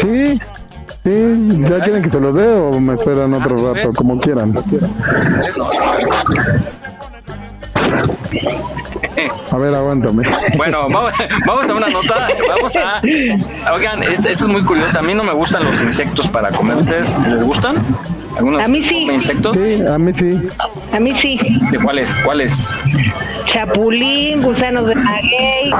Sí, 0.00 0.40
sí, 1.04 1.58
¿ya 1.68 1.84
quieren 1.84 2.02
que 2.02 2.08
se 2.08 2.18
los 2.18 2.34
dé 2.34 2.48
o 2.48 2.80
me 2.80 2.94
esperan 2.94 3.34
otro 3.34 3.74
rato? 3.74 3.90
Como 3.92 4.18
quieran. 4.18 4.54
A 9.50 9.56
ver, 9.58 9.74
aguántame. 9.74 10.22
Bueno, 10.56 10.88
vamos, 10.88 11.12
vamos 11.46 11.68
a 11.68 11.74
una 11.74 11.88
nota. 11.88 12.28
Vamos 12.48 12.74
a. 12.76 13.02
Oigan, 13.74 14.02
esto, 14.02 14.30
esto 14.30 14.44
es 14.46 14.50
muy 14.50 14.62
curioso. 14.62 14.98
A 14.98 15.02
mí 15.02 15.12
no 15.12 15.24
me 15.24 15.32
gustan 15.32 15.62
los 15.70 15.78
insectos 15.82 16.26
para 16.26 16.50
comer. 16.52 16.78
¿Ustedes 16.78 17.20
les 17.20 17.42
gustan? 17.42 17.84
¿Algunos 18.38 18.62
A 18.62 18.68
mí 18.68 18.82
sí. 18.82 19.00
comen 19.00 19.14
insectos? 19.16 19.52
Sí, 19.54 19.82
a 19.86 19.98
mí 19.98 20.12
sí. 20.12 20.38
A 20.92 21.00
mí 21.00 21.12
sí. 21.20 21.38
¿De 21.70 21.78
cuáles? 21.78 22.18
¿Cuáles? 22.20 22.78
Chapulín, 23.46 24.42
gusanos 24.42 24.86
de 24.86 24.94
maguey. 24.94 25.70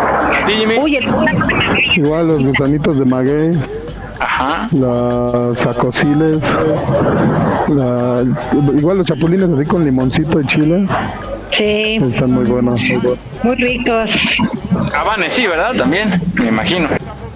Sí, 0.46 0.52
Jimmy. 0.52 0.74
Uy, 0.78 0.96
el 0.96 1.06
gusano 1.10 1.46
de 1.46 1.54
maguey. 1.54 1.90
Igual 1.96 2.28
los 2.28 2.42
gusanitos 2.44 2.98
de 2.98 3.04
maguey, 3.04 3.50
Ajá. 4.20 4.68
las 4.72 5.66
acosiles, 5.66 6.42
la, 7.68 8.24
igual 8.76 8.98
los 8.98 9.06
chapulines 9.06 9.48
así 9.50 9.64
con 9.64 9.84
limoncito 9.84 10.40
y 10.40 10.46
chile, 10.46 10.86
Sí, 11.56 11.98
están 12.08 12.32
muy 12.32 12.44
buenos. 12.44 12.78
muy 13.42 13.56
ricos. 13.56 14.10
Habane, 14.94 15.30
sí, 15.30 15.46
¿verdad? 15.46 15.74
También, 15.76 16.20
me 16.34 16.48
imagino. 16.48 16.88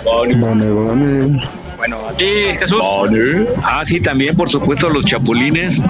Vale, 0.05 0.35
vale. 0.71 1.43
Bueno, 1.83 2.07
a 2.07 2.13
ti, 2.13 2.25
Jesús. 2.61 2.81
Ah, 3.65 3.83
sí, 3.85 4.01
también, 4.01 4.37
por 4.37 4.49
supuesto, 4.49 4.89
los 4.89 5.05
chapulines, 5.05 5.83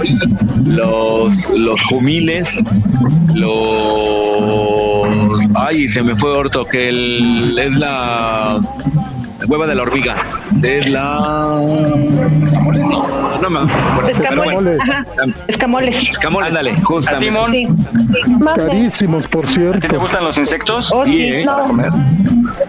los, 0.64 1.50
los 1.50 1.82
jumiles, 1.82 2.64
los... 3.34 5.10
Ay, 5.54 5.90
se 5.90 6.02
me 6.02 6.16
fue 6.16 6.30
orto, 6.30 6.64
que 6.64 6.88
el, 6.88 7.58
es 7.58 7.74
la 7.74 8.58
hueva 9.46 9.66
de 9.66 9.74
la 9.74 9.82
hormiga. 9.82 10.16
Es 10.62 10.88
la... 10.88 11.60
No 13.40 13.50
me 13.50 13.58
acuerdo. 13.58 14.20
pero 14.28 14.42
bueno. 14.44 14.70
Escamoles. 14.70 14.80
Ajá. 14.80 15.04
Escamoles. 15.48 16.08
Escamoles, 16.10 16.48
ándale, 16.48 16.70
¿A 16.70 16.74
ti, 16.74 16.80
justamente. 16.82 17.30
Mon? 17.30 17.52
Sí. 17.52 17.66
Carísimos, 18.56 19.26
por 19.26 19.44
¿A 19.44 19.48
ti 19.48 19.54
te 19.54 19.60
cierto. 19.60 20.00
gustan 20.00 20.24
los 20.24 20.38
insectos? 20.38 20.92
Oh, 20.92 21.04
sí, 21.04 21.22
¿eh? 21.22 21.44
Para 21.44 21.62
no. 21.62 21.66
comer. 21.66 21.90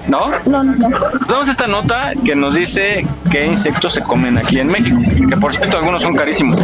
¿No? 0.07 0.31
No, 0.45 0.63
no, 0.63 0.75
no. 0.75 0.89
Vamos 1.27 1.47
a 1.47 1.51
esta 1.51 1.67
nota 1.67 2.13
que 2.23 2.35
nos 2.35 2.55
dice 2.55 3.05
qué 3.31 3.45
insectos 3.45 3.93
se 3.93 4.01
comen 4.01 4.37
aquí 4.37 4.59
en 4.59 4.67
México. 4.67 4.97
Que 5.29 5.37
por 5.37 5.53
cierto, 5.53 5.77
algunos 5.77 6.01
son 6.01 6.15
carísimos. 6.15 6.59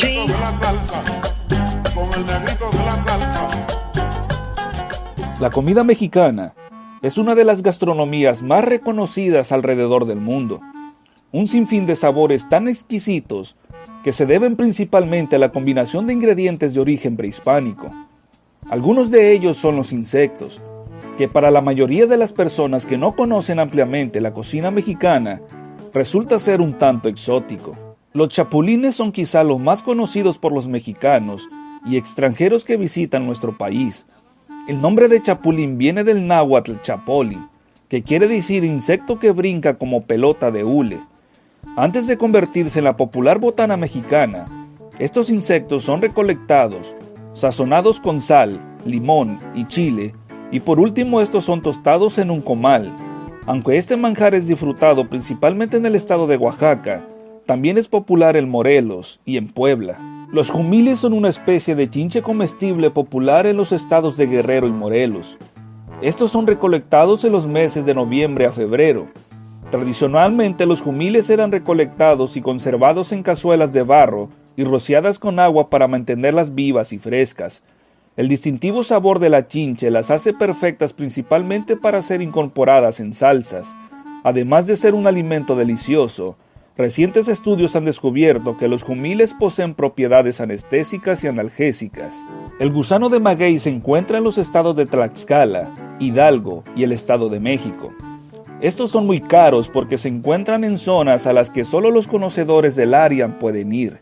Sí. 0.00 0.18
La 5.40 5.50
comida 5.50 5.82
mexicana 5.84 6.52
es 7.02 7.16
una 7.16 7.34
de 7.34 7.44
las 7.44 7.62
gastronomías 7.62 8.42
más 8.42 8.64
reconocidas 8.64 9.52
alrededor 9.52 10.06
del 10.06 10.20
mundo. 10.20 10.60
Un 11.32 11.46
sinfín 11.46 11.86
de 11.86 11.96
sabores 11.96 12.48
tan 12.48 12.68
exquisitos 12.68 13.56
que 14.04 14.12
se 14.12 14.26
deben 14.26 14.56
principalmente 14.56 15.36
a 15.36 15.38
la 15.38 15.52
combinación 15.52 16.06
de 16.06 16.12
ingredientes 16.12 16.74
de 16.74 16.80
origen 16.80 17.16
prehispánico. 17.16 17.90
Algunos 18.68 19.10
de 19.10 19.32
ellos 19.32 19.56
son 19.56 19.76
los 19.76 19.92
insectos, 19.92 20.60
que 21.16 21.28
para 21.28 21.50
la 21.50 21.60
mayoría 21.60 22.06
de 22.06 22.16
las 22.16 22.32
personas 22.32 22.84
que 22.84 22.98
no 22.98 23.16
conocen 23.16 23.60
ampliamente 23.60 24.20
la 24.20 24.34
cocina 24.34 24.70
mexicana, 24.70 25.40
resulta 25.94 26.38
ser 26.38 26.60
un 26.60 26.74
tanto 26.74 27.08
exótico. 27.08 27.76
Los 28.12 28.28
chapulines 28.28 28.94
son 28.94 29.12
quizá 29.12 29.42
los 29.42 29.58
más 29.58 29.82
conocidos 29.82 30.36
por 30.36 30.52
los 30.52 30.68
mexicanos 30.68 31.48
y 31.86 31.96
extranjeros 31.96 32.64
que 32.64 32.76
visitan 32.76 33.24
nuestro 33.24 33.56
país. 33.56 34.06
El 34.68 34.80
nombre 34.80 35.08
de 35.08 35.20
chapulín 35.22 35.78
viene 35.78 36.04
del 36.04 36.26
náhuatl 36.26 36.74
chapolin, 36.82 37.48
que 37.88 38.02
quiere 38.02 38.28
decir 38.28 38.62
insecto 38.62 39.18
que 39.18 39.32
brinca 39.32 39.78
como 39.78 40.04
pelota 40.04 40.50
de 40.50 40.64
hule. 40.64 41.00
Antes 41.76 42.06
de 42.06 42.18
convertirse 42.18 42.78
en 42.78 42.84
la 42.84 42.96
popular 42.96 43.38
botana 43.38 43.76
mexicana, 43.76 44.44
estos 44.98 45.30
insectos 45.30 45.82
son 45.84 46.02
recolectados, 46.02 46.94
sazonados 47.32 47.98
con 48.00 48.20
sal, 48.20 48.60
limón 48.84 49.38
y 49.54 49.64
chile, 49.64 50.14
y 50.52 50.60
por 50.60 50.78
último 50.78 51.20
estos 51.20 51.44
son 51.44 51.62
tostados 51.62 52.18
en 52.18 52.30
un 52.30 52.42
comal. 52.42 52.94
Aunque 53.46 53.78
este 53.78 53.96
manjar 53.96 54.34
es 54.34 54.46
disfrutado 54.46 55.08
principalmente 55.08 55.78
en 55.78 55.86
el 55.86 55.96
estado 55.96 56.26
de 56.26 56.36
Oaxaca, 56.36 57.04
también 57.46 57.78
es 57.78 57.88
popular 57.88 58.36
en 58.36 58.48
Morelos 58.48 59.20
y 59.24 59.36
en 59.36 59.48
Puebla. 59.48 59.98
Los 60.32 60.48
jumiles 60.48 61.00
son 61.00 61.12
una 61.12 61.28
especie 61.28 61.74
de 61.74 61.90
chinche 61.90 62.22
comestible 62.22 62.92
popular 62.92 63.46
en 63.46 63.56
los 63.56 63.72
estados 63.72 64.16
de 64.16 64.28
Guerrero 64.28 64.68
y 64.68 64.70
Morelos. 64.70 65.36
Estos 66.02 66.30
son 66.30 66.46
recolectados 66.46 67.24
en 67.24 67.32
los 67.32 67.48
meses 67.48 67.84
de 67.84 67.94
noviembre 67.94 68.46
a 68.46 68.52
febrero. 68.52 69.08
Tradicionalmente 69.72 70.66
los 70.66 70.82
jumiles 70.82 71.30
eran 71.30 71.50
recolectados 71.50 72.36
y 72.36 72.42
conservados 72.42 73.10
en 73.10 73.24
cazuelas 73.24 73.72
de 73.72 73.82
barro 73.82 74.28
y 74.56 74.62
rociadas 74.62 75.18
con 75.18 75.40
agua 75.40 75.68
para 75.68 75.88
mantenerlas 75.88 76.54
vivas 76.54 76.92
y 76.92 76.98
frescas. 76.98 77.64
El 78.16 78.28
distintivo 78.28 78.84
sabor 78.84 79.18
de 79.18 79.30
la 79.30 79.48
chinche 79.48 79.90
las 79.90 80.12
hace 80.12 80.32
perfectas 80.32 80.92
principalmente 80.92 81.76
para 81.76 82.02
ser 82.02 82.22
incorporadas 82.22 83.00
en 83.00 83.14
salsas. 83.14 83.74
Además 84.22 84.68
de 84.68 84.76
ser 84.76 84.94
un 84.94 85.08
alimento 85.08 85.56
delicioso, 85.56 86.36
recientes 86.80 87.28
estudios 87.28 87.76
han 87.76 87.84
descubierto 87.84 88.56
que 88.56 88.66
los 88.66 88.82
jumiles 88.82 89.34
poseen 89.34 89.74
propiedades 89.74 90.40
anestésicas 90.40 91.22
y 91.22 91.28
analgésicas. 91.28 92.16
El 92.58 92.72
gusano 92.72 93.10
de 93.10 93.20
maguey 93.20 93.58
se 93.58 93.68
encuentra 93.68 94.18
en 94.18 94.24
los 94.24 94.38
estados 94.38 94.74
de 94.74 94.86
Tlaxcala, 94.86 95.72
Hidalgo 96.00 96.64
y 96.74 96.84
el 96.84 96.92
Estado 96.92 97.28
de 97.28 97.38
México. 97.38 97.92
Estos 98.62 98.90
son 98.90 99.06
muy 99.06 99.20
caros 99.20 99.68
porque 99.68 99.98
se 99.98 100.08
encuentran 100.08 100.64
en 100.64 100.78
zonas 100.78 101.26
a 101.26 101.32
las 101.32 101.50
que 101.50 101.64
solo 101.64 101.90
los 101.90 102.06
conocedores 102.06 102.76
del 102.76 102.94
área 102.94 103.38
pueden 103.38 103.72
ir. 103.72 104.00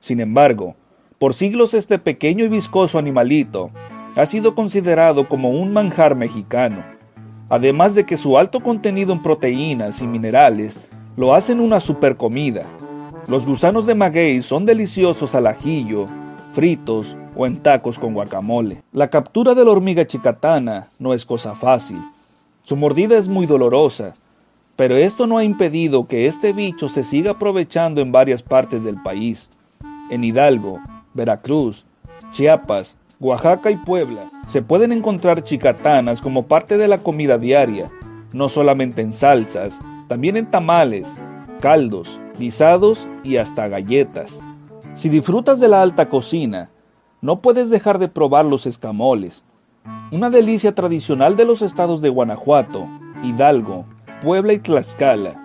Sin 0.00 0.20
embargo, 0.20 0.76
por 1.18 1.34
siglos 1.34 1.74
este 1.74 1.98
pequeño 1.98 2.44
y 2.44 2.48
viscoso 2.48 2.98
animalito 2.98 3.70
ha 4.16 4.26
sido 4.26 4.54
considerado 4.54 5.28
como 5.28 5.50
un 5.50 5.72
manjar 5.72 6.14
mexicano, 6.14 6.84
además 7.48 7.94
de 7.94 8.06
que 8.06 8.16
su 8.16 8.38
alto 8.38 8.60
contenido 8.60 9.12
en 9.12 9.22
proteínas 9.22 10.00
y 10.02 10.06
minerales 10.06 10.80
lo 11.16 11.34
hacen 11.34 11.60
una 11.60 11.80
super 11.80 12.16
comida. 12.16 12.64
Los 13.28 13.46
gusanos 13.46 13.86
de 13.86 13.94
maguey 13.94 14.42
son 14.42 14.64
deliciosos 14.64 15.34
al 15.34 15.46
ajillo, 15.46 16.06
fritos 16.52 17.16
o 17.36 17.46
en 17.46 17.58
tacos 17.58 17.98
con 17.98 18.14
guacamole. 18.14 18.82
La 18.92 19.08
captura 19.10 19.54
de 19.54 19.64
la 19.64 19.70
hormiga 19.70 20.06
chicatana 20.06 20.88
no 20.98 21.14
es 21.14 21.24
cosa 21.24 21.54
fácil. 21.54 22.00
Su 22.62 22.76
mordida 22.76 23.18
es 23.18 23.28
muy 23.28 23.46
dolorosa, 23.46 24.14
pero 24.76 24.96
esto 24.96 25.26
no 25.26 25.38
ha 25.38 25.44
impedido 25.44 26.06
que 26.06 26.26
este 26.26 26.52
bicho 26.52 26.88
se 26.88 27.02
siga 27.02 27.32
aprovechando 27.32 28.00
en 28.00 28.10
varias 28.10 28.42
partes 28.42 28.82
del 28.82 29.00
país. 29.02 29.48
En 30.10 30.24
Hidalgo, 30.24 30.80
Veracruz, 31.14 31.84
Chiapas, 32.32 32.96
Oaxaca 33.20 33.70
y 33.70 33.76
Puebla 33.76 34.30
se 34.48 34.62
pueden 34.62 34.92
encontrar 34.92 35.44
chicatanas 35.44 36.20
como 36.20 36.46
parte 36.46 36.76
de 36.76 36.88
la 36.88 36.98
comida 36.98 37.38
diaria, 37.38 37.90
no 38.32 38.48
solamente 38.48 39.02
en 39.02 39.12
salsas, 39.12 39.78
también 40.12 40.36
en 40.36 40.50
tamales, 40.50 41.10
caldos, 41.62 42.20
guisados 42.38 43.08
y 43.24 43.38
hasta 43.38 43.66
galletas. 43.68 44.44
Si 44.92 45.08
disfrutas 45.08 45.58
de 45.58 45.68
la 45.68 45.80
alta 45.80 46.10
cocina, 46.10 46.70
no 47.22 47.40
puedes 47.40 47.70
dejar 47.70 47.98
de 47.98 48.08
probar 48.08 48.44
los 48.44 48.66
escamoles, 48.66 49.42
una 50.10 50.28
delicia 50.28 50.74
tradicional 50.74 51.34
de 51.34 51.46
los 51.46 51.62
estados 51.62 52.02
de 52.02 52.10
Guanajuato, 52.10 52.86
Hidalgo, 53.22 53.86
Puebla 54.20 54.52
y 54.52 54.58
Tlaxcala. 54.58 55.42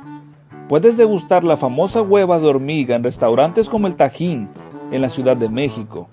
Puedes 0.67 0.97
degustar 0.97 1.45
la 1.45 1.55
famosa 1.55 2.01
hueva 2.01 2.37
de 2.37 2.47
hormiga 2.47 2.97
en 2.97 3.05
restaurantes 3.05 3.69
como 3.69 3.87
el 3.87 3.95
Tajín, 3.95 4.49
en 4.91 5.01
la 5.01 5.09
Ciudad 5.09 5.37
de 5.37 5.47
México. 5.47 6.09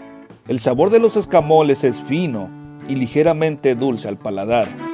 El 0.47 0.61
sabor 0.61 0.91
de 0.91 1.01
los 1.01 1.17
escamoles 1.17 1.83
es 1.83 2.01
fino 2.03 2.49
y 2.87 2.95
ligeramente 2.95 3.75
dulce 3.75 4.07
al 4.07 4.17
paladar. 4.17 4.94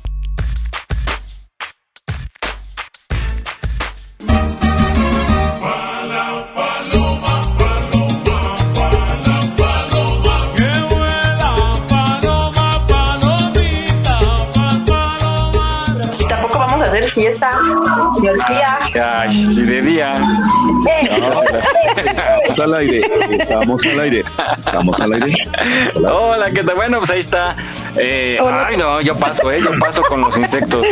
Fiesta, 17.21 17.51
ni 18.19 18.29
orgía. 18.29 18.79
Ay, 19.19 19.33
si 19.33 19.61
de 19.63 19.81
día. 19.81 20.15
Estamos 22.05 22.59
al 22.59 22.73
aire, 22.73 23.01
estamos 23.31 23.85
al 23.85 23.99
aire, 23.99 24.23
estamos 24.57 24.99
al 24.99 25.13
aire. 25.13 25.35
Hola, 26.09 26.51
¿qué 26.51 26.63
tal? 26.63 26.75
Bueno, 26.75 26.97
pues 26.97 27.11
ahí 27.11 27.19
está. 27.19 27.55
Eh, 27.95 28.39
ay, 28.43 28.75
no, 28.77 29.01
yo 29.01 29.15
paso, 29.15 29.51
¿eh? 29.51 29.59
Yo 29.61 29.77
paso 29.79 30.01
con 30.01 30.21
los 30.21 30.35
insectos, 30.37 30.85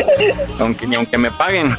aunque, 0.59 0.85
ni 0.87 0.95
aunque 0.95 1.17
me 1.17 1.31
paguen. 1.31 1.75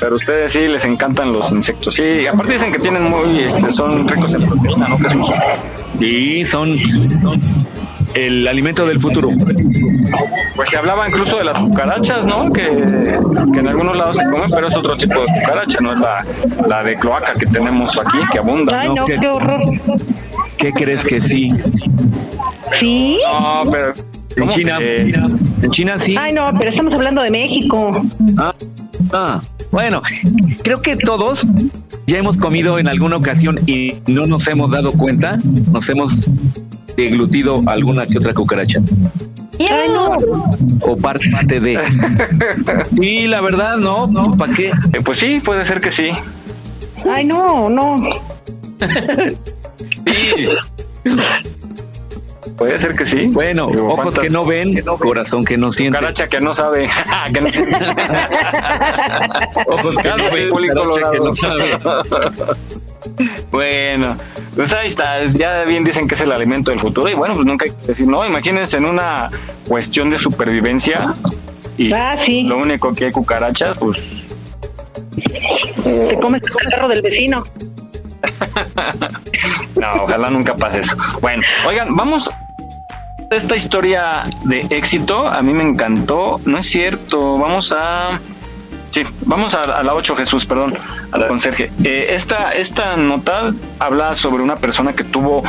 Pero 0.00 0.12
a 0.12 0.16
ustedes 0.16 0.52
sí 0.52 0.66
les 0.66 0.84
encantan 0.84 1.32
los 1.32 1.50
insectos. 1.52 1.94
Sí, 1.94 2.26
aparte 2.26 2.52
dicen 2.52 2.72
que 2.72 2.78
tienen 2.78 3.04
muy, 3.04 3.44
este, 3.44 3.70
son 3.72 4.06
ricos 4.06 4.34
en 4.34 4.44
proteína, 4.44 4.88
¿no? 4.88 4.96
Y 6.00 6.44
son, 6.44 6.78
son 6.78 7.40
el 8.14 8.46
alimento 8.48 8.86
del 8.86 9.00
futuro. 9.00 9.30
Pues 10.56 10.70
se 10.70 10.76
hablaba 10.76 11.08
incluso 11.08 11.36
de 11.38 11.44
las 11.44 11.58
cucarachas, 11.58 12.26
¿no? 12.26 12.52
Que, 12.52 12.68
que 13.52 13.60
en 13.60 13.68
algunos 13.68 13.96
lados 13.96 14.16
se 14.16 14.24
comen, 14.24 14.50
pero 14.50 14.68
es 14.68 14.76
otro 14.76 14.96
tipo 14.96 15.20
de 15.20 15.26
cucaracha, 15.26 15.78
no 15.80 15.94
es 15.94 16.00
la, 16.00 16.24
la 16.68 16.82
de 16.84 16.96
cloaca 16.96 17.32
que 17.34 17.46
tenemos 17.46 17.98
aquí, 17.98 18.18
que 18.30 18.38
abunda. 18.38 18.80
Ay, 18.80 18.88
¿no? 18.88 18.94
no, 18.96 19.06
¿qué- 19.06 19.18
qué 19.20 19.28
horror. 19.28 19.62
¿Qué 20.56 20.72
crees 20.72 21.04
que 21.04 21.20
sí? 21.20 21.50
¿Sí? 22.78 23.18
No, 23.30 23.70
pero. 23.70 23.92
En 24.36 24.40
¿cómo 24.40 24.50
China, 24.52 24.78
en 24.80 25.70
China 25.70 25.98
sí. 25.98 26.16
Ay, 26.18 26.32
no, 26.32 26.50
pero 26.58 26.70
estamos 26.70 26.92
hablando 26.94 27.22
de 27.22 27.30
México. 27.30 28.02
Ah, 28.36 28.52
ah, 29.12 29.40
bueno, 29.70 30.02
creo 30.64 30.82
que 30.82 30.96
todos 30.96 31.46
ya 32.08 32.18
hemos 32.18 32.36
comido 32.36 32.78
en 32.80 32.88
alguna 32.88 33.16
ocasión 33.16 33.60
y 33.66 33.94
no 34.08 34.26
nos 34.26 34.48
hemos 34.48 34.72
dado 34.72 34.90
cuenta, 34.92 35.38
nos 35.70 35.88
hemos 35.88 36.28
deglutido 36.96 37.62
alguna 37.66 38.06
que 38.06 38.18
otra 38.18 38.32
cucaracha 38.34 38.80
Ay, 39.58 39.88
no. 39.88 40.10
o 40.80 40.96
parte 40.96 41.60
de. 41.60 41.78
Sí, 42.96 43.26
la 43.28 43.40
verdad, 43.40 43.76
no, 43.76 44.06
no, 44.06 44.36
¿para 44.36 44.52
qué? 44.52 44.68
Eh, 44.92 45.00
pues 45.04 45.18
sí, 45.20 45.40
puede 45.44 45.64
ser 45.64 45.80
que 45.80 45.90
sí. 45.92 46.10
Ay, 47.08 47.24
no, 47.24 47.68
no. 47.68 47.96
Sí. 50.06 50.48
Puede 52.56 52.78
ser 52.78 52.94
que 52.94 53.04
sí. 53.06 53.26
Bueno, 53.32 53.66
Digo, 53.68 53.86
ojos 53.88 53.96
¿cuántas- 54.02 54.22
que 54.22 54.30
no 54.30 54.44
ven, 54.44 54.80
corazón 54.98 55.44
que 55.44 55.56
no 55.58 55.70
siente. 55.70 55.98
Cucaracha 55.98 56.26
que 56.28 56.40
no 56.40 56.54
sabe. 56.54 56.88
que 57.34 57.40
no 57.40 57.52
sabe. 57.52 57.68
Ojos 59.66 59.96
que 59.98 60.08
no 60.08 60.30
ven, 60.30 60.50
que 61.12 61.18
no 61.20 61.34
sabe. 61.34 61.78
Bueno, 63.50 64.16
pues 64.56 64.72
ahí 64.72 64.86
está, 64.86 65.24
ya 65.26 65.64
bien 65.64 65.84
dicen 65.84 66.08
que 66.08 66.14
es 66.14 66.20
el 66.20 66.32
alimento 66.32 66.70
del 66.70 66.80
futuro 66.80 67.08
y 67.08 67.14
bueno, 67.14 67.34
pues 67.34 67.46
nunca 67.46 67.66
hay 67.66 67.70
que 67.72 67.86
decir, 67.88 68.06
no, 68.06 68.24
imagínense 68.26 68.76
en 68.76 68.86
una 68.86 69.28
cuestión 69.68 70.10
de 70.10 70.18
supervivencia 70.18 71.14
y 71.76 71.92
Ah, 71.92 72.16
sí. 72.24 72.42
lo 72.44 72.58
único 72.58 72.94
que 72.94 73.06
hay 73.06 73.12
cucarachas, 73.12 73.76
pues 73.78 74.24
Te 75.82 76.18
comes 76.20 76.42
el 76.42 76.70
carro 76.70 76.88
del 76.88 77.02
vecino. 77.02 77.42
no, 79.76 80.04
ojalá 80.04 80.30
nunca 80.30 80.56
pase 80.56 80.80
eso. 80.80 80.96
Bueno, 81.20 81.42
oigan, 81.66 81.94
vamos 81.94 82.28
a 82.28 82.44
esta 83.30 83.56
historia 83.56 84.24
de 84.44 84.66
éxito, 84.70 85.26
a 85.26 85.42
mí 85.42 85.52
me 85.52 85.64
encantó, 85.64 86.40
no 86.44 86.58
es 86.58 86.66
cierto, 86.66 87.38
vamos 87.38 87.74
a... 87.76 88.20
Sí, 88.94 89.02
vamos 89.26 89.54
a, 89.54 89.62
a 89.62 89.82
la 89.82 89.92
8, 89.92 90.14
Jesús, 90.14 90.46
perdón, 90.46 90.72
a 91.10 91.18
la 91.18 91.26
conserje. 91.26 91.72
Eh, 91.82 92.06
esta, 92.10 92.52
esta 92.52 92.96
nota 92.96 93.52
habla 93.80 94.14
sobre 94.14 94.40
una 94.44 94.54
persona 94.54 94.92
que 94.92 95.02
tuvo 95.02 95.42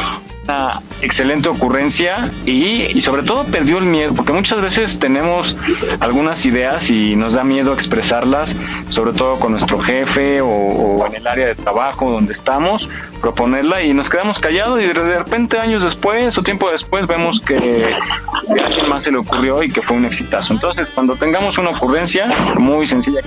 una 0.47 0.81
excelente 1.01 1.49
ocurrencia 1.49 2.31
y, 2.45 2.83
y 2.95 3.01
sobre 3.01 3.23
todo 3.23 3.43
perdió 3.45 3.77
el 3.77 3.85
miedo, 3.85 4.13
porque 4.13 4.31
muchas 4.31 4.61
veces 4.61 4.99
tenemos 4.99 5.57
algunas 5.99 6.45
ideas 6.45 6.89
y 6.89 7.15
nos 7.15 7.33
da 7.33 7.43
miedo 7.43 7.73
expresarlas, 7.73 8.55
sobre 8.87 9.13
todo 9.13 9.39
con 9.39 9.51
nuestro 9.51 9.79
jefe 9.79 10.41
o, 10.41 11.05
en 11.05 11.15
el 11.15 11.27
área 11.27 11.47
de 11.47 11.55
trabajo 11.55 12.11
donde 12.11 12.33
estamos, 12.33 12.89
proponerla 13.21 13.83
y 13.83 13.93
nos 13.93 14.09
quedamos 14.09 14.39
callados 14.39 14.81
y 14.81 14.85
de 14.85 14.93
repente 14.93 15.59
años 15.59 15.83
después 15.83 16.37
o 16.37 16.43
tiempo 16.43 16.69
después 16.71 17.07
vemos 17.07 17.39
que, 17.39 17.93
a 17.93 18.65
alguien 18.65 18.89
más 18.89 19.03
se 19.03 19.11
le 19.11 19.17
ocurrió 19.17 19.63
y 19.63 19.69
que 19.69 19.81
fue 19.81 19.97
un 19.97 20.05
exitazo. 20.05 20.53
Entonces, 20.53 20.89
cuando 20.89 21.15
tengamos 21.15 21.57
una 21.57 21.71
ocurrencia 21.71 22.27
muy 22.57 22.87
sencilla, 22.87 23.21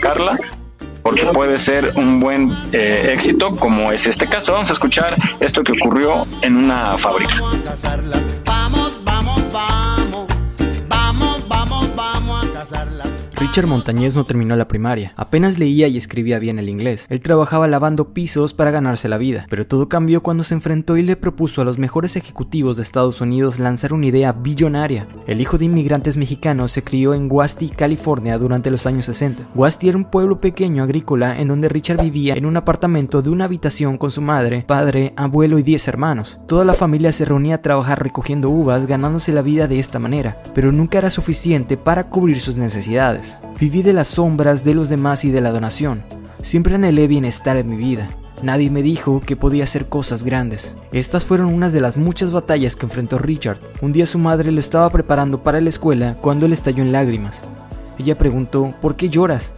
Carla, 0.00 0.38
porque 1.08 1.24
puede 1.32 1.58
ser 1.58 1.92
un 1.94 2.20
buen 2.20 2.52
eh, 2.70 3.12
éxito 3.14 3.56
como 3.56 3.90
es 3.92 4.06
este 4.06 4.26
caso. 4.26 4.52
Vamos 4.52 4.68
a 4.68 4.74
escuchar 4.74 5.16
esto 5.40 5.62
que 5.62 5.72
ocurrió 5.72 6.26
en 6.42 6.56
una 6.56 6.98
fábrica. 6.98 7.34
Richard 13.40 13.68
Montañez 13.68 14.16
no 14.16 14.24
terminó 14.24 14.56
la 14.56 14.66
primaria, 14.66 15.12
apenas 15.14 15.60
leía 15.60 15.86
y 15.86 15.96
escribía 15.96 16.40
bien 16.40 16.58
el 16.58 16.68
inglés. 16.68 17.06
Él 17.08 17.20
trabajaba 17.20 17.68
lavando 17.68 18.12
pisos 18.12 18.52
para 18.52 18.72
ganarse 18.72 19.08
la 19.08 19.16
vida, 19.16 19.46
pero 19.48 19.64
todo 19.64 19.88
cambió 19.88 20.24
cuando 20.24 20.42
se 20.42 20.54
enfrentó 20.54 20.96
y 20.96 21.04
le 21.04 21.14
propuso 21.14 21.62
a 21.62 21.64
los 21.64 21.78
mejores 21.78 22.16
ejecutivos 22.16 22.76
de 22.76 22.82
Estados 22.82 23.20
Unidos 23.20 23.60
lanzar 23.60 23.92
una 23.92 24.06
idea 24.06 24.32
billonaria. 24.32 25.06
El 25.28 25.40
hijo 25.40 25.56
de 25.56 25.66
inmigrantes 25.66 26.16
mexicanos 26.16 26.72
se 26.72 26.82
crió 26.82 27.14
en 27.14 27.28
Guasti, 27.28 27.68
California 27.68 28.38
durante 28.38 28.72
los 28.72 28.86
años 28.86 29.04
60. 29.04 29.50
Guasti 29.54 29.88
era 29.88 29.98
un 29.98 30.10
pueblo 30.10 30.38
pequeño 30.38 30.82
agrícola 30.82 31.38
en 31.38 31.46
donde 31.46 31.68
Richard 31.68 32.02
vivía 32.02 32.34
en 32.34 32.44
un 32.44 32.56
apartamento 32.56 33.22
de 33.22 33.30
una 33.30 33.44
habitación 33.44 33.98
con 33.98 34.10
su 34.10 34.20
madre, 34.20 34.64
padre, 34.66 35.12
abuelo 35.16 35.60
y 35.60 35.62
10 35.62 35.86
hermanos. 35.86 36.40
Toda 36.48 36.64
la 36.64 36.74
familia 36.74 37.12
se 37.12 37.24
reunía 37.24 37.54
a 37.54 37.62
trabajar 37.62 38.02
recogiendo 38.02 38.50
uvas 38.50 38.86
ganándose 38.86 39.32
la 39.32 39.42
vida 39.42 39.68
de 39.68 39.78
esta 39.78 40.00
manera, 40.00 40.42
pero 40.56 40.72
nunca 40.72 40.98
era 40.98 41.10
suficiente 41.10 41.76
para 41.76 42.08
cubrir 42.08 42.40
sus 42.40 42.56
necesidades. 42.56 43.27
Viví 43.58 43.82
de 43.82 43.92
las 43.92 44.08
sombras 44.08 44.64
de 44.64 44.74
los 44.74 44.88
demás 44.88 45.24
y 45.24 45.30
de 45.30 45.40
la 45.40 45.50
donación. 45.50 46.02
Siempre 46.42 46.74
anhelé 46.74 47.06
bienestar 47.06 47.56
en 47.56 47.68
mi 47.68 47.76
vida. 47.76 48.10
Nadie 48.42 48.70
me 48.70 48.82
dijo 48.82 49.20
que 49.20 49.34
podía 49.34 49.64
hacer 49.64 49.88
cosas 49.88 50.22
grandes. 50.22 50.74
Estas 50.92 51.26
fueron 51.26 51.52
unas 51.52 51.72
de 51.72 51.80
las 51.80 51.96
muchas 51.96 52.30
batallas 52.30 52.76
que 52.76 52.86
enfrentó 52.86 53.18
Richard. 53.18 53.58
Un 53.82 53.92
día 53.92 54.06
su 54.06 54.18
madre 54.18 54.52
lo 54.52 54.60
estaba 54.60 54.88
preparando 54.90 55.42
para 55.42 55.60
la 55.60 55.68
escuela 55.68 56.16
cuando 56.20 56.46
él 56.46 56.52
estalló 56.52 56.82
en 56.82 56.92
lágrimas. 56.92 57.42
Ella 57.98 58.16
preguntó, 58.16 58.74
¿por 58.80 58.94
qué 58.94 59.08
lloras? 59.08 59.52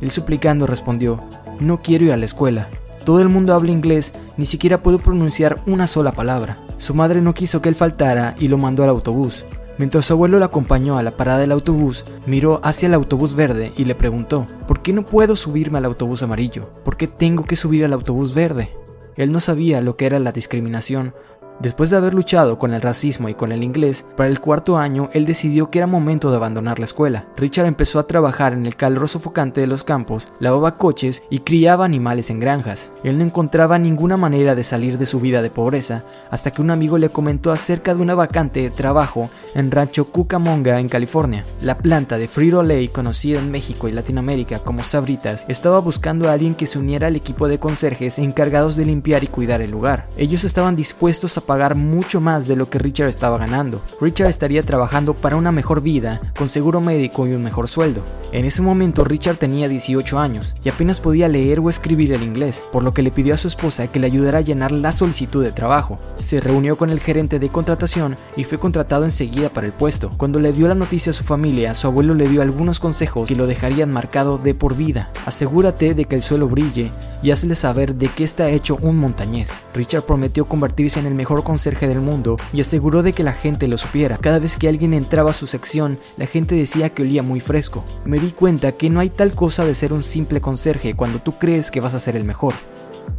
Él 0.00 0.10
suplicando 0.10 0.66
respondió, 0.66 1.22
no 1.58 1.82
quiero 1.82 2.06
ir 2.06 2.12
a 2.12 2.16
la 2.16 2.24
escuela. 2.24 2.68
Todo 3.04 3.20
el 3.20 3.28
mundo 3.28 3.54
habla 3.54 3.72
inglés, 3.72 4.12
ni 4.36 4.46
siquiera 4.46 4.82
puedo 4.82 4.98
pronunciar 4.98 5.60
una 5.66 5.86
sola 5.86 6.12
palabra. 6.12 6.58
Su 6.76 6.94
madre 6.94 7.20
no 7.20 7.34
quiso 7.34 7.60
que 7.60 7.68
él 7.68 7.74
faltara 7.74 8.36
y 8.38 8.48
lo 8.48 8.58
mandó 8.58 8.84
al 8.84 8.90
autobús. 8.90 9.44
Mientras 9.80 10.04
su 10.04 10.12
abuelo 10.12 10.38
lo 10.38 10.44
acompañó 10.44 10.98
a 10.98 11.02
la 11.02 11.16
parada 11.16 11.38
del 11.38 11.52
autobús, 11.52 12.04
miró 12.26 12.60
hacia 12.62 12.86
el 12.86 12.92
autobús 12.92 13.34
verde 13.34 13.72
y 13.78 13.86
le 13.86 13.94
preguntó, 13.94 14.46
¿por 14.68 14.82
qué 14.82 14.92
no 14.92 15.04
puedo 15.04 15.36
subirme 15.36 15.78
al 15.78 15.86
autobús 15.86 16.22
amarillo? 16.22 16.70
¿Por 16.84 16.98
qué 16.98 17.06
tengo 17.06 17.44
que 17.44 17.56
subir 17.56 17.86
al 17.86 17.94
autobús 17.94 18.34
verde? 18.34 18.76
Él 19.16 19.32
no 19.32 19.40
sabía 19.40 19.80
lo 19.80 19.96
que 19.96 20.04
era 20.04 20.18
la 20.18 20.32
discriminación, 20.32 21.14
Después 21.60 21.90
de 21.90 21.98
haber 21.98 22.14
luchado 22.14 22.58
con 22.58 22.72
el 22.72 22.80
racismo 22.80 23.28
y 23.28 23.34
con 23.34 23.52
el 23.52 23.62
inglés, 23.62 24.06
para 24.16 24.30
el 24.30 24.40
cuarto 24.40 24.78
año 24.78 25.10
él 25.12 25.26
decidió 25.26 25.68
que 25.68 25.78
era 25.78 25.86
momento 25.86 26.30
de 26.30 26.36
abandonar 26.36 26.78
la 26.78 26.86
escuela. 26.86 27.26
Richard 27.36 27.66
empezó 27.66 27.98
a 27.98 28.06
trabajar 28.06 28.54
en 28.54 28.64
el 28.64 28.76
calor 28.76 29.08
sofocante 29.10 29.60
de 29.60 29.66
los 29.66 29.84
campos, 29.84 30.28
lavaba 30.38 30.78
coches 30.78 31.22
y 31.28 31.40
criaba 31.40 31.84
animales 31.84 32.30
en 32.30 32.40
granjas. 32.40 32.92
Él 33.04 33.18
no 33.18 33.24
encontraba 33.24 33.78
ninguna 33.78 34.16
manera 34.16 34.54
de 34.54 34.64
salir 34.64 34.96
de 34.96 35.04
su 35.04 35.20
vida 35.20 35.42
de 35.42 35.50
pobreza 35.50 36.02
hasta 36.30 36.50
que 36.50 36.62
un 36.62 36.70
amigo 36.70 36.96
le 36.96 37.10
comentó 37.10 37.52
acerca 37.52 37.94
de 37.94 38.00
una 38.00 38.14
vacante 38.14 38.62
de 38.62 38.70
trabajo 38.70 39.28
en 39.54 39.70
Rancho 39.70 40.06
Cucamonga 40.06 40.80
en 40.80 40.88
California. 40.88 41.44
La 41.60 41.76
planta 41.76 42.16
de 42.16 42.28
Frito 42.28 42.62
Lay, 42.62 42.88
conocida 42.88 43.38
en 43.38 43.50
México 43.50 43.86
y 43.86 43.92
Latinoamérica 43.92 44.60
como 44.60 44.82
Sabritas, 44.82 45.44
estaba 45.48 45.80
buscando 45.80 46.28
a 46.28 46.32
alguien 46.32 46.54
que 46.54 46.66
se 46.66 46.78
uniera 46.78 47.08
al 47.08 47.16
equipo 47.16 47.48
de 47.48 47.58
conserjes 47.58 48.18
encargados 48.18 48.76
de 48.76 48.86
limpiar 48.86 49.24
y 49.24 49.28
cuidar 49.28 49.60
el 49.60 49.70
lugar. 49.70 50.08
Ellos 50.16 50.44
estaban 50.44 50.74
dispuestos 50.74 51.36
a 51.36 51.42
pagar 51.50 51.74
mucho 51.74 52.20
más 52.20 52.46
de 52.46 52.54
lo 52.54 52.70
que 52.70 52.78
Richard 52.78 53.08
estaba 53.08 53.36
ganando. 53.36 53.82
Richard 54.00 54.28
estaría 54.28 54.62
trabajando 54.62 55.14
para 55.14 55.34
una 55.34 55.50
mejor 55.50 55.80
vida, 55.80 56.20
con 56.38 56.48
seguro 56.48 56.80
médico 56.80 57.26
y 57.26 57.32
un 57.32 57.42
mejor 57.42 57.66
sueldo. 57.66 58.04
En 58.30 58.44
ese 58.44 58.62
momento 58.62 59.02
Richard 59.02 59.38
tenía 59.38 59.68
18 59.68 60.16
años 60.20 60.54
y 60.62 60.68
apenas 60.68 61.00
podía 61.00 61.26
leer 61.26 61.58
o 61.58 61.68
escribir 61.68 62.12
el 62.12 62.22
inglés, 62.22 62.62
por 62.70 62.84
lo 62.84 62.94
que 62.94 63.02
le 63.02 63.10
pidió 63.10 63.34
a 63.34 63.36
su 63.36 63.48
esposa 63.48 63.88
que 63.88 63.98
le 63.98 64.06
ayudara 64.06 64.38
a 64.38 64.42
llenar 64.42 64.70
la 64.70 64.92
solicitud 64.92 65.42
de 65.42 65.50
trabajo. 65.50 65.98
Se 66.18 66.38
reunió 66.38 66.76
con 66.76 66.90
el 66.90 67.00
gerente 67.00 67.40
de 67.40 67.48
contratación 67.48 68.16
y 68.36 68.44
fue 68.44 68.60
contratado 68.60 69.04
enseguida 69.04 69.48
para 69.48 69.66
el 69.66 69.72
puesto. 69.72 70.10
Cuando 70.16 70.38
le 70.38 70.52
dio 70.52 70.68
la 70.68 70.76
noticia 70.76 71.10
a 71.10 71.14
su 71.14 71.24
familia, 71.24 71.74
su 71.74 71.88
abuelo 71.88 72.14
le 72.14 72.28
dio 72.28 72.42
algunos 72.42 72.78
consejos 72.78 73.26
que 73.26 73.34
lo 73.34 73.48
dejarían 73.48 73.92
marcado 73.92 74.38
de 74.38 74.54
por 74.54 74.76
vida. 74.76 75.10
Asegúrate 75.26 75.94
de 75.94 76.04
que 76.04 76.14
el 76.14 76.22
suelo 76.22 76.46
brille 76.46 76.92
y 77.24 77.32
hazle 77.32 77.56
saber 77.56 77.96
de 77.96 78.06
qué 78.06 78.22
está 78.22 78.50
hecho 78.50 78.78
un 78.80 78.98
montañés. 78.98 79.50
Richard 79.74 80.04
prometió 80.04 80.44
convertirse 80.44 81.00
en 81.00 81.06
el 81.06 81.14
mejor 81.16 81.39
conserje 81.44 81.88
del 81.88 82.00
mundo 82.00 82.36
y 82.52 82.60
aseguró 82.60 83.02
de 83.02 83.12
que 83.12 83.22
la 83.22 83.32
gente 83.32 83.68
lo 83.68 83.78
supiera. 83.78 84.18
Cada 84.18 84.38
vez 84.38 84.56
que 84.56 84.68
alguien 84.68 84.94
entraba 84.94 85.30
a 85.30 85.34
su 85.34 85.46
sección, 85.46 85.98
la 86.16 86.26
gente 86.26 86.54
decía 86.54 86.90
que 86.90 87.02
olía 87.02 87.22
muy 87.22 87.40
fresco. 87.40 87.84
Me 88.04 88.18
di 88.18 88.32
cuenta 88.32 88.72
que 88.72 88.90
no 88.90 89.00
hay 89.00 89.10
tal 89.10 89.32
cosa 89.32 89.64
de 89.64 89.74
ser 89.74 89.92
un 89.92 90.02
simple 90.02 90.40
conserje 90.40 90.94
cuando 90.94 91.18
tú 91.18 91.32
crees 91.32 91.70
que 91.70 91.80
vas 91.80 91.94
a 91.94 92.00
ser 92.00 92.16
el 92.16 92.24
mejor. 92.24 92.54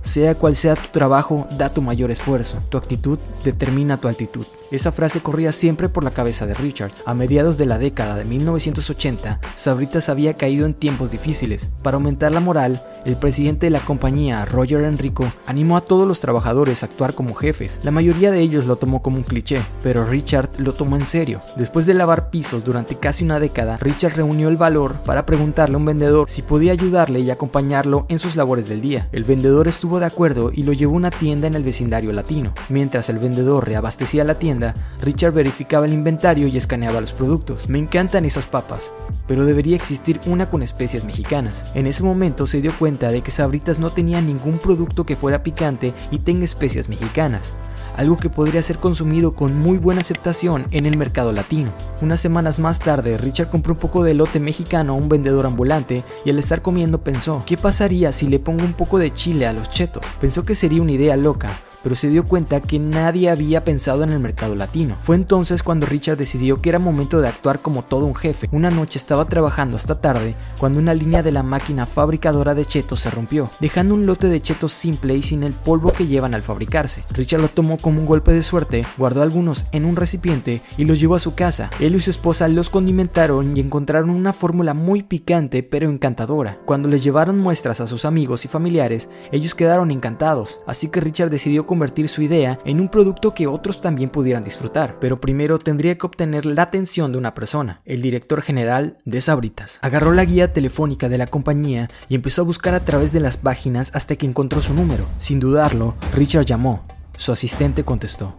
Sea 0.03 0.35
cual 0.35 0.55
sea 0.55 0.75
tu 0.75 0.87
trabajo, 0.91 1.47
da 1.57 1.73
tu 1.73 1.81
mayor 1.81 2.11
esfuerzo. 2.11 2.59
Tu 2.69 2.77
actitud 2.77 3.19
determina 3.43 3.97
tu 3.97 4.07
altitud. 4.07 4.45
Esa 4.71 4.91
frase 4.91 5.21
corría 5.21 5.51
siempre 5.51 5.89
por 5.89 6.03
la 6.03 6.11
cabeza 6.11 6.45
de 6.45 6.53
Richard. 6.53 6.91
A 7.05 7.13
mediados 7.13 7.57
de 7.57 7.65
la 7.65 7.77
década 7.77 8.15
de 8.15 8.25
1980, 8.25 9.39
Sabritas 9.55 10.09
había 10.09 10.35
caído 10.35 10.65
en 10.65 10.73
tiempos 10.73 11.11
difíciles. 11.11 11.69
Para 11.83 11.95
aumentar 11.95 12.31
la 12.31 12.39
moral, 12.39 12.81
el 13.05 13.17
presidente 13.17 13.65
de 13.65 13.71
la 13.71 13.79
compañía, 13.79 14.45
Roger 14.45 14.85
Enrico, 14.85 15.31
animó 15.45 15.75
a 15.75 15.81
todos 15.81 16.07
los 16.07 16.21
trabajadores 16.21 16.83
a 16.83 16.85
actuar 16.85 17.13
como 17.13 17.35
jefes. 17.35 17.79
La 17.83 17.91
mayoría 17.91 18.31
de 18.31 18.39
ellos 18.39 18.65
lo 18.65 18.77
tomó 18.77 19.01
como 19.01 19.17
un 19.17 19.23
cliché, 19.23 19.61
pero 19.83 20.05
Richard 20.05 20.49
lo 20.57 20.73
tomó 20.73 20.95
en 20.95 21.05
serio. 21.05 21.41
Después 21.57 21.85
de 21.85 21.93
lavar 21.93 22.29
pisos 22.29 22.63
durante 22.63 22.95
casi 22.95 23.23
una 23.23 23.39
década, 23.39 23.77
Richard 23.77 24.15
reunió 24.15 24.49
el 24.49 24.57
valor 24.57 24.93
para 25.03 25.25
preguntarle 25.25 25.75
a 25.75 25.79
un 25.79 25.85
vendedor 25.85 26.29
si 26.29 26.41
podía 26.41 26.71
ayudarle 26.71 27.19
y 27.19 27.31
acompañarlo 27.31 28.05
en 28.07 28.19
sus 28.19 28.35
labores 28.35 28.69
del 28.69 28.81
día. 28.81 29.09
El 29.11 29.23
vendedor 29.23 29.67
estuvo 29.67 29.90
de 29.99 30.05
acuerdo 30.05 30.51
y 30.53 30.63
lo 30.63 30.73
llevó 30.73 30.93
a 30.93 30.97
una 30.97 31.11
tienda 31.11 31.47
en 31.47 31.55
el 31.55 31.63
vecindario 31.63 32.11
latino. 32.11 32.53
Mientras 32.69 33.09
el 33.09 33.19
vendedor 33.19 33.67
reabastecía 33.67 34.23
la 34.23 34.39
tienda, 34.39 34.73
Richard 35.01 35.33
verificaba 35.33 35.85
el 35.85 35.93
inventario 35.93 36.47
y 36.47 36.57
escaneaba 36.57 37.01
los 37.01 37.13
productos. 37.13 37.69
Me 37.69 37.79
encantan 37.79 38.25
esas 38.25 38.47
papas, 38.47 38.91
pero 39.27 39.45
debería 39.45 39.75
existir 39.75 40.19
una 40.25 40.49
con 40.49 40.63
especias 40.63 41.03
mexicanas. 41.03 41.65
En 41.73 41.87
ese 41.87 42.03
momento 42.03 42.47
se 42.47 42.61
dio 42.61 42.73
cuenta 42.77 43.11
de 43.11 43.21
que 43.21 43.31
Sabritas 43.31 43.79
no 43.79 43.89
tenía 43.89 44.21
ningún 44.21 44.57
producto 44.57 45.05
que 45.05 45.15
fuera 45.15 45.43
picante 45.43 45.93
y 46.11 46.19
tenga 46.19 46.45
especias 46.45 46.89
mexicanas 46.89 47.53
algo 48.01 48.17
que 48.17 48.29
podría 48.29 48.63
ser 48.63 48.77
consumido 48.77 49.35
con 49.35 49.57
muy 49.57 49.77
buena 49.77 50.01
aceptación 50.01 50.65
en 50.71 50.87
el 50.87 50.97
mercado 50.97 51.31
latino. 51.31 51.71
Unas 52.01 52.19
semanas 52.19 52.57
más 52.57 52.79
tarde, 52.79 53.17
Richard 53.17 53.49
compró 53.49 53.73
un 53.73 53.79
poco 53.79 54.03
de 54.03 54.11
elote 54.11 54.39
mexicano 54.39 54.93
a 54.93 54.95
un 54.95 55.07
vendedor 55.07 55.45
ambulante 55.45 56.03
y 56.25 56.31
al 56.31 56.39
estar 56.39 56.63
comiendo 56.63 57.01
pensó, 57.01 57.43
¿qué 57.45 57.57
pasaría 57.57 58.11
si 58.11 58.27
le 58.27 58.39
pongo 58.39 58.65
un 58.65 58.73
poco 58.73 58.97
de 58.97 59.13
chile 59.13 59.45
a 59.45 59.53
los 59.53 59.69
chetos? 59.69 60.03
Pensó 60.19 60.43
que 60.43 60.55
sería 60.55 60.81
una 60.81 60.93
idea 60.93 61.15
loca, 61.15 61.51
pero 61.83 61.95
se 61.95 62.09
dio 62.09 62.25
cuenta 62.25 62.61
que 62.61 62.79
nadie 62.79 63.29
había 63.29 63.63
pensado 63.63 64.03
en 64.03 64.11
el 64.11 64.19
mercado 64.19 64.55
latino. 64.55 64.97
Fue 65.03 65.15
entonces 65.15 65.63
cuando 65.63 65.85
Richard 65.85 66.17
decidió 66.17 66.61
que 66.61 66.69
era 66.69 66.79
momento 66.79 67.21
de 67.21 67.27
actuar 67.27 67.59
como 67.59 67.83
todo 67.83 68.05
un 68.05 68.15
jefe. 68.15 68.49
Una 68.51 68.69
noche 68.69 68.97
estaba 68.97 69.25
trabajando 69.25 69.77
hasta 69.77 70.01
tarde 70.01 70.35
cuando 70.57 70.79
una 70.79 70.93
línea 70.93 71.23
de 71.23 71.31
la 71.31 71.43
máquina 71.43 71.85
fabricadora 71.85 72.55
de 72.55 72.65
chetos 72.65 73.01
se 73.01 73.09
rompió, 73.11 73.49
dejando 73.59 73.95
un 73.95 74.05
lote 74.05 74.27
de 74.27 74.41
chetos 74.41 74.73
simple 74.73 75.15
y 75.15 75.21
sin 75.21 75.43
el 75.43 75.53
polvo 75.53 75.91
que 75.93 76.07
llevan 76.07 76.33
al 76.33 76.41
fabricarse. 76.41 77.03
Richard 77.11 77.41
lo 77.41 77.47
tomó 77.47 77.77
como 77.77 77.99
un 77.99 78.05
golpe 78.05 78.31
de 78.31 78.43
suerte, 78.43 78.85
guardó 78.97 79.21
algunos 79.21 79.65
en 79.71 79.85
un 79.85 79.95
recipiente 79.95 80.61
y 80.77 80.85
los 80.85 80.99
llevó 80.99 81.15
a 81.15 81.19
su 81.19 81.35
casa. 81.35 81.69
Él 81.79 81.95
y 81.95 82.01
su 82.01 82.09
esposa 82.09 82.47
los 82.47 82.69
condimentaron 82.69 83.55
y 83.55 83.59
encontraron 83.59 84.09
una 84.09 84.33
fórmula 84.33 84.73
muy 84.73 85.03
picante 85.03 85.63
pero 85.63 85.89
encantadora. 85.89 86.59
Cuando 86.65 86.89
les 86.89 87.03
llevaron 87.03 87.39
muestras 87.39 87.81
a 87.81 87.87
sus 87.87 88.05
amigos 88.05 88.45
y 88.45 88.47
familiares, 88.47 89.09
ellos 89.31 89.55
quedaron 89.55 89.91
encantados, 89.91 90.59
así 90.67 90.89
que 90.89 91.01
Richard 91.01 91.29
decidió 91.29 91.65
convertir 91.71 92.09
su 92.09 92.21
idea 92.21 92.59
en 92.65 92.81
un 92.81 92.89
producto 92.89 93.33
que 93.33 93.47
otros 93.47 93.79
también 93.79 94.09
pudieran 94.09 94.43
disfrutar, 94.43 94.97
pero 94.99 95.21
primero 95.21 95.57
tendría 95.57 95.97
que 95.97 96.05
obtener 96.05 96.45
la 96.45 96.63
atención 96.63 97.13
de 97.13 97.17
una 97.17 97.33
persona, 97.33 97.79
el 97.85 98.01
director 98.01 98.41
general 98.41 98.97
de 99.05 99.21
Sabritas. 99.21 99.79
Agarró 99.81 100.11
la 100.11 100.25
guía 100.25 100.51
telefónica 100.51 101.07
de 101.07 101.17
la 101.17 101.27
compañía 101.27 101.89
y 102.09 102.15
empezó 102.15 102.41
a 102.41 102.43
buscar 102.43 102.73
a 102.73 102.83
través 102.83 103.13
de 103.13 103.21
las 103.21 103.37
páginas 103.37 103.91
hasta 103.95 104.17
que 104.17 104.25
encontró 104.25 104.59
su 104.59 104.73
número. 104.73 105.07
Sin 105.17 105.39
dudarlo, 105.39 105.95
Richard 106.13 106.43
llamó. 106.43 106.83
Su 107.15 107.31
asistente 107.31 107.85
contestó. 107.85 108.35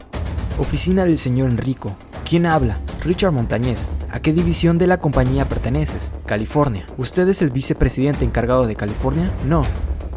Oficina 0.58 1.06
del 1.06 1.16
señor 1.16 1.48
Enrico. 1.48 1.96
¿Quién 2.28 2.44
habla? 2.44 2.80
Richard 3.02 3.32
Montañez. 3.32 3.88
¿A 4.10 4.20
qué 4.20 4.34
división 4.34 4.76
de 4.76 4.88
la 4.88 5.00
compañía 5.00 5.48
perteneces? 5.48 6.12
California. 6.26 6.84
¿Usted 6.98 7.26
es 7.28 7.40
el 7.40 7.48
vicepresidente 7.48 8.26
encargado 8.26 8.66
de 8.66 8.76
California? 8.76 9.32
No. 9.46 9.64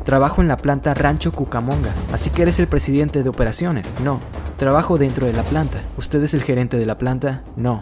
Trabajo 0.06 0.44
en 0.44 0.48
la 0.48 0.58
planta 0.58 0.94
Rancho 0.94 1.32
Cucamonga. 1.32 1.92
Así 2.14 2.30
que 2.30 2.44
eres 2.44 2.60
el 2.60 2.68
presidente 2.68 3.24
de 3.24 3.30
operaciones. 3.30 3.92
No. 4.04 4.20
Trabajo 4.58 5.00
dentro 5.00 5.26
de 5.26 5.34
la 5.34 5.42
planta. 5.42 5.82
¿Usted 5.98 6.24
es 6.24 6.36
el 6.36 6.44
gerente 6.44 6.78
de 6.78 6.86
la 6.86 7.00
planta? 7.00 7.44
No. 7.56 7.82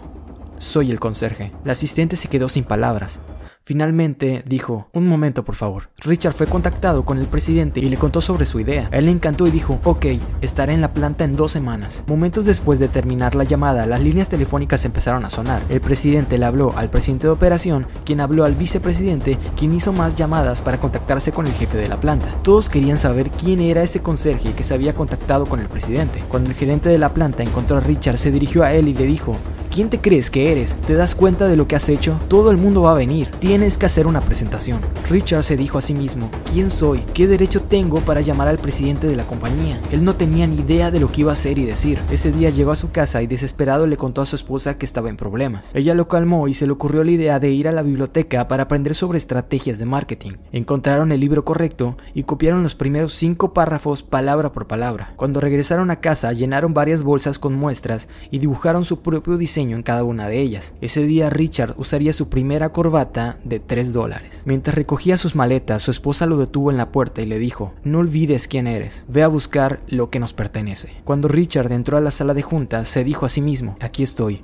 Soy 0.58 0.90
el 0.90 1.00
conserje. 1.00 1.52
La 1.64 1.72
asistente 1.72 2.16
se 2.16 2.28
quedó 2.28 2.48
sin 2.48 2.64
palabras. 2.64 3.20
Finalmente 3.66 4.44
dijo, 4.46 4.88
un 4.92 5.08
momento 5.08 5.42
por 5.42 5.54
favor. 5.54 5.88
Richard 6.00 6.34
fue 6.34 6.46
contactado 6.46 7.06
con 7.06 7.16
el 7.18 7.26
presidente 7.26 7.80
y 7.80 7.88
le 7.88 7.96
contó 7.96 8.20
sobre 8.20 8.44
su 8.44 8.60
idea. 8.60 8.90
Él 8.92 9.06
le 9.06 9.10
encantó 9.10 9.46
y 9.46 9.50
dijo, 9.50 9.80
ok, 9.84 10.04
estaré 10.42 10.74
en 10.74 10.82
la 10.82 10.92
planta 10.92 11.24
en 11.24 11.34
dos 11.34 11.52
semanas. 11.52 12.04
Momentos 12.06 12.44
después 12.44 12.78
de 12.78 12.88
terminar 12.88 13.34
la 13.34 13.44
llamada, 13.44 13.86
las 13.86 14.02
líneas 14.02 14.28
telefónicas 14.28 14.84
empezaron 14.84 15.24
a 15.24 15.30
sonar. 15.30 15.62
El 15.70 15.80
presidente 15.80 16.36
le 16.36 16.44
habló 16.44 16.76
al 16.76 16.90
presidente 16.90 17.26
de 17.26 17.32
operación, 17.32 17.86
quien 18.04 18.20
habló 18.20 18.44
al 18.44 18.54
vicepresidente, 18.54 19.38
quien 19.56 19.72
hizo 19.72 19.94
más 19.94 20.14
llamadas 20.14 20.60
para 20.60 20.78
contactarse 20.78 21.32
con 21.32 21.46
el 21.46 21.54
jefe 21.54 21.78
de 21.78 21.88
la 21.88 21.98
planta. 21.98 22.34
Todos 22.42 22.68
querían 22.68 22.98
saber 22.98 23.30
quién 23.30 23.60
era 23.60 23.82
ese 23.82 24.00
conserje 24.00 24.52
que 24.52 24.62
se 24.62 24.74
había 24.74 24.94
contactado 24.94 25.46
con 25.46 25.60
el 25.60 25.68
presidente. 25.68 26.22
Cuando 26.28 26.50
el 26.50 26.56
gerente 26.56 26.90
de 26.90 26.98
la 26.98 27.14
planta 27.14 27.42
encontró 27.42 27.78
a 27.78 27.80
Richard, 27.80 28.18
se 28.18 28.30
dirigió 28.30 28.62
a 28.62 28.74
él 28.74 28.88
y 28.88 28.94
le 28.94 29.06
dijo, 29.06 29.34
¿Quién 29.74 29.90
te 29.90 30.00
crees 30.00 30.30
que 30.30 30.52
eres? 30.52 30.76
¿Te 30.86 30.94
das 30.94 31.16
cuenta 31.16 31.48
de 31.48 31.56
lo 31.56 31.66
que 31.66 31.74
has 31.74 31.88
hecho? 31.88 32.20
Todo 32.28 32.52
el 32.52 32.56
mundo 32.56 32.82
va 32.82 32.92
a 32.92 32.94
venir. 32.94 33.28
Tienes 33.40 33.76
que 33.76 33.86
hacer 33.86 34.06
una 34.06 34.20
presentación. 34.20 34.78
Richard 35.10 35.42
se 35.42 35.56
dijo 35.56 35.78
a 35.78 35.80
sí 35.80 35.94
mismo, 35.94 36.30
¿quién 36.52 36.70
soy? 36.70 37.00
¿Qué 37.12 37.26
derecho 37.26 37.60
tengo 37.60 37.98
para 37.98 38.20
llamar 38.20 38.46
al 38.46 38.58
presidente 38.58 39.08
de 39.08 39.16
la 39.16 39.26
compañía? 39.26 39.80
Él 39.90 40.04
no 40.04 40.14
tenía 40.14 40.46
ni 40.46 40.60
idea 40.60 40.92
de 40.92 41.00
lo 41.00 41.10
que 41.10 41.22
iba 41.22 41.32
a 41.32 41.32
hacer 41.32 41.58
y 41.58 41.64
decir. 41.64 41.98
Ese 42.12 42.30
día 42.30 42.50
llegó 42.50 42.70
a 42.70 42.76
su 42.76 42.92
casa 42.92 43.20
y 43.20 43.26
desesperado 43.26 43.88
le 43.88 43.96
contó 43.96 44.22
a 44.22 44.26
su 44.26 44.36
esposa 44.36 44.78
que 44.78 44.86
estaba 44.86 45.08
en 45.08 45.16
problemas. 45.16 45.72
Ella 45.74 45.94
lo 45.94 46.06
calmó 46.06 46.46
y 46.46 46.54
se 46.54 46.66
le 46.66 46.72
ocurrió 46.72 47.02
la 47.02 47.10
idea 47.10 47.40
de 47.40 47.50
ir 47.50 47.66
a 47.66 47.72
la 47.72 47.82
biblioteca 47.82 48.46
para 48.46 48.62
aprender 48.62 48.94
sobre 48.94 49.18
estrategias 49.18 49.78
de 49.78 49.86
marketing. 49.86 50.34
Encontraron 50.52 51.10
el 51.10 51.18
libro 51.18 51.44
correcto 51.44 51.96
y 52.14 52.22
copiaron 52.22 52.62
los 52.62 52.76
primeros 52.76 53.12
cinco 53.12 53.52
párrafos 53.52 54.04
palabra 54.04 54.52
por 54.52 54.68
palabra. 54.68 55.14
Cuando 55.16 55.40
regresaron 55.40 55.90
a 55.90 55.98
casa 55.98 56.32
llenaron 56.32 56.74
varias 56.74 57.02
bolsas 57.02 57.40
con 57.40 57.54
muestras 57.54 58.06
y 58.30 58.38
dibujaron 58.38 58.84
su 58.84 59.02
propio 59.02 59.36
diseño 59.36 59.63
en 59.72 59.82
cada 59.82 60.04
una 60.04 60.28
de 60.28 60.40
ellas. 60.40 60.74
Ese 60.80 61.04
día 61.06 61.30
Richard 61.30 61.74
usaría 61.78 62.12
su 62.12 62.28
primera 62.28 62.70
corbata 62.70 63.38
de 63.44 63.60
3 63.60 63.92
dólares. 63.92 64.42
Mientras 64.44 64.74
recogía 64.74 65.16
sus 65.16 65.34
maletas, 65.34 65.82
su 65.82 65.90
esposa 65.90 66.26
lo 66.26 66.36
detuvo 66.36 66.70
en 66.70 66.76
la 66.76 66.90
puerta 66.92 67.22
y 67.22 67.26
le 67.26 67.38
dijo, 67.38 67.72
no 67.84 67.98
olvides 67.98 68.48
quién 68.48 68.66
eres, 68.66 69.04
ve 69.08 69.22
a 69.22 69.28
buscar 69.28 69.80
lo 69.88 70.10
que 70.10 70.20
nos 70.20 70.32
pertenece. 70.32 70.92
Cuando 71.04 71.28
Richard 71.28 71.72
entró 71.72 71.96
a 71.96 72.00
la 72.00 72.10
sala 72.10 72.34
de 72.34 72.42
juntas, 72.42 72.88
se 72.88 73.04
dijo 73.04 73.26
a 73.26 73.28
sí 73.28 73.40
mismo, 73.40 73.76
aquí 73.80 74.02
estoy, 74.02 74.42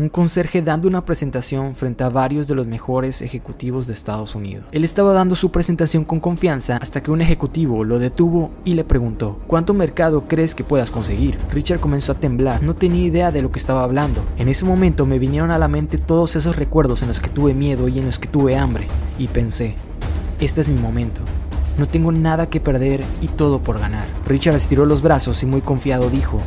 un 0.00 0.08
conserje 0.08 0.62
dando 0.62 0.88
una 0.88 1.04
presentación 1.04 1.74
frente 1.74 2.04
a 2.04 2.08
varios 2.08 2.48
de 2.48 2.54
los 2.54 2.66
mejores 2.66 3.20
ejecutivos 3.20 3.86
de 3.86 3.92
Estados 3.92 4.34
Unidos. 4.34 4.64
Él 4.72 4.82
estaba 4.82 5.12
dando 5.12 5.36
su 5.36 5.50
presentación 5.50 6.06
con 6.06 6.20
confianza 6.20 6.78
hasta 6.80 7.02
que 7.02 7.10
un 7.10 7.20
ejecutivo 7.20 7.84
lo 7.84 7.98
detuvo 7.98 8.50
y 8.64 8.72
le 8.72 8.84
preguntó, 8.84 9.38
¿cuánto 9.46 9.74
mercado 9.74 10.24
crees 10.26 10.54
que 10.54 10.64
puedas 10.64 10.90
conseguir? 10.90 11.38
Richard 11.52 11.80
comenzó 11.80 12.12
a 12.12 12.14
temblar, 12.14 12.62
no 12.62 12.72
tenía 12.72 13.04
idea 13.04 13.30
de 13.30 13.42
lo 13.42 13.52
que 13.52 13.58
estaba 13.58 13.84
hablando. 13.84 14.24
En 14.38 14.48
ese 14.48 14.64
momento 14.64 15.04
me 15.04 15.18
vinieron 15.18 15.50
a 15.50 15.58
la 15.58 15.68
mente 15.68 15.98
todos 15.98 16.34
esos 16.34 16.56
recuerdos 16.56 17.02
en 17.02 17.08
los 17.08 17.20
que 17.20 17.28
tuve 17.28 17.52
miedo 17.52 17.86
y 17.86 17.98
en 17.98 18.06
los 18.06 18.18
que 18.18 18.28
tuve 18.28 18.56
hambre, 18.56 18.86
y 19.18 19.28
pensé, 19.28 19.74
este 20.40 20.62
es 20.62 20.68
mi 20.68 20.80
momento. 20.80 21.20
No 21.76 21.86
tengo 21.86 22.10
nada 22.10 22.48
que 22.48 22.58
perder 22.58 23.04
y 23.20 23.26
todo 23.26 23.62
por 23.62 23.78
ganar. 23.78 24.06
Richard 24.26 24.56
estiró 24.56 24.86
los 24.86 25.02
brazos 25.02 25.42
y 25.42 25.46
muy 25.46 25.60
confiado 25.60 26.08
dijo, 26.08 26.40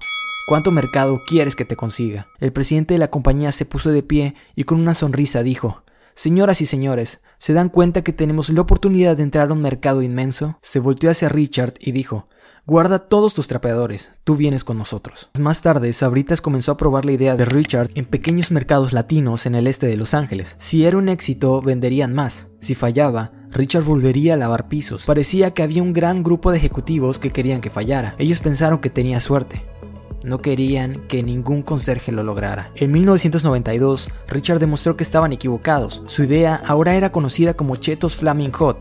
¿Cuánto 0.45 0.71
mercado 0.71 1.21
quieres 1.25 1.55
que 1.55 1.63
te 1.63 1.77
consiga? 1.77 2.27
El 2.39 2.51
presidente 2.51 2.93
de 2.93 2.97
la 2.97 3.09
compañía 3.09 3.53
se 3.53 3.65
puso 3.65 3.91
de 3.91 4.03
pie 4.03 4.35
y 4.55 4.65
con 4.65 4.77
una 4.77 4.93
sonrisa 4.93 5.41
dijo, 5.41 5.83
Señoras 6.15 6.59
y 6.59 6.65
señores, 6.65 7.21
¿se 7.37 7.53
dan 7.53 7.69
cuenta 7.69 8.03
que 8.03 8.11
tenemos 8.11 8.49
la 8.49 8.59
oportunidad 8.59 9.15
de 9.15 9.23
entrar 9.23 9.49
a 9.49 9.53
un 9.53 9.61
mercado 9.61 10.01
inmenso? 10.01 10.59
Se 10.61 10.79
volteó 10.79 11.09
hacia 11.09 11.29
Richard 11.29 11.75
y 11.79 11.93
dijo, 11.93 12.27
Guarda 12.65 12.99
todos 12.99 13.33
tus 13.33 13.47
trapeadores, 13.47 14.11
tú 14.25 14.35
vienes 14.35 14.65
con 14.65 14.77
nosotros. 14.77 15.29
Más 15.39 15.61
tarde, 15.61 15.93
Sabritas 15.93 16.41
comenzó 16.41 16.73
a 16.73 16.77
probar 16.77 17.05
la 17.05 17.13
idea 17.13 17.37
de 17.37 17.45
Richard 17.45 17.91
en 17.95 18.03
pequeños 18.03 18.51
mercados 18.51 18.91
latinos 18.91 19.45
en 19.45 19.55
el 19.55 19.65
este 19.65 19.87
de 19.87 19.95
Los 19.95 20.13
Ángeles. 20.13 20.57
Si 20.59 20.85
era 20.85 20.97
un 20.97 21.07
éxito, 21.07 21.61
venderían 21.61 22.13
más. 22.13 22.47
Si 22.59 22.75
fallaba, 22.75 23.31
Richard 23.51 23.83
volvería 23.83 24.33
a 24.33 24.37
lavar 24.37 24.67
pisos. 24.67 25.05
Parecía 25.05 25.51
que 25.51 25.63
había 25.63 25.81
un 25.81 25.93
gran 25.93 26.21
grupo 26.21 26.51
de 26.51 26.57
ejecutivos 26.57 27.17
que 27.17 27.31
querían 27.31 27.61
que 27.61 27.69
fallara. 27.69 28.15
Ellos 28.17 28.41
pensaron 28.41 28.79
que 28.79 28.89
tenía 28.89 29.21
suerte. 29.21 29.72
No 30.23 30.39
querían 30.39 31.01
que 31.07 31.23
ningún 31.23 31.61
conserje 31.61 32.11
lo 32.11 32.23
lograra. 32.23 32.71
En 32.75 32.91
1992, 32.91 34.09
Richard 34.27 34.59
demostró 34.59 34.95
que 34.95 35.03
estaban 35.03 35.33
equivocados. 35.33 36.01
Su 36.07 36.23
idea 36.23 36.61
ahora 36.65 36.95
era 36.95 37.11
conocida 37.11 37.55
como 37.55 37.75
Chetos 37.75 38.15
Flaming 38.15 38.51
Hot. 38.51 38.77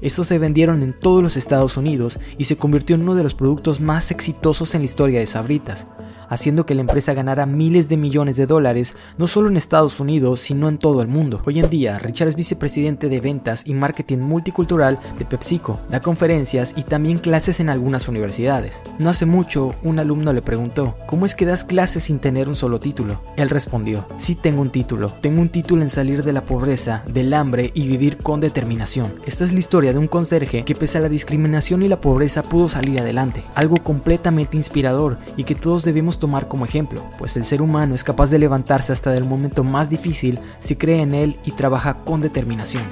Estos 0.00 0.26
se 0.26 0.38
vendieron 0.38 0.82
en 0.82 0.92
todos 0.92 1.22
los 1.22 1.36
Estados 1.36 1.76
Unidos 1.76 2.18
y 2.38 2.44
se 2.44 2.56
convirtió 2.56 2.96
en 2.96 3.02
uno 3.02 3.14
de 3.14 3.22
los 3.22 3.34
productos 3.34 3.80
más 3.80 4.10
exitosos 4.10 4.74
en 4.74 4.82
la 4.82 4.86
historia 4.86 5.20
de 5.20 5.26
Sabritas 5.26 5.86
haciendo 6.28 6.66
que 6.66 6.74
la 6.74 6.82
empresa 6.82 7.14
ganara 7.14 7.46
miles 7.46 7.88
de 7.88 7.96
millones 7.96 8.36
de 8.36 8.46
dólares, 8.46 8.94
no 9.18 9.26
solo 9.26 9.48
en 9.48 9.56
Estados 9.56 10.00
Unidos, 10.00 10.40
sino 10.40 10.68
en 10.68 10.78
todo 10.78 11.02
el 11.02 11.08
mundo. 11.08 11.42
Hoy 11.44 11.60
en 11.60 11.70
día, 11.70 11.98
Richard 11.98 12.28
es 12.28 12.36
vicepresidente 12.36 13.08
de 13.08 13.20
ventas 13.20 13.62
y 13.66 13.74
marketing 13.74 14.18
multicultural 14.18 14.98
de 15.18 15.24
PepsiCo, 15.24 15.80
da 15.90 16.00
conferencias 16.00 16.74
y 16.76 16.82
también 16.82 17.18
clases 17.18 17.60
en 17.60 17.68
algunas 17.68 18.08
universidades. 18.08 18.82
No 18.98 19.10
hace 19.10 19.26
mucho, 19.26 19.74
un 19.82 19.98
alumno 19.98 20.32
le 20.32 20.42
preguntó, 20.42 20.96
¿cómo 21.06 21.26
es 21.26 21.34
que 21.34 21.46
das 21.46 21.64
clases 21.64 22.04
sin 22.04 22.18
tener 22.18 22.48
un 22.48 22.54
solo 22.54 22.80
título? 22.80 23.20
Él 23.36 23.50
respondió, 23.50 24.06
sí 24.16 24.34
tengo 24.34 24.62
un 24.62 24.70
título, 24.70 25.10
tengo 25.20 25.40
un 25.40 25.48
título 25.48 25.82
en 25.82 25.90
salir 25.90 26.22
de 26.22 26.32
la 26.32 26.44
pobreza, 26.44 27.02
del 27.06 27.34
hambre 27.34 27.70
y 27.74 27.86
vivir 27.86 28.18
con 28.18 28.40
determinación. 28.40 29.12
Esta 29.26 29.44
es 29.44 29.52
la 29.52 29.58
historia 29.58 29.92
de 29.92 29.98
un 29.98 30.08
conserje 30.08 30.64
que 30.64 30.74
pese 30.74 30.98
a 30.98 31.00
la 31.00 31.08
discriminación 31.08 31.82
y 31.82 31.88
la 31.88 32.00
pobreza 32.00 32.42
pudo 32.42 32.68
salir 32.68 33.00
adelante, 33.00 33.44
algo 33.54 33.76
completamente 33.76 34.56
inspirador 34.56 35.18
y 35.36 35.44
que 35.44 35.54
todos 35.54 35.84
debemos 35.84 36.15
tomar 36.18 36.48
como 36.48 36.64
ejemplo, 36.64 37.04
pues 37.18 37.36
el 37.36 37.44
ser 37.44 37.62
humano 37.62 37.94
es 37.94 38.04
capaz 38.04 38.30
de 38.30 38.38
levantarse 38.38 38.92
hasta 38.92 39.14
el 39.14 39.24
momento 39.24 39.64
más 39.64 39.90
difícil 39.90 40.38
si 40.58 40.76
cree 40.76 41.02
en 41.02 41.14
él 41.14 41.38
y 41.44 41.52
trabaja 41.52 42.02
con 42.04 42.20
determinación. 42.20 42.84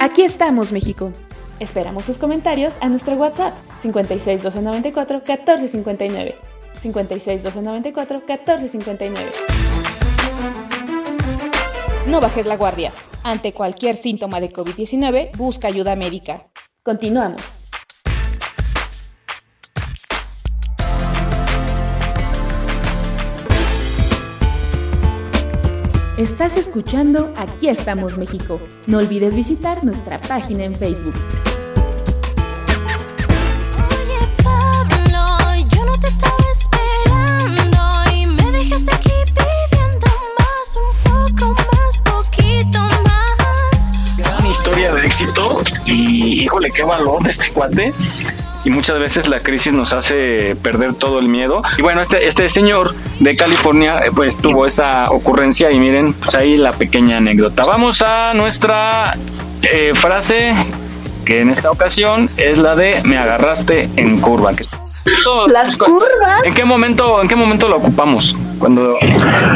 Aquí 0.00 0.22
estamos, 0.22 0.72
México. 0.72 1.10
Esperamos 1.58 2.04
tus 2.04 2.18
comentarios 2.18 2.76
a 2.80 2.88
nuestro 2.88 3.14
WhatsApp 3.16 3.54
56 3.80 4.42
294 4.42 5.18
1459. 5.18 6.34
56 6.80 7.42
294 7.42 8.18
1459. 8.20 9.30
No 12.06 12.20
bajes 12.20 12.46
la 12.46 12.56
guardia. 12.56 12.92
Ante 13.24 13.52
cualquier 13.52 13.96
síntoma 13.96 14.40
de 14.40 14.52
COVID-19, 14.52 15.36
busca 15.36 15.66
ayuda 15.66 15.96
médica. 15.96 16.46
Continuamos. 16.84 17.65
Estás 26.16 26.56
escuchando 26.56 27.34
Aquí 27.36 27.68
estamos 27.68 28.16
México. 28.16 28.58
No 28.86 28.98
olvides 28.98 29.36
visitar 29.36 29.84
nuestra 29.84 30.18
página 30.18 30.64
en 30.64 30.74
Facebook. 30.74 31.14
Oye 33.90 34.26
Pablo, 34.42 35.66
yo 35.74 35.84
no 35.84 36.00
te 36.00 36.06
estaba 36.06 36.36
esperando 36.54 38.14
y 38.14 38.26
me 38.28 38.50
dejaste 38.50 38.94
aquí 38.94 39.10
pidiendo 39.26 40.06
más, 40.38 40.76
un 40.76 40.94
poco 41.04 41.54
más, 41.54 42.00
poquito 42.00 42.78
más. 42.78 43.92
Gran 44.16 44.46
historia 44.46 44.94
de 44.94 45.06
éxito 45.06 45.62
y 45.84 46.44
híjole, 46.44 46.70
qué 46.70 46.82
valor 46.82 47.22
de 47.24 47.30
este 47.30 47.52
cuate. 47.52 47.92
Y 48.66 48.70
muchas 48.70 48.98
veces 48.98 49.28
la 49.28 49.38
crisis 49.38 49.72
nos 49.72 49.92
hace 49.92 50.56
perder 50.60 50.92
todo 50.94 51.20
el 51.20 51.28
miedo. 51.28 51.60
Y 51.78 51.82
bueno, 51.82 52.00
este, 52.00 52.26
este 52.26 52.48
señor 52.48 52.96
de 53.20 53.36
California 53.36 54.00
eh, 54.00 54.10
pues 54.12 54.36
tuvo 54.36 54.66
esa 54.66 55.08
ocurrencia 55.12 55.70
y 55.70 55.78
miren, 55.78 56.14
pues 56.14 56.34
ahí 56.34 56.56
la 56.56 56.72
pequeña 56.72 57.18
anécdota. 57.18 57.62
Vamos 57.64 58.02
a 58.02 58.34
nuestra 58.34 59.16
eh, 59.62 59.92
frase 59.94 60.52
que 61.24 61.42
en 61.42 61.50
esta 61.50 61.70
ocasión 61.70 62.28
es 62.38 62.58
la 62.58 62.74
de 62.74 63.02
me 63.04 63.16
agarraste 63.18 63.88
en 63.94 64.20
curva. 64.20 64.50
Las 65.46 65.76
curvas. 65.76 66.42
¿En 66.42 66.52
qué 66.52 66.64
momento, 66.64 67.22
en 67.22 67.28
qué 67.28 67.36
momento 67.36 67.68
lo 67.68 67.76
ocupamos? 67.76 68.36
Cuando, 68.58 68.98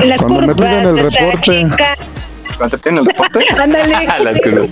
Las 0.04 0.18
Cuando 0.18 0.42
me 0.42 0.54
piden 0.54 0.86
el 0.86 0.98
reporte. 0.98 1.40
chica. 1.40 1.96
Cuando 2.60 2.76
te 2.76 2.82
piden 2.82 2.98
el 2.98 3.06
reporte. 3.06 3.46
Ándale. 3.58 4.06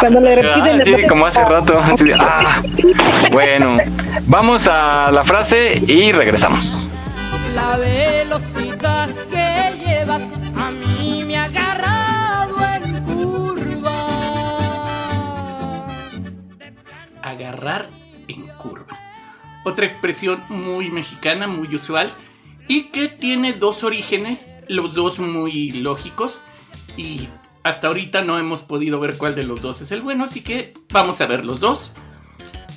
Cuando 0.00 0.20
le 0.20 0.32
Ah, 0.32 0.36
repiten 0.36 0.84
sí, 1.02 1.06
como 1.08 1.26
hace 1.26 1.44
rato. 1.44 1.78
así 1.78 2.04
ah. 2.18 2.62
Bueno, 3.30 3.78
vamos 4.26 4.66
a 4.68 5.10
la 5.12 5.22
frase 5.24 5.80
y 5.86 6.10
regresamos. 6.12 6.88
La 7.54 7.76
velocidad 7.76 9.08
que 9.30 9.78
llevas 9.84 10.22
a 10.56 10.70
mí 10.72 11.22
me 11.26 11.36
ha 11.38 11.44
agarrado 11.44 12.56
en 12.84 13.04
curva. 13.04 13.92
agarrar 17.22 17.86
en 18.28 18.46
curva. 18.58 18.98
Otra 19.64 19.86
expresión 19.86 20.42
muy 20.48 20.90
mexicana, 20.90 21.46
muy 21.46 21.72
usual, 21.74 22.10
y 22.66 22.84
que 22.90 23.06
tiene 23.08 23.52
dos 23.52 23.84
orígenes, 23.84 24.48
los 24.70 24.94
dos 24.94 25.18
muy 25.18 25.72
lógicos, 25.72 26.40
y 26.96 27.28
hasta 27.62 27.88
ahorita 27.88 28.22
no 28.22 28.38
hemos 28.38 28.62
podido 28.62 29.00
ver 29.00 29.18
cuál 29.18 29.34
de 29.34 29.42
los 29.42 29.60
dos 29.60 29.80
es 29.80 29.90
el 29.90 30.00
bueno, 30.00 30.24
así 30.24 30.42
que 30.42 30.72
vamos 30.92 31.20
a 31.20 31.26
ver 31.26 31.44
los 31.44 31.60
dos. 31.60 31.92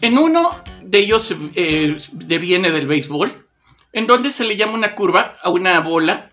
En 0.02 0.18
uno 0.18 0.49
de 0.82 0.99
ellos 0.99 1.34
eh, 1.56 1.98
deviene 2.11 2.72
del 2.72 2.88
béisbol, 2.88 3.45
en 3.94 4.07
donde 4.07 4.32
se 4.32 4.44
le 4.44 4.57
llama 4.57 4.74
una 4.74 4.95
curva 4.95 5.36
a 5.41 5.49
una 5.49 5.80
bola 5.80 6.30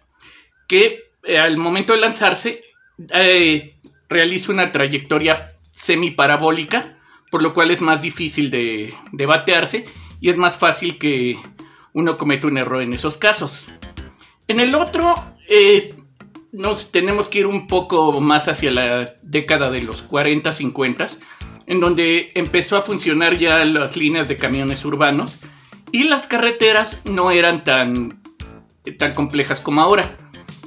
que 0.66 1.12
eh, 1.22 1.38
al 1.38 1.58
momento 1.58 1.92
de 1.92 2.00
lanzarse 2.00 2.62
eh, 3.10 3.76
realiza 4.08 4.52
una 4.52 4.72
trayectoria 4.72 5.48
semiparabólica, 5.74 6.98
por 7.30 7.42
lo 7.42 7.52
cual 7.52 7.70
es 7.70 7.82
más 7.82 8.00
difícil 8.00 8.50
de, 8.50 8.92
de 9.12 9.26
batearse 9.26 9.84
y 10.20 10.30
es 10.30 10.36
más 10.36 10.56
fácil 10.56 10.98
que 10.98 11.36
uno 11.92 12.16
cometa 12.16 12.46
un 12.46 12.58
error 12.58 12.82
en 12.82 12.94
esos 12.94 13.16
casos. 13.16 13.66
En 14.48 14.58
el 14.58 14.74
otro, 14.74 15.14
eh, 15.50 15.94
nos 16.52 16.92
tenemos 16.92 17.28
que 17.28 17.40
ir 17.40 17.46
un 17.46 17.66
poco 17.66 18.20
más 18.20 18.48
hacia 18.48 18.70
la 18.70 19.14
década 19.22 19.68
de 19.70 19.82
los 19.82 20.00
40, 20.02 20.50
50, 20.52 21.08
en 21.66 21.80
donde 21.80 22.30
empezó 22.34 22.76
a 22.76 22.80
funcionar 22.80 23.36
ya 23.36 23.64
las 23.64 23.96
líneas 23.96 24.28
de 24.28 24.36
camiones 24.36 24.84
urbanos 24.84 25.40
y 25.92 26.04
las 26.04 26.28
carreteras 26.28 27.02
no 27.04 27.32
eran 27.32 27.64
tan, 27.64 28.22
tan 28.96 29.12
complejas 29.12 29.60
como 29.60 29.80
ahora. 29.80 30.16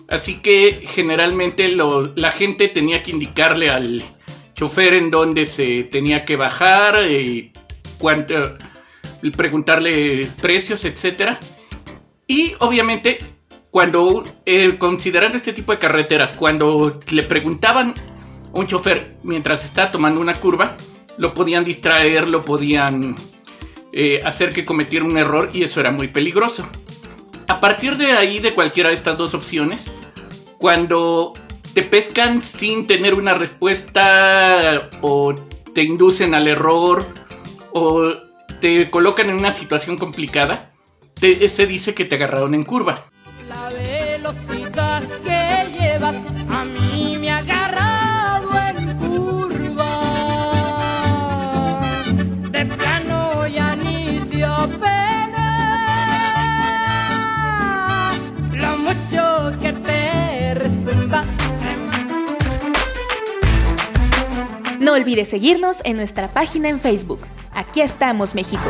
Así 0.10 0.42
que 0.42 0.72
generalmente 0.72 1.70
la 1.70 2.32
gente 2.32 2.68
tenía 2.68 3.02
que 3.02 3.12
indicarle 3.12 3.70
al 3.70 4.04
chofer 4.54 4.96
en 4.96 5.10
dónde 5.10 5.46
se 5.46 5.86
tenía 5.86 6.26
que 6.26 6.36
bajar, 6.36 7.10
y 7.10 7.54
cuánto, 7.98 8.58
preguntarle 9.36 10.28
precios, 10.42 10.84
etcétera. 10.84 11.40
Y 12.28 12.54
obviamente, 12.60 13.20
cuando 13.74 14.24
eh, 14.46 14.78
considerando 14.78 15.36
este 15.36 15.52
tipo 15.52 15.72
de 15.72 15.80
carreteras, 15.80 16.34
cuando 16.34 17.00
le 17.10 17.24
preguntaban 17.24 17.96
a 18.54 18.60
un 18.60 18.68
chofer 18.68 19.16
mientras 19.24 19.66
está 19.66 19.92
tomando 19.92 20.22
una 20.22 20.36
curva, 20.36 20.78
lo 21.18 21.34
podían 21.34 21.66
distraer, 21.66 22.30
lo 22.30 22.44
podían 22.44 23.16
eh, 23.92 24.20
hacer 24.24 24.54
que 24.54 24.64
cometiera 24.64 25.04
un 25.04 25.18
error 25.18 25.50
y 25.54 25.64
eso 25.64 25.80
era 25.80 25.90
muy 25.90 26.10
peligroso. 26.10 26.70
A 27.48 27.60
partir 27.60 27.98
de 27.98 28.12
ahí, 28.12 28.38
de 28.38 28.54
cualquiera 28.54 28.90
de 28.90 28.96
estas 28.96 29.18
dos 29.18 29.34
opciones, 29.34 29.92
cuando 30.60 31.34
te 31.74 31.82
pescan 31.82 32.44
sin 32.44 32.86
tener 32.86 33.16
una 33.16 33.34
respuesta 33.34 34.92
o 35.02 35.34
te 35.74 35.82
inducen 35.82 36.36
al 36.36 36.48
error 36.48 37.04
o 37.72 38.14
te 38.62 38.92
colocan 38.92 39.32
en 39.32 39.38
una 39.38 39.52
situación 39.52 39.98
complicada, 39.98 40.72
se 41.16 41.66
dice 41.66 41.96
que 41.96 42.06
te 42.06 42.14
agarraron 42.14 42.54
en 42.54 42.62
curva. 42.62 43.06
La 43.54 43.70
velocidad 43.70 45.04
que 45.24 45.72
llevas 45.78 46.16
a 46.50 46.66
mí 46.66 47.18
me 47.20 47.32
ha 47.32 47.38
agarrado 47.38 48.50
en 48.70 48.98
curva. 48.98 49.92
De 52.50 52.66
plano 52.66 53.48
ya 53.48 53.76
ni 53.76 54.20
dio 54.20 54.70
pena. 54.80 55.48
Lo 58.54 58.78
mucho 58.78 59.52
que 59.62 59.74
te 59.74 60.54
resulta. 60.56 61.24
No 64.80 64.94
olvides 64.94 65.30
seguirnos 65.30 65.78
en 65.84 65.98
nuestra 65.98 66.28
página 66.28 66.70
en 66.70 66.80
Facebook. 66.80 67.20
Aquí 67.54 67.82
estamos, 67.82 68.34
México. 68.34 68.70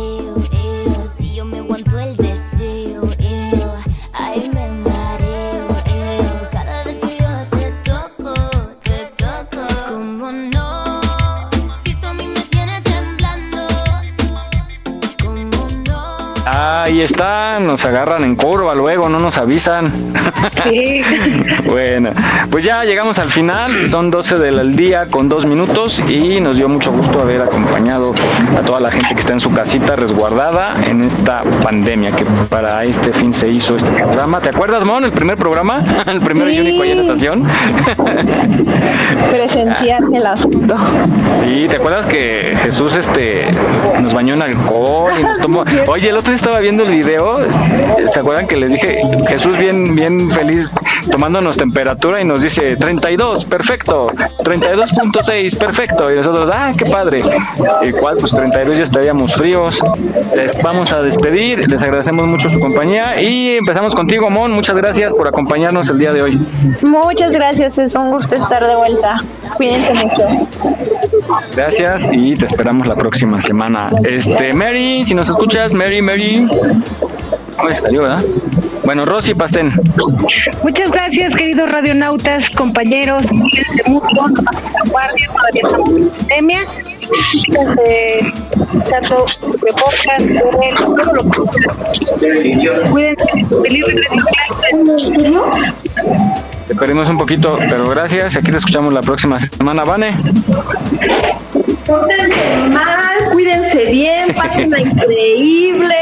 Ahí 16.91 16.99
está, 16.99 17.57
nos 17.61 17.85
agarran 17.85 18.25
en 18.25 18.35
curva 18.35 18.75
luego, 18.75 19.07
no 19.07 19.17
nos 19.17 19.37
avisan. 19.37 20.11
bueno, 21.65 22.11
pues 22.51 22.65
ya 22.65 22.83
llegamos 22.83 23.17
al 23.17 23.29
final, 23.29 23.87
son 23.87 24.11
12 24.11 24.37
del 24.37 24.75
día 24.75 25.05
con 25.05 25.29
dos 25.29 25.45
minutos 25.45 26.03
y 26.09 26.41
nos 26.41 26.57
dio 26.57 26.67
mucho 26.67 26.91
gusto 26.91 27.21
haber 27.21 27.43
acompañado 27.43 28.13
a 28.57 28.65
toda 28.65 28.81
la 28.81 28.91
gente 28.91 29.07
que 29.13 29.21
está 29.21 29.31
en 29.31 29.39
su 29.39 29.51
casita 29.51 29.95
resguardada 29.95 30.83
en 30.85 31.01
esta 31.01 31.43
pandemia 31.63 32.11
que 32.11 32.25
para 32.49 32.83
este 32.83 33.13
fin 33.13 33.33
se 33.33 33.47
hizo 33.47 33.77
este 33.77 33.89
programa. 33.91 34.41
¿Te 34.41 34.49
acuerdas, 34.49 34.83
Mon, 34.83 35.05
el 35.05 35.13
primer 35.13 35.37
programa? 35.37 35.85
el 36.07 36.19
primero 36.19 36.51
y 36.51 36.59
único 36.59 36.83
ahí 36.83 36.91
en 36.91 36.97
la 36.97 37.03
estación. 37.03 37.47
Presenciar 39.31 40.03
el 40.13 40.25
asunto. 40.25 40.75
Sí, 41.39 41.67
¿te 41.69 41.77
acuerdas 41.77 42.05
que 42.05 42.53
Jesús 42.63 42.97
este 42.97 43.45
nos 44.01 44.13
bañó 44.13 44.33
en 44.33 44.41
alcohol 44.41 45.13
y 45.17 45.23
nos 45.23 45.39
tomó? 45.39 45.63
Oye, 45.87 46.09
el 46.09 46.17
otro 46.17 46.31
día 46.31 46.35
estaba 46.35 46.59
viendo 46.59 46.80
el 46.83 46.91
video, 46.91 47.39
¿se 48.11 48.19
acuerdan 48.19 48.47
que 48.47 48.57
les 48.57 48.71
dije 48.71 49.01
Jesús 49.27 49.57
bien 49.57 49.95
bien 49.95 50.29
feliz 50.31 50.71
tomándonos 51.09 51.57
temperatura 51.57 52.21
y 52.21 52.25
nos 52.25 52.41
dice 52.41 52.75
32, 52.75 53.45
perfecto, 53.45 54.11
32.6, 54.43 55.57
perfecto 55.57 56.11
y 56.11 56.15
nosotros, 56.15 56.49
ah, 56.53 56.73
qué 56.77 56.85
padre. 56.85 57.23
¿Y 57.81 57.91
cuál? 57.91 58.17
Pues 58.17 58.33
32 58.33 58.77
ya 58.77 58.83
estaríamos 58.83 59.33
fríos. 59.33 59.79
Les 60.35 60.61
vamos 60.61 60.91
a 60.91 61.01
despedir, 61.01 61.69
les 61.69 61.81
agradecemos 61.81 62.25
mucho 62.27 62.49
su 62.49 62.59
compañía 62.59 63.21
y 63.21 63.57
empezamos 63.57 63.95
contigo, 63.95 64.29
Mon. 64.29 64.51
Muchas 64.51 64.75
gracias 64.75 65.13
por 65.13 65.27
acompañarnos 65.27 65.89
el 65.89 65.99
día 65.99 66.13
de 66.13 66.21
hoy. 66.21 66.45
Muchas 66.81 67.31
gracias, 67.31 67.77
es 67.77 67.95
un 67.95 68.11
gusto 68.11 68.35
estar 68.35 68.65
de 68.65 68.75
vuelta. 68.75 69.17
Cuídense 69.57 69.93
mucho. 69.93 70.47
Gracias 71.55 72.09
y 72.11 72.35
te 72.35 72.45
esperamos 72.45 72.87
la 72.87 72.95
próxima 72.95 73.41
semana. 73.41 73.89
Este, 74.03 74.53
Mary, 74.53 75.03
si 75.03 75.13
nos 75.13 75.29
escuchas, 75.29 75.73
Mary, 75.73 76.01
Mary. 76.01 76.47
¿Cómo 77.57 77.69
salió, 77.75 78.01
verdad? 78.01 78.23
Bueno, 78.83 79.05
Rosy 79.05 79.33
Pastén. 79.33 79.71
Muchas 80.63 80.91
gracias, 80.91 81.35
queridos 81.35 81.71
radionautas, 81.71 82.49
compañeros. 82.51 83.23
Cuídense 83.27 83.83
pasen 84.43 84.73
la 84.73 84.89
guardia, 84.89 85.27
todavía 85.27 85.61
estamos 85.63 85.89
en 85.89 86.09
pandemia. 86.09 86.65
Cuídense, 87.45 88.33
tanto 88.89 89.25
de 89.61 89.71
de 90.21 90.73
todo 90.75 91.13
lo 91.13 91.23
que 91.29 92.89
Cuídense, 92.89 93.25
feliz 93.63 93.83
regreso. 93.85 95.51
Te 96.67 96.75
perdimos 96.75 97.09
un 97.09 97.17
poquito, 97.17 97.59
pero 97.69 97.89
gracias. 97.89 98.37
Aquí 98.37 98.51
te 98.51 98.57
escuchamos 98.57 98.93
la 98.93 99.01
próxima 99.01 99.39
semana, 99.39 99.83
Vane. 99.83 100.17
Pórtense 101.85 102.67
mal, 102.69 103.31
cuídense 103.33 103.85
bien, 103.85 104.33
pásenla 104.33 104.79
increíble. 104.81 105.95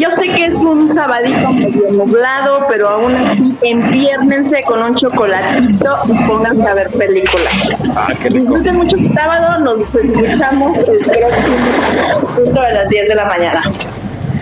Yo 0.00 0.10
sé 0.10 0.28
que 0.32 0.46
es 0.46 0.64
un 0.64 0.94
sabadito 0.94 1.52
medio 1.52 1.92
nublado, 1.92 2.66
pero 2.70 2.88
aún 2.88 3.14
así 3.16 3.54
empiérnense 3.60 4.62
con 4.62 4.82
un 4.82 4.94
chocolatito 4.94 5.94
y 6.08 6.26
pónganse 6.26 6.66
a 6.66 6.72
ver 6.74 6.88
películas. 6.88 7.78
Ah, 7.94 8.08
qué 8.18 8.30
rico. 8.30 8.40
Disfruten 8.40 8.76
mucho 8.76 8.96
su 8.96 9.10
sábado, 9.10 9.58
nos 9.58 9.94
escuchamos 9.94 10.78
el 10.78 10.98
próximo 11.04 12.34
punto 12.34 12.62
de 12.62 12.72
las 12.72 12.88
10 12.88 13.08
de 13.08 13.14
la 13.14 13.26
mañana. 13.26 13.62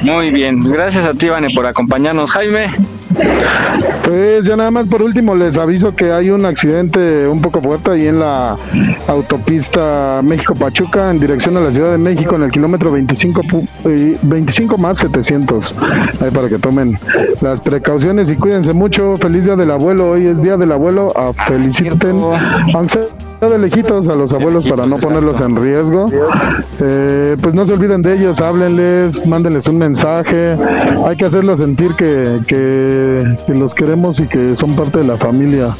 Muy 0.02 0.30
bien. 0.30 0.62
Gracias 0.62 1.05
a 1.06 1.14
ti, 1.14 1.28
Vane, 1.28 1.48
por 1.52 1.66
acompañarnos. 1.66 2.30
Jaime. 2.30 2.70
Pues 4.04 4.44
ya 4.46 4.56
nada 4.56 4.70
más 4.70 4.86
por 4.86 5.02
último 5.02 5.34
les 5.34 5.58
aviso 5.58 5.94
que 5.94 6.12
hay 6.12 6.30
un 6.30 6.46
accidente 6.46 7.28
un 7.28 7.42
poco 7.42 7.60
fuerte 7.60 7.90
ahí 7.90 8.06
en 8.06 8.20
la 8.20 8.56
autopista 9.06 10.20
México-Pachuca 10.22 11.10
en 11.10 11.18
dirección 11.20 11.56
a 11.56 11.60
la 11.60 11.72
Ciudad 11.72 11.90
de 11.92 11.98
México 11.98 12.36
en 12.36 12.44
el 12.44 12.50
kilómetro 12.50 12.90
25, 12.92 13.42
pu- 13.42 13.66
eh, 13.84 14.16
25 14.22 14.78
más 14.78 14.98
700. 14.98 15.74
Ahí 16.22 16.30
para 16.30 16.48
que 16.48 16.58
tomen 16.58 16.98
las 17.40 17.60
precauciones 17.60 18.30
y 18.30 18.36
cuídense 18.36 18.72
mucho. 18.72 19.16
Feliz 19.18 19.44
día 19.44 19.56
del 19.56 19.70
abuelo. 19.70 20.10
Hoy 20.10 20.26
es 20.26 20.40
día 20.42 20.56
del 20.56 20.72
abuelo. 20.72 21.12
Ah, 21.16 21.32
feliciten, 21.46 22.18
aunque 22.74 23.00
sea 23.40 23.48
de 23.48 23.58
lejitos 23.58 24.08
a 24.08 24.14
los 24.14 24.32
abuelos 24.32 24.68
para 24.68 24.86
no 24.86 24.96
ponerlos 24.96 25.40
en 25.40 25.56
riesgo. 25.56 26.06
Eh, 26.80 27.36
pues 27.40 27.54
no 27.54 27.66
se 27.66 27.72
olviden 27.72 28.02
de 28.02 28.14
ellos, 28.14 28.40
háblenles, 28.40 29.26
mándenles 29.26 29.66
un 29.68 29.78
mensaje. 29.78 30.56
Hay 31.06 31.16
que 31.16 31.24
hacerlos 31.24 31.60
sentir 31.60 31.92
que, 31.94 32.38
que, 32.46 32.56
que 33.47 33.55
los 33.55 33.74
queremos 33.74 34.20
y 34.20 34.26
que 34.26 34.56
son 34.56 34.74
parte 34.76 34.98
de 34.98 35.05
la 35.05 35.16
familia. 35.16 35.74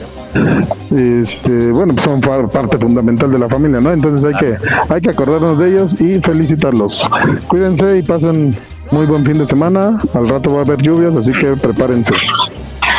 Este, 0.95 1.71
bueno, 1.73 1.95
pues 1.95 2.05
son 2.05 2.21
parte 2.21 2.79
fundamental 2.79 3.31
de 3.31 3.39
la 3.39 3.49
familia, 3.49 3.81
¿no? 3.81 3.93
Entonces 3.93 4.25
hay 4.25 4.35
que, 4.35 4.57
hay 4.89 5.01
que 5.01 5.11
acordarnos 5.11 5.59
de 5.59 5.69
ellos 5.71 6.01
y 6.01 6.21
felicitarlos. 6.21 7.09
Cuídense 7.49 7.99
y 7.99 8.03
pasen 8.03 8.57
muy 8.91 9.07
buen 9.07 9.25
fin 9.25 9.39
de 9.39 9.47
semana. 9.47 9.99
Al 10.15 10.29
rato 10.29 10.53
va 10.53 10.61
a 10.61 10.65
haber 10.65 10.81
lluvias, 10.81 11.17
así 11.17 11.33
que 11.33 11.57
prepárense. 11.57 12.15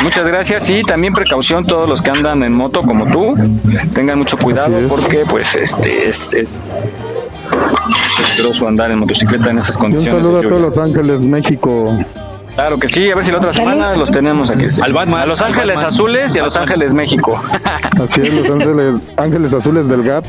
Muchas 0.02 0.26
gracias 0.26 0.68
y 0.70 0.82
también 0.82 1.12
precaución 1.12 1.66
todos 1.66 1.88
los 1.88 2.00
que 2.00 2.10
andan 2.10 2.42
en 2.42 2.52
moto 2.54 2.80
como 2.82 3.06
tú. 3.06 3.34
Tengan 3.94 4.18
mucho 4.18 4.38
cuidado 4.38 4.76
porque 4.88 5.24
pues 5.28 5.54
este 5.54 6.08
es, 6.08 6.32
es 6.32 6.62
peligroso 8.16 8.66
andar 8.66 8.90
en 8.90 8.98
motocicleta 8.98 9.50
en 9.50 9.58
esas 9.58 9.76
Y 9.76 9.78
un 9.78 9.82
condiciones. 9.82 10.22
saludo 10.22 10.38
a 10.38 10.42
todos. 10.42 10.60
Los 10.62 10.78
Ángeles, 10.78 11.22
México. 11.22 11.92
Claro 12.60 12.78
que 12.78 12.88
sí, 12.88 13.10
a 13.10 13.14
ver 13.14 13.24
si 13.24 13.30
la 13.30 13.38
otra 13.38 13.54
semana 13.54 13.96
los 13.96 14.10
tenemos 14.10 14.50
aquí. 14.50 14.66
Al 14.82 14.94
A 14.94 15.24
Los 15.24 15.40
Ángeles 15.40 15.78
Azules 15.78 16.36
y 16.36 16.40
a 16.40 16.42
Los 16.42 16.58
Ángeles 16.58 16.92
México. 16.92 17.42
Así 17.98 18.20
es, 18.20 18.34
Los 18.34 18.50
Ángeles, 18.50 19.00
Ángeles 19.16 19.54
Azules 19.54 19.88
del 19.88 20.02
GAP. 20.02 20.26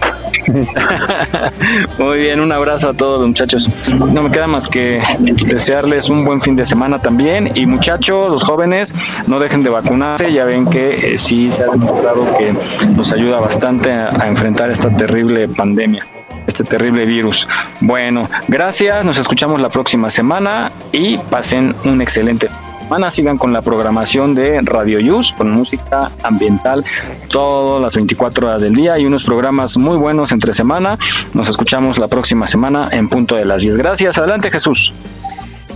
Muy 2.00 2.20
bien, 2.20 2.40
un 2.40 2.54
abrazo 2.54 2.88
a 2.88 2.94
todos 2.94 3.20
los 3.20 3.28
muchachos. 3.28 3.70
No 4.14 4.24
me 4.24 4.32
queda 4.32 4.48
más 4.48 4.70
que 4.70 5.02
desearles 5.46 6.10
un 6.10 6.24
buen 6.24 6.40
fin 6.40 6.56
de 6.56 6.66
semana 6.66 7.02
también. 7.02 7.52
Y 7.54 7.66
muchachos, 7.66 8.32
los 8.32 8.44
jóvenes, 8.44 8.96
no 9.28 9.38
dejen 9.38 9.62
de 9.62 9.70
vacunarse. 9.70 10.32
Ya 10.32 10.46
ven 10.46 10.68
que 10.68 11.16
eh, 11.16 11.18
sí 11.18 11.52
se 11.52 11.66
ha 11.66 11.68
demostrado 11.68 12.34
que 12.38 12.56
nos 12.96 13.12
ayuda 13.12 13.42
bastante 13.42 13.92
a, 13.92 14.08
a 14.08 14.28
enfrentar 14.30 14.72
esta 14.72 14.90
terrible 14.96 15.50
pandemia, 15.50 16.06
este 16.52 16.64
terrible 16.66 17.06
virus. 17.06 17.48
Bueno, 17.80 18.30
gracias. 18.48 19.04
Nos 19.06 19.18
escuchamos 19.18 19.62
la 19.62 19.70
próxima 19.70 20.10
semana 20.10 20.72
y 20.92 21.18
pasen 21.18 21.74
un 21.86 22.02
excelente 22.02 22.50
semana. 22.82 23.10
Sigan 23.10 23.38
con 23.38 23.54
la 23.54 23.62
programación 23.62 24.36
de 24.36 24.60
Radio 24.62 25.00
Yus, 25.00 25.32
con 25.32 25.50
música 25.52 26.12
ambiental 26.24 26.84
todas 27.30 27.82
las 27.82 27.96
24 27.96 28.48
horas 28.48 28.62
del 28.62 28.76
día 28.76 29.00
y 29.00 29.06
unos 29.06 29.24
programas 29.24 29.78
muy 29.78 29.96
buenos 29.98 30.34
entre 30.34 30.54
semana. 30.54 30.98
Nos 31.34 31.48
escuchamos 31.48 31.98
la 31.98 32.10
próxima 32.10 32.48
semana 32.48 32.90
en 32.92 33.08
punto 33.08 33.36
de 33.36 33.46
las 33.46 33.62
10. 33.62 33.78
Gracias. 33.78 34.18
Adelante, 34.18 34.52
Jesús. 34.52 34.94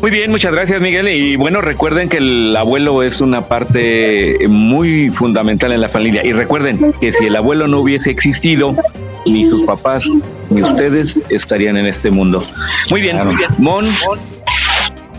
Muy 0.06 0.12
bien, 0.12 0.30
muchas 0.30 0.52
gracias 0.52 0.80
Miguel. 0.80 1.10
Y 1.10 1.36
bueno, 1.36 1.62
recuerden 1.62 2.10
que 2.10 2.18
el 2.18 2.56
abuelo 2.56 3.02
es 3.02 3.22
una 3.22 3.46
parte 3.46 4.38
muy 4.48 5.10
fundamental 5.10 5.72
en 5.72 5.82
la 5.82 5.90
familia. 5.90 6.24
Y 6.24 6.32
recuerden 6.32 6.94
que 7.02 7.12
si 7.12 7.26
el 7.26 7.36
abuelo 7.36 7.68
no 7.68 7.80
hubiese 7.80 8.12
existido, 8.12 8.76
ni 9.26 9.46
sus 9.46 9.64
papás 9.64 10.08
ni 10.52 10.62
ustedes 10.62 11.24
estarían 11.30 11.76
en 11.76 11.88
este 11.88 12.12
mundo. 12.12 12.44
Muy 12.92 13.02
bien, 13.02 13.18
muy 13.26 13.36
bien. 13.36 13.50
Mon, 13.58 13.88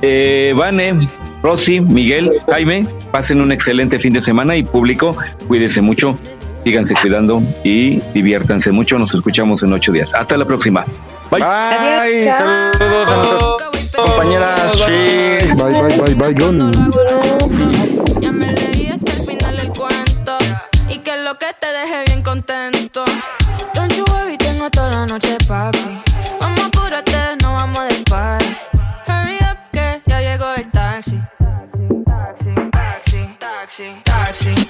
eh, 0.02 0.54
Vane, 0.56 1.08
Rosy, 1.42 1.80
Miguel, 1.80 2.30
Jaime, 2.48 2.86
pasen 3.10 3.40
un 3.40 3.50
excelente 3.50 3.98
fin 3.98 4.12
de 4.12 4.22
semana 4.22 4.54
y 4.54 4.62
público, 4.62 5.16
cuídense 5.48 5.80
mucho, 5.82 6.16
síganse 6.62 6.94
cuidando 6.94 7.42
y 7.64 8.00
diviértanse 8.14 8.70
mucho. 8.70 9.00
Nos 9.00 9.12
escuchamos 9.16 9.64
en 9.64 9.72
ocho 9.72 9.90
días. 9.90 10.14
Hasta 10.14 10.36
la 10.36 10.44
próxima. 10.44 10.84
Bye. 11.32 11.40
Bye. 11.40 12.30
Saludos 12.30 13.10
a 13.10 13.65
compañeras. 14.06 14.76
Cheers. 14.76 15.56
Bye, 15.56 15.72
bye, 15.72 15.98
bye, 15.98 16.14
bye, 16.14 16.34
Johnny. 16.38 16.72
Ya 18.20 18.32
me 18.32 18.52
leí 18.52 18.88
hasta 18.88 19.12
el 19.12 19.22
final 19.22 19.58
el 19.60 19.72
cuento. 19.72 20.38
Y 20.88 20.98
que 20.98 21.16
lo 21.24 21.36
que 21.38 21.46
te 21.60 21.66
deje 21.66 22.04
bien 22.06 22.22
contento. 22.22 23.04
Don't 23.74 23.92
you 23.94 24.04
worry, 24.12 24.36
tengo 24.36 24.70
toda 24.70 24.90
la 24.90 25.06
noche, 25.06 25.36
papi. 25.46 26.02
Vamos, 26.40 26.60
apúrate, 26.60 27.36
no 27.42 27.52
vamos 27.52 27.88
del 27.88 28.04
party. 28.04 28.56
Hurry 29.06 29.38
up, 29.50 29.58
que 29.72 30.00
ya 30.06 30.20
llegó 30.20 30.52
el 30.54 30.70
taxi. 30.70 31.20
Taxi, 31.38 31.88
taxi, 32.04 33.36
taxi, 33.38 34.02
taxi 34.04 34.48
En 34.48 34.65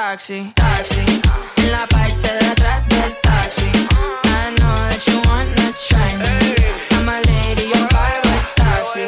taxi, 0.00 0.50
taxi. 0.54 1.04
En 1.58 1.72
la 1.72 1.86
parte 1.86 2.28
de 2.38 2.46
atrás 2.52 2.88
del 2.88 3.12
taxi. 3.20 3.70
I 4.24 4.54
know 4.56 4.74
that 4.88 5.02
you 5.06 5.20
wanna 5.28 5.68
try 5.88 6.16
me. 6.22 6.36
I'm 6.92 7.08
a 7.08 7.20
lady, 7.28 7.68
yo 7.68 7.86
pago 7.88 8.30
el 8.34 8.42
taxi. 8.56 9.02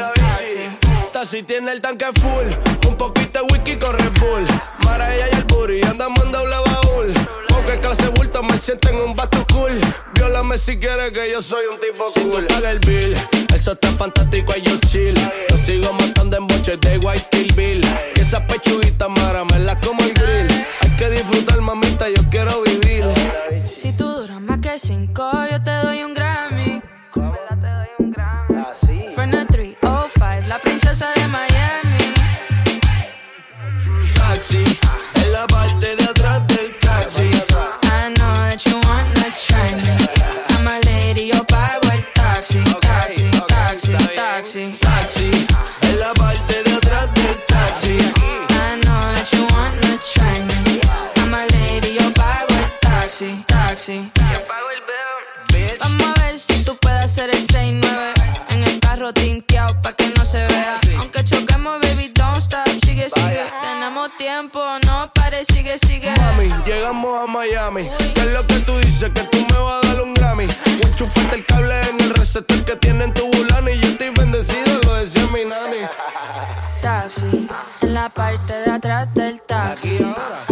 Taxi 1.13 1.43
tiene 1.45 1.73
el 1.73 1.81
tanque 1.81 2.11
full, 2.21 2.49
un 2.89 2.97
poquito 2.97 3.41
de 3.41 3.45
whisky 3.51 3.77
con 3.79 3.99
Red 3.99 4.13
Bull. 4.21 4.47
Mara 4.85 5.15
ella 5.15 5.29
y 5.33 5.37
el 5.37 5.45
booty, 5.45 5.81
andamos 5.87 6.23
en 6.27 6.33
doble 6.33 6.57
baúl. 6.67 7.15
Porque 7.49 7.81
clase 7.81 8.09
bulto 8.09 8.43
me 8.43 8.59
siento 8.59 8.91
en 8.91 8.97
un 8.97 9.17
bato 9.17 9.47
cool. 9.53 9.81
Viólame 10.15 10.59
si 10.59 10.79
quieres 10.79 11.13
que 11.13 11.31
yo 11.33 11.41
soy 11.41 11.65
un 11.73 11.81
tipo 11.81 12.05
cool. 12.05 12.13
Si 12.13 12.21
tú 12.21 12.47
pagas 12.49 12.73
el 12.73 12.81
bill, 12.81 13.17
eso 13.55 13.73
está 13.73 13.89
fantástico, 13.93 14.53
y 14.57 14.61
yo 14.63 14.77
chill. 14.89 15.15
Yo 15.49 15.57
sigo 15.57 15.91
matando 15.95 16.37
en 16.37 16.47
boches 16.47 16.79
de 16.81 16.99
White 16.99 17.53
Bill. 17.57 17.81
Y 18.17 18.21
esa 18.21 18.47
pechuguita 18.47 19.09
mara 19.09 19.45
me 19.45 19.59
la 19.61 19.79
como 19.81 20.02
duras 24.83 24.89
más 24.89 24.89
que 24.89 24.89
cinco, 24.89 25.31
yo 25.51 25.63
te 25.63 25.71
doy 25.71 26.03
un 26.03 26.15
Grammy. 26.15 26.83
Fernet 29.15 29.49
305, 29.49 30.49
la 30.49 30.59
princesa 30.61 31.11
de 31.15 31.27
Miami. 31.29 32.15
Taxi, 34.15 34.65
en 35.15 35.33
la 35.33 35.47
parte 35.47 35.97
de 35.97 36.02
tiempo, 64.17 64.61
no 64.87 65.11
pare, 65.15 65.45
sigue, 65.45 65.79
sigue. 65.79 66.13
Mami, 66.17 66.53
llegamos 66.65 67.29
a 67.29 67.31
Miami. 67.31 67.89
¿Qué 68.15 68.21
es 68.21 68.31
lo 68.33 68.47
que 68.47 68.59
tú 68.61 68.79
dices? 68.79 69.11
Que 69.15 69.23
tú 69.25 69.39
me 69.51 69.59
vas 69.59 69.85
a 69.85 69.89
dar 69.89 70.03
un 70.03 70.15
Grammy. 70.15 70.47
Y 70.67 70.87
enchufaste 70.87 71.37
el 71.37 71.47
cable 71.47 71.81
en 71.91 72.01
el 72.01 72.11
receptor 72.11 72.65
que 72.65 72.77
tiene 72.77 73.05
en 73.05 73.15
tu 73.15 73.27
bulano. 73.31 73.71
Y 73.71 73.81
yo 73.81 73.89
estoy 73.89 74.11
bendecido, 74.11 74.81
lo 74.85 74.95
decía 74.95 75.27
mi 75.33 75.45
nani. 75.45 75.87
Taxi, 76.81 77.49
en 77.81 77.95
la 77.95 78.09
parte 78.09 78.53
de 78.53 78.71
atrás 78.71 79.13
del 79.15 79.43
taxi. 79.43 79.99
I 79.99 79.99
know 79.99 80.52